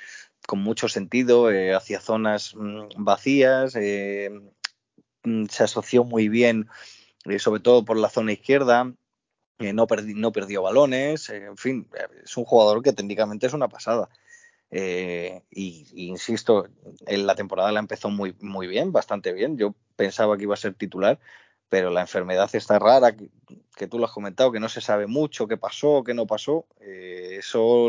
con 0.46 0.60
mucho 0.60 0.88
sentido 0.88 1.50
eh, 1.50 1.74
hacia 1.74 2.00
zonas 2.00 2.54
mm, 2.56 2.88
vacías. 3.04 3.74
eh, 3.76 4.30
mm, 5.24 5.46
se 5.46 5.64
asoció 5.64 6.04
muy 6.04 6.28
bien, 6.28 6.68
eh, 7.26 7.38
sobre 7.40 7.60
todo 7.62 7.84
por 7.84 7.98
la 7.98 8.10
zona 8.10 8.32
izquierda. 8.32 8.94
eh, 9.60 9.72
no, 9.74 9.86
perdi- 9.88 10.14
no 10.16 10.32
perdió 10.32 10.62
balones. 10.62 11.30
en 11.30 11.56
fin, 11.58 11.88
es 12.24 12.36
un 12.36 12.44
jugador 12.46 12.82
que 12.82 12.92
técnicamente 12.94 13.46
es 13.48 13.54
una 13.54 13.68
pasada. 13.68 14.08
Eh, 14.70 15.42
y, 15.50 15.86
insisto, 16.08 16.68
en 17.06 17.26
la 17.26 17.34
temporada 17.34 17.72
la 17.72 17.80
empezó 17.80 18.10
muy 18.10 18.66
bien, 18.68 18.92
bastante 18.92 19.32
bien. 19.32 19.56
Yo 19.58 19.74
pensaba 19.96 20.36
que 20.36 20.44
iba 20.44 20.54
a 20.54 20.56
ser 20.58 20.74
titular, 20.74 21.18
pero 21.70 21.90
la 21.90 22.02
enfermedad 22.02 22.50
está 22.52 22.78
rara, 22.78 23.16
que, 23.16 23.86
tú 23.88 23.98
lo 23.98 24.04
has 24.04 24.12
comentado, 24.12 24.52
que 24.52 24.60
no 24.60 24.68
se 24.68 24.82
sabe 24.82 25.06
mucho 25.06 25.46
qué 25.46 25.56
pasó, 25.56 26.02
qué 26.04 26.12
no 26.12 26.26
pasó. 26.26 26.66
Eh, 26.80 27.36
eso 27.38 27.88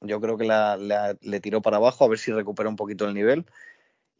yo 0.00 0.20
creo 0.20 0.38
que 0.38 0.44
la- 0.44 0.78
le 1.20 1.40
tiró 1.40 1.60
para 1.60 1.76
abajo 1.76 2.04
a 2.04 2.08
ver 2.08 2.18
si 2.18 2.32
recupera 2.32 2.70
un 2.70 2.76
poquito 2.76 3.04
el 3.06 3.14
nivel. 3.14 3.44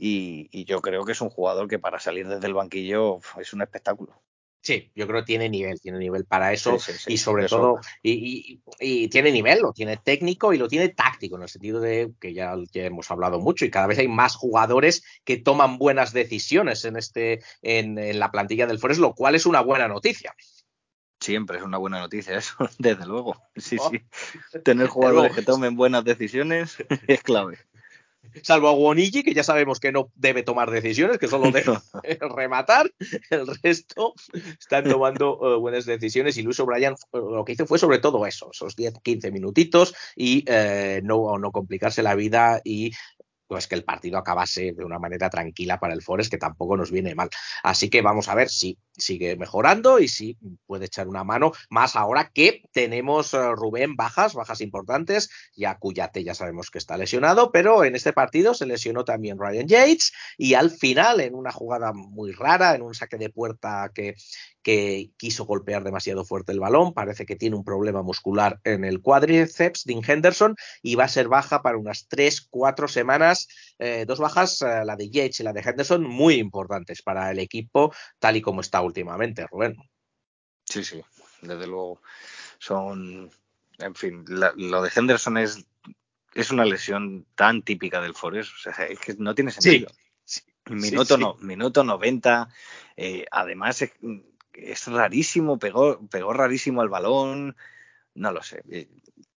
Y, 0.02 0.64
yo 0.64 0.80
creo 0.80 1.04
que 1.04 1.12
es 1.12 1.20
un 1.20 1.30
jugador 1.30 1.68
que 1.68 1.78
para 1.78 2.00
salir 2.00 2.26
desde 2.26 2.46
el 2.46 2.54
banquillo 2.54 3.20
es 3.38 3.52
un 3.52 3.62
espectáculo. 3.62 4.14
Sí, 4.62 4.92
yo 4.94 5.06
creo 5.06 5.20
que 5.22 5.26
tiene 5.26 5.48
nivel, 5.48 5.80
tiene 5.80 5.98
nivel 5.98 6.26
para 6.26 6.52
eso 6.52 6.78
Sí, 6.78 6.92
sí, 6.92 6.98
sí, 6.98 7.12
y 7.14 7.16
sobre 7.16 7.46
todo, 7.46 7.80
y, 8.02 8.12
y- 8.12 8.62
y 9.04 9.08
tiene 9.08 9.32
nivel, 9.32 9.60
lo 9.62 9.72
tiene 9.72 9.96
técnico 9.96 10.52
y 10.52 10.58
lo 10.58 10.68
tiene 10.68 10.90
táctico, 10.90 11.36
en 11.36 11.42
el 11.44 11.48
sentido 11.48 11.80
de 11.80 12.12
que 12.20 12.34
ya, 12.34 12.54
ya 12.72 12.84
hemos 12.84 13.10
hablado 13.10 13.40
mucho 13.40 13.64
y 13.64 13.70
cada 13.70 13.86
vez 13.86 13.98
hay 13.98 14.08
más 14.08 14.34
jugadores 14.36 15.02
que 15.24 15.38
toman 15.38 15.78
buenas 15.78 16.12
decisiones 16.12 16.84
en, 16.84 16.96
este, 16.98 17.40
en, 17.62 17.98
en 17.98 18.18
la 18.18 18.30
plantilla 18.30 18.66
del 18.66 18.78
Forest, 18.78 19.00
lo 19.00 19.14
cual 19.14 19.34
es 19.34 19.46
una 19.46 19.62
buena 19.62 19.88
noticia. 19.88 20.34
Siempre 21.22 21.58
es 21.58 21.62
una 21.62 21.76
buena 21.78 21.98
noticia 21.98 22.36
eso, 22.38 22.54
desde 22.78 23.06
luego. 23.06 23.42
Sí, 23.56 23.76
Oh. 23.80 23.90
sí. 23.90 24.00
Tener 24.64 24.88
jugadores 24.88 25.32
que 25.34 25.42
tomen 25.42 25.76
buenas 25.76 26.04
decisiones 26.04 26.76
es 27.06 27.22
clave. 27.22 27.58
Salvo 28.42 28.68
a 28.68 28.72
Guonigi, 28.72 29.22
que 29.22 29.34
ya 29.34 29.42
sabemos 29.42 29.80
que 29.80 29.92
no 29.92 30.10
debe 30.14 30.42
tomar 30.42 30.70
decisiones, 30.70 31.18
que 31.18 31.28
solo 31.28 31.50
debe 31.52 31.78
rematar, 32.36 32.90
el 33.30 33.46
resto 33.62 34.14
están 34.58 34.84
tomando 34.84 35.38
eh, 35.42 35.58
buenas 35.58 35.86
decisiones 35.86 36.36
y 36.36 36.42
Luis 36.42 36.60
O'Brien 36.60 36.92
eh, 36.92 36.96
lo 37.12 37.44
que 37.44 37.52
hizo 37.52 37.66
fue 37.66 37.78
sobre 37.78 37.98
todo 37.98 38.26
eso, 38.26 38.50
esos 38.52 38.76
10, 38.76 38.94
15 39.02 39.30
minutitos 39.30 39.94
y 40.16 40.44
eh, 40.46 41.00
no, 41.04 41.38
no 41.38 41.52
complicarse 41.52 42.02
la 42.02 42.14
vida 42.14 42.60
y 42.64 42.92
pues 43.50 43.66
que 43.66 43.74
el 43.74 43.82
partido 43.82 44.16
acabase 44.16 44.72
de 44.72 44.84
una 44.84 45.00
manera 45.00 45.28
tranquila 45.28 45.80
para 45.80 45.92
el 45.92 46.02
Forest, 46.02 46.30
que 46.30 46.38
tampoco 46.38 46.76
nos 46.76 46.92
viene 46.92 47.16
mal. 47.16 47.30
Así 47.64 47.90
que 47.90 48.00
vamos 48.00 48.28
a 48.28 48.36
ver 48.36 48.48
si 48.48 48.78
sigue 49.00 49.36
mejorando 49.36 49.98
y 49.98 50.08
si 50.08 50.36
puede 50.66 50.86
echar 50.86 51.08
una 51.08 51.24
mano, 51.24 51.52
más 51.68 51.96
ahora 51.96 52.30
que 52.32 52.62
tenemos 52.72 53.34
eh, 53.34 53.52
Rubén 53.52 53.96
bajas, 53.96 54.34
bajas 54.34 54.60
importantes, 54.60 55.30
ya 55.56 55.78
Cuyate 55.78 56.24
ya 56.24 56.34
sabemos 56.34 56.70
que 56.70 56.78
está 56.78 56.96
lesionado, 56.96 57.50
pero 57.52 57.84
en 57.84 57.96
este 57.96 58.12
partido 58.12 58.54
se 58.54 58.66
lesionó 58.66 59.04
también 59.04 59.38
Ryan 59.38 59.66
Yates 59.66 60.12
y 60.38 60.54
al 60.54 60.70
final, 60.70 61.20
en 61.20 61.34
una 61.34 61.52
jugada 61.52 61.92
muy 61.92 62.32
rara, 62.32 62.74
en 62.74 62.82
un 62.82 62.94
saque 62.94 63.18
de 63.18 63.30
puerta 63.30 63.90
que, 63.94 64.14
quiso 65.16 65.46
golpear 65.46 65.82
demasiado 65.82 66.24
fuerte 66.24 66.52
el 66.52 66.60
balón, 66.60 66.92
parece 66.92 67.24
que 67.24 67.34
tiene 67.34 67.56
un 67.56 67.64
problema 67.64 68.02
muscular 68.02 68.60
en 68.64 68.84
el 68.84 69.00
cuádriceps, 69.00 69.84
Dean 69.84 70.02
Henderson, 70.06 70.54
y 70.82 70.94
va 70.94 71.04
a 71.04 71.08
ser 71.08 71.28
baja 71.28 71.62
para 71.62 71.78
unas 71.78 72.06
3, 72.08 72.46
4 72.50 72.86
semanas, 72.86 73.48
eh, 73.78 74.04
dos 74.06 74.18
bajas, 74.18 74.60
eh, 74.62 74.84
la 74.84 74.96
de 74.96 75.08
Yates 75.10 75.40
y 75.40 75.42
la 75.44 75.54
de 75.54 75.62
Henderson, 75.62 76.04
muy 76.04 76.34
importantes 76.34 77.02
para 77.02 77.30
el 77.30 77.38
equipo, 77.38 77.92
tal 78.18 78.36
y 78.36 78.42
como 78.42 78.60
está 78.60 78.78
últimamente, 78.90 79.46
Rubén. 79.46 79.76
Sí, 80.64 80.84
sí, 80.84 81.02
desde 81.42 81.66
luego. 81.66 82.00
Son, 82.58 83.30
en 83.78 83.94
fin, 83.94 84.24
la- 84.28 84.52
lo 84.56 84.82
de 84.82 84.90
Henderson 84.94 85.38
es, 85.38 85.64
es 86.34 86.50
una 86.50 86.64
lesión 86.64 87.26
tan 87.34 87.62
típica 87.62 88.00
del 88.00 88.14
Forest, 88.14 88.52
o 88.54 88.58
sea, 88.72 88.86
es 88.86 88.98
que 88.98 89.14
no 89.18 89.34
tiene 89.34 89.50
sentido. 89.50 89.90
sí, 90.24 90.42
Minuto, 90.66 91.16
sí. 91.16 91.22
No, 91.22 91.34
minuto 91.40 91.82
90, 91.82 92.48
eh, 92.96 93.24
además 93.30 93.82
es, 93.82 93.92
es 94.52 94.86
rarísimo, 94.86 95.58
pegó, 95.58 95.98
pegó 96.08 96.32
rarísimo 96.32 96.82
al 96.82 96.88
balón, 96.88 97.56
no 98.14 98.32
lo 98.32 98.42
sé. 98.42 98.62
eh, 98.70 98.88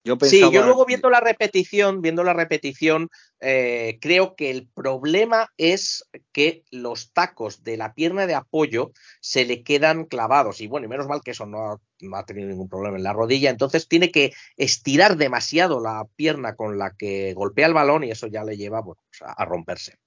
Yo 0.03 0.17
pensaba, 0.17 0.47
Sí, 0.49 0.53
yo 0.53 0.63
luego 0.63 0.85
viendo 0.85 1.09
la 1.09 1.19
repetición, 1.19 2.01
viendo 2.01 2.23
la 2.23 2.33
repetición, 2.33 3.09
eh, 3.39 3.97
creo 4.01 4.35
que 4.35 4.49
el 4.49 4.67
problema 4.67 5.49
es 5.57 6.03
que 6.31 6.63
los 6.71 7.13
tacos 7.13 7.63
de 7.63 7.77
la 7.77 7.93
pierna 7.93 8.25
de 8.27 8.35
apoyo 8.35 8.91
se 9.21 9.45
le 9.45 9.63
quedan 9.63 10.05
clavados. 10.05 10.59
Y 10.59 10.67
bueno, 10.67 10.85
y 10.85 10.89
menos 10.89 11.07
mal 11.07 11.21
que 11.23 11.31
eso 11.31 11.45
no 11.45 11.71
ha, 11.71 11.77
no 12.01 12.17
ha 12.17 12.25
tenido 12.25 12.49
ningún 12.49 12.67
problema 12.67 12.97
en 12.97 13.03
la 13.03 13.13
rodilla. 13.13 13.49
Entonces 13.49 13.87
tiene 13.87 14.11
que 14.11 14.33
estirar 14.57 15.15
demasiado 15.17 15.79
la 15.79 16.05
pierna 16.15 16.55
con 16.55 16.77
la 16.77 16.91
que 16.91 17.33
golpea 17.33 17.67
el 17.67 17.73
balón 17.73 18.03
y 18.03 18.11
eso 18.11 18.27
ya 18.27 18.43
le 18.43 18.57
lleva 18.57 18.81
bueno, 18.81 19.01
pues, 19.09 19.21
a, 19.21 19.31
a 19.33 19.45
romperse. 19.45 19.97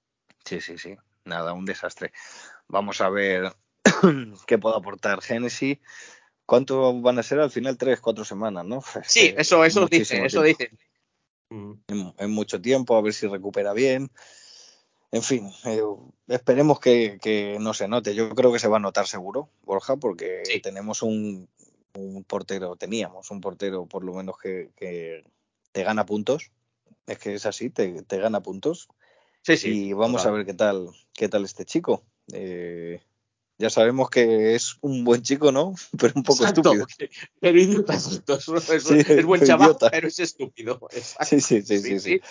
Sí, 0.45 0.61
sí, 0.61 0.77
sí, 0.77 0.95
nada, 1.25 1.53
un 1.53 1.65
desastre. 1.65 2.11
Vamos 2.67 3.01
a 3.01 3.09
ver 3.09 3.51
qué 4.47 4.57
puede 4.57 4.77
aportar 4.77 5.21
Genesis. 5.21 5.79
¿Cuánto 6.47 6.99
van 7.01 7.19
a 7.19 7.23
ser 7.23 7.39
al 7.41 7.51
final? 7.51 7.77
Tres, 7.77 7.99
cuatro 7.99 8.23
semanas, 8.25 8.65
¿no? 8.65 8.81
Sí, 9.05 9.33
eso, 9.37 9.63
es 9.63 9.73
eso 9.73 9.85
dice, 9.85 10.25
eso 10.25 10.41
dice. 10.41 10.71
En, 11.49 11.83
en 12.17 12.31
mucho 12.31 12.59
tiempo, 12.61 12.95
a 12.95 13.01
ver 13.01 13.13
si 13.13 13.27
recupera 13.27 13.73
bien. 13.73 14.09
En 15.11 15.21
fin, 15.23 15.51
eh, 15.65 15.81
esperemos 16.27 16.79
que, 16.79 17.19
que 17.21 17.57
no 17.59 17.73
se 17.73 17.87
note. 17.87 18.15
Yo 18.15 18.29
creo 18.29 18.51
que 18.51 18.59
se 18.59 18.67
va 18.69 18.77
a 18.77 18.79
notar 18.79 19.07
seguro, 19.07 19.49
Borja, 19.63 19.97
porque 19.97 20.43
Sí. 20.45 20.61
tenemos 20.61 21.01
un, 21.03 21.47
un 21.93 22.23
portero, 22.23 22.75
teníamos 22.77 23.29
un 23.29 23.41
portero 23.41 23.85
por 23.85 24.03
lo 24.03 24.13
menos 24.13 24.37
que, 24.37 24.69
que 24.77 25.23
te 25.73 25.83
gana 25.83 26.05
puntos. 26.05 26.51
Es 27.07 27.19
que 27.19 27.35
es 27.35 27.45
así, 27.45 27.69
te, 27.69 28.03
te 28.03 28.17
gana 28.19 28.41
puntos. 28.41 28.87
Sí, 29.41 29.57
sí. 29.57 29.87
y 29.89 29.93
vamos 29.93 30.25
a 30.25 30.31
ver 30.31 30.45
qué 30.45 30.53
tal, 30.53 30.89
qué 31.13 31.27
tal 31.29 31.43
este 31.45 31.65
chico. 31.65 32.03
Eh, 32.33 33.01
ya 33.57 33.69
sabemos 33.69 34.09
que 34.09 34.55
es 34.55 34.77
un 34.81 35.03
buen 35.03 35.21
chico, 35.21 35.51
¿no? 35.51 35.73
Pero 35.99 36.13
un 36.15 36.23
poco 36.23 36.43
Exacto, 36.45 36.73
estúpido. 36.73 36.87
Pero 37.41 37.59
idiota. 37.59 37.93
Es, 37.93 38.03
Sí, 38.83 38.99
es 39.07 39.25
buen 39.25 39.43
chaval, 39.43 39.67
idiota. 39.69 39.89
pero 39.91 40.07
es 40.07 40.19
estúpido. 40.19 40.79
Exacto. 40.91 41.25
Sí, 41.25 41.41
sí, 41.41 41.61
sí, 41.61 41.79
sí, 41.79 41.99
sí. 41.99 42.21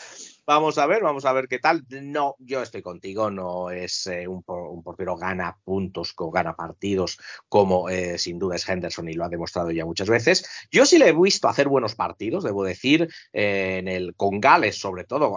Vamos 0.46 0.78
a 0.78 0.86
ver, 0.86 1.02
vamos 1.02 1.24
a 1.24 1.32
ver 1.32 1.48
qué 1.48 1.58
tal. 1.58 1.84
No, 1.88 2.36
yo 2.38 2.62
estoy 2.62 2.80
contigo, 2.80 3.32
no 3.32 3.70
es 3.70 4.06
eh, 4.06 4.28
un, 4.28 4.44
un 4.46 4.82
portero 4.84 5.16
gana 5.16 5.58
puntos, 5.64 6.12
co- 6.12 6.30
gana 6.30 6.54
partidos, 6.54 7.18
como 7.48 7.88
eh, 7.90 8.16
sin 8.18 8.38
duda 8.38 8.54
es 8.54 8.68
Henderson 8.68 9.08
y 9.08 9.14
lo 9.14 9.24
ha 9.24 9.28
demostrado 9.28 9.72
ya 9.72 9.84
muchas 9.84 10.08
veces. 10.08 10.48
Yo 10.70 10.86
sí 10.86 10.98
le 10.98 11.08
he 11.08 11.12
visto 11.12 11.48
hacer 11.48 11.66
buenos 11.66 11.96
partidos, 11.96 12.44
debo 12.44 12.62
decir, 12.62 13.08
eh, 13.32 13.78
en 13.78 13.88
el, 13.88 14.14
con 14.14 14.38
Gales 14.40 14.78
sobre 14.78 15.02
todo. 15.02 15.36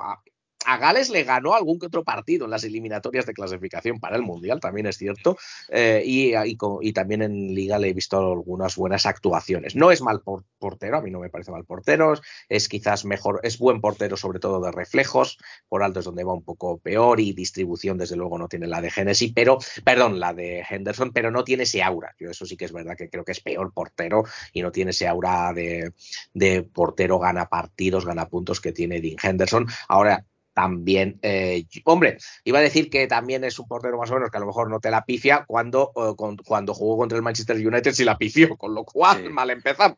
A, 0.70 0.78
Gales 0.78 1.10
le 1.10 1.24
ganó 1.24 1.54
algún 1.54 1.80
que 1.80 1.88
otro 1.88 2.04
partido 2.04 2.46
en 2.46 2.52
las 2.52 2.64
eliminatorias 2.64 3.26
de 3.26 3.34
clasificación 3.34 4.00
para 4.00 4.16
el 4.16 4.24
Mundial, 4.24 4.60
también 4.60 4.86
es 4.88 4.98
cierto, 4.98 5.38
eh, 5.70 6.04
y, 6.06 6.94
también 6.94 7.22
en 7.22 7.54
Liga 7.56 7.80
le 7.80 7.90
he 7.90 7.94
visto 7.94 8.18
algunas 8.18 8.76
buenas 8.76 9.06
actuaciones. 9.06 9.76
No 9.76 9.92
es 9.92 10.02
mal 10.02 10.22
por- 10.22 10.44
portero, 10.58 10.98
a 10.98 11.02
mí 11.02 11.12
no 11.12 11.20
me 11.20 11.30
parece 11.30 11.52
mal 11.52 11.66
portero, 11.66 12.14
es 12.50 12.70
quizás 12.70 13.06
mejor, 13.06 13.40
es 13.44 13.58
buen 13.58 13.82
portero 13.82 14.18
sobre 14.18 14.40
todo 14.40 14.62
de 14.62 14.72
reflejos, 14.72 15.38
por 15.68 15.84
alto 15.84 16.00
es 16.00 16.06
donde 16.06 16.24
va 16.24 16.34
un 16.34 16.44
poco 16.44 16.78
peor 16.78 17.20
y 17.20 17.34
distribución 17.34 17.98
desde 17.98 18.16
luego 18.16 18.38
no 18.38 18.48
tiene 18.48 18.68
la 18.68 18.82
de 18.82 18.92
Genesis, 18.92 19.32
pero, 19.34 19.58
perdón, 19.84 20.20
la 20.20 20.34
de 20.34 20.64
Henderson, 20.70 21.12
pero 21.12 21.32
no 21.32 21.44
tiene 21.44 21.64
ese 21.64 21.82
aura. 21.82 22.16
Yo 22.20 22.30
eso 22.30 22.46
sí 22.46 22.58
que 22.58 22.66
es 22.66 22.72
verdad 22.72 22.96
que 22.96 23.10
creo 23.10 23.24
que 23.24 23.32
es 23.32 23.42
peor 23.42 23.74
portero 23.74 24.24
y 24.54 24.62
no 24.62 24.72
tiene 24.72 24.92
ese 24.92 25.08
aura 25.08 25.54
de, 25.54 25.94
de 26.34 26.64
portero 26.64 27.20
gana 27.20 27.48
partidos, 27.48 28.06
gana 28.06 28.28
puntos 28.28 28.62
que 28.62 28.72
tiene 28.72 29.02
Dean 29.02 29.18
Henderson. 29.22 29.68
Ahora, 29.88 30.26
también, 30.60 31.20
eh, 31.22 31.66
hombre, 31.86 32.18
iba 32.44 32.60
a 32.60 32.62
decir 32.62 32.90
que 32.90 33.08
también 33.08 33.46
es 33.46 33.58
un 33.60 33.68
portero 33.70 33.98
más 33.98 34.12
o 34.12 34.16
menos 34.16 34.30
que 34.30 34.36
a 34.36 34.42
lo 34.42 34.46
mejor 34.48 34.70
no 34.70 34.82
te 34.82 34.92
la 34.92 35.06
pifia 35.06 35.46
cuando, 35.48 35.94
eh, 35.96 36.16
con- 36.18 36.36
cuando 36.36 36.74
jugó 36.74 36.98
contra 36.98 37.16
el 37.16 37.22
Manchester 37.24 37.56
United 37.56 37.94
sí 37.94 38.04
la 38.04 38.18
pifió, 38.18 38.58
con 38.58 38.76
lo 38.76 38.84
cual 38.84 39.24
Sí. 39.24 39.30
mal 39.30 39.50
empezamos. 39.52 39.98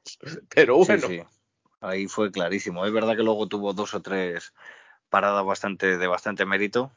Pero 0.54 0.78
bueno, 0.78 1.08
sí. 1.08 1.24
Ahí 1.80 2.06
fue 2.08 2.32
clarísimo. 2.32 2.86
Es 2.86 2.94
verdad 2.94 3.16
que 3.16 3.24
luego 3.24 3.48
tuvo 3.48 3.74
dos 3.74 3.96
o 3.96 4.04
tres 4.04 4.54
paradas 5.10 5.44
bastante 5.44 5.98
de 5.98 6.06
bastante 6.06 6.46
mérito, 6.46 6.92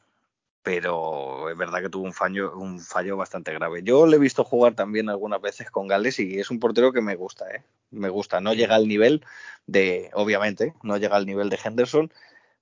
pero 0.61 1.49
es 1.49 1.57
verdad 1.57 1.81
que 1.81 1.89
tuvo 1.89 2.03
un 2.05 2.13
fallo, 2.13 2.55
un 2.55 2.79
fallo 2.79 3.17
bastante 3.17 3.51
grave. 3.51 3.81
Yo 3.81 4.05
le 4.05 4.17
he 4.17 4.19
visto 4.19 4.43
jugar 4.43 4.75
también 4.75 5.09
algunas 5.09 5.41
veces 5.41 5.71
con 5.71 5.87
Gales 5.87 6.19
y 6.19 6.39
es 6.39 6.51
un 6.51 6.59
portero 6.59 6.93
que 6.93 7.01
me 7.01 7.15
gusta, 7.15 7.49
¿eh? 7.49 7.63
Me 7.89 8.09
gusta. 8.09 8.41
No 8.41 8.53
llega 8.53 8.75
al 8.75 8.87
nivel 8.87 9.25
de, 9.65 10.11
obviamente, 10.13 10.75
no 10.83 10.97
llega 10.97 11.15
al 11.15 11.25
nivel 11.25 11.49
de 11.49 11.57
Henderson, 11.63 12.11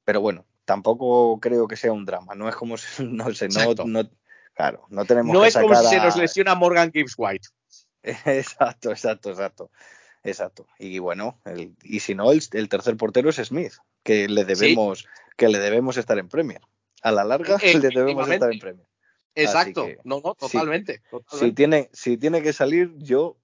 pero 0.06 0.22
bueno, 0.22 0.46
tampoco 0.66 1.40
creo 1.40 1.68
que 1.68 1.76
sea 1.76 1.92
un 1.92 2.06
drama. 2.06 2.36
No 2.36 2.48
es 2.50 2.56
como, 2.56 2.78
si- 2.78 3.04
no 3.06 3.34
sé, 3.34 3.48
no, 3.50 3.74
no, 3.86 4.10
claro, 4.54 4.86
no 4.90 5.06
tenemos 5.06 5.34
no 5.34 5.42
que 5.42 5.48
es 5.50 5.54
como 5.56 5.70
si 5.70 5.76
sacar 5.84 5.90
se 5.90 5.98
nos 6.06 6.16
a- 6.16 6.20
lesiona 6.20 6.56
Morgan 6.56 6.92
Gibbs 6.92 7.16
White. 7.18 7.48
Exacto, 8.04 8.92
exacto, 8.92 9.30
exacto. 9.30 9.72
Exacto. 10.26 10.68
Y 10.80 11.00
bueno, 11.00 11.40
el- 11.46 11.76
y 11.84 12.00
si 12.00 12.16
no, 12.16 12.32
el, 12.32 12.42
el 12.54 12.70
tercer 12.70 12.96
portero 12.98 13.30
es 13.30 13.36
Smith, 13.38 13.74
que 14.04 14.28
le 14.30 14.46
debemos, 14.46 15.06
que 15.38 15.50
le 15.50 15.60
debemos 15.60 15.98
estar 15.98 16.18
en 16.18 16.30
Premier. 16.30 16.62
A 17.02 17.12
la 17.12 17.24
larga 17.26 17.58
Eh, 17.62 17.78
le 17.80 17.90
debemos 17.90 18.30
estar 18.30 18.52
en 18.52 18.60
Premier. 18.60 18.88
Exacto. 19.36 19.86
que, 19.86 19.98
no, 20.04 20.22
no, 20.24 20.36
sí. 20.40 20.52
totalmente. 20.52 21.02
Si 21.04 21.10
totalmente. 21.10 21.56
tiene, 21.56 21.90
si 21.92 22.18
tiene 22.18 22.42
que 22.42 22.54
salir, 22.54 22.94
yo 22.98 23.38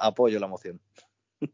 apoyo 0.00 0.38
la 0.38 0.46
moción. 0.46 0.80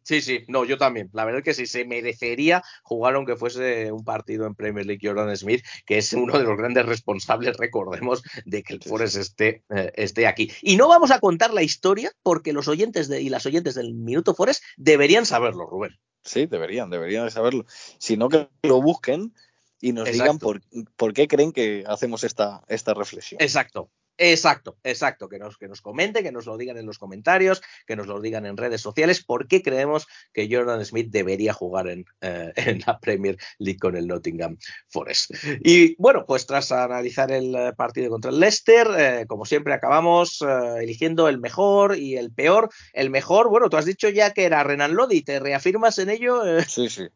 Sí, 0.03 0.20
sí, 0.20 0.45
no, 0.49 0.64
yo 0.64 0.78
también. 0.78 1.11
La 1.12 1.24
verdad 1.24 1.41
es 1.41 1.45
que 1.45 1.55
sí, 1.55 1.66
se 1.66 1.84
merecería 1.84 2.62
jugar 2.82 3.14
aunque 3.14 3.36
fuese 3.36 3.93
un 3.93 4.05
partido 4.05 4.47
en 4.47 4.55
Premier 4.55 4.86
League 4.86 5.01
Jordan 5.03 5.36
Smith, 5.36 5.64
que 5.86 5.99
es 5.99 6.12
uno 6.12 6.38
de 6.38 6.45
los 6.45 6.57
grandes 6.57 6.86
responsables, 6.86 7.57
recordemos, 7.57 8.22
de 8.45 8.62
que 8.62 8.74
el 8.74 8.82
Sí, 8.82 8.88
Forest 8.88 9.16
esté, 9.16 9.62
eh, 9.70 9.93
esté 9.95 10.26
aquí. 10.26 10.51
Y 10.62 10.76
no 10.76 10.88
vamos 10.88 11.11
a 11.11 11.20
contar 11.20 11.53
la 11.53 11.62
historia 11.62 12.12
porque 12.22 12.53
los 12.53 12.68
oyentes 12.68 13.09
de, 13.09 13.20
y 13.20 13.28
las 13.28 13.47
oyentes 13.47 13.74
del 13.74 13.95
Minuto 13.95 14.34
Forest 14.34 14.62
deberían 14.76 15.26
saberlo, 15.26 15.66
Rubén. 15.66 15.99
Sí, 16.22 16.47
deberían, 16.47 16.91
deberían 16.91 17.24
de 17.24 17.30
saberlo. 17.30 17.64
Si 17.99 18.16
no, 18.16 18.28
que 18.28 18.49
lo 18.62 18.82
busquen 18.82 19.34
y 19.80 19.93
nos 19.93 20.11
digan 20.11 20.38
por, 20.38 20.61
por 20.97 21.14
qué 21.14 21.28
creen 21.28 21.53
que 21.53 21.84
hacemos 21.86 22.24
esta, 22.24 22.62
esta 22.68 22.95
reflexión. 22.95 23.41
Exacto. 23.41 23.91
Exacto, 24.22 24.76
exacto, 24.84 25.30
que 25.30 25.38
nos, 25.38 25.56
que 25.56 25.66
nos 25.66 25.80
comenten, 25.80 26.22
que 26.22 26.30
nos 26.30 26.44
lo 26.44 26.58
digan 26.58 26.76
en 26.76 26.84
los 26.84 26.98
comentarios, 26.98 27.62
que 27.86 27.96
nos 27.96 28.06
lo 28.06 28.20
digan 28.20 28.44
en 28.44 28.58
redes 28.58 28.82
sociales, 28.82 29.24
por 29.24 29.48
qué 29.48 29.62
creemos 29.62 30.06
que 30.34 30.46
Jordan 30.54 30.84
Smith 30.84 31.08
debería 31.10 31.54
jugar 31.54 31.88
en, 31.88 32.04
eh, 32.20 32.52
en 32.56 32.82
la 32.86 32.98
Premier 33.00 33.38
League 33.58 33.78
con 33.78 33.96
el 33.96 34.06
Nottingham 34.06 34.58
Forest. 34.88 35.30
Y 35.64 35.96
bueno, 35.96 36.26
pues 36.26 36.44
tras 36.44 36.70
analizar 36.70 37.32
el 37.32 37.54
eh, 37.54 37.72
partido 37.74 38.10
contra 38.10 38.30
el 38.30 38.38
Leicester, 38.38 38.88
eh, 38.98 39.24
como 39.26 39.46
siempre 39.46 39.72
acabamos 39.72 40.42
eh, 40.42 40.82
eligiendo 40.82 41.26
el 41.26 41.40
mejor 41.40 41.96
y 41.96 42.18
el 42.18 42.30
peor. 42.30 42.68
El 42.92 43.08
mejor, 43.08 43.48
bueno, 43.48 43.70
tú 43.70 43.78
has 43.78 43.86
dicho 43.86 44.10
ya 44.10 44.34
que 44.34 44.44
era 44.44 44.62
Renan 44.62 44.96
Lodi, 44.96 45.22
¿te 45.22 45.40
reafirmas 45.40 45.98
en 45.98 46.10
ello? 46.10 46.42
Sí, 46.68 46.90
sí. 46.90 47.08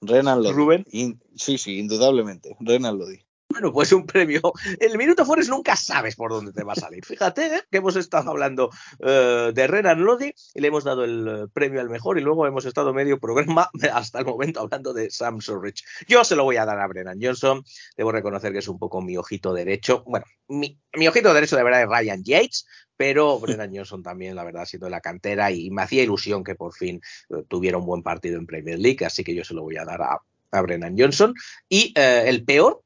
Renan 0.00 0.42
Lodi. 0.42 0.52
Rubén. 0.56 0.84
In- 0.90 1.22
sí, 1.36 1.56
sí, 1.56 1.78
indudablemente. 1.78 2.56
Renan 2.58 2.98
Lodi. 2.98 3.20
Bueno, 3.52 3.70
pues 3.70 3.92
un 3.92 4.06
premio. 4.06 4.40
El 4.80 4.96
Minuto 4.96 5.26
Forest 5.26 5.50
nunca 5.50 5.76
sabes 5.76 6.16
por 6.16 6.30
dónde 6.30 6.52
te 6.52 6.64
va 6.64 6.72
a 6.72 6.76
salir. 6.76 7.04
Fíjate 7.04 7.56
¿eh? 7.56 7.62
que 7.70 7.78
hemos 7.78 7.96
estado 7.96 8.30
hablando 8.30 8.70
eh, 8.98 9.52
de 9.54 9.66
Renan 9.66 10.02
Lodi 10.02 10.32
y 10.54 10.60
le 10.60 10.68
hemos 10.68 10.84
dado 10.84 11.04
el 11.04 11.28
eh, 11.28 11.46
premio 11.52 11.82
al 11.82 11.90
mejor 11.90 12.18
y 12.18 12.22
luego 12.22 12.46
hemos 12.46 12.64
estado 12.64 12.94
medio 12.94 13.20
programa 13.20 13.68
hasta 13.92 14.20
el 14.20 14.24
momento 14.24 14.60
hablando 14.60 14.94
de 14.94 15.10
Sam 15.10 15.42
Surridge. 15.42 15.84
Yo 16.08 16.24
se 16.24 16.34
lo 16.34 16.44
voy 16.44 16.56
a 16.56 16.64
dar 16.64 16.80
a 16.80 16.86
Brennan 16.86 17.18
Johnson. 17.20 17.62
Debo 17.94 18.10
reconocer 18.10 18.52
que 18.52 18.60
es 18.60 18.68
un 18.68 18.78
poco 18.78 19.02
mi 19.02 19.18
ojito 19.18 19.52
derecho. 19.52 20.02
Bueno, 20.06 20.24
mi, 20.48 20.80
mi 20.94 21.06
ojito 21.06 21.34
derecho 21.34 21.56
de 21.56 21.64
verdad 21.64 21.82
es 21.82 21.88
Ryan 21.88 22.24
Yates, 22.24 22.66
pero 22.96 23.38
Brennan 23.40 23.76
Johnson 23.76 24.02
también, 24.02 24.34
la 24.34 24.44
verdad, 24.44 24.62
ha 24.62 24.66
sido 24.66 24.86
de 24.86 24.92
la 24.92 25.02
cantera 25.02 25.50
y 25.50 25.70
me 25.70 25.82
hacía 25.82 26.02
ilusión 26.02 26.42
que 26.42 26.54
por 26.54 26.72
fin 26.72 27.02
tuviera 27.48 27.76
un 27.76 27.84
buen 27.84 28.02
partido 28.02 28.38
en 28.38 28.46
Premier 28.46 28.78
League, 28.78 29.04
así 29.04 29.22
que 29.22 29.34
yo 29.34 29.44
se 29.44 29.52
lo 29.52 29.60
voy 29.60 29.76
a 29.76 29.84
dar 29.84 30.00
a, 30.00 30.22
a 30.52 30.62
Brennan 30.62 30.96
Johnson. 30.96 31.34
Y 31.68 31.92
el 31.96 32.44
peor, 32.46 32.82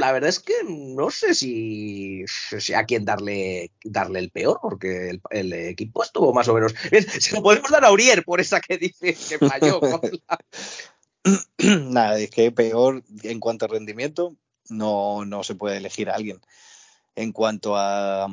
la 0.00 0.10
verdad 0.12 0.30
es 0.30 0.40
que 0.40 0.54
no 0.66 1.10
sé 1.10 1.34
si, 1.34 2.24
si 2.26 2.74
a 2.74 2.84
quién 2.84 3.04
darle, 3.04 3.70
darle 3.84 4.18
el 4.18 4.30
peor, 4.30 4.58
porque 4.60 5.10
el, 5.10 5.20
el 5.30 5.52
equipo 5.52 6.02
estuvo 6.02 6.32
más 6.32 6.48
o 6.48 6.54
menos. 6.54 6.74
Se 7.20 7.34
lo 7.36 7.42
podemos 7.42 7.70
dar 7.70 7.84
a 7.84 7.88
Aurier 7.88 8.24
por 8.24 8.40
esa 8.40 8.60
que 8.60 8.78
dice 8.78 9.14
que 9.14 9.38
falló. 9.38 9.80
la- 10.28 10.38
Nada, 11.58 12.18
es 12.18 12.30
que 12.30 12.50
peor 12.50 13.04
en 13.22 13.38
cuanto 13.40 13.66
a 13.66 13.68
rendimiento, 13.68 14.34
no, 14.68 15.24
no 15.24 15.44
se 15.44 15.54
puede 15.54 15.76
elegir 15.76 16.10
a 16.10 16.14
alguien. 16.14 16.40
En 17.14 17.32
cuanto 17.32 17.76
a, 17.76 18.26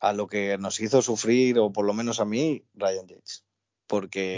a 0.00 0.12
lo 0.12 0.26
que 0.26 0.58
nos 0.58 0.80
hizo 0.80 1.00
sufrir, 1.02 1.58
o 1.58 1.72
por 1.72 1.84
lo 1.84 1.94
menos 1.94 2.20
a 2.20 2.24
mí, 2.24 2.64
Ryan 2.74 3.06
Yates. 3.06 3.44
Porque 3.86 4.36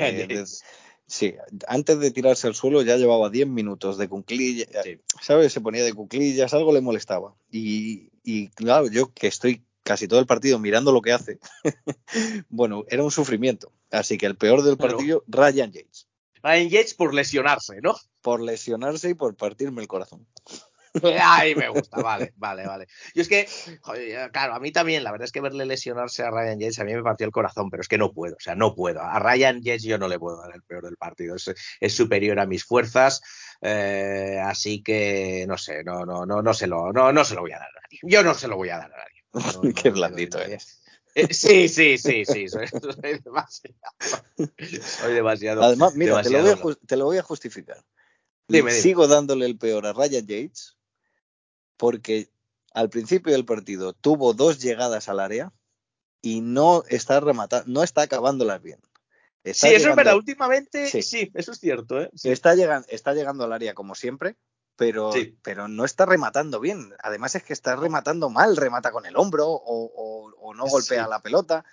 sí, 1.06 1.34
antes 1.66 1.98
de 1.98 2.10
tirarse 2.10 2.46
al 2.46 2.54
suelo 2.54 2.82
ya 2.82 2.96
llevaba 2.96 3.30
10 3.30 3.48
minutos 3.48 3.98
de 3.98 4.08
cuclillas, 4.08 4.68
Sí. 4.84 4.98
¿sabes? 5.20 5.52
Se 5.52 5.60
ponía 5.60 5.84
de 5.84 5.92
cuclillas, 5.92 6.54
algo 6.54 6.72
le 6.72 6.80
molestaba. 6.80 7.34
Y, 7.50 8.10
y 8.22 8.48
claro, 8.48 8.88
yo 8.88 9.12
que 9.12 9.26
estoy 9.26 9.62
casi 9.82 10.08
todo 10.08 10.18
el 10.20 10.26
partido 10.26 10.58
mirando 10.58 10.92
lo 10.92 11.00
que 11.00 11.12
hace, 11.12 11.38
bueno, 12.48 12.84
era 12.88 13.02
un 13.04 13.10
sufrimiento. 13.10 13.72
Así 13.90 14.18
que 14.18 14.26
el 14.26 14.36
peor 14.36 14.62
del 14.62 14.76
partido, 14.76 15.22
Ryan 15.28 15.70
Yates. 15.72 16.08
Ryan 16.42 16.68
Yates 16.68 16.94
por 16.94 17.14
lesionarse, 17.14 17.80
¿no? 17.80 17.96
Por 18.20 18.40
lesionarse 18.40 19.10
y 19.10 19.14
por 19.14 19.36
partirme 19.36 19.80
el 19.82 19.88
corazón. 19.88 20.26
Ay, 21.22 21.54
me 21.54 21.68
gusta, 21.68 22.00
vale, 22.00 22.32
vale, 22.36 22.66
vale. 22.66 22.86
Yo 23.14 23.22
es 23.22 23.28
que, 23.28 23.48
joder, 23.82 24.30
claro, 24.30 24.54
a 24.54 24.60
mí 24.60 24.72
también, 24.72 25.04
la 25.04 25.10
verdad 25.12 25.24
es 25.26 25.32
que 25.32 25.40
verle 25.40 25.66
lesionarse 25.66 26.22
a 26.22 26.30
Ryan 26.30 26.58
Yates 26.58 26.78
a 26.78 26.84
mí 26.84 26.94
me 26.94 27.02
partió 27.02 27.26
el 27.26 27.32
corazón, 27.32 27.70
pero 27.70 27.80
es 27.80 27.88
que 27.88 27.98
no 27.98 28.12
puedo, 28.12 28.36
o 28.36 28.40
sea, 28.40 28.54
no 28.54 28.74
puedo. 28.74 29.00
A 29.02 29.18
Ryan 29.18 29.60
Yates 29.62 29.82
yo 29.84 29.98
no 29.98 30.08
le 30.08 30.18
puedo 30.18 30.40
dar 30.40 30.54
el 30.54 30.62
peor 30.62 30.84
del 30.84 30.96
partido, 30.96 31.36
es, 31.36 31.52
es 31.80 31.94
superior 31.94 32.38
a 32.40 32.46
mis 32.46 32.64
fuerzas, 32.64 33.20
eh, 33.60 34.40
así 34.44 34.82
que 34.82 35.44
no 35.48 35.56
sé, 35.58 35.82
no, 35.84 36.04
no, 36.04 36.24
no, 36.26 36.42
no 36.42 36.54
se 36.54 36.66
lo, 36.66 36.92
no, 36.92 37.12
no 37.12 37.24
se 37.24 37.34
lo 37.34 37.42
voy 37.42 37.52
a 37.52 37.58
dar 37.58 37.68
a 37.68 37.80
nadie. 37.82 37.98
Yo 38.02 38.22
no 38.22 38.34
se 38.34 38.48
lo 38.48 38.56
voy 38.56 38.68
a 38.70 38.78
dar 38.78 38.92
a 38.92 38.96
nadie. 38.96 39.24
No, 39.68 39.74
Qué 39.82 39.90
blandito. 39.90 40.38
Eh, 40.40 41.32
sí, 41.32 41.68
sí, 41.68 41.96
sí, 41.96 42.24
sí, 42.26 42.48
soy, 42.48 42.66
soy 42.68 43.20
demasiado. 43.24 43.74
Soy 44.82 45.14
demasiado. 45.14 45.62
Además, 45.62 45.94
mira, 45.94 46.22
te 46.22 46.30
lo, 46.30 46.38
voy 46.40 46.48
a, 46.50 46.54
demasiado- 46.56 46.70
ju- 46.76 46.86
te 46.86 46.96
lo 46.96 47.04
voy 47.06 47.18
a 47.18 47.22
justificar. 47.22 47.78
Dime, 48.48 48.70
dime. 48.70 48.82
Sigo 48.82 49.08
dándole 49.08 49.46
el 49.46 49.58
peor 49.58 49.86
a 49.86 49.92
Ryan 49.92 50.26
Yates 50.26 50.75
porque 51.76 52.28
al 52.72 52.90
principio 52.90 53.32
del 53.32 53.44
partido 53.44 53.92
tuvo 53.92 54.34
dos 54.34 54.58
llegadas 54.60 55.08
al 55.08 55.20
área 55.20 55.52
y 56.22 56.40
no 56.40 56.82
está 56.88 57.20
rematando, 57.20 57.64
no 57.70 57.82
está 57.82 58.02
acabándolas 58.02 58.62
bien. 58.62 58.80
Está 59.44 59.68
Sí, 59.68 59.74
eso 59.74 59.90
es 59.90 59.96
verdad. 59.96 60.16
Últimamente, 60.16 60.88
Sí. 60.88 61.02
sí, 61.02 61.30
eso 61.34 61.52
es 61.52 61.58
cierto. 61.60 62.00
¿eh? 62.00 62.10
Sí. 62.14 62.30
Está, 62.30 62.54
llegando, 62.54 62.86
está 62.90 63.14
llegando 63.14 63.44
al 63.44 63.52
área 63.52 63.74
como 63.74 63.94
siempre, 63.94 64.36
pero, 64.74 65.12
Sí. 65.12 65.38
pero 65.42 65.68
no 65.68 65.84
está 65.84 66.04
rematando 66.04 66.58
bien. 66.58 66.92
Además 67.02 67.34
es 67.36 67.44
que 67.44 67.52
está 67.52 67.76
rematando 67.76 68.28
mal, 68.28 68.56
remata 68.56 68.90
con 68.90 69.06
el 69.06 69.16
hombro 69.16 69.46
o, 69.48 69.60
o- 69.94 70.32
o 70.40 70.54
no 70.54 70.66
golpea 70.66 71.06
la 71.06 71.20
pelota. 71.22 71.64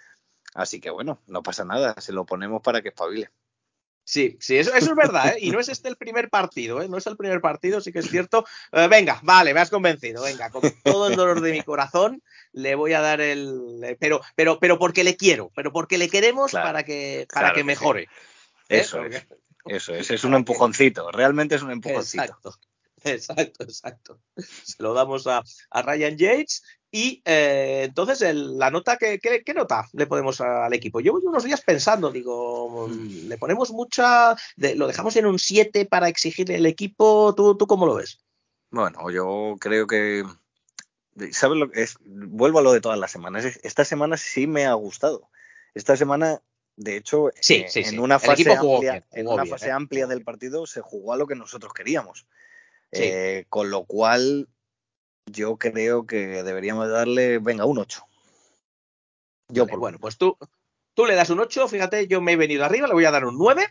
Así 0.53 0.79
que 0.79 0.91
bueno, 0.91 1.19
no 1.25 1.41
pasa 1.41 1.65
nada, 1.65 1.95
se 1.99 2.13
lo 2.13 2.25
ponemos 2.27 2.61
para 2.61 2.81
que 2.83 2.89
espabile. 2.89 3.31
Sí, 4.05 4.37
sí, 4.41 4.57
eso, 4.57 4.73
eso 4.73 4.89
es 4.89 4.95
verdad, 4.95 5.29
¿eh? 5.29 5.37
Y 5.39 5.51
no 5.51 5.59
es 5.59 5.69
este 5.69 5.87
el 5.87 5.95
primer 5.95 6.29
partido, 6.29 6.81
¿eh? 6.81 6.89
No 6.89 6.97
es 6.97 7.07
el 7.07 7.15
primer 7.15 7.39
partido, 7.39 7.79
sí 7.79 7.93
que 7.93 7.99
es 7.99 8.09
cierto. 8.09 8.45
Eh, 8.73 8.87
venga, 8.89 9.19
vale, 9.23 9.53
me 9.53 9.61
has 9.61 9.69
convencido, 9.69 10.23
venga, 10.23 10.49
con 10.49 10.61
todo 10.83 11.07
el 11.07 11.15
dolor 11.15 11.39
de 11.39 11.53
mi 11.53 11.61
corazón 11.61 12.21
le 12.51 12.75
voy 12.75 12.93
a 12.93 13.01
dar 13.01 13.21
el... 13.21 13.97
Pero, 13.99 14.21
pero, 14.35 14.59
pero 14.59 14.77
porque 14.77 15.03
le 15.03 15.15
quiero, 15.15 15.51
pero 15.55 15.71
porque 15.71 15.97
le 15.97 16.09
queremos 16.09 16.51
Claro, 16.51 16.67
para 16.67 16.83
que, 16.83 17.25
para 17.29 17.41
claro 17.41 17.55
que 17.55 17.61
que 17.61 17.65
mejore. 17.65 18.03
¿eh? 18.03 18.07
Eso 18.79 19.03
es. 19.05 19.25
Eso 19.65 19.95
es, 19.95 20.11
es 20.11 20.23
un 20.25 20.33
empujoncito, 20.33 21.09
realmente 21.11 21.55
es 21.55 21.61
un 21.61 21.71
empujoncito. 21.71 22.23
Exacto. 22.23 22.53
Exacto, 23.05 23.63
exacto. 23.63 24.21
Se 24.37 24.81
lo 24.81 24.93
damos 24.93 25.27
a, 25.27 25.43
a 25.71 25.81
Ryan 25.81 26.17
Yates. 26.17 26.63
Y 26.95 27.23
eh, 27.25 27.85
entonces, 27.85 28.21
el- 28.21 28.55
la 28.59 28.69
nota, 28.69 28.97
¿qué, 28.97 29.17
qué, 29.17 29.41
qué 29.43 29.53
nota 29.55 29.89
le 29.93 30.05
ponemos 30.05 30.39
al 30.41 30.71
equipo? 30.73 30.99
Yo 30.99 31.13
unos 31.13 31.43
días 31.43 31.61
pensando, 31.61 32.11
digo, 32.11 32.87
mm, 32.87 33.29
le 33.29 33.37
ponemos 33.39 33.71
mucha, 33.71 34.35
de- 34.57 34.75
lo 34.75 34.85
dejamos 34.85 35.15
en 35.15 35.25
un 35.25 35.39
7 35.39 35.87
para 35.87 36.07
exigirle 36.07 36.53
el 36.57 36.67
equipo, 36.67 37.33
¿tú, 37.35 37.57
tú 37.57 37.65
cómo 37.65 37.87
lo 37.87 37.95
ves? 37.95 38.19
Bueno, 38.69 39.09
yo 39.09 39.55
creo 39.59 39.87
que. 39.87 40.23
¿Sabes 41.31 41.57
lo 41.57 41.71
que 41.71 41.81
es? 41.81 41.97
Vuelvo 42.05 42.59
a 42.59 42.61
lo 42.61 42.71
de 42.71 42.81
todas 42.81 42.99
las 42.99 43.09
semanas. 43.09 43.43
Es- 43.43 43.59
Esta 43.63 43.85
semana 43.85 44.15
sí 44.15 44.45
me 44.45 44.67
ha 44.67 44.73
gustado. 44.75 45.29
Esta 45.73 45.97
semana, 45.97 46.43
de 46.75 46.97
hecho, 46.97 47.31
Sí, 47.41 47.55
eh, 47.55 47.65
sí, 47.69 47.79
en 47.79 47.85
sí. 47.89 47.97
una 47.97 48.19
fase 48.19 48.51
amplia, 48.53 48.91
bien, 48.91 49.05
en 49.13 49.27
una 49.29 49.41
bien, 49.45 49.51
fase 49.55 49.69
¿eh? 49.69 49.71
amplia 49.71 50.05
del 50.05 50.23
partido 50.23 50.67
se 50.67 50.81
jugó 50.81 51.13
a 51.13 51.17
lo 51.17 51.25
que 51.25 51.33
nosotros 51.33 51.73
queríamos. 51.73 52.27
Con 53.49 53.71
lo 53.71 53.85
cual, 53.85 54.47
yo 55.26 55.57
creo 55.57 56.05
que 56.05 56.43
deberíamos 56.43 56.89
darle, 56.89 57.39
venga, 57.39 57.65
un 57.65 57.80
8. 57.80 58.05
Yo 59.49 59.63
Vale, 59.63 59.71
por 59.71 59.80
bueno, 59.80 59.99
pues 59.99 60.17
tú, 60.17 60.38
tú 60.93 61.05
le 61.05 61.15
das 61.15 61.30
un 61.30 61.39
8, 61.39 61.67
fíjate, 61.67 62.07
yo 62.07 62.21
me 62.21 62.34
he 62.34 62.36
venido 62.36 62.65
arriba, 62.65 62.88
le 62.88 62.93
voy 62.93 63.05
a 63.05 63.11
dar 63.11 63.26
un 63.26 63.38
9. 63.38 63.67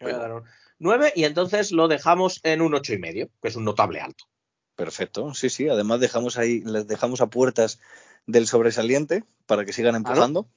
Le 0.00 0.06
voy 0.06 0.14
a 0.14 0.18
dar 0.18 0.32
un 0.32 0.44
9 0.78 1.12
y 1.14 1.24
entonces 1.24 1.72
lo 1.72 1.88
dejamos 1.88 2.40
en 2.44 2.62
un 2.62 2.74
8 2.74 2.94
y 2.94 2.98
medio, 2.98 3.30
que 3.40 3.48
es 3.48 3.56
un 3.56 3.64
notable 3.64 4.00
alto. 4.00 4.24
Perfecto, 4.76 5.34
sí, 5.34 5.50
sí. 5.50 5.68
Además 5.68 6.00
dejamos 6.00 6.38
ahí, 6.38 6.60
les 6.60 6.86
dejamos 6.86 7.20
a 7.20 7.26
puertas 7.26 7.80
del 8.26 8.46
sobresaliente 8.46 9.24
para 9.46 9.64
que 9.64 9.72
sigan 9.72 9.96
empujando. 9.96 10.48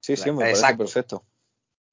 Sí, 0.00 0.16
sí, 0.16 0.30
me 0.30 0.40
parece 0.40 0.60
Exacto. 0.60 0.84
perfecto. 0.84 1.24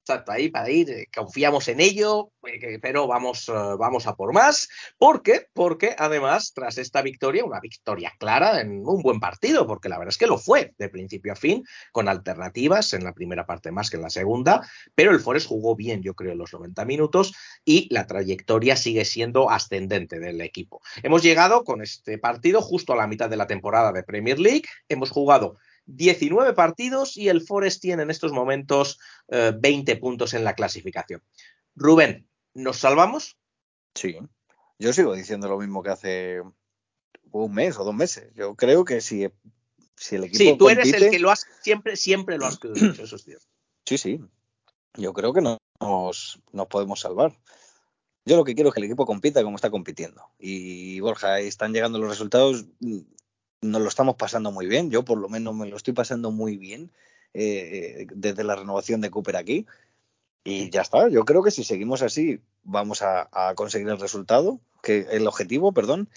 Exacto, 0.02 0.32
ahí 0.32 0.48
para 0.48 0.70
ir, 0.70 0.90
eh, 0.90 1.06
confiamos 1.14 1.68
en 1.68 1.78
ello, 1.78 2.32
eh, 2.46 2.78
pero 2.80 3.06
vamos, 3.06 3.48
eh, 3.48 3.52
vamos 3.78 4.06
a 4.06 4.16
por 4.16 4.32
más. 4.32 4.68
¿Por 4.96 5.22
qué? 5.22 5.46
Porque 5.52 5.94
además, 5.96 6.52
tras 6.54 6.78
esta 6.78 7.02
victoria, 7.02 7.44
una 7.44 7.60
victoria 7.60 8.12
clara 8.18 8.62
en 8.62 8.82
un 8.86 9.02
buen 9.02 9.20
partido, 9.20 9.66
porque 9.66 9.90
la 9.90 9.98
verdad 9.98 10.10
es 10.10 10.16
que 10.16 10.26
lo 10.26 10.38
fue 10.38 10.74
de 10.78 10.88
principio 10.88 11.34
a 11.34 11.36
fin, 11.36 11.64
con 11.92 12.08
alternativas 12.08 12.94
en 12.94 13.04
la 13.04 13.12
primera 13.12 13.44
parte 13.44 13.72
más 13.72 13.90
que 13.90 13.96
en 13.96 14.02
la 14.02 14.10
segunda, 14.10 14.66
pero 14.94 15.10
el 15.12 15.20
Forest 15.20 15.46
jugó 15.46 15.76
bien, 15.76 16.02
yo 16.02 16.14
creo, 16.14 16.34
los 16.34 16.52
90 16.52 16.84
minutos 16.86 17.34
y 17.64 17.86
la 17.92 18.06
trayectoria 18.06 18.76
sigue 18.76 19.04
siendo 19.04 19.50
ascendente 19.50 20.18
del 20.18 20.40
equipo. 20.40 20.80
Hemos 21.02 21.22
llegado 21.22 21.62
con 21.62 21.82
este 21.82 22.16
partido 22.16 22.62
justo 22.62 22.94
a 22.94 22.96
la 22.96 23.06
mitad 23.06 23.28
de 23.28 23.36
la 23.36 23.46
temporada 23.46 23.92
de 23.92 24.02
Premier 24.02 24.40
League, 24.40 24.64
hemos 24.88 25.10
jugado 25.10 25.58
19 25.96 26.52
partidos 26.54 27.16
y 27.16 27.28
el 27.28 27.40
Forest 27.42 27.80
tiene 27.82 28.02
en 28.02 28.10
estos 28.10 28.32
momentos 28.32 28.98
eh, 29.28 29.52
20 29.58 29.96
puntos 29.96 30.34
en 30.34 30.44
la 30.44 30.54
clasificación. 30.54 31.22
Rubén, 31.74 32.28
¿nos 32.54 32.78
salvamos? 32.78 33.36
Sí. 33.94 34.16
Yo 34.78 34.92
sigo 34.92 35.14
diciendo 35.14 35.48
lo 35.48 35.58
mismo 35.58 35.82
que 35.82 35.90
hace 35.90 36.42
un 37.32 37.54
mes 37.54 37.78
o 37.78 37.84
dos 37.84 37.94
meses. 37.94 38.32
Yo 38.34 38.54
creo 38.54 38.84
que 38.84 39.00
si, 39.00 39.28
si 39.96 40.16
el 40.16 40.24
equipo 40.24 40.38
Sí, 40.38 40.56
tú 40.58 40.68
eres 40.70 40.92
el 40.92 41.10
que 41.10 41.18
lo 41.18 41.30
has 41.30 41.46
siempre, 41.62 41.96
siempre 41.96 42.38
lo 42.38 42.46
has 42.46 42.58
dicho, 42.74 43.02
eso 43.02 43.16
es 43.16 43.24
cierto. 43.24 43.46
Sí, 43.84 43.98
sí. 43.98 44.20
Yo 44.94 45.12
creo 45.12 45.32
que 45.32 45.40
no- 45.40 45.58
nos, 45.80 46.40
nos 46.52 46.66
podemos 46.66 47.00
salvar. 47.00 47.38
Yo 48.26 48.36
lo 48.36 48.44
que 48.44 48.54
quiero 48.54 48.68
es 48.68 48.74
que 48.74 48.80
el 48.80 48.84
equipo 48.84 49.06
compita 49.06 49.42
como 49.42 49.56
está 49.56 49.70
compitiendo. 49.70 50.22
Y 50.38 51.00
Borja, 51.00 51.40
están 51.40 51.72
llegando 51.72 51.98
los 51.98 52.10
resultados. 52.10 52.66
Nos 53.62 53.82
lo 53.82 53.88
estamos 53.88 54.16
pasando 54.16 54.50
muy 54.52 54.66
bien. 54.66 54.90
Yo 54.90 55.04
por 55.04 55.18
lo 55.18 55.28
menos 55.28 55.54
me 55.54 55.68
lo 55.68 55.76
estoy 55.76 55.94
pasando 55.94 56.30
muy 56.30 56.56
bien 56.56 56.90
eh, 57.34 58.06
desde 58.14 58.44
la 58.44 58.56
renovación 58.56 59.00
de 59.00 59.10
Cooper 59.10 59.36
aquí. 59.36 59.66
Y 60.44 60.70
ya 60.70 60.80
está. 60.80 61.08
Yo 61.08 61.24
creo 61.24 61.42
que 61.42 61.50
si 61.50 61.64
seguimos 61.64 62.02
así 62.02 62.40
vamos 62.62 63.02
a, 63.02 63.28
a 63.32 63.54
conseguir 63.54 63.88
el 63.88 64.00
resultado, 64.00 64.60
que 64.82 65.06
el 65.10 65.26
objetivo, 65.26 65.72
perdón. 65.72 66.08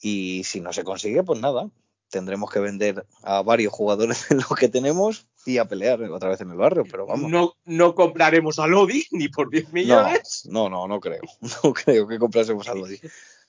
Y 0.00 0.42
si 0.44 0.60
no 0.60 0.72
se 0.72 0.84
consigue, 0.84 1.22
pues 1.22 1.40
nada. 1.40 1.70
Tendremos 2.08 2.50
que 2.50 2.60
vender 2.60 3.06
a 3.22 3.42
varios 3.42 3.72
jugadores 3.72 4.28
de 4.28 4.36
lo 4.36 4.54
que 4.56 4.68
tenemos 4.68 5.26
y 5.46 5.58
a 5.58 5.64
pelear 5.64 6.02
otra 6.02 6.28
vez 6.28 6.40
en 6.40 6.50
el 6.50 6.56
barrio. 6.56 6.84
Pero 6.90 7.06
vamos. 7.06 7.30
No, 7.30 7.54
no 7.64 7.94
compraremos 7.94 8.58
a 8.58 8.66
Lodi 8.66 9.06
ni 9.10 9.28
por 9.28 9.50
10 9.50 9.64
No, 9.64 9.72
millones 9.72 10.46
no, 10.48 10.68
no, 10.68 10.86
no 10.86 11.00
creo. 11.00 11.22
No 11.64 11.72
creo 11.72 12.06
que 12.06 12.18
comprásemos 12.18 12.68
algo 12.68 12.84
así. 12.86 13.00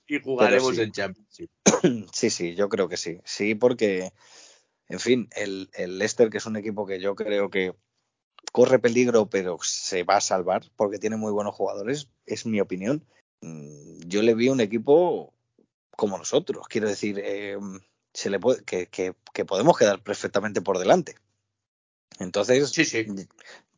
Y 0.08 0.20
jugaremos 0.22 0.76
sí. 0.76 0.82
en 0.82 0.92
Championship. 0.92 1.50
Sí, 2.14 2.30
sí, 2.30 2.56
yo 2.56 2.70
creo 2.70 2.88
que 2.90 2.98
sí. 2.98 3.20
Sí, 3.26 3.56
porque, 3.56 4.12
en 4.88 5.00
fin, 5.00 5.30
el, 5.36 5.70
el 5.74 5.98
Leicester, 5.98 6.30
que 6.30 6.38
es 6.38 6.46
un 6.46 6.56
equipo 6.56 6.86
que 6.86 7.00
yo 7.00 7.16
creo 7.16 7.50
que 7.50 7.74
corre 8.52 8.80
peligro, 8.80 9.30
pero 9.30 9.58
se 9.62 10.04
va 10.04 10.18
a 10.18 10.22
salvar 10.22 10.64
porque 10.76 11.00
tiene 11.00 11.18
muy 11.18 11.32
buenos 11.32 11.56
jugadores, 11.56 12.08
es 12.26 12.46
mi 12.46 12.62
opinión. 12.62 13.04
Mm, 13.42 14.00
Yo 14.08 14.22
le 14.22 14.36
vi 14.36 14.50
un 14.50 14.62
equipo 14.62 15.34
como 15.96 16.18
nosotros, 16.18 16.68
quiero 16.68 16.88
decir, 16.88 17.20
eh, 17.24 17.58
se 18.14 18.30
le 18.30 18.40
puede, 18.40 18.64
que, 18.64 18.88
que- 18.88 19.16
que 19.34 19.46
podemos 19.46 19.78
quedar 19.78 20.02
perfectamente 20.04 20.62
por 20.62 20.78
delante. 20.80 21.16
Entonces, 22.20 22.70
Sí, 22.70 22.86
sí. 22.86 23.06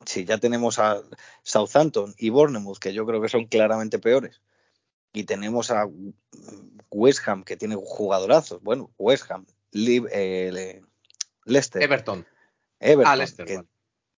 si 0.05 0.25
ya 0.25 0.37
tenemos 0.37 0.77
a 0.79 1.01
Southampton 1.43 2.13
y 2.17 2.29
Bournemouth, 2.29 2.77
que 2.79 2.93
yo 2.93 3.05
creo 3.05 3.21
que 3.21 3.29
son 3.29 3.45
claramente 3.45 3.97
peores, 3.99 4.41
y 5.15 5.23
tenemos 5.23 5.71
a 5.71 5.87
West 6.91 7.27
Ham, 7.27 7.43
que 7.43 7.57
tiene 7.57 7.75
jugadorazos, 7.75 8.61
bueno, 8.61 8.91
West 8.97 9.29
Ham, 9.31 9.45
Liv- 9.71 10.09
eh, 10.11 10.49
Le- 10.53 10.81
Leicester, 11.45 11.81
Everton. 11.81 12.25
Everton, 12.79 13.11
Ah, 13.11 13.15
Leicester, 13.15 13.45
que- 13.45 13.55
vale. 13.57 13.67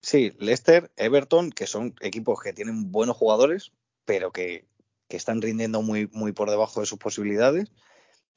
sí, 0.00 0.32
Leicester, 0.38 0.90
Everton, 0.96 1.50
que 1.50 1.66
son 1.66 1.94
equipos 2.00 2.40
que 2.40 2.52
tienen 2.52 2.90
buenos 2.90 3.16
jugadores, 3.16 3.72
pero 4.04 4.32
que, 4.32 4.66
que 5.08 5.16
están 5.16 5.42
rindiendo 5.42 5.82
muy, 5.82 6.08
muy 6.12 6.32
por 6.32 6.50
debajo 6.50 6.80
de 6.80 6.86
sus 6.86 6.98
posibilidades. 6.98 7.70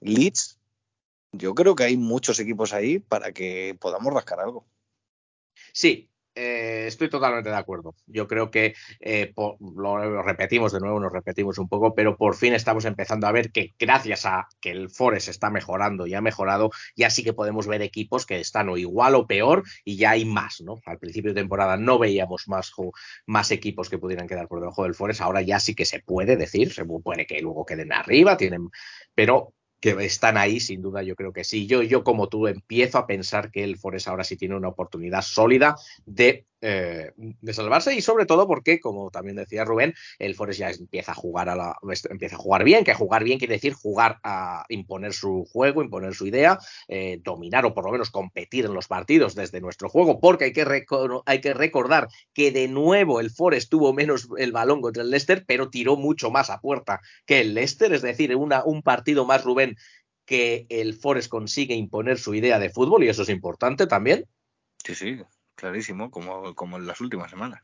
Leeds, 0.02 0.60
yo 1.32 1.56
creo 1.56 1.76
que 1.76 1.84
hay 1.84 1.98
muchos 1.98 2.40
equipos 2.40 2.74
ahí 2.74 3.00
para 3.00 3.32
que 3.32 3.78
podamos 3.80 4.14
rascar 4.14 4.40
algo. 4.40 4.66
Sí, 5.74 6.10
eh, 6.36 6.86
estoy 6.88 7.10
totalmente 7.10 7.50
de 7.50 7.56
acuerdo. 7.56 7.96
Yo 8.06 8.28
creo 8.28 8.52
que 8.52 8.74
eh, 9.00 9.34
lo 9.60 10.22
repetimos 10.24 10.72
de 10.72 10.80
nuevo, 10.80 11.00
nos 11.00 11.12
repetimos 11.12 11.58
un 11.58 11.68
poco, 11.68 11.94
pero 11.94 12.18
por 12.18 12.36
fin 12.36 12.54
estamos 12.54 12.86
empezando 12.86 13.28
a 13.28 13.32
ver 13.32 13.52
que 13.52 13.74
gracias 13.78 14.26
a 14.26 14.48
que 14.62 14.72
el 14.72 14.90
Forest 14.90 15.30
está 15.30 15.50
mejorando 15.50 16.08
y 16.08 16.14
ha 16.14 16.22
mejorado, 16.22 16.72
ya 16.96 17.10
sí 17.10 17.24
que 17.24 17.34
podemos 17.34 17.68
ver 17.68 17.82
equipos 17.82 18.26
que 18.26 18.40
están 18.40 18.70
o 18.70 18.78
igual 18.78 19.16
o 19.16 19.28
peor 19.28 19.64
y 19.84 19.98
ya 19.98 20.12
hay 20.12 20.26
más, 20.26 20.62
¿no? 20.62 20.80
Al 20.86 21.00
principio 21.00 21.34
de 21.34 21.42
temporada 21.42 21.78
no 21.78 22.00
veíamos 22.00 22.48
más, 22.48 22.72
más 23.26 23.52
equipos 23.52 23.90
que 23.90 23.98
pudieran 23.98 24.28
quedar 24.28 24.48
por 24.48 24.60
debajo 24.60 24.84
del 24.84 24.96
Forest, 24.96 25.22
ahora 25.22 25.42
ya 25.42 25.60
sí 25.60 25.76
que 25.76 25.86
se 25.86 26.00
puede 26.00 26.38
decir, 26.38 26.72
se 26.72 26.86
puede 26.86 27.26
que 27.26 27.42
luego 27.42 27.66
queden 27.66 27.92
arriba, 27.92 28.38
tienen, 28.38 28.70
pero 29.14 29.54
que 29.80 29.92
están 30.04 30.38
ahí, 30.38 30.60
sin 30.60 30.82
duda, 30.82 31.04
yo 31.04 31.16
creo 31.16 31.32
que 31.32 31.44
sí. 31.44 31.68
Yo, 31.68 31.82
yo 31.84 32.04
como 32.04 32.28
tú, 32.28 32.48
empiezo 32.48 32.98
a 32.98 33.08
pensar 33.08 33.52
que 33.52 33.64
el 33.64 33.78
Forest 33.78 34.08
ahora 34.08 34.24
sí 34.24 34.36
tiene 34.36 34.56
una 34.56 34.68
oportunidad 34.68 35.22
sólida 35.22 35.76
de, 36.06 36.46
eh, 36.62 37.12
de 37.16 37.54
salvarse 37.54 37.96
y 37.96 38.02
sobre 38.02 38.26
todo 38.26 38.48
porque, 38.48 38.80
como 38.80 39.10
también 39.12 39.38
decía 39.38 39.64
Rubén, 39.64 39.94
el 40.18 40.36
Forest 40.36 40.60
ya 40.60 40.70
empieza 40.70 41.14
a 41.14 41.16
jugar 41.16 41.48
a 41.50 41.56
la, 41.56 41.78
empieza 42.10 42.36
a 42.36 42.40
jugar 42.40 42.64
bien, 42.64 42.84
que 42.84 42.94
jugar 42.94 43.24
bien 43.24 43.40
quiere 43.40 43.56
decir 43.56 43.74
jugar 43.74 44.20
a 44.24 44.66
imponer 44.70 45.14
su 45.14 45.46
juego, 45.46 45.82
imponer 45.82 46.14
su 46.14 46.28
idea, 46.28 46.60
eh, 46.88 47.20
dominar 47.24 47.66
o 47.66 47.74
por 47.74 47.86
lo 47.86 47.92
menos 47.92 48.10
competir 48.10 48.66
en 48.66 48.74
los 48.74 48.88
partidos 48.88 49.36
desde 49.36 49.62
nuestro 49.62 49.90
juego, 49.90 50.20
porque 50.20 50.46
hay 50.46 50.54
que, 50.54 50.86
hay 51.26 51.42
que 51.42 51.54
recordar 51.54 52.10
que 52.34 52.52
de 52.52 52.68
nuevo 52.68 53.20
el 53.20 53.32
Forest 53.32 53.70
tuvo 53.70 53.94
menos 53.94 54.28
el 54.38 54.52
balón 54.52 54.82
contra 54.82 55.04
el 55.04 55.12
Leicester, 55.12 55.46
pero 55.48 55.70
tiró 55.70 55.96
mucho 55.96 56.30
más 56.30 56.50
a 56.50 56.60
puerta 56.60 57.00
que 57.26 57.42
el 57.42 57.54
Leicester, 57.54 57.94
es 57.94 58.02
decir, 58.02 58.36
una, 58.36 58.64
un 58.66 58.82
partido 58.84 59.26
más, 59.26 59.44
Rubén, 59.44 59.78
que 60.26 60.68
el 60.70 60.94
Forest 60.94 61.30
consigue 61.30 61.74
imponer 61.74 62.20
su 62.20 62.36
idea 62.36 62.60
de 62.60 62.70
fútbol 62.70 63.04
y 63.04 63.10
eso 63.10 63.24
es 63.24 63.30
importante 63.30 63.88
también. 63.88 64.26
Sí, 64.84 64.94
sí, 64.94 65.20
clarísimo, 65.60 66.10
como, 66.10 66.56
como 66.56 66.78
en 66.78 66.88
las 66.88 67.02
últimas 67.02 67.30
semanas. 67.30 67.62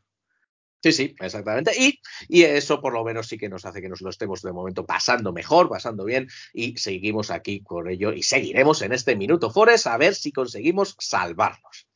Sí, 0.83 0.91
sí, 0.91 1.15
exactamente. 1.19 1.71
Y, 1.75 1.99
y 2.27 2.43
eso 2.43 2.79
por 2.79 2.93
lo 2.93 3.03
menos 3.03 3.27
sí 3.27 3.39
que 3.39 3.49
nos 3.49 3.65
hace 3.65 3.81
que 3.81 3.89
nos 3.89 4.01
lo 4.01 4.11
estemos 4.11 4.43
de 4.43 4.51
momento 4.51 4.85
pasando 4.85 5.33
mejor, 5.33 5.67
pasando 5.67 6.05
bien 6.05 6.27
y 6.53 6.77
seguimos 6.77 7.31
aquí 7.31 7.61
por 7.61 7.89
ello 7.89 8.13
y 8.13 8.21
seguiremos 8.21 8.83
en 8.83 8.91
este 8.91 9.15
Minuto 9.15 9.49
Forest 9.49 9.87
a 9.87 9.97
ver 9.97 10.13
si 10.13 10.31
conseguimos 10.31 10.95
salvarnos. 10.99 11.87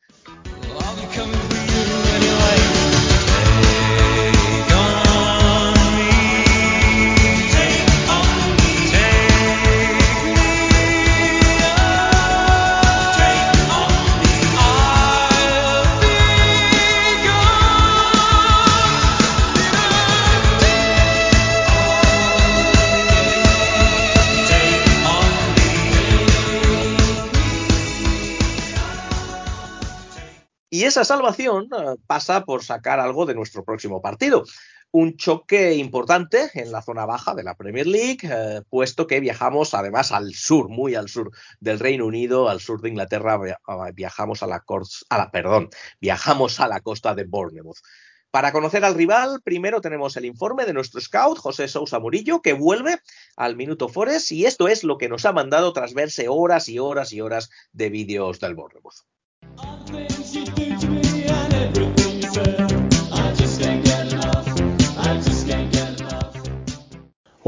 Y 30.79 30.85
esa 30.85 31.03
salvación 31.03 31.67
eh, 31.77 31.95
pasa 32.07 32.45
por 32.45 32.63
sacar 32.63 33.01
algo 33.01 33.25
de 33.25 33.35
nuestro 33.35 33.65
próximo 33.65 34.01
partido. 34.01 34.45
un 34.91 35.17
choque 35.17 35.75
importante 35.75 36.49
en 36.53 36.71
la 36.71 36.81
zona 36.81 37.05
baja 37.05 37.35
de 37.35 37.43
la 37.43 37.53
Premier 37.55 37.85
League, 37.85 38.19
eh, 38.23 38.61
puesto 38.69 39.05
que 39.07 39.19
viajamos 39.19 39.73
además 39.73 40.11
al 40.11 40.33
sur, 40.33 40.69
muy 40.69 40.95
al 40.95 41.09
sur 41.09 41.31
del 41.59 41.79
Reino 41.79 42.05
Unido, 42.05 42.47
al 42.49 42.59
sur 42.59 42.81
de 42.81 42.89
Inglaterra, 42.89 43.37
via- 43.37 43.59
viajamos 43.93 44.41
a 44.41 44.47
la, 44.47 44.63
viajamos 45.99 46.59
a 46.59 46.67
la 46.67 46.79
costa 46.79 47.13
de 47.13 47.25
Bournemouth. 47.25 47.77
Para 48.31 48.51
conocer 48.51 48.85
al 48.85 48.95
rival, 48.95 49.41
primero 49.43 49.81
tenemos 49.81 50.15
el 50.17 50.25
informe 50.25 50.65
de 50.65 50.73
nuestro 50.73 51.01
scout, 51.01 51.37
José 51.39 51.67
Sousa 51.67 51.99
Murillo, 51.99 52.41
que 52.41 52.53
vuelve 52.53 52.97
al 53.35 53.55
Minuto 53.55 53.89
Forest, 53.89 54.31
y 54.31 54.45
esto 54.45 54.67
es 54.69 54.83
lo 54.83 54.97
que 54.97 55.09
nos 55.09 55.25
ha 55.25 55.33
mandado 55.33 55.73
tras 55.73 55.93
verse 55.93 56.29
horas 56.29 56.69
y 56.69 56.79
horas 56.79 57.11
y 57.11 57.21
horas 57.21 57.49
de 57.73 57.89
vídeos 57.89 58.39
del 58.39 58.55
Bournemouth. 58.55 58.95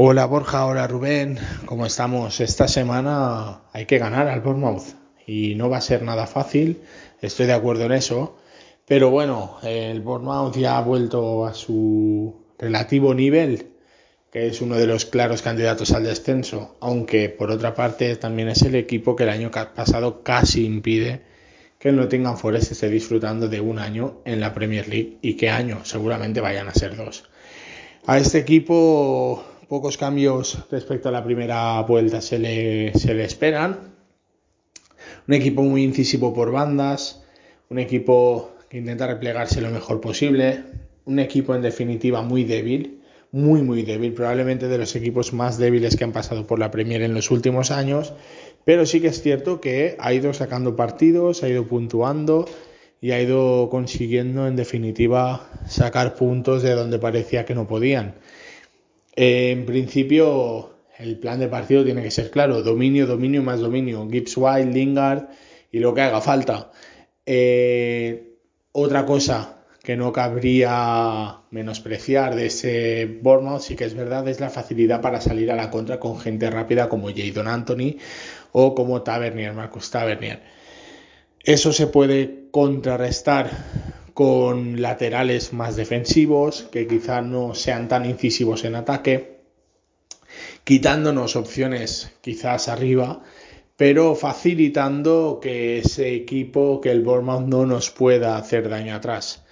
Hola 0.04 0.26
Borja, 0.26 0.66
hola 0.66 0.88
Rubén, 0.88 1.38
¿cómo 1.64 1.86
estamos? 1.86 2.40
Esta 2.40 2.66
semana 2.66 3.60
hay 3.72 3.86
que 3.86 3.98
ganar 3.98 4.26
al 4.26 4.40
Bournemouth 4.40 4.96
y 5.28 5.54
no 5.54 5.70
va 5.70 5.76
a 5.76 5.80
ser 5.80 6.02
nada 6.02 6.26
fácil, 6.26 6.82
estoy 7.20 7.46
de 7.46 7.52
acuerdo 7.52 7.84
en 7.84 7.92
eso, 7.92 8.36
pero 8.84 9.10
bueno, 9.10 9.58
el 9.62 10.00
Bournemouth 10.00 10.56
ya 10.56 10.76
ha 10.76 10.82
vuelto 10.82 11.46
a 11.46 11.54
su 11.54 12.34
relativo 12.58 13.14
nivel, 13.14 13.68
que 14.32 14.48
es 14.48 14.60
uno 14.60 14.74
de 14.74 14.88
los 14.88 15.04
claros 15.04 15.40
candidatos 15.40 15.92
al 15.92 16.02
descenso, 16.02 16.74
aunque 16.80 17.28
por 17.28 17.52
otra 17.52 17.72
parte 17.76 18.16
también 18.16 18.48
es 18.48 18.62
el 18.62 18.74
equipo 18.74 19.14
que 19.14 19.22
el 19.22 19.30
año 19.30 19.52
pasado 19.52 20.24
casi 20.24 20.66
impide 20.66 21.22
que 21.78 21.90
el 21.90 21.96
Nottingham 21.96 22.36
Forest 22.36 22.72
esté 22.72 22.88
disfrutando 22.88 23.46
de 23.46 23.60
un 23.60 23.78
año 23.78 24.20
en 24.24 24.40
la 24.40 24.52
Premier 24.52 24.88
League 24.88 25.18
y 25.22 25.34
qué 25.34 25.48
año, 25.48 25.84
seguramente 25.84 26.40
vayan 26.40 26.66
a 26.66 26.74
ser 26.74 26.96
dos. 26.96 27.30
A 28.04 28.18
este 28.18 28.38
equipo 28.38 29.44
pocos 29.72 29.96
cambios 29.96 30.58
respecto 30.70 31.08
a 31.08 31.12
la 31.12 31.24
primera 31.24 31.80
vuelta 31.80 32.20
se 32.20 32.38
le, 32.38 32.92
se 32.92 33.14
le 33.14 33.24
esperan. 33.24 33.94
Un 35.26 35.32
equipo 35.32 35.62
muy 35.62 35.82
incisivo 35.82 36.34
por 36.34 36.52
bandas, 36.52 37.24
un 37.70 37.78
equipo 37.78 38.50
que 38.68 38.76
intenta 38.76 39.06
replegarse 39.06 39.62
lo 39.62 39.70
mejor 39.70 40.02
posible, 40.02 40.62
un 41.06 41.18
equipo 41.20 41.54
en 41.54 41.62
definitiva 41.62 42.20
muy 42.20 42.44
débil, 42.44 43.00
muy 43.30 43.62
muy 43.62 43.82
débil, 43.82 44.12
probablemente 44.12 44.68
de 44.68 44.76
los 44.76 44.94
equipos 44.94 45.32
más 45.32 45.56
débiles 45.56 45.96
que 45.96 46.04
han 46.04 46.12
pasado 46.12 46.46
por 46.46 46.58
la 46.58 46.70
Premier 46.70 47.00
en 47.00 47.14
los 47.14 47.30
últimos 47.30 47.70
años, 47.70 48.12
pero 48.66 48.84
sí 48.84 49.00
que 49.00 49.08
es 49.08 49.22
cierto 49.22 49.62
que 49.62 49.96
ha 49.98 50.12
ido 50.12 50.34
sacando 50.34 50.76
partidos, 50.76 51.42
ha 51.44 51.48
ido 51.48 51.66
puntuando 51.66 52.44
y 53.00 53.12
ha 53.12 53.22
ido 53.22 53.70
consiguiendo 53.70 54.46
en 54.46 54.54
definitiva 54.54 55.48
sacar 55.66 56.14
puntos 56.14 56.62
de 56.62 56.74
donde 56.74 56.98
parecía 56.98 57.46
que 57.46 57.54
no 57.54 57.66
podían. 57.66 58.16
En 59.14 59.66
principio, 59.66 60.70
el 60.98 61.18
plan 61.18 61.40
de 61.40 61.48
partido 61.48 61.84
tiene 61.84 62.02
que 62.02 62.10
ser 62.10 62.30
claro: 62.30 62.62
dominio, 62.62 63.06
dominio 63.06 63.42
más 63.42 63.60
dominio. 63.60 64.08
Gibbs 64.10 64.36
White, 64.36 64.72
Lingard 64.72 65.28
y 65.70 65.78
lo 65.78 65.94
que 65.94 66.02
haga 66.02 66.20
falta. 66.20 66.70
Eh, 67.26 68.36
otra 68.72 69.04
cosa 69.04 69.58
que 69.82 69.96
no 69.96 70.12
cabría 70.12 71.40
menospreciar 71.50 72.36
de 72.36 72.46
ese 72.46 73.18
Bournemouth, 73.20 73.62
sí 73.62 73.74
que 73.74 73.84
es 73.84 73.94
verdad, 73.94 74.26
es 74.28 74.38
la 74.38 74.48
facilidad 74.48 75.00
para 75.00 75.20
salir 75.20 75.50
a 75.50 75.56
la 75.56 75.70
contra 75.70 75.98
con 75.98 76.20
gente 76.20 76.48
rápida 76.50 76.88
como 76.88 77.08
Jadon 77.08 77.48
Anthony 77.48 77.96
o 78.52 78.74
como 78.74 79.02
Tavernier, 79.02 79.52
Marcus 79.52 79.90
Tavernier. 79.90 80.40
Eso 81.44 81.72
se 81.72 81.88
puede 81.88 82.48
contrarrestar 82.52 83.50
con 84.14 84.82
laterales 84.82 85.52
más 85.52 85.76
defensivos, 85.76 86.68
que 86.70 86.86
quizá 86.86 87.22
no 87.22 87.54
sean 87.54 87.88
tan 87.88 88.04
incisivos 88.04 88.64
en 88.64 88.74
ataque, 88.74 89.38
quitándonos 90.64 91.36
opciones 91.36 92.12
quizás 92.20 92.68
arriba, 92.68 93.22
pero 93.76 94.14
facilitando 94.14 95.40
que 95.42 95.78
ese 95.78 96.14
equipo, 96.14 96.80
que 96.80 96.90
el 96.90 97.02
Bournemouth 97.02 97.46
no 97.46 97.66
nos 97.66 97.90
pueda 97.90 98.36
hacer 98.36 98.68
daño 98.68 98.94
atrás. 98.94 99.42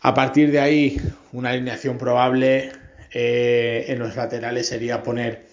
A 0.00 0.12
partir 0.12 0.50
de 0.50 0.60
ahí, 0.60 1.00
una 1.32 1.50
alineación 1.50 1.98
probable 1.98 2.72
eh, 3.12 3.84
en 3.88 3.98
los 3.98 4.16
laterales 4.16 4.68
sería 4.68 5.02
poner 5.02 5.46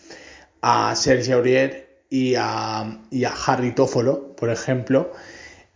a 0.61 0.95
Sergio 0.95 1.37
Aurier 1.37 2.01
y 2.09 2.35
a, 2.35 3.01
y 3.11 3.23
a 3.23 3.33
Harry 3.45 3.73
Tófolo, 3.73 4.35
por 4.35 4.49
ejemplo, 4.49 5.11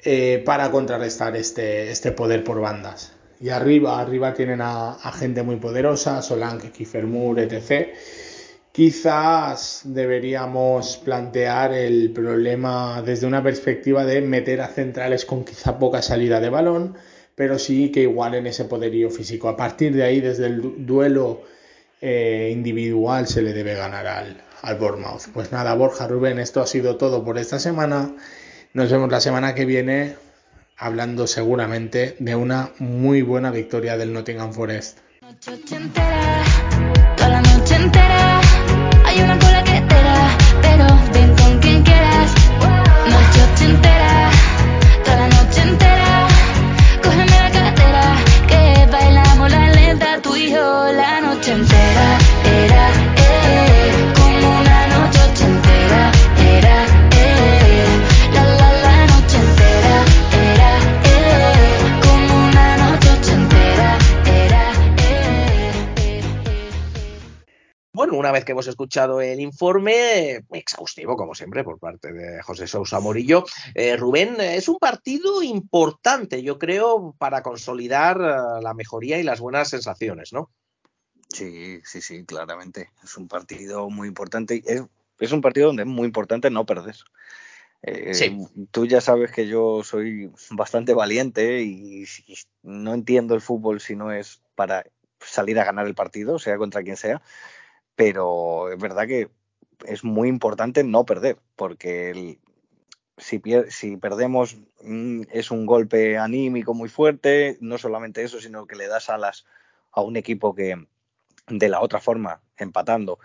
eh, 0.05 0.41
para 0.45 0.71
contrarrestar 0.71 1.35
este, 1.35 1.91
este 1.91 2.11
poder 2.11 2.43
por 2.43 2.61
bandas. 2.61 3.13
Y 3.41 3.49
arriba, 3.49 3.99
arriba 3.99 4.33
tienen 4.33 4.61
a, 4.61 4.97
gente 5.13 5.43
muy 5.43 5.57
poderosa, 5.57 6.21
Solanke, 6.21 6.71
Kiefer 6.71 7.05
Moore, 7.05 7.43
etc. 7.43 7.93
Quizás 8.71 9.81
deberíamos 9.85 10.97
plantear 10.97 11.73
el 11.73 12.11
problema 12.11 13.01
desde 13.05 13.25
una 13.27 13.41
perspectiva 13.43 14.05
de 14.05 14.21
meter 14.21 14.61
a 14.61 14.67
centrales 14.67 15.25
con 15.25 15.45
quizá 15.45 15.79
poca 15.79 16.01
salida 16.01 16.39
de 16.41 16.49
balón, 16.49 16.95
pero 17.35 17.57
sí 17.59 17.91
que 17.91 18.01
igualen 18.01 18.47
ese 18.47 18.65
poderío 18.65 19.09
físico. 19.09 19.47
A 19.49 19.55
partir 19.57 19.93
de 19.95 20.03
ahí, 20.03 20.19
desde 20.21 20.47
el 20.47 20.61
du- 20.61 20.75
duelo 20.77 21.41
eh, 22.01 22.49
individual, 22.53 23.27
se 23.27 23.41
le 23.41 23.53
debe 23.53 23.75
ganar 23.75 24.07
al, 24.07 24.41
al 24.61 24.75
Bournemouth. 24.77 25.23
Pues 25.33 25.51
nada, 25.51 25.73
Borja, 25.75 26.07
Rubén, 26.07 26.39
esto 26.39 26.61
ha 26.61 26.67
sido 26.67 26.97
todo 26.97 27.23
por 27.23 27.37
esta 27.37 27.59
semana. 27.59 28.13
Nos 28.75 28.91
vemos 28.91 29.09
la 29.09 29.21
semana 29.21 29.55
que 29.55 29.63
viene 29.63 30.17
hablando 30.75 31.27
seguramente 31.27 32.17
de 32.19 32.35
una 32.35 32.71
muy 32.77 33.21
buena 33.21 33.49
victoria 33.49 33.95
del 33.95 34.11
Nottingham 34.11 34.51
Forest. 34.51 34.99
Una 68.25 68.31
vez 68.31 68.43
que 68.43 68.53
hemos 68.53 68.65
escuchado 68.65 69.21
el 69.21 69.39
informe, 69.39 70.43
exhaustivo 70.51 71.15
como 71.15 71.35
siempre 71.35 71.63
por 71.63 71.77
parte 71.77 72.11
de 72.11 72.41
José 72.41 72.65
Sousa 72.65 72.99
Morillo, 72.99 73.45
eh, 73.75 73.95
Rubén, 73.97 74.37
es 74.39 74.67
un 74.67 74.79
partido 74.79 75.43
importante, 75.43 76.41
yo 76.41 76.57
creo, 76.57 77.13
para 77.19 77.43
consolidar 77.43 78.17
eh, 78.19 78.63
la 78.63 78.73
mejoría 78.73 79.19
y 79.19 79.23
las 79.23 79.39
buenas 79.39 79.69
sensaciones, 79.69 80.33
¿no? 80.33 80.49
Sí, 81.29 81.81
sí, 81.83 82.01
sí, 82.01 82.25
claramente. 82.25 82.89
Es 83.03 83.15
un 83.15 83.27
partido 83.27 83.91
muy 83.91 84.07
importante. 84.07 84.63
Es, 84.65 84.81
es 85.19 85.31
un 85.31 85.41
partido 85.41 85.67
donde 85.67 85.83
es 85.83 85.87
muy 85.87 86.07
importante 86.07 86.49
no 86.49 86.65
perder. 86.65 86.95
Eh, 87.83 88.15
Sí. 88.15 88.35
Tú 88.71 88.87
ya 88.87 89.01
sabes 89.01 89.31
que 89.31 89.47
yo 89.47 89.83
soy 89.83 90.31
bastante 90.49 90.95
valiente 90.95 91.61
y, 91.61 92.05
y 92.25 92.35
no 92.63 92.95
entiendo 92.95 93.35
el 93.35 93.41
fútbol 93.41 93.81
si 93.81 93.95
no 93.95 94.11
es 94.11 94.41
para 94.55 94.83
salir 95.19 95.59
a 95.59 95.65
ganar 95.65 95.85
el 95.85 95.93
partido, 95.93 96.39
sea 96.39 96.57
contra 96.57 96.81
quien 96.81 96.97
sea. 96.97 97.21
Pero 97.95 98.71
es 98.71 98.79
verdad 98.79 99.07
que 99.07 99.29
es 99.85 100.03
muy 100.03 100.29
importante 100.29 100.83
no 100.83 101.05
perder, 101.05 101.37
porque 101.55 102.09
el- 102.11 102.39
si, 103.17 103.39
pier- 103.39 103.69
si 103.71 103.97
perdemos 103.97 104.57
mm, 104.83 105.23
es 105.31 105.51
un 105.51 105.65
golpe 105.65 106.17
anímico 106.17 106.73
muy 106.73 106.89
fuerte, 106.89 107.57
no 107.61 107.77
solamente 107.77 108.23
eso, 108.23 108.39
sino 108.41 108.67
que 108.67 108.75
le 108.77 108.87
das 108.87 109.09
alas 109.09 109.45
a 109.91 110.01
un 110.01 110.17
equipo 110.17 110.55
que 110.55 110.87
de 111.47 111.69
la 111.69 111.81
otra 111.81 112.01
forma, 112.01 112.41
empatando, 112.57 113.19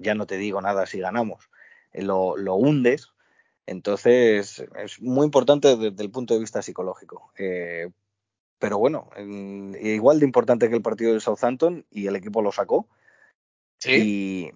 ya 0.00 0.14
no 0.14 0.26
te 0.26 0.38
digo 0.38 0.60
nada 0.62 0.86
si 0.86 1.00
ganamos, 1.00 1.50
eh, 1.92 2.02
lo, 2.02 2.36
lo 2.36 2.54
hundes. 2.56 3.12
Entonces 3.66 4.64
es 4.78 5.00
muy 5.02 5.26
importante 5.26 5.76
desde 5.76 6.02
el 6.04 6.10
punto 6.10 6.34
de 6.34 6.40
vista 6.40 6.62
psicológico. 6.62 7.32
Eh, 7.38 7.90
pero 8.58 8.78
bueno, 8.78 9.10
en- 9.16 9.76
igual 9.80 10.18
de 10.20 10.26
importante 10.26 10.68
que 10.68 10.76
el 10.76 10.82
partido 10.82 11.12
de 11.14 11.20
Southampton 11.20 11.84
y 11.90 12.06
el 12.06 12.16
equipo 12.16 12.42
lo 12.42 12.52
sacó. 12.52 12.88
Y, 13.86 14.52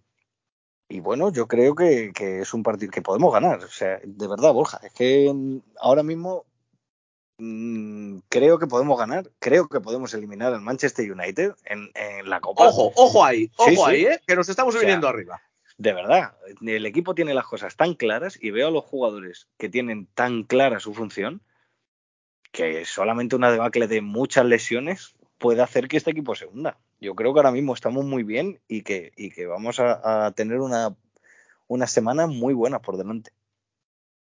y 0.89 1.01
bueno, 1.01 1.33
yo 1.33 1.47
creo 1.47 1.75
que, 1.75 2.13
que 2.15 2.41
es 2.41 2.53
un 2.55 2.63
partido 2.63 2.91
que 2.91 3.03
podemos 3.03 3.33
ganar. 3.33 3.63
O 3.63 3.69
sea, 3.69 4.01
de 4.05 4.29
verdad, 4.29 4.53
Borja, 4.53 4.81
es 4.83 4.93
que 4.93 5.33
ahora 5.79 6.03
mismo 6.03 6.45
mm, 7.39 8.19
creo 8.29 8.59
que 8.59 8.67
podemos 8.67 8.99
ganar. 8.99 9.31
Creo 9.39 9.69
que 9.69 9.81
podemos 9.81 10.13
eliminar 10.15 10.53
al 10.53 10.61
Manchester 10.61 11.11
United 11.11 11.53
en, 11.65 11.91
en 11.95 12.29
la 12.29 12.41
Copa. 12.41 12.67
Ojo, 12.69 12.93
ojo 12.97 13.25
ahí, 13.25 13.51
ojo 13.57 13.71
Sí, 13.71 13.77
sí. 13.77 13.83
ahí, 13.87 14.05
¿eh? 14.07 14.21
que 14.27 14.37
nos 14.37 14.49
estamos 14.49 14.75
O 14.75 14.79
sea, 14.79 14.87
viniendo 14.87 15.09
arriba. 15.09 15.41
De 15.79 15.93
verdad, 15.95 16.35
el 16.61 16.85
equipo 16.85 17.15
tiene 17.15 17.33
las 17.33 17.47
cosas 17.47 17.75
tan 17.75 17.95
claras 17.95 18.39
y 18.39 18.51
veo 18.51 18.69
a 18.69 18.71
los 18.71 18.85
jugadores 18.85 19.49
que 19.57 19.71
tienen 19.71 20.07
tan 20.13 20.43
clara 20.43 20.79
su 20.79 20.93
función 20.93 21.41
que 22.53 22.85
solamente 22.85 23.37
una 23.37 23.51
debacle 23.51 23.87
de 23.87 24.01
muchas 24.01 24.45
lesiones 24.45 25.15
puede 25.39 25.63
hacer 25.63 25.89
que 25.89 25.97
este 25.97 26.11
equipo 26.11 26.35
se 26.35 26.47
hunda. 26.47 26.79
Yo 27.01 27.15
creo 27.15 27.33
que 27.33 27.41
ahora 27.41 27.53
mismo 27.53 27.75
estamos 27.75 28.05
muy 28.05 28.23
bien 28.23 28.61
y 28.69 28.83
que, 28.83 29.13
y 29.17 29.31
que 29.31 29.47
vamos 29.47 29.81
a, 29.81 30.27
a 30.27 30.33
tener 30.33 30.61
una, 30.61 30.97
una 31.67 31.87
semana 31.87 32.27
muy 32.27 32.55
buena 32.55 32.81
por 32.81 32.97
delante. 32.97 33.33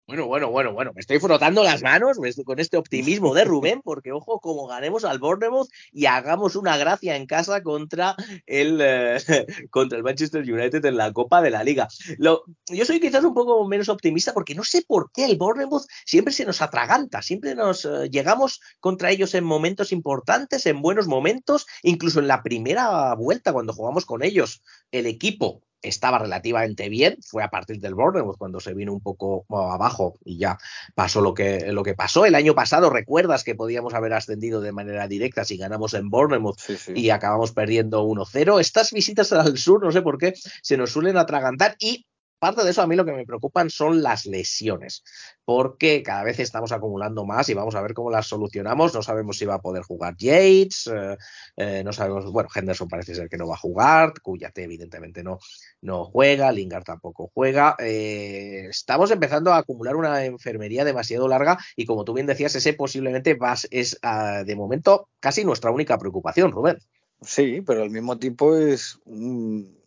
Bueno, 0.07 0.27
bueno, 0.27 0.51
bueno, 0.51 0.75
bueno, 0.75 0.93
me 0.95 1.01
estoy 1.01 1.19
frotando 1.19 1.65
las 1.65 1.83
manos 1.83 2.19
con 2.45 2.59
este 2.59 2.77
optimismo 2.77 3.33
de 3.33 3.45
Rubén, 3.45 3.81
porque 3.85 4.13
ojo, 4.13 4.39
como 4.39 4.67
ganemos 4.67 5.03
al 5.07 5.19
Bournemouth 5.19 5.71
y 5.93 6.05
hagamos 6.05 6.57
una 6.57 6.77
gracia 6.77 7.17
en 7.17 7.25
casa 7.25 7.63
contra 7.63 8.15
el, 8.45 8.81
eh, 8.83 9.17
contra 9.71 9.97
el 9.97 10.05
Manchester 10.05 10.43
United 10.43 10.85
en 10.85 10.99
la 10.99 11.11
Copa 11.11 11.41
de 11.41 11.51
la 11.51 11.65
Liga. 11.65 11.89
Lo, 12.19 12.45
yo 12.69 12.85
soy 12.85 13.01
quizás 13.01 13.25
un 13.25 13.33
poco 13.33 13.67
menos 13.67 13.89
optimista 13.89 14.35
porque 14.35 14.55
no 14.55 14.63
sé 14.63 14.85
por 14.87 15.11
qué 15.11 15.25
el 15.25 15.39
Bournemouth 15.39 15.87
siempre 16.05 16.35
se 16.35 16.45
nos 16.45 16.61
atraganta, 16.61 17.23
siempre 17.23 17.55
nos 17.55 17.87
eh, 17.87 18.11
llegamos 18.11 18.61
contra 18.81 19.11
ellos 19.11 19.35
en 19.35 19.45
momentos 19.45 19.91
importantes, 19.91 20.67
en 20.67 20.83
buenos 20.83 21.07
momentos, 21.07 21.67
incluso 21.83 22.21
en 22.21 22.29
la 22.29 22.43
primera 22.43 23.15
vuelta 23.15 23.55
cuando 23.55 23.73
jugamos 23.73 24.05
con 24.05 24.23
ellos, 24.23 24.63
el 24.91 25.07
equipo 25.07 25.63
estaba 25.89 26.19
relativamente 26.19 26.89
bien, 26.89 27.17
fue 27.23 27.43
a 27.43 27.49
partir 27.49 27.79
del 27.81 27.95
Bournemouth 27.95 28.37
cuando 28.37 28.61
se 28.61 28.75
vino 28.75 28.93
un 28.93 29.01
poco 29.01 29.45
abajo 29.49 30.15
y 30.25 30.39
ya 30.39 30.59
pasó 30.95 31.21
lo 31.21 31.35
que, 31.35 31.73
lo 31.73 31.83
que 31.83 31.95
pasó. 31.95 32.27
El 32.27 32.35
año 32.35 32.55
pasado, 32.55 32.91
recuerdas 32.91 33.45
que 33.45 33.55
podíamos 33.55 33.95
haber 33.95 34.13
ascendido 34.15 34.61
de 34.61 34.73
manera 34.73 35.07
directa 35.09 35.45
si 35.45 35.57
ganamos 35.57 35.95
en 35.95 36.11
Bournemouth 36.11 36.59
Sí, 36.59 36.77
sí. 36.77 36.93
y 36.95 37.11
acabamos 37.11 37.53
perdiendo 37.53 38.05
1-0. 38.05 38.61
Estas 38.61 38.93
visitas 38.93 39.33
al 39.33 39.59
sur, 39.59 39.83
no 39.83 39.93
sé 39.93 40.03
por 40.03 40.19
qué, 40.19 40.35
se 40.63 40.77
nos 40.77 40.93
suelen 40.93 41.17
atragantar 41.17 41.77
y 41.79 42.07
parte 42.45 42.63
de 42.63 42.73
eso 42.73 42.83
a 42.83 42.87
mí 42.87 42.95
lo 42.95 43.07
que 43.07 43.13
me 43.13 43.25
preocupan 43.25 43.71
son 43.71 44.03
las 44.03 44.27
lesiones, 44.27 45.03
porque 45.47 46.03
cada 46.03 46.25
vez 46.25 46.39
estamos 46.41 46.73
acumulando 46.73 47.25
más 47.25 47.49
y 47.49 47.55
vamos 47.55 47.75
a 47.75 47.81
ver 47.81 47.95
cómo 47.95 48.11
las 48.11 48.27
solucionamos. 48.27 48.93
No 48.93 49.03
sabemos 49.03 49.39
si 49.39 49.47
va 49.47 49.55
a 49.55 49.63
poder 49.63 49.83
jugar 49.83 50.15
Yates, 50.19 50.91
eh, 50.93 51.17
eh, 51.57 51.83
no 51.83 51.95
sabemos, 51.95 52.31
bueno, 52.31 52.51
Henderson 52.55 52.87
parece 52.87 53.15
ser 53.15 53.31
que 53.31 53.39
no 53.39 53.49
va 53.49 53.55
a 53.55 53.59
jugar, 53.59 54.13
Cuyate 54.21 54.65
evidentemente 54.65 55.23
no, 55.23 55.39
no 55.81 56.05
juega, 56.05 56.53
Lingard 56.53 56.85
tampoco 56.85 57.31
juega. 57.33 57.77
Eh, 57.79 58.67
estamos 58.69 59.11
empezando 59.11 59.55
a 59.55 59.57
acumular 59.57 59.97
una 59.97 60.27
enfermería 60.27 60.85
demasiado 60.85 61.29
larga 61.29 61.57
y 61.77 61.87
como 61.87 62.05
tú 62.05 62.13
bien 62.13 62.27
decías, 62.27 62.55
ese 62.55 62.75
posiblemente 62.75 63.39
es 63.71 63.99
ah, 64.03 64.43
de 64.45 64.55
momento 64.55 65.09
casi 65.19 65.47
nuestra 65.47 65.71
única 65.71 65.97
preocupación, 65.97 66.53
Rubén. 66.53 66.77
Sí, 67.23 67.63
pero 67.63 67.83
al 67.85 67.91
mismo 67.91 68.19
tiempo 68.19 68.55
es 68.55 68.99
un- 69.07 69.84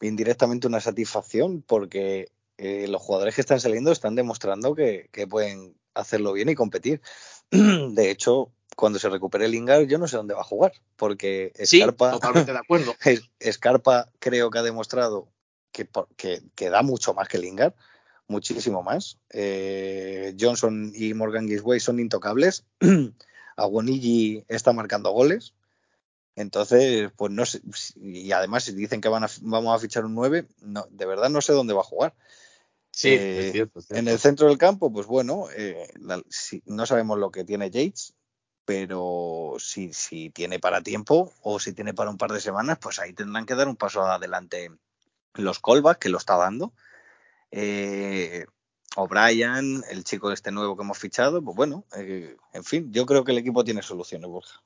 indirectamente 0.00 0.66
una 0.66 0.80
satisfacción 0.80 1.62
porque 1.62 2.30
eh, 2.58 2.86
los 2.88 3.02
jugadores 3.02 3.34
que 3.34 3.40
están 3.40 3.60
saliendo 3.60 3.92
están 3.92 4.14
demostrando 4.14 4.74
que, 4.74 5.08
que 5.12 5.26
pueden 5.26 5.76
hacerlo 5.94 6.32
bien 6.32 6.48
y 6.48 6.54
competir. 6.54 7.00
De 7.50 8.10
hecho, 8.10 8.52
cuando 8.76 8.98
se 8.98 9.08
recupere 9.08 9.48
Lingard, 9.48 9.86
yo 9.86 9.98
no 9.98 10.06
sé 10.08 10.16
dónde 10.16 10.34
va 10.34 10.42
a 10.42 10.44
jugar, 10.44 10.72
porque 10.96 11.52
Sí, 11.64 11.80
Scarpa, 11.80 12.10
totalmente 12.12 12.52
de 12.52 12.58
acuerdo. 12.58 12.94
Scarpa 13.42 14.10
creo 14.18 14.50
que 14.50 14.58
ha 14.58 14.62
demostrado 14.62 15.28
que, 15.72 15.88
que 16.54 16.70
da 16.70 16.82
mucho 16.82 17.12
más 17.14 17.28
que 17.28 17.38
Lingard, 17.38 17.74
muchísimo 18.28 18.82
más. 18.82 19.18
Eh, 19.30 20.34
Johnson 20.38 20.92
y 20.94 21.14
Morgan 21.14 21.48
Gisway 21.48 21.80
son 21.80 22.00
intocables. 22.00 22.64
Aguonigi 23.56 24.44
está 24.48 24.72
marcando 24.72 25.10
goles. 25.10 25.54
Entonces, 26.36 27.10
pues 27.16 27.32
no 27.32 27.46
sé. 27.46 27.60
Y 27.96 28.30
además, 28.32 28.64
si 28.64 28.74
dicen 28.74 29.00
que 29.00 29.08
van 29.08 29.24
a, 29.24 29.28
vamos 29.42 29.74
a 29.74 29.78
fichar 29.80 30.04
un 30.04 30.14
9, 30.14 30.46
no, 30.60 30.86
de 30.90 31.06
verdad 31.06 31.30
no 31.30 31.40
sé 31.40 31.52
dónde 31.54 31.74
va 31.74 31.80
a 31.80 31.84
jugar. 31.84 32.14
Sí, 32.92 33.10
Eh, 33.10 33.40
es 33.46 33.52
cierto, 33.52 33.78
es 33.80 33.86
En 33.86 33.94
cierto. 34.04 34.10
el 34.12 34.18
centro 34.18 34.48
del 34.48 34.58
campo, 34.58 34.92
pues 34.92 35.06
bueno, 35.06 35.46
eh, 35.56 35.88
la- 36.00 36.22
si- 36.30 36.62
no 36.66 36.86
sabemos 36.86 37.18
lo 37.18 37.30
que 37.30 37.44
tiene 37.44 37.70
Yates, 37.70 38.14
pero 38.64 39.56
si, 39.58 39.92
si 39.92 40.30
tiene 40.30 40.58
para 40.60 40.82
tiempo 40.82 41.32
o 41.42 41.58
si 41.60 41.72
tiene 41.72 41.94
para 41.94 42.10
un 42.10 42.18
par 42.18 42.32
de 42.32 42.40
semanas, 42.40 42.78
pues 42.80 42.98
ahí 42.98 43.12
tendrán 43.12 43.46
que 43.46 43.54
dar 43.54 43.68
un 43.68 43.76
paso 43.76 44.02
adelante 44.02 44.70
los 45.34 45.60
callbacks, 45.60 46.00
que 46.00 46.08
lo 46.10 46.18
está 46.18 46.36
dando. 46.36 46.72
Eh, 47.50 48.46
O'Brien, 48.96 49.84
el 49.90 50.04
chico 50.04 50.32
este 50.32 50.52
nuevo 50.52 50.76
que 50.76 50.82
hemos 50.84 50.98
fichado, 50.98 51.42
pues 51.42 51.56
bueno, 51.56 51.84
eh, 51.96 52.36
en 52.52 52.64
fin, 52.64 52.92
yo 52.92 53.06
creo 53.06 53.24
que 53.24 53.32
el 53.32 53.38
equipo 53.38 53.64
tiene 53.64 53.82
soluciones, 53.82 54.28
Borja. 54.30 54.62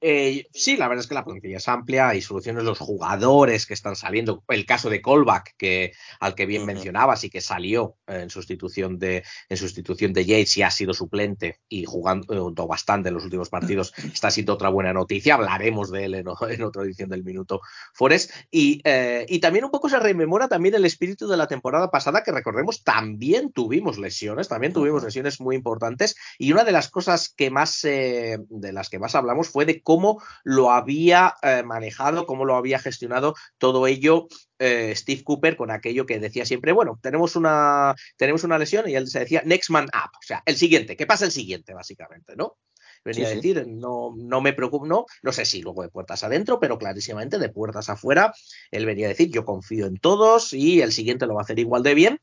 Eh, 0.00 0.46
sí, 0.52 0.76
la 0.76 0.88
verdad 0.88 1.02
es 1.02 1.08
que 1.08 1.14
la 1.14 1.24
plantilla 1.24 1.58
es 1.58 1.68
amplia, 1.68 2.08
hay 2.08 2.20
soluciones, 2.20 2.64
los 2.64 2.78
jugadores 2.78 3.66
que 3.66 3.74
están 3.74 3.96
saliendo. 3.96 4.44
El 4.48 4.66
caso 4.66 4.90
de 4.90 5.02
Colback, 5.02 5.54
que, 5.56 5.92
al 6.20 6.34
que 6.34 6.46
bien 6.46 6.64
mencionabas 6.64 7.24
y 7.24 7.30
que 7.30 7.40
salió 7.40 7.96
en 8.06 8.30
sustitución 8.30 8.98
de, 8.98 9.24
en 9.48 9.56
sustitución 9.56 10.12
de 10.12 10.24
Yates 10.24 10.56
y 10.56 10.62
ha 10.62 10.70
sido 10.70 10.94
suplente 10.94 11.60
y 11.68 11.84
jugando 11.84 12.48
eh, 12.48 12.66
bastante 12.68 13.08
en 13.08 13.14
los 13.14 13.24
últimos 13.24 13.48
partidos, 13.48 13.92
está 14.12 14.30
siendo 14.30 14.54
otra 14.54 14.68
buena 14.68 14.92
noticia. 14.92 15.34
Hablaremos 15.34 15.90
de 15.90 16.04
él 16.04 16.14
en, 16.14 16.28
otra 16.28 16.82
edición 16.82 17.10
del 17.10 17.24
Minuto 17.24 17.60
Forest. 17.92 18.30
Y, 18.50 18.80
eh, 18.84 19.26
y 19.28 19.40
también 19.40 19.64
un 19.64 19.70
poco 19.70 19.88
se 19.88 19.98
rememora 19.98 20.48
también 20.48 20.74
el 20.74 20.84
espíritu 20.84 21.28
de 21.28 21.36
la 21.36 21.46
temporada 21.46 21.90
pasada, 21.90 22.22
que 22.22 22.32
recordemos, 22.32 22.82
también 22.82 23.52
tuvimos 23.52 23.98
lesiones, 23.98 24.48
también 24.48 24.72
tuvimos 24.72 25.02
lesiones 25.02 25.40
muy 25.40 25.56
importantes. 25.56 26.16
Y 26.38 26.52
una 26.52 26.64
de 26.64 26.72
las 26.72 26.88
cosas 26.88 27.28
que 27.28 27.50
más, 27.50 27.84
eh, 27.84 28.38
de 28.48 28.72
las 28.72 28.88
que 28.88 28.98
más 28.98 29.14
hablamos 29.14 29.48
fue 29.48 29.65
de 29.66 29.82
cómo 29.82 30.22
lo 30.44 30.70
había 30.70 31.34
eh, 31.42 31.62
manejado, 31.64 32.26
cómo 32.26 32.44
lo 32.44 32.56
había 32.56 32.78
gestionado 32.78 33.34
todo 33.58 33.86
ello 33.86 34.28
eh, 34.58 34.94
Steve 34.96 35.22
Cooper 35.22 35.56
con 35.56 35.70
aquello 35.70 36.06
que 36.06 36.18
decía 36.18 36.46
siempre, 36.46 36.72
bueno, 36.72 36.98
tenemos 37.02 37.36
una, 37.36 37.94
tenemos 38.16 38.44
una 38.44 38.58
lesión 38.58 38.88
y 38.88 38.94
él 38.94 39.06
se 39.08 39.20
decía 39.20 39.42
next 39.44 39.70
man 39.70 39.84
up, 39.86 40.10
o 40.14 40.22
sea, 40.22 40.42
el 40.46 40.56
siguiente, 40.56 40.96
que 40.96 41.06
pasa 41.06 41.24
el 41.26 41.32
siguiente, 41.32 41.74
básicamente, 41.74 42.34
¿no? 42.36 42.56
Venía 43.04 43.26
Sí, 43.26 43.32
a 43.38 43.40
sí. 43.40 43.48
decir, 43.54 43.68
no, 43.68 44.14
no 44.16 44.40
me 44.40 44.52
preocupo, 44.52 44.86
no, 44.86 45.06
no 45.22 45.32
sé 45.32 45.44
si 45.44 45.62
luego 45.62 45.82
de 45.82 45.90
puertas 45.90 46.24
adentro, 46.24 46.58
pero 46.58 46.78
clarísimamente 46.78 47.38
de 47.38 47.48
puertas 47.50 47.88
afuera, 47.88 48.32
él 48.70 48.86
venía 48.86 49.06
a 49.06 49.10
decir, 49.10 49.30
yo 49.30 49.44
confío 49.44 49.86
en 49.86 49.98
todos 49.98 50.52
y 50.52 50.80
el 50.80 50.92
siguiente 50.92 51.26
lo 51.26 51.34
va 51.34 51.42
a 51.42 51.44
hacer 51.44 51.58
igual 51.58 51.82
de 51.82 51.94
bien. 51.94 52.20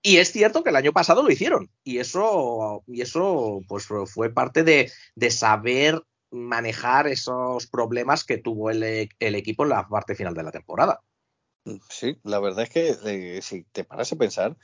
Y 0.00 0.18
es 0.18 0.30
cierto 0.32 0.62
que 0.62 0.70
el 0.70 0.76
año 0.76 0.92
pasado 0.92 1.22
lo 1.22 1.30
hicieron. 1.30 1.70
Y 1.82 1.98
eso, 1.98 2.84
y 2.86 3.02
eso 3.02 3.60
pues, 3.68 3.86
fue 4.06 4.32
parte 4.32 4.62
de, 4.62 4.90
de 5.14 5.30
saber 5.30 6.00
manejar 6.30 7.06
esos 7.08 7.66
problemas 7.66 8.24
que 8.24 8.38
tuvo 8.38 8.70
el, 8.70 8.82
el 9.18 9.34
equipo 9.34 9.62
en 9.62 9.70
la 9.70 9.88
parte 9.88 10.14
final 10.14 10.34
de 10.34 10.42
la 10.42 10.52
temporada. 10.52 11.00
Sí, 11.90 12.18
la 12.22 12.38
verdad 12.38 12.64
es 12.64 12.70
que 12.70 12.96
eh, 13.04 13.42
si 13.42 13.64
te 13.64 13.84
paras 13.84 14.12
a 14.12 14.16
pensar, 14.16 14.56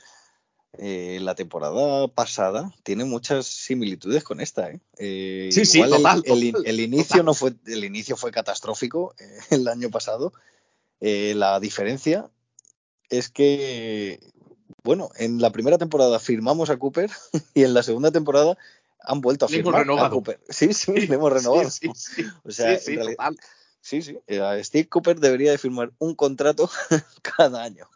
eh, 0.77 1.19
la 1.21 1.35
temporada 1.35 2.07
pasada 2.07 2.73
tiene 2.83 3.05
muchas 3.05 3.45
similitudes 3.45 4.23
con 4.23 4.41
esta. 4.41 4.69
¿eh? 4.71 4.79
Eh, 4.97 5.49
Sí, 5.51 5.65
sí, 5.65 5.81
el- 5.81 5.89
total, 5.89 6.23
el, 6.25 6.79
inicio 6.79 7.03
total. 7.21 7.25
no 7.25 7.33
fue, 7.33 7.53
el 7.67 7.83
inicio 7.83 8.17
fue 8.17 8.31
catastrófico 8.31 9.15
el 9.49 9.67
año 9.67 9.89
pasado. 9.89 10.33
La 10.99 11.59
diferencia 11.59 12.31
es 13.09 13.29
que, 13.29 14.19
bueno, 14.83 15.09
en 15.17 15.39
la 15.39 15.51
primera 15.51 15.77
temporada 15.77 16.19
firmamos 16.19 16.69
a 16.69 16.77
Cooper 16.77 17.11
y 17.53 17.63
en 17.63 17.73
la 17.73 17.83
segunda 17.83 18.11
temporada 18.11 18.57
han 18.99 19.21
vuelto 19.21 19.45
a 19.45 19.49
Le 19.49 19.55
hemos 19.57 19.65
firmar 19.67 19.81
a 19.81 19.83
renovado. 19.83 20.15
Cooper. 20.15 20.39
Sí, 20.49 20.73
sí, 20.73 20.91
le 20.93 21.15
hemos 21.15 21.31
renovado. 21.31 21.69
Sí, 21.69 21.89
sí, 21.95 22.23
sí. 22.23 22.25
O 22.43 22.51
sea, 22.51 22.77
Sí, 22.79 22.95
realidad- 22.95 23.15
total. 23.17 23.37
Sí, 23.81 24.01
sí. 24.01 24.17
eh, 24.25 24.61
Steve 24.63 24.89
Cooper 24.89 25.19
debería 25.19 25.51
de 25.51 25.59
firmar 25.59 25.91
un 25.99 26.15
contrato 26.15 26.67
cada 27.21 27.61
año. 27.63 27.87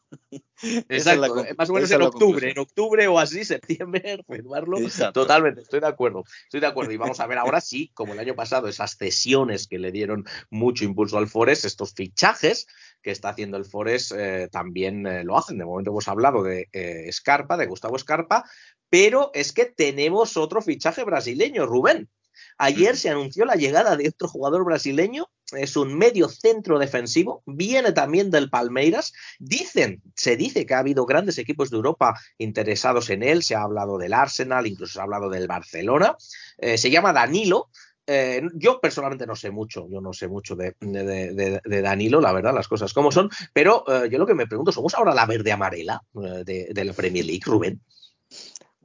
Esa 0.62 0.78
es 0.90 1.06
la 1.18 1.28
Exacto, 1.28 1.36
conclu- 1.36 1.56
más 1.58 1.70
o 1.70 1.74
menos 1.74 1.90
en 1.92 2.02
octubre, 2.04 2.52
en 2.52 2.60
octubre 2.60 3.08
o 3.08 3.18
así, 3.18 3.44
septiembre, 3.46 4.24
firmarlo. 4.28 4.78
Exacto. 4.78 5.22
Totalmente, 5.22 5.62
estoy 5.62 5.80
de 5.80 5.88
acuerdo, 5.88 6.26
estoy 6.44 6.60
de 6.60 6.68
acuerdo. 6.68 6.92
Y 6.92 6.98
vamos 6.98 7.20
a 7.20 7.26
ver 7.26 7.40
ahora 7.40 7.60
sí, 7.60 7.90
como 7.96 8.14
el 8.14 8.20
año 8.20 8.36
pasado, 8.36 8.68
esas 8.68 8.98
cesiones 8.98 9.68
que 9.68 9.80
le 9.80 9.92
dieron 9.92 10.26
mucho 10.52 10.84
impulso 10.86 11.18
al 11.18 11.28
Forest, 11.28 11.66
estos 11.66 11.94
fichajes 11.96 12.68
que 13.02 13.10
está 13.10 13.30
haciendo 13.30 13.58
el 13.58 13.66
Forest 13.66 14.12
eh, 14.16 14.48
también 14.52 15.08
eh, 15.08 15.24
lo 15.24 15.38
hacen. 15.40 15.58
De 15.58 15.66
momento 15.66 15.90
hemos 15.90 16.08
hablado 16.08 16.44
de 16.44 16.70
eh, 16.72 17.12
Scarpa, 17.12 17.58
de 17.58 17.66
Gustavo 17.66 17.98
Scarpa, 17.98 18.44
pero 18.90 19.32
es 19.34 19.54
que 19.54 19.66
tenemos 19.66 20.38
otro 20.38 20.62
fichaje 20.62 21.04
brasileño, 21.04 21.66
Rubén. 21.66 22.10
Ayer 22.58 22.98
se 22.98 23.10
anunció 23.10 23.46
la 23.46 23.56
llegada 23.56 23.96
de 23.96 24.10
otro 24.10 24.28
jugador 24.28 24.66
brasileño, 24.66 25.30
es 25.54 25.78
un 25.78 25.98
medio 25.98 26.28
centro 26.28 26.78
defensivo, 26.78 27.42
viene 27.46 27.94
también 27.94 28.32
del 28.32 28.50
Palmeiras. 28.50 29.14
Dicen, 29.40 30.02
se 30.16 30.36
dice 30.36 30.66
que 30.66 30.74
ha 30.74 30.80
habido 30.80 31.06
grandes 31.06 31.38
equipos 31.38 31.70
de 31.70 31.78
Europa 31.78 32.20
interesados 32.38 33.10
en 33.10 33.24
él, 33.24 33.44
se 33.44 33.56
ha 33.56 33.62
hablado 33.62 33.98
del 33.98 34.14
Arsenal, 34.14 34.68
incluso 34.68 34.94
se 34.94 35.00
ha 35.00 35.04
hablado 35.04 35.30
del 35.30 35.48
Barcelona. 35.48 36.18
Eh, 36.58 36.78
se 36.78 36.92
llama 36.92 37.14
Danilo. 37.14 37.70
Eh, 38.06 38.42
yo 38.56 38.82
personalmente 38.82 39.28
no 39.28 39.36
sé 39.36 39.52
mucho, 39.52 39.88
yo 39.90 40.02
no 40.02 40.14
sé 40.14 40.28
mucho 40.28 40.56
de, 40.56 40.76
de, 40.80 41.04
de, 41.34 41.62
de 41.64 41.82
Danilo, 41.82 42.20
la 42.20 42.34
verdad, 42.34 42.56
las 42.56 42.68
cosas 42.68 42.92
como 42.92 43.12
son, 43.12 43.30
pero 43.54 43.84
eh, 43.88 44.10
yo 44.10 44.18
lo 44.18 44.26
que 44.26 44.34
me 44.34 44.48
pregunto, 44.48 44.72
¿somos 44.72 44.96
ahora 44.96 45.14
la 45.14 45.28
verde 45.28 45.52
amarela 45.52 46.02
eh, 46.16 46.44
de, 46.44 46.70
de 46.74 46.86
la 46.86 46.94
Premier 46.94 47.24
League, 47.24 47.44
Rubén? 47.46 47.80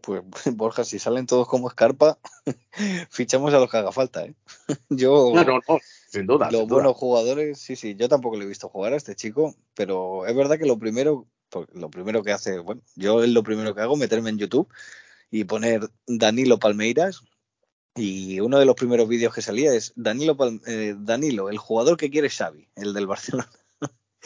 Pues 0.05 0.22
Borja, 0.57 0.84
si 0.84 0.98
salen 0.98 1.26
todos 1.26 1.48
como 1.48 1.68
escarpa, 1.68 2.18
fichamos 3.11 3.55
a 3.55 3.59
los 3.59 3.70
que 3.70 3.78
haga 3.78 3.92
falta, 3.92 4.24
¿eh? 4.24 4.34
Yo, 4.90 5.32
No, 5.34 5.44
no, 5.44 5.61
no, 5.66 5.78
sin 6.09 6.26
duda. 6.26 6.50
los 6.50 6.61
sin 6.61 6.68
duda. 6.68 6.74
buenos 6.76 6.96
jugadores, 6.96 7.59
sí, 7.59 7.76
sí, 7.76 7.94
yo 7.96 8.09
tampoco 8.09 8.36
le 8.36 8.44
he 8.44 8.48
visto 8.48 8.68
jugar 8.68 8.92
a 8.92 8.96
este 8.96 9.14
chico, 9.14 9.55
pero 9.74 10.26
es 10.26 10.36
verdad 10.36 10.59
que 10.59 10.66
lo 10.66 10.78
primero, 10.78 11.26
lo 11.72 11.90
primero 11.90 12.22
que 12.22 12.32
hace, 12.32 12.59
bueno, 12.59 12.82
yo 12.94 13.22
es 13.22 13.30
lo 13.30 13.42
primero 13.42 13.74
que 13.74 13.80
hago, 13.80 13.96
meterme 13.96 14.30
en 14.30 14.38
YouTube 14.38 14.68
y 15.30 15.44
poner 15.44 15.88
Danilo 16.07 16.59
Palmeiras 16.59 17.22
Y 17.96 18.40
uno 18.40 18.59
de 18.59 18.66
los 18.66 18.76
primeros 18.76 19.09
vídeos 19.09 19.34
que 19.34 19.42
salía 19.42 19.72
es 19.72 19.92
Danilo, 19.96 20.36
eh, 20.66 20.94
Danilo, 20.98 21.48
el 21.48 21.59
jugador 21.59 21.96
que 21.96 22.11
quiere 22.11 22.28
Xavi, 22.28 22.68
el 22.76 22.92
del 22.92 23.07
Barcelona. 23.07 23.50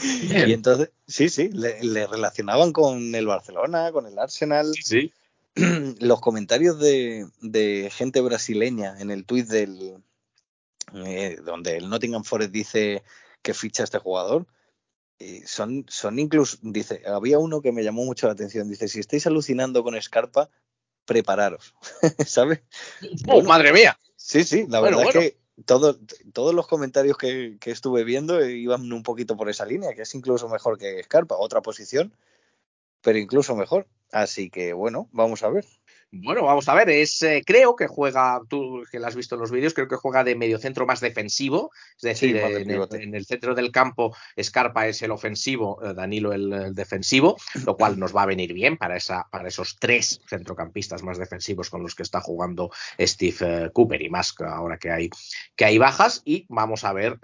Y 0.01 0.53
entonces, 0.53 0.91
sí, 1.07 1.29
sí, 1.29 1.49
le, 1.49 1.83
le 1.83 2.07
relacionaban 2.07 2.73
con 2.73 3.15
el 3.15 3.27
Barcelona, 3.27 3.91
con 3.91 4.07
el 4.07 4.19
Arsenal. 4.19 4.73
Sí. 4.81 5.13
Los 6.01 6.21
comentarios 6.21 6.79
de, 6.79 7.27
de 7.41 7.91
gente 7.93 8.21
brasileña 8.21 8.97
en 9.01 9.11
el 9.11 9.25
tuit 9.25 9.47
del 9.47 10.03
eh, 10.95 11.39
donde 11.45 11.77
el 11.77 11.89
Nottingham 11.89 12.25
Forest 12.25 12.51
dice 12.53 13.03
que 13.43 13.55
ficha 13.55 13.83
a 13.83 13.85
este 13.85 13.99
jugador, 13.99 14.47
eh, 15.19 15.43
son, 15.47 15.85
son 15.89 16.19
incluso, 16.19 16.59
dice, 16.63 17.03
había 17.07 17.39
uno 17.39 17.61
que 17.61 17.73
me 17.73 17.83
llamó 17.85 18.05
mucho 18.05 18.27
la 18.27 18.33
atención, 18.33 18.69
dice, 18.69 18.89
si 18.89 19.01
estáis 19.01 19.27
alucinando 19.27 19.83
con 19.83 20.01
Scarpa, 20.01 20.49
prepararos, 21.05 21.75
¿sabes? 22.27 22.61
¡Oh, 23.27 23.43
madre 23.43 23.73
mía! 23.73 23.99
Sí, 24.17 24.45
sí, 24.45 24.67
la 24.69 24.81
Bueno, 24.81 24.99
verdad 24.99 25.13
bueno. 25.13 25.21
es 25.21 25.33
que 25.33 25.39
todo- 25.65 25.99
todos 26.33 26.55
los 26.55 26.67
comentarios 26.67 27.17
que, 27.17 27.57
que 27.61 27.71
estuve 27.71 28.05
viendo 28.05 28.45
iban 28.49 28.93
un 28.93 29.03
poquito 29.03 29.37
por 29.37 29.49
esa 29.49 29.65
línea, 29.67 29.95
que 29.95 30.03
es 30.03 30.15
incluso 30.15 30.49
mejor 30.49 30.79
que 30.79 31.03
Scarpa, 31.03 31.37
otra 31.37 31.63
posición, 31.63 32.15
pero 33.03 33.19
incluso 33.19 33.57
mejor. 33.57 33.87
Así 34.13 34.51
que 34.51 34.73
bueno, 34.73 35.09
vamos 35.13 35.43
a 35.43 35.51
ver. 35.51 35.65
Bueno, 36.11 36.43
vamos 36.45 36.67
a 36.71 36.75
ver, 36.75 36.89
es 36.89 37.23
eh, 37.23 37.43
creo 37.45 37.77
que 37.77 37.87
juega, 37.87 38.41
tú 38.49 38.83
que 38.91 38.99
lo 38.99 39.07
has 39.07 39.15
visto 39.15 39.35
en 39.35 39.43
los 39.43 39.51
vídeos, 39.51 39.75
creo 39.75 39.89
que 39.89 39.97
juega 39.97 40.25
de 40.25 40.37
mediocentro 40.37 40.87
más 40.87 41.01
defensivo, 41.01 41.71
es 41.97 42.03
decir, 42.03 42.35
en, 42.39 42.57
el, 42.57 42.67
pivote. 42.67 43.03
en 43.03 43.15
el 43.15 43.27
centro 43.27 43.55
del 43.55 43.71
campo 43.71 44.17
Scarpa 44.43 44.87
es 44.87 45.03
el 45.03 45.11
ofensivo, 45.11 45.79
eh, 45.85 45.93
Danilo 45.93 46.33
el, 46.33 46.51
el 46.51 46.75
defensivo, 46.75 47.37
lo 47.67 47.77
cual 47.77 47.99
nos 47.99 48.17
va 48.17 48.23
a 48.23 48.27
venir 48.27 48.55
bien 48.55 48.79
para, 48.79 48.97
esa, 48.97 49.29
para 49.31 49.49
esos 49.49 49.77
tres 49.79 50.23
centrocampistas 50.27 51.03
más 51.03 51.19
defensivos 51.19 51.69
con 51.69 51.83
los 51.83 51.95
que 51.95 52.05
está 52.05 52.23
jugando 52.23 52.71
Steve 52.99 53.37
eh, 53.41 53.71
Cooper 53.75 54.01
y 54.01 54.09
más 54.09 54.35
ahora 54.41 54.79
que 54.79 54.91
hay, 54.91 55.11
que 55.57 55.67
hay 55.67 55.77
bajas 55.77 56.23
y 56.25 56.47
vamos 56.49 56.85
a 56.85 56.95
ver, 56.95 57.19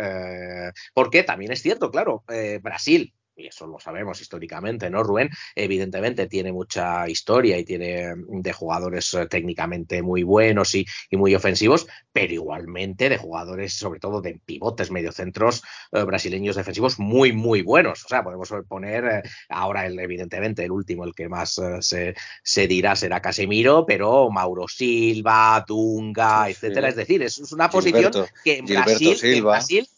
porque 0.92 1.22
también 1.22 1.52
es 1.52 1.62
cierto, 1.62 1.90
claro, 1.90 2.22
Brasil. 2.60 3.14
Y 3.36 3.46
eso 3.48 3.66
lo 3.66 3.80
sabemos 3.80 4.20
históricamente, 4.20 4.88
¿no, 4.90 5.02
Rubén? 5.02 5.30
Evidentemente 5.54 6.26
tiene 6.28 6.52
mucha 6.52 7.08
historia 7.08 7.58
y 7.58 7.64
tiene 7.64 8.14
mm, 8.14 8.40
de 8.40 8.52
jugadores 8.52 9.12
eh, 9.14 9.26
técnicamente 9.26 10.02
muy 10.02 10.22
buenos 10.22 10.74
y, 10.74 10.86
y 11.10 11.16
muy 11.16 11.34
ofensivos, 11.34 11.86
pero 12.12 12.32
igualmente 12.32 13.08
de 13.08 13.18
jugadores, 13.18 13.74
sobre 13.74 14.00
todo 14.00 14.20
de 14.20 14.38
pivotes, 14.44 14.90
mediocentros 14.90 15.62
eh, 15.92 16.02
brasileños 16.04 16.56
defensivos 16.56 16.98
muy, 16.98 17.32
muy 17.32 17.62
buenos. 17.62 18.04
O 18.04 18.08
sea, 18.08 18.22
podemos 18.22 18.52
poner 18.68 19.04
eh, 19.04 19.22
ahora, 19.48 19.86
el, 19.86 19.98
evidentemente, 19.98 20.64
el 20.64 20.70
último, 20.70 21.04
el 21.04 21.14
que 21.14 21.28
más 21.28 21.58
eh, 21.58 21.78
se, 21.80 22.14
se 22.42 22.66
dirá 22.68 22.94
será 22.96 23.20
Casemiro, 23.20 23.84
pero 23.86 24.30
Mauro 24.30 24.68
Silva, 24.68 25.64
Dunga, 25.66 26.46
Sí, 26.46 26.54
sí. 26.54 26.66
etcétera. 26.66 26.88
Es 26.88 26.96
decir, 26.96 27.22
es, 27.22 27.52
una 27.52 27.68
posición 27.68 28.12
que 28.44 28.58
en 28.58 28.66
Gilberto 28.66 28.90
Brasil, 28.90 29.18
en. 29.22 29.44
Brasil, 29.44 29.88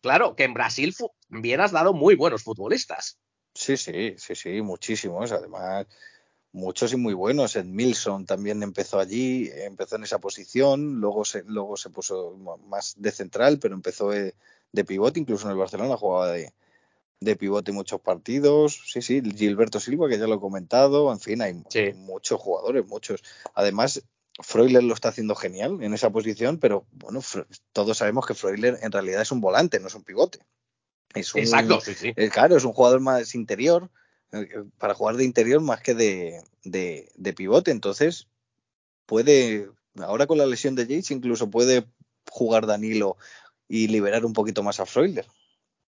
claro, 0.00 0.36
que 0.36 0.44
en 0.44 0.54
Brasil 0.54 0.94
bien 1.42 1.60
has 1.60 1.72
dado 1.72 1.92
muy 1.92 2.14
buenos 2.14 2.42
futbolistas. 2.42 3.18
Sí, 3.54 3.76
sí, 3.76 4.14
sí, 4.18 4.34
sí, 4.34 4.62
muchísimos. 4.62 5.30
Además, 5.32 5.86
muchos 6.52 6.92
y 6.92 6.96
muy 6.96 7.14
buenos. 7.14 7.56
Ed 7.56 7.64
Milson 7.66 8.26
también 8.26 8.62
empezó 8.62 8.98
allí, 8.98 9.50
empezó 9.52 9.96
en 9.96 10.04
esa 10.04 10.18
posición, 10.18 11.00
luego 11.00 11.24
se, 11.24 11.42
luego 11.44 11.76
se 11.76 11.90
puso 11.90 12.36
más 12.66 12.94
de 12.96 13.10
central, 13.10 13.58
pero 13.60 13.74
empezó 13.74 14.10
de, 14.10 14.34
de 14.72 14.84
pivote, 14.84 15.20
incluso 15.20 15.46
en 15.46 15.52
el 15.52 15.58
Barcelona 15.58 15.96
jugaba 15.96 16.32
de, 16.32 16.52
de 17.20 17.36
pivote 17.36 17.72
muchos 17.72 18.00
partidos. 18.00 18.82
Sí, 18.86 19.02
sí, 19.02 19.22
Gilberto 19.36 19.80
Silva, 19.80 20.08
que 20.08 20.18
ya 20.18 20.26
lo 20.26 20.34
he 20.34 20.40
comentado, 20.40 21.12
en 21.12 21.20
fin, 21.20 21.42
hay 21.42 21.54
Sí. 21.68 21.92
muchos 21.94 22.40
jugadores, 22.40 22.86
muchos. 22.86 23.22
Además, 23.54 24.02
Freuler 24.40 24.82
lo 24.82 24.94
está 24.94 25.10
haciendo 25.10 25.36
genial 25.36 25.78
en 25.80 25.94
esa 25.94 26.10
posición, 26.10 26.58
pero 26.58 26.86
bueno, 26.90 27.20
todos 27.72 27.98
sabemos 27.98 28.26
que 28.26 28.34
Freuler 28.34 28.78
en 28.82 28.90
realidad 28.90 29.22
es 29.22 29.30
un 29.30 29.40
volante, 29.40 29.78
no 29.78 29.86
es 29.86 29.94
un 29.94 30.02
pivote. 30.02 30.40
Es 31.14 31.34
un, 31.34 31.40
Exacto, 31.40 31.80
sí, 31.80 31.94
sí. 31.94 32.12
eh, 32.16 32.28
claro, 32.28 32.56
es 32.56 32.64
un 32.64 32.72
jugador 32.72 33.00
más 33.00 33.34
interior, 33.34 33.90
eh, 34.32 34.64
para 34.78 34.94
jugar 34.94 35.16
de 35.16 35.24
interior 35.24 35.60
más 35.60 35.80
que 35.80 35.94
de, 35.94 36.42
de, 36.64 37.10
de 37.14 37.32
pivote. 37.32 37.70
Entonces, 37.70 38.28
puede, 39.06 39.70
ahora 39.98 40.26
con 40.26 40.38
la 40.38 40.46
lesión 40.46 40.74
de 40.74 40.86
Yates, 40.86 41.12
incluso 41.12 41.50
puede 41.50 41.86
jugar 42.30 42.66
Danilo 42.66 43.16
y 43.68 43.88
liberar 43.88 44.24
un 44.24 44.32
poquito 44.32 44.62
más 44.62 44.80
a 44.80 44.86
Freuler. 44.86 45.26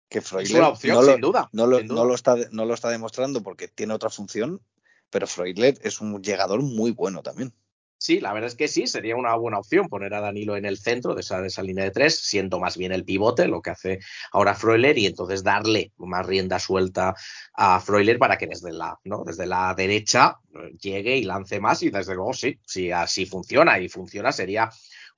Que 0.09 0.19
Es 0.19 0.51
una 0.51 0.69
opción, 0.69 0.97
no, 0.97 1.03
lo, 1.03 1.13
sin 1.13 1.21
duda. 1.21 1.49
no, 1.53 1.67
lo, 1.67 1.79
sin 1.79 1.89
duda. 1.89 2.01
no 2.01 2.05
lo 2.07 2.15
está, 2.15 2.37
no 2.51 2.65
lo 2.67 2.75
está 2.75 2.91
demostrando 2.91 3.43
porque 3.43 3.69
tiene 3.69 3.95
otra 3.95 4.11
función, 4.11 4.61
pero 5.09 5.27
Freuler 5.27 5.79
es 5.83 6.01
un 6.01 6.23
llegador 6.23 6.61
muy 6.63 6.91
bueno 6.91 7.23
también. 7.23 7.55
Sí, 8.03 8.19
la 8.19 8.33
verdad 8.33 8.49
es 8.49 8.57
que 8.57 8.67
sí, 8.67 8.89
sería 8.89 9.15
una 9.15 9.37
buena 9.37 9.61
opción 9.61 9.89
poner 9.89 10.13
a 10.15 10.21
Danilo 10.21 10.57
en 10.57 10.65
el 10.65 10.77
centro 10.77 11.15
de 11.15 11.21
esa, 11.21 11.63
línea 11.63 11.85
de 11.85 11.93
tres, 11.93 12.19
siendo 12.19 12.59
más 12.59 12.77
bien 12.77 12.91
el 12.91 13.05
pivote, 13.05 13.47
lo 13.47 13.63
que 13.63 13.71
hace 13.71 14.01
ahora 14.33 14.57
Freuler, 14.57 14.99
y 14.99 15.07
entonces 15.07 15.45
darle 15.45 15.93
más 15.99 16.27
rienda 16.27 16.59
suelta 16.59 17.15
a 17.55 17.79
Freuler 17.79 18.19
para 18.19 18.39
que 18.39 18.49
desde 18.49 18.73
la, 18.73 18.99
¿no? 19.05 19.23
desde 19.25 19.47
la 19.47 19.73
derecha 19.77 20.41
eh, 20.53 20.77
llegue 20.81 21.17
y 21.17 21.23
lance 21.23 21.61
más, 21.61 21.81
y 21.85 21.91
desde 21.91 22.17
luego 22.17 22.33
sí, 22.33 22.59
si 22.67 22.91
así 22.91 23.25
funciona, 23.25 23.79
y 23.79 23.89
funciona, 23.89 24.33
sería 24.33 24.69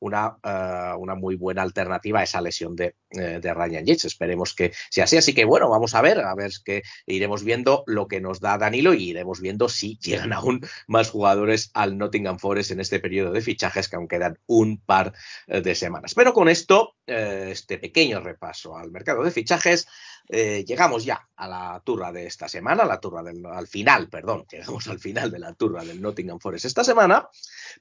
una, 0.05 0.37
eh, 0.43 0.95
una 0.99 1.15
muy 1.15 1.35
buena 1.37 1.63
alternativa 1.63 2.21
a 2.21 2.25
esa 2.25 2.43
lesión 2.43 2.77
de, 2.77 2.95
eh, 3.11 3.41
de 3.41 3.55
Ryan 3.55 3.87
Yates. 3.87 4.05
Esperemos 4.05 4.55
que 4.55 4.73
sea 4.91 5.05
así. 5.05 5.17
Así 5.17 5.35
que 5.35 5.47
bueno, 5.47 5.71
vamos 5.71 5.95
a 5.95 6.03
ver, 6.03 6.21
a 6.21 6.35
ver 6.35 6.53
que 6.63 6.83
iremos 7.07 7.43
viendo 7.43 7.85
lo 7.87 8.07
que 8.07 8.21
nos 8.21 8.41
da 8.41 8.59
Danilo 8.59 8.93
y 8.93 9.11
iremos 9.11 9.41
viendo 9.41 9.69
si 9.71 9.99
llegan 9.99 10.33
aún 10.35 10.61
más 10.87 11.11
jugadores 11.11 11.71
al 11.73 11.97
Nottingham 11.97 12.39
Forest 12.39 12.73
en 12.73 12.81
este 12.81 13.01
periodo 13.01 13.33
de 13.33 13.41
fichajes 13.41 13.89
que 13.89 13.97
aún 13.97 14.09
quedan 14.09 14.39
un 14.47 14.79
par 14.79 15.15
eh, 15.47 15.63
de 15.63 15.75
semanas. 15.75 16.15
Pero 16.15 16.35
con 16.35 16.49
esto, 16.49 16.97
este 17.07 17.79
pequeño 17.79 18.21
repaso 18.21 18.77
al 18.77 18.91
mercado 18.91 19.23
de 19.25 19.31
fichajes, 19.31 19.87
eh, 20.29 20.65
llegamos 20.67 21.05
ya 21.05 21.29
a 21.37 21.49
la 21.49 21.83
turra 21.85 22.13
de 22.13 22.27
esta 22.27 22.49
semana, 22.49 22.85
la 22.85 22.99
turra 23.01 23.23
del, 23.23 23.45
al 23.47 23.67
final, 23.67 24.09
perdón, 24.09 24.47
llegamos 24.51 24.87
al 24.89 24.99
final 24.99 25.31
de 25.31 25.39
la 25.39 25.55
turra 25.55 25.85
del 25.85 26.01
Nottingham 26.01 26.39
Forest 26.41 26.65
esta 26.65 26.85
semana. 26.85 27.29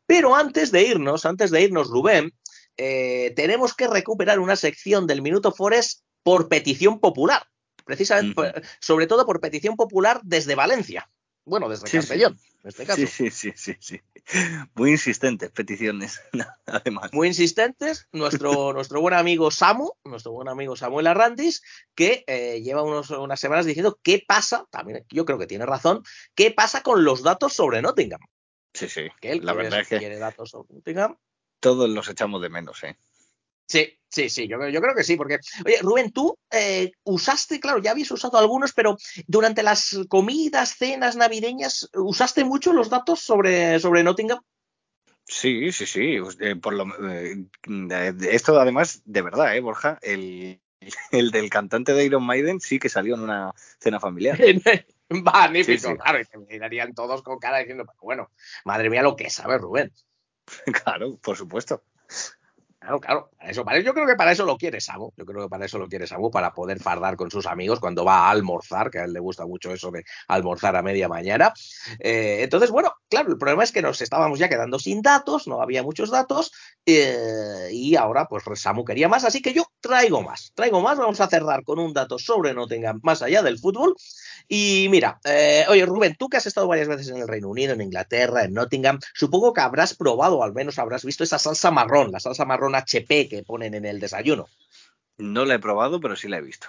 Pero 0.05 0.35
antes 0.35 0.71
de 0.71 0.83
irnos, 0.83 1.25
antes 1.25 1.51
de 1.51 1.61
irnos, 1.61 1.89
Rubén, 1.89 2.33
eh, 2.77 3.31
tenemos 3.35 3.73
que 3.73 3.87
recuperar 3.87 4.39
una 4.39 4.55
sección 4.55 5.05
del 5.07 5.21
Minuto 5.21 5.51
Forest 5.51 6.01
por 6.23 6.49
petición 6.49 6.99
popular. 6.99 7.43
Precisamente, 7.85 8.33
por- 8.35 8.61
sobre 8.79 9.07
todo 9.07 9.25
por 9.25 9.41
petición 9.41 9.75
popular 9.75 10.21
desde 10.23 10.55
Valencia. 10.55 11.09
Bueno, 11.45 11.67
desde 11.69 11.87
Sí, 11.87 12.01
sí. 12.01 12.23
En 12.23 12.69
este 12.69 12.85
caso. 12.85 13.01
Sí, 13.01 13.07
sí, 13.07 13.29
sí, 13.29 13.51
sí, 13.57 13.75
sí. 13.81 13.99
Muy 14.75 14.91
insistentes 14.91 15.51
peticiones, 15.51 16.21
además. 16.65 17.11
muy 17.11 17.27
insistentes. 17.27 18.07
Nuestro, 18.13 18.71
nuestro 18.73 19.01
buen 19.01 19.13
amigo 19.13 19.51
Samu, 19.51 19.91
nuestro 20.05 20.31
buen 20.31 20.47
amigo 20.47 20.75
Samuel 20.77 21.07
Arrandis, 21.07 21.61
que 21.95 22.23
eh, 22.27 22.61
lleva 22.61 22.81
unos- 22.83 23.09
unas 23.09 23.39
semanas 23.39 23.65
diciendo 23.65 23.99
qué 24.01 24.23
pasa, 24.25 24.65
también 24.71 25.05
yo 25.09 25.25
creo 25.25 25.37
que 25.37 25.47
tiene 25.47 25.65
razón, 25.65 26.03
qué 26.35 26.51
pasa 26.51 26.81
con 26.81 27.03
los 27.03 27.21
datos 27.23 27.51
sobre 27.51 27.81
Nottingham. 27.81 28.21
Sí, 28.73 28.87
sí. 28.87 29.07
Que 29.19 29.33
él 29.33 29.39
La 29.43 29.51
quiere- 29.51 29.63
verdad 29.65 29.79
es 29.81 29.87
que 29.89 29.97
quiere 29.99 30.17
datos 30.17 30.49
sobre 30.51 30.73
Nottingham. 30.75 31.17
todos 31.59 31.89
los 31.89 32.07
echamos 32.07 32.41
de 32.41 32.49
menos, 32.49 32.81
¿eh? 32.85 32.97
Sí, 33.73 33.99
sí, 34.07 34.29
sí, 34.29 34.47
yo, 34.47 34.59
creo- 34.59 34.69
yo 34.69 34.81
creo 34.81 34.93
que 34.93 35.03
sí, 35.03 35.15
porque, 35.15 35.39
oye, 35.65 35.77
Rubén, 35.81 36.11
tú 36.11 36.37
eh, 36.51 36.91
usaste, 37.05 37.59
claro, 37.59 37.81
ya 37.81 37.89
habías 37.89 38.11
usado 38.11 38.37
algunos, 38.37 38.71
pero 38.71 38.97
durante 39.25 39.63
las 39.63 39.97
comidas, 40.09 40.75
cenas 40.77 41.15
navideñas, 41.15 41.89
¿usaste 41.95 42.43
mucho 42.43 42.71
los 42.71 42.91
datos 42.91 43.21
sobre, 43.21 43.79
sobre 43.79 44.03
Nottingham? 44.03 44.39
Sí, 45.25 45.71
sí, 45.71 45.87
sí. 45.87 46.17
eh, 46.39 46.55
por 46.55 46.73
lo, 46.73 46.85
eh, 47.09 47.45
esto, 48.29 48.59
además, 48.59 49.01
de 49.05 49.23
verdad, 49.23 49.55
¿eh, 49.55 49.61
Borja? 49.61 49.97
El, 50.03 50.61
el 51.11 51.31
del 51.31 51.49
cantante 51.49 51.93
de 51.93 52.05
Iron 52.05 52.23
Maiden 52.23 52.59
sí 52.59 52.77
que 52.77 52.89
salió 52.89 53.15
en 53.15 53.21
una 53.21 53.53
cena 53.79 53.99
familiar. 53.99 54.37
Magnífico, 55.09 55.79
Sí, 55.79 55.93
sí. 55.93 55.97
claro, 55.97 56.19
y 56.21 56.25
te 56.25 56.37
mirarían 56.37 56.93
todos 56.93 57.23
con 57.23 57.39
cara 57.39 57.57
diciendo, 57.57 57.85
pero 57.87 57.97
bueno, 58.03 58.29
madre 58.65 58.91
mía 58.91 59.01
lo 59.01 59.15
que 59.15 59.31
sabe 59.31 59.57
Rubén. 59.57 59.91
claro, 60.83 61.17
por 61.17 61.37
supuesto. 61.37 61.81
Claro, 62.83 62.99
claro, 62.99 63.29
para 63.37 63.49
eso, 63.49 63.63
para, 63.63 63.79
yo 63.79 63.93
creo 63.93 64.05
que 64.05 64.15
para 64.15 64.33
eso 64.33 64.43
lo 64.43 64.57
quiere 64.57 64.81
Samu, 64.81 65.11
yo 65.15 65.25
creo 65.25 65.43
que 65.43 65.49
para 65.49 65.65
eso 65.65 65.77
lo 65.79 65.87
quiere 65.87 66.05
Samu, 66.05 66.29
para 66.29 66.51
poder 66.53 66.81
fardar 66.81 67.15
con 67.15 67.31
sus 67.31 67.45
amigos 67.45 67.79
cuando 67.79 68.03
va 68.03 68.27
a 68.27 68.31
almorzar, 68.31 68.91
que 68.91 68.99
a 68.99 69.05
él 69.05 69.13
le 69.13 69.21
gusta 69.21 69.45
mucho 69.45 69.71
eso 69.71 69.89
de 69.89 70.03
almorzar 70.27 70.75
a 70.75 70.81
media 70.81 71.07
mañana. 71.07 71.53
Eh, 71.99 72.39
entonces, 72.41 72.71
bueno, 72.71 72.91
claro, 73.07 73.31
el 73.31 73.37
problema 73.37 73.63
es 73.63 73.71
que 73.71 73.81
nos 73.81 74.01
estábamos 74.01 74.37
ya 74.37 74.49
quedando 74.49 74.79
sin 74.79 75.01
datos, 75.01 75.47
no 75.47 75.61
había 75.61 75.81
muchos 75.81 76.11
datos, 76.11 76.51
eh, 76.85 77.69
y 77.71 77.95
ahora 77.95 78.27
pues 78.27 78.43
Samu 78.55 78.83
quería 78.83 79.07
más, 79.07 79.23
así 79.23 79.41
que 79.41 79.53
yo 79.53 79.63
traigo 79.79 80.21
más, 80.21 80.51
traigo 80.53 80.81
más, 80.81 80.97
vamos 80.97 81.21
a 81.21 81.27
cerrar 81.27 81.63
con 81.63 81.79
un 81.79 81.93
dato 81.93 82.19
sobre 82.19 82.53
Nottingham 82.53 82.99
más 83.01 83.21
allá 83.21 83.41
del 83.41 83.59
fútbol. 83.59 83.95
Y 84.49 84.87
mira, 84.91 85.21
eh, 85.23 85.63
oye 85.69 85.85
Rubén, 85.85 86.15
tú 86.19 86.27
que 86.27 86.35
has 86.35 86.45
estado 86.45 86.67
varias 86.67 86.89
veces 86.89 87.07
en 87.07 87.17
el 87.17 87.29
Reino 87.29 87.47
Unido, 87.47 87.73
en 87.73 87.81
Inglaterra, 87.81 88.43
en 88.43 88.53
Nottingham, 88.53 88.99
supongo 89.13 89.53
que 89.53 89.61
habrás 89.61 89.95
probado, 89.95 90.39
o 90.39 90.43
al 90.43 90.53
menos 90.53 90.79
habrás 90.79 91.05
visto 91.05 91.23
esa 91.23 91.39
salsa 91.39 91.71
marrón, 91.71 92.11
la 92.11 92.19
salsa 92.19 92.43
marrón 92.43 92.72
HP 92.75 93.29
que 93.29 93.43
ponen 93.43 93.73
en 93.73 93.85
el 93.85 93.99
desayuno. 93.99 94.47
No 95.17 95.45
la 95.45 95.55
he 95.55 95.59
probado, 95.59 95.99
pero 95.99 96.15
sí 96.15 96.27
la 96.27 96.37
he 96.37 96.41
visto. 96.41 96.67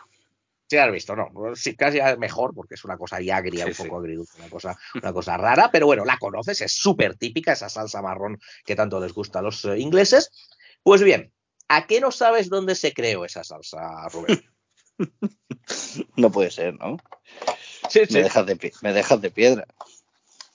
Sí, 0.68 0.78
has 0.78 0.90
visto, 0.90 1.14
no. 1.14 1.30
Sí, 1.54 1.76
casi 1.76 1.98
mejor, 2.18 2.54
porque 2.54 2.74
es 2.74 2.84
una 2.84 2.96
cosa 2.96 3.16
ahí 3.16 3.30
agria, 3.30 3.64
Sí, 3.64 3.70
un 3.70 3.74
sí. 3.74 3.82
poco 3.84 3.98
agridulce, 3.98 4.38
una 4.38 4.48
cosa, 4.48 4.78
una 4.94 5.12
cosa 5.12 5.36
rara, 5.36 5.70
pero 5.70 5.86
bueno, 5.86 6.04
la 6.04 6.16
conoces, 6.18 6.60
es 6.62 6.72
súper 6.72 7.16
típica, 7.16 7.52
esa 7.52 7.68
salsa 7.68 8.00
marrón 8.00 8.40
que 8.64 8.74
tanto 8.74 8.98
les 8.98 9.12
gusta 9.12 9.40
a 9.40 9.42
los 9.42 9.64
eh, 9.66 9.78
ingleses. 9.78 10.30
Pues 10.82 11.02
bien, 11.02 11.32
¿a 11.68 11.86
qué 11.86 12.00
no 12.00 12.10
sabes 12.10 12.48
dónde 12.48 12.74
se 12.74 12.92
creó 12.94 13.24
esa 13.24 13.44
salsa, 13.44 14.08
Rubén? 14.08 14.42
No 16.16 16.30
puede 16.30 16.50
ser, 16.50 16.74
¿no? 16.78 16.98
Sí, 17.88 18.02
Me, 18.10 18.22
dejas 18.22 18.46
de, 18.46 18.72
me 18.82 18.92
dejas 18.92 19.20
de 19.20 19.30
piedra. 19.30 19.66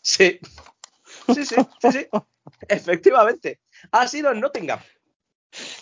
Sí. 0.02 0.40
Sí, 1.34 1.46
sí, 1.46 1.56
sí, 1.82 1.92
sí. 1.92 2.08
Efectivamente. 2.68 3.60
Ha 3.92 4.08
sido 4.08 4.32
en 4.32 4.40
Nottingham. 4.40 4.80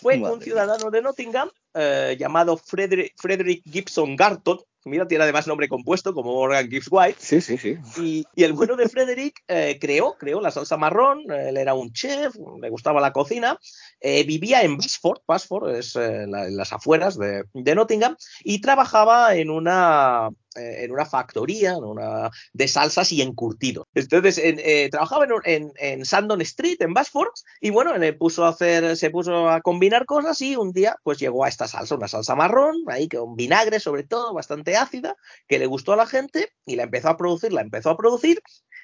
Fue 0.00 0.16
Madre 0.16 0.34
un 0.34 0.42
ciudadano 0.42 0.90
de 0.90 1.02
Nottingham 1.02 1.50
eh, 1.74 2.16
llamado 2.18 2.56
Frederick, 2.56 3.14
Frederick 3.16 3.62
Gibson 3.64 4.16
Garton. 4.16 4.58
Mira, 4.88 5.06
tiene 5.06 5.24
además 5.24 5.46
nombre 5.46 5.68
compuesto 5.68 6.14
como 6.14 6.32
Morgan 6.32 6.68
Gibbs 6.68 6.88
White. 6.90 7.18
Sí, 7.20 7.40
sí, 7.40 7.58
sí. 7.58 7.76
Y, 7.98 8.24
y 8.34 8.44
el 8.44 8.52
bueno 8.52 8.76
de 8.76 8.88
Frederick 8.88 9.42
eh, 9.48 9.78
creó, 9.80 10.16
creó 10.18 10.40
la 10.40 10.50
salsa 10.50 10.76
marrón, 10.76 11.22
él 11.30 11.56
era 11.56 11.74
un 11.74 11.92
chef, 11.92 12.34
le 12.60 12.70
gustaba 12.70 13.00
la 13.00 13.12
cocina, 13.12 13.58
eh, 14.00 14.24
vivía 14.24 14.62
en 14.62 14.76
Basford, 14.76 15.20
Basford 15.26 15.74
es 15.76 15.96
eh, 15.96 16.26
la- 16.26 16.46
en 16.46 16.56
las 16.56 16.72
afueras 16.72 17.18
de, 17.18 17.44
de 17.52 17.74
Nottingham, 17.74 18.16
y 18.42 18.60
trabajaba 18.60 19.34
en 19.34 19.50
una, 19.50 20.28
eh, 20.56 20.84
en 20.84 20.90
una 20.92 21.04
factoría 21.04 21.72
en 21.72 21.84
una, 21.84 22.30
de 22.52 22.68
salsas 22.68 23.12
y 23.12 23.22
encurtidos. 23.22 23.86
Entonces, 23.94 24.38
en- 24.38 24.60
eh, 24.62 24.88
trabajaba 24.90 25.24
en, 25.24 25.32
en, 25.44 25.72
en 25.78 26.04
Sandon 26.04 26.40
Street, 26.42 26.76
en 26.80 26.94
Basford, 26.94 27.28
y 27.60 27.70
bueno, 27.70 27.96
le 27.98 28.12
puso 28.12 28.44
a 28.44 28.48
hacer, 28.48 28.96
se 28.96 29.10
puso 29.10 29.48
a 29.48 29.60
combinar 29.60 30.06
cosas 30.06 30.40
y 30.40 30.56
un 30.56 30.72
día 30.72 30.96
pues 31.02 31.18
llegó 31.18 31.44
a 31.44 31.48
esta 31.48 31.66
salsa, 31.68 31.94
una 31.96 32.08
salsa 32.08 32.34
marrón, 32.34 32.76
ahí 32.88 33.08
con 33.08 33.34
vinagre 33.36 33.80
sobre 33.80 34.04
todo, 34.04 34.32
bastante 34.32 34.76
ácida, 34.78 35.16
que 35.46 35.58
le 35.58 35.66
gustó 35.66 35.92
a 35.92 35.96
la 35.96 36.06
gente 36.06 36.52
y 36.64 36.76
la 36.76 36.84
empezó 36.84 37.08
a 37.10 37.16
producir, 37.16 37.52
la 37.52 37.60
empezó 37.60 37.90
a 37.90 37.96
producir 37.96 38.42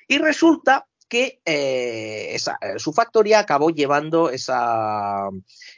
y 0.09 0.19
resulta 0.19 0.87
que 1.09 1.41
eh, 1.45 2.35
esa- 2.35 2.59
eh, 2.61 2.79
su 2.79 2.93
factoría 2.93 3.39
acabó 3.39 3.71
llevando 3.71 4.31
esa, 4.31 5.29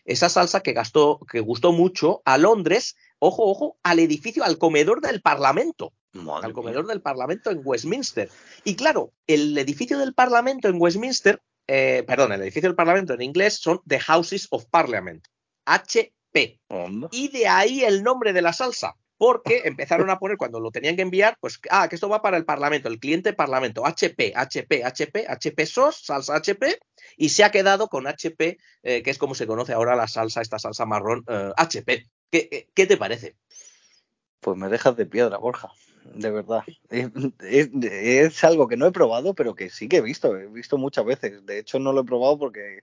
esa 0.05 0.29
salsa 0.29 0.61
que 0.61 0.73
gastó, 0.73 1.21
que 1.31 1.41
gustó 1.41 1.73
mucho 1.73 2.23
a 2.25 2.39
Londres, 2.39 2.97
ojo, 3.19 3.45
ojo, 3.45 3.77
al 3.83 3.99
edificio, 3.99 4.45
al 4.45 4.57
comedor 4.59 5.01
del 5.01 5.21
Parlamento 5.21 5.93
Madre 6.13 6.47
al 6.47 6.49
mía. 6.49 6.55
comedor 6.55 6.87
del 6.87 7.03
Parlamento 7.03 7.51
en 7.51 7.61
Westminster. 7.65 8.31
Y 8.65 8.77
claro, 8.77 9.13
el 9.27 9.57
edificio 9.59 9.99
del 9.99 10.15
Parlamento 10.15 10.69
en 10.69 10.81
Westminster, 10.81 11.43
eh, 11.67 12.05
perdón, 12.07 12.33
el 12.33 12.41
edificio 12.43 12.69
del 12.71 12.77
Parlamento 12.77 13.13
en 13.13 13.23
inglés 13.23 13.59
son 13.61 13.81
The 13.87 13.99
Houses 14.01 14.47
of 14.51 14.65
Parliament, 14.71 15.27
HP. 15.67 16.61
Onda. 16.69 17.09
Y 17.11 17.29
de 17.29 17.49
ahí 17.49 17.83
el 17.85 18.03
nombre 18.03 18.33
de 18.33 18.43
la 18.43 18.53
salsa. 18.53 18.95
Porque 19.19 19.63
empezaron 19.65 20.11
a 20.11 20.19
poner 20.19 20.37
cuando 20.37 20.61
lo 20.61 20.71
tenían 20.71 20.95
que 20.97 21.03
enviar, 21.03 21.39
pues, 21.41 21.59
ah, 21.71 21.89
que 21.89 21.95
esto 21.95 22.09
va 22.09 22.21
para 22.21 22.37
el 22.37 22.45
Parlamento, 22.45 22.89
el 22.89 22.99
cliente 22.99 23.33
Parlamento, 23.33 23.87
HP, 23.87 24.33
HP, 24.37 24.85
HP, 24.85 25.27
HP 25.29 25.63
SOS, 25.67 26.05
salsa 26.05 26.37
HP, 26.37 26.79
y 27.17 27.31
se 27.31 27.43
ha 27.45 27.51
quedado 27.51 27.89
con 27.89 28.07
HP, 28.07 28.59
eh, 28.83 29.03
que 29.03 29.11
es 29.11 29.17
como 29.19 29.35
se 29.35 29.47
conoce 29.47 29.73
ahora 29.73 29.97
la 29.97 30.07
salsa, 30.07 30.43
esta 30.43 30.59
salsa 30.59 30.85
marrón 30.85 31.25
eh, 31.29 31.53
HP. 31.57 32.07
¿Qué, 32.31 32.69
qué- 32.75 32.87
te 32.87 32.97
parece? 32.99 33.37
Pues 34.41 34.57
me 34.59 34.69
dejas 34.69 34.97
de 34.97 35.07
piedra, 35.07 35.39
Borja. 35.39 35.71
De 36.15 36.31
verdad. 36.31 36.63
Es, 36.91 37.09
es- 37.41 37.71
es 37.83 38.45
algo 38.45 38.69
que 38.69 38.77
no 38.77 38.87
he 38.87 38.93
probado, 38.93 39.35
pero 39.35 39.55
que 39.55 39.71
sí 39.71 39.89
que 39.89 39.97
he 39.97 40.03
visto. 40.03 40.37
He 40.37 40.47
visto 40.47 40.77
muchas 40.79 41.05
veces. 41.05 41.45
De 41.47 41.59
hecho, 41.59 41.79
no 41.79 41.93
lo 41.93 42.03
he 42.03 42.05
probado 42.05 42.39
porque 42.39 42.81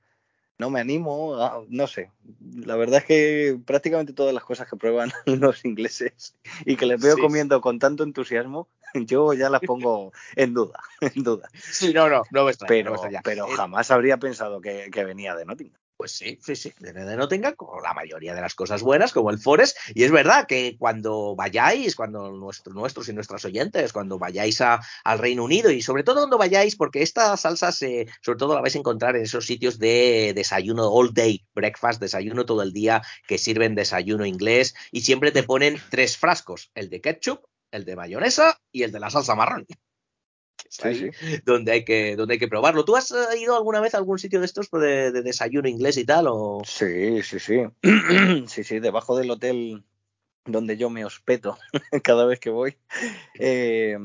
no 0.57 0.69
me 0.69 0.79
animo. 0.79 1.35
a- 1.35 1.63
no 1.69 1.87
sé. 1.87 2.11
La 2.55 2.75
verdad 2.75 2.99
es 2.99 3.05
que 3.05 3.59
prácticamente 3.65 4.13
todas 4.13 4.33
las 4.33 4.43
cosas 4.43 4.69
que 4.69 4.77
prueban 4.77 5.11
los 5.25 5.65
ingleses 5.65 6.35
y 6.65 6.75
que 6.75 6.85
les 6.85 7.01
veo 7.01 7.15
Sí. 7.15 7.21
comiendo 7.21 7.59
con 7.61 7.79
tanto 7.79 8.03
entusiasmo, 8.03 8.67
yo 8.93 9.33
ya 9.33 9.49
las 9.49 9.61
pongo 9.61 10.11
en 10.35 10.53
duda. 10.53 10.79
En 11.15 11.23
duda. 11.23 11.49
Sí, 11.53 11.93
no, 11.93 12.09
no, 12.09 12.23
no 12.31 12.45
me 12.45 12.51
extraña. 12.51 12.83
no 12.83 12.91
me 12.91 12.97
Pero, 12.99 13.19
pero 13.23 13.47
Eh, 13.47 13.55
jamás 13.55 13.91
habría 13.91 14.17
pensado 14.17 14.61
que, 14.61 14.89
que 14.91 15.03
venía 15.03 15.35
de 15.35 15.45
Nottingham. 15.45 15.79
Pues 16.03 16.17
sí, 16.17 16.37
sí, 16.41 16.57
sí, 16.57 16.73
de, 16.79 16.91
Nottingham, 17.15 17.55
como 17.55 17.79
la 17.79 17.93
mayoría 17.93 18.35
de 18.35 18.41
las 18.41 18.55
cosas 18.55 18.81
buenas, 18.81 19.13
como 19.13 19.29
el 19.29 19.39
Forest. 19.39 19.77
Y 19.95 20.03
es 20.03 20.11
verdad 20.11 20.45
que 20.47 20.75
cuando 20.77 21.33
vayáis, 21.33 21.95
cuando 21.95 22.29
nuestro- 22.33 22.73
nuestros 22.73 23.07
y 23.07 23.13
nuestras 23.13 23.45
oyentes, 23.45 23.93
cuando 23.93 24.19
vayáis 24.19 24.59
a- 24.59 24.81
al 25.05 25.19
Reino 25.19 25.45
Unido 25.45 25.71
y 25.71 25.81
sobre 25.81 26.03
todo 26.03 26.17
cuando 26.17 26.37
vayáis, 26.37 26.75
porque 26.75 27.03
esta 27.03 27.37
salsa 27.37 27.71
se, 27.71 28.07
sobre 28.21 28.37
todo 28.37 28.53
la 28.53 28.59
vais 28.59 28.75
a 28.75 28.79
encontrar 28.79 29.15
en 29.15 29.21
esos 29.23 29.45
sitios 29.45 29.79
de 29.79 30.33
desayuno 30.35 30.89
all 30.89 31.13
day, 31.13 31.45
breakfast, 31.55 32.01
desayuno 32.01 32.45
todo 32.45 32.63
el 32.63 32.73
día, 32.73 33.01
que 33.25 33.37
sirven 33.37 33.73
desayuno 33.73 34.25
inglés 34.25 34.75
y 34.91 35.01
siempre 35.03 35.31
te 35.31 35.43
ponen 35.43 35.77
tres 35.89 36.17
frascos, 36.17 36.69
el 36.75 36.89
de 36.89 36.99
ketchup, 36.99 37.45
el 37.71 37.85
de 37.85 37.95
mayonesa 37.95 38.59
y 38.73 38.83
el 38.83 38.91
de 38.91 38.99
la 38.99 39.09
salsa 39.09 39.35
marrón. 39.35 39.65
Sí, 40.69 40.87
Ahí, 40.87 40.95
sí. 40.95 41.41
donde 41.45 41.71
hay 41.71 41.85
que 41.85 42.15
donde 42.15 42.33
hay 42.33 42.39
que 42.39 42.47
probarlo. 42.47 42.85
¿Tú 42.85 42.95
has 42.95 43.11
eh, 43.11 43.39
ido 43.39 43.55
alguna 43.55 43.79
vez 43.79 43.93
a 43.93 43.97
algún 43.97 44.19
sitio 44.19 44.39
de 44.39 44.45
estos 44.45 44.69
de, 44.71 45.11
de 45.11 45.21
desayuno 45.21 45.67
inglés 45.69 45.97
y 45.97 46.05
tal? 46.05 46.25
O... 46.29 46.61
Sí, 46.65 47.21
sí, 47.23 47.39
sí. 47.39 47.61
sí, 48.47 48.63
sí, 48.63 48.79
debajo 48.79 49.17
del 49.17 49.31
hotel 49.31 49.83
donde 50.45 50.75
yo 50.77 50.89
me 50.89 51.05
hospedo 51.05 51.57
cada 52.03 52.25
vez 52.25 52.39
que 52.39 52.49
voy, 52.49 52.75
eh, 53.39 53.97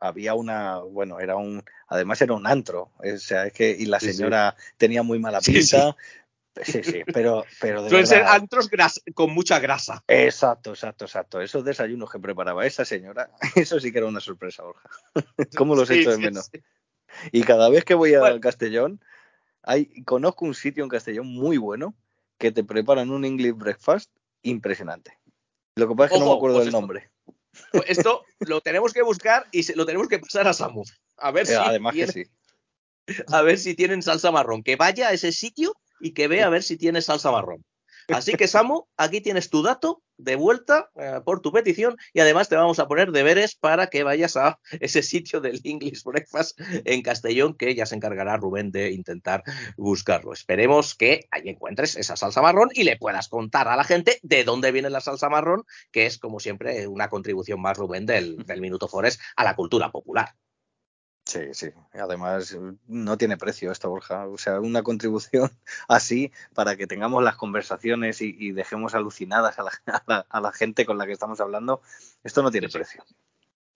había 0.00 0.34
una, 0.34 0.78
bueno, 0.78 1.20
era 1.20 1.36
un, 1.36 1.62
además 1.86 2.20
era 2.22 2.34
un 2.34 2.46
antro, 2.46 2.90
o 2.98 3.18
sea, 3.18 3.46
es 3.46 3.52
que, 3.52 3.76
y 3.78 3.86
la 3.86 4.00
Sí, 4.00 4.06
sí. 4.06 4.14
señora 4.14 4.56
tenía 4.78 5.02
muy 5.02 5.18
mala 5.18 5.40
pinta. 5.40 5.92
Sí, 5.92 5.96
sí, 6.62 7.02
pero, 7.12 7.44
pero 7.60 7.82
de 7.82 7.88
Suelen 7.90 8.06
ser 8.06 8.18
verdad. 8.20 8.34
antros 8.34 8.68
gras- 8.70 9.02
con 9.14 9.32
mucha 9.32 9.58
grasa. 9.58 10.02
Exacto, 10.06 10.70
exacto, 10.70 11.04
exacto. 11.06 11.40
Esos 11.40 11.64
desayunos 11.64 12.10
que 12.10 12.18
preparaba 12.18 12.66
esa 12.66 12.84
señora, 12.84 13.30
eso 13.56 13.80
sí 13.80 13.90
que 13.92 13.98
era 13.98 14.06
una 14.06 14.20
sorpresa, 14.20 14.62
Borja. 14.62 14.88
¿Cómo 15.56 15.74
los 15.74 15.88
Sí, 15.88 16.00
echo 16.00 16.10
de 16.10 16.16
sí, 16.16 16.22
menos? 16.22 16.50
sí. 16.52 16.60
Y 17.32 17.42
cada 17.42 17.68
vez 17.68 17.84
que 17.84 17.94
voy 17.94 18.14
a 18.14 18.20
Bueno. 18.20 18.40
Castellón, 18.40 19.00
hay, 19.62 20.02
conozco 20.04 20.44
un 20.44 20.54
sitio 20.54 20.82
en 20.82 20.90
Castellón 20.90 21.26
muy 21.26 21.56
bueno 21.58 21.94
que 22.38 22.52
te 22.52 22.64
preparan 22.64 23.10
un 23.10 23.24
English 23.24 23.54
breakfast 23.54 24.10
impresionante. 24.42 25.18
Lo 25.76 25.88
que 25.88 25.94
pasa 25.94 26.06
es 26.06 26.12
que 26.14 26.18
no 26.26 26.32
me 26.32 26.36
acuerdo 26.36 26.56
pues 26.56 26.66
del 26.66 26.68
esto- 26.74 26.80
nombre. 26.80 27.10
Pues 27.70 27.84
esto 27.86 28.24
lo 28.40 28.60
tenemos 28.62 28.92
que 28.94 29.02
buscar 29.02 29.46
y 29.52 29.62
se- 29.62 29.76
lo 29.76 29.84
tenemos 29.86 30.08
que 30.08 30.18
pasar 30.18 30.48
a 30.48 30.52
Samu. 30.54 30.82
A 31.18 31.30
ver, 31.30 31.44
Eh, 31.44 31.46
si 31.48 31.54
Además 31.54 31.94
que 31.94 32.06
sí. 32.06 32.24
a 33.28 33.42
ver 33.42 33.58
si 33.58 33.74
tienen 33.74 34.00
salsa 34.02 34.30
marrón. 34.30 34.62
Que 34.62 34.76
vaya 34.76 35.08
a 35.08 35.12
ese 35.12 35.32
sitio 35.32 35.74
y 36.02 36.12
que 36.12 36.28
vea 36.28 36.46
a 36.46 36.50
ver 36.50 36.62
si 36.62 36.76
tiene 36.76 37.00
salsa 37.00 37.30
marrón. 37.30 37.64
Así 38.08 38.32
que, 38.32 38.48
Samu, 38.48 38.86
aquí 38.96 39.20
tienes 39.20 39.48
tu 39.48 39.62
dato 39.62 40.02
de 40.16 40.36
vuelta 40.36 40.90
eh, 40.96 41.20
por 41.24 41.40
tu 41.40 41.52
petición 41.52 41.96
y 42.12 42.20
además 42.20 42.48
te 42.48 42.56
vamos 42.56 42.78
a 42.78 42.88
poner 42.88 43.12
deberes 43.12 43.54
para 43.54 43.86
que 43.88 44.02
vayas 44.02 44.36
a 44.36 44.58
ese 44.80 45.02
sitio 45.02 45.40
del 45.40 45.60
English 45.64 46.02
Breakfast 46.02 46.60
en 46.84 47.02
Castellón 47.02 47.54
que 47.54 47.74
ya 47.74 47.86
se 47.86 47.94
encargará 47.94 48.36
Rubén 48.36 48.72
de 48.72 48.90
intentar 48.90 49.44
buscarlo. 49.76 50.32
Esperemos 50.32 50.94
que 50.94 51.26
ahí 51.30 51.48
encuentres 51.48 51.96
esa 51.96 52.16
salsa 52.16 52.42
marrón 52.42 52.70
y 52.74 52.82
le 52.82 52.96
puedas 52.96 53.28
contar 53.28 53.68
a 53.68 53.76
la 53.76 53.84
gente 53.84 54.18
de 54.22 54.44
dónde 54.44 54.72
viene 54.72 54.90
la 54.90 55.00
salsa 55.00 55.28
marrón, 55.28 55.64
que 55.92 56.06
es, 56.06 56.18
como 56.18 56.40
siempre, 56.40 56.86
una 56.88 57.08
contribución 57.08 57.60
más, 57.60 57.78
Rubén, 57.78 58.06
del, 58.06 58.38
del 58.44 58.60
Minuto 58.60 58.88
Forest 58.88 59.20
a 59.36 59.44
la 59.44 59.54
cultura 59.54 59.90
popular. 59.90 60.34
Sí, 61.24 61.54
sí. 61.54 61.70
Además, 61.94 62.56
no 62.86 63.16
tiene 63.16 63.36
precio 63.36 63.70
esto, 63.70 63.88
Borja. 63.88 64.26
O 64.28 64.38
sea, 64.38 64.60
una 64.60 64.82
contribución 64.82 65.50
así 65.88 66.32
para 66.54 66.76
que 66.76 66.86
tengamos 66.86 67.22
las 67.22 67.36
conversaciones 67.36 68.20
y, 68.20 68.34
y 68.38 68.52
dejemos 68.52 68.94
alucinadas 68.94 69.58
a 69.58 69.62
la, 69.62 69.70
a, 69.86 70.02
la, 70.06 70.26
a 70.28 70.40
la 70.40 70.52
gente 70.52 70.84
con 70.84 70.98
la 70.98 71.06
que 71.06 71.12
estamos 71.12 71.40
hablando. 71.40 71.80
Esto 72.24 72.42
no 72.42 72.50
tiene 72.50 72.68
Sí, 72.68 72.78
sí. 72.84 72.98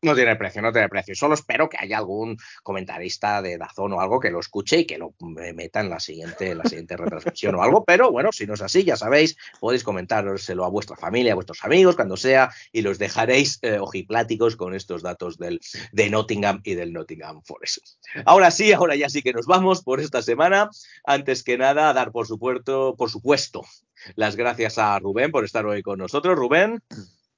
No 0.02 0.14
tiene 0.14 0.36
precio, 0.36 0.60
no 0.60 0.72
tiene 0.72 0.88
precio. 0.90 1.14
Solo 1.14 1.34
espero 1.34 1.70
que 1.70 1.78
haya 1.80 1.96
algún 1.96 2.36
comentarista 2.62 3.40
de 3.40 3.56
Dazón 3.56 3.94
o 3.94 4.00
algo 4.00 4.20
que 4.20 4.30
lo 4.30 4.40
escuche 4.40 4.80
y 4.80 4.86
que 4.86 4.98
lo 4.98 5.14
meta 5.20 5.80
en 5.80 5.88
la 5.88 5.98
siguiente, 6.00 6.50
en 6.50 6.58
la 6.58 6.64
siguiente 6.64 6.96
retransmisión 6.98 7.54
o 7.54 7.62
algo. 7.62 7.82
Pero 7.84 8.12
bueno, 8.12 8.30
si 8.30 8.46
no 8.46 8.54
es 8.54 8.60
así, 8.60 8.84
ya 8.84 8.96
sabéis, 8.96 9.36
podéis 9.58 9.82
comentárselo 9.84 10.64
a 10.64 10.68
vuestra 10.68 10.96
familia, 10.96 11.32
a 11.32 11.34
vuestros 11.34 11.64
amigos, 11.64 11.96
cuando 11.96 12.16
sea, 12.16 12.50
y 12.72 12.82
los 12.82 12.98
dejaréis 12.98 13.58
eh, 13.62 13.78
ojipláticos 13.78 14.56
con 14.56 14.74
estos 14.74 15.02
datos 15.02 15.38
del, 15.38 15.60
de 15.92 16.10
Nottingham 16.10 16.60
y 16.62 16.74
del 16.74 16.92
Nottingham 16.92 17.40
Forest. 17.42 17.78
Ahora 18.26 18.50
sí, 18.50 18.72
ahora 18.72 18.96
ya 18.96 19.08
sí 19.08 19.22
que 19.22 19.32
nos 19.32 19.46
vamos 19.46 19.82
por 19.82 20.00
esta 20.00 20.20
semana. 20.20 20.68
Antes 21.04 21.42
que 21.42 21.56
nada, 21.56 21.92
dar 21.94 22.12
por 22.12 22.26
supuesto, 22.26 22.94
por 22.96 23.10
supuesto, 23.10 23.62
las 24.14 24.36
gracias 24.36 24.76
a 24.76 24.98
Rubén 24.98 25.32
por 25.32 25.44
estar 25.44 25.64
hoy 25.64 25.82
con 25.82 25.98
nosotros. 25.98 26.36
Rubén. 26.36 26.82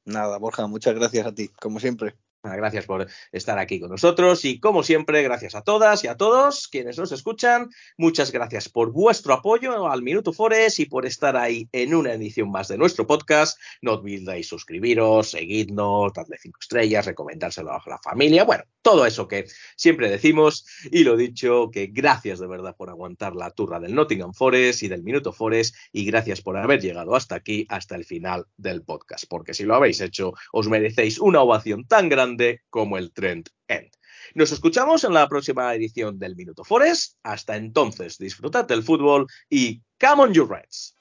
Nada, 0.04 0.38
Borja, 0.38 0.66
muchas 0.66 0.94
gracias 0.94 1.26
a 1.26 1.34
ti, 1.34 1.48
como 1.60 1.80
siempre. 1.80 2.14
Gracias 2.44 2.86
por 2.86 3.08
estar 3.32 3.58
aquí 3.58 3.80
con 3.80 3.90
nosotros 3.90 4.44
y 4.44 4.60
como 4.60 4.84
siempre, 4.84 5.24
gracias 5.24 5.56
a 5.56 5.62
todas 5.62 6.04
y 6.04 6.06
a 6.06 6.16
todos 6.16 6.68
quienes 6.68 6.96
nos 6.96 7.10
escuchan. 7.10 7.68
Muchas 7.96 8.30
gracias 8.30 8.68
por 8.68 8.92
vuestro 8.92 9.34
apoyo 9.34 9.90
al 9.90 10.02
Minuto 10.02 10.32
Forest 10.32 10.78
y 10.78 10.86
por 10.86 11.04
estar 11.04 11.36
ahí 11.36 11.68
en 11.72 11.96
una 11.96 12.12
edición 12.12 12.50
más 12.52 12.68
de 12.68 12.78
nuestro 12.78 13.08
podcast. 13.08 13.58
No 13.82 13.94
olvidéis 13.94 14.46
suscribiros, 14.46 15.30
seguidnos, 15.30 16.12
darle 16.12 16.38
cinco 16.38 16.60
estrellas, 16.60 17.06
recomendárselo 17.06 17.72
a 17.72 17.82
la 17.84 17.98
familia. 17.98 18.44
Bueno, 18.44 18.62
todo 18.82 19.04
eso 19.04 19.26
que 19.26 19.46
siempre 19.76 20.08
decimos 20.08 20.64
y 20.92 21.02
lo 21.02 21.16
dicho, 21.16 21.70
que 21.72 21.88
gracias 21.88 22.38
de 22.38 22.46
verdad 22.46 22.76
por 22.76 22.88
aguantar 22.88 23.34
la 23.34 23.50
turra 23.50 23.80
del 23.80 23.96
Nottingham 23.96 24.32
Forest 24.32 24.84
y 24.84 24.88
del 24.88 25.02
Minuto 25.02 25.32
Forest 25.32 25.74
y 25.92 26.04
gracias 26.04 26.40
por 26.40 26.56
haber 26.56 26.80
llegado 26.80 27.16
hasta 27.16 27.34
aquí, 27.34 27.66
hasta 27.68 27.96
el 27.96 28.04
final 28.04 28.46
del 28.56 28.82
podcast, 28.82 29.24
porque 29.28 29.54
si 29.54 29.64
lo 29.64 29.74
habéis 29.74 30.00
hecho, 30.00 30.34
os 30.52 30.68
merecéis 30.68 31.18
una 31.18 31.40
ovación 31.40 31.84
tan 31.84 32.08
grande 32.08 32.27
como 32.70 32.98
el 32.98 33.12
Trend 33.12 33.48
End. 33.68 33.90
Nos 34.34 34.52
escuchamos 34.52 35.04
en 35.04 35.14
la 35.14 35.28
próxima 35.28 35.74
edición 35.74 36.18
del 36.18 36.36
Minuto 36.36 36.64
Forest. 36.64 37.14
Hasta 37.22 37.56
entonces, 37.56 38.18
disfrutad 38.18 38.66
del 38.66 38.82
fútbol 38.82 39.26
y 39.48 39.82
come 39.98 40.22
on 40.22 40.34
you 40.34 40.46
Reds. 40.46 40.94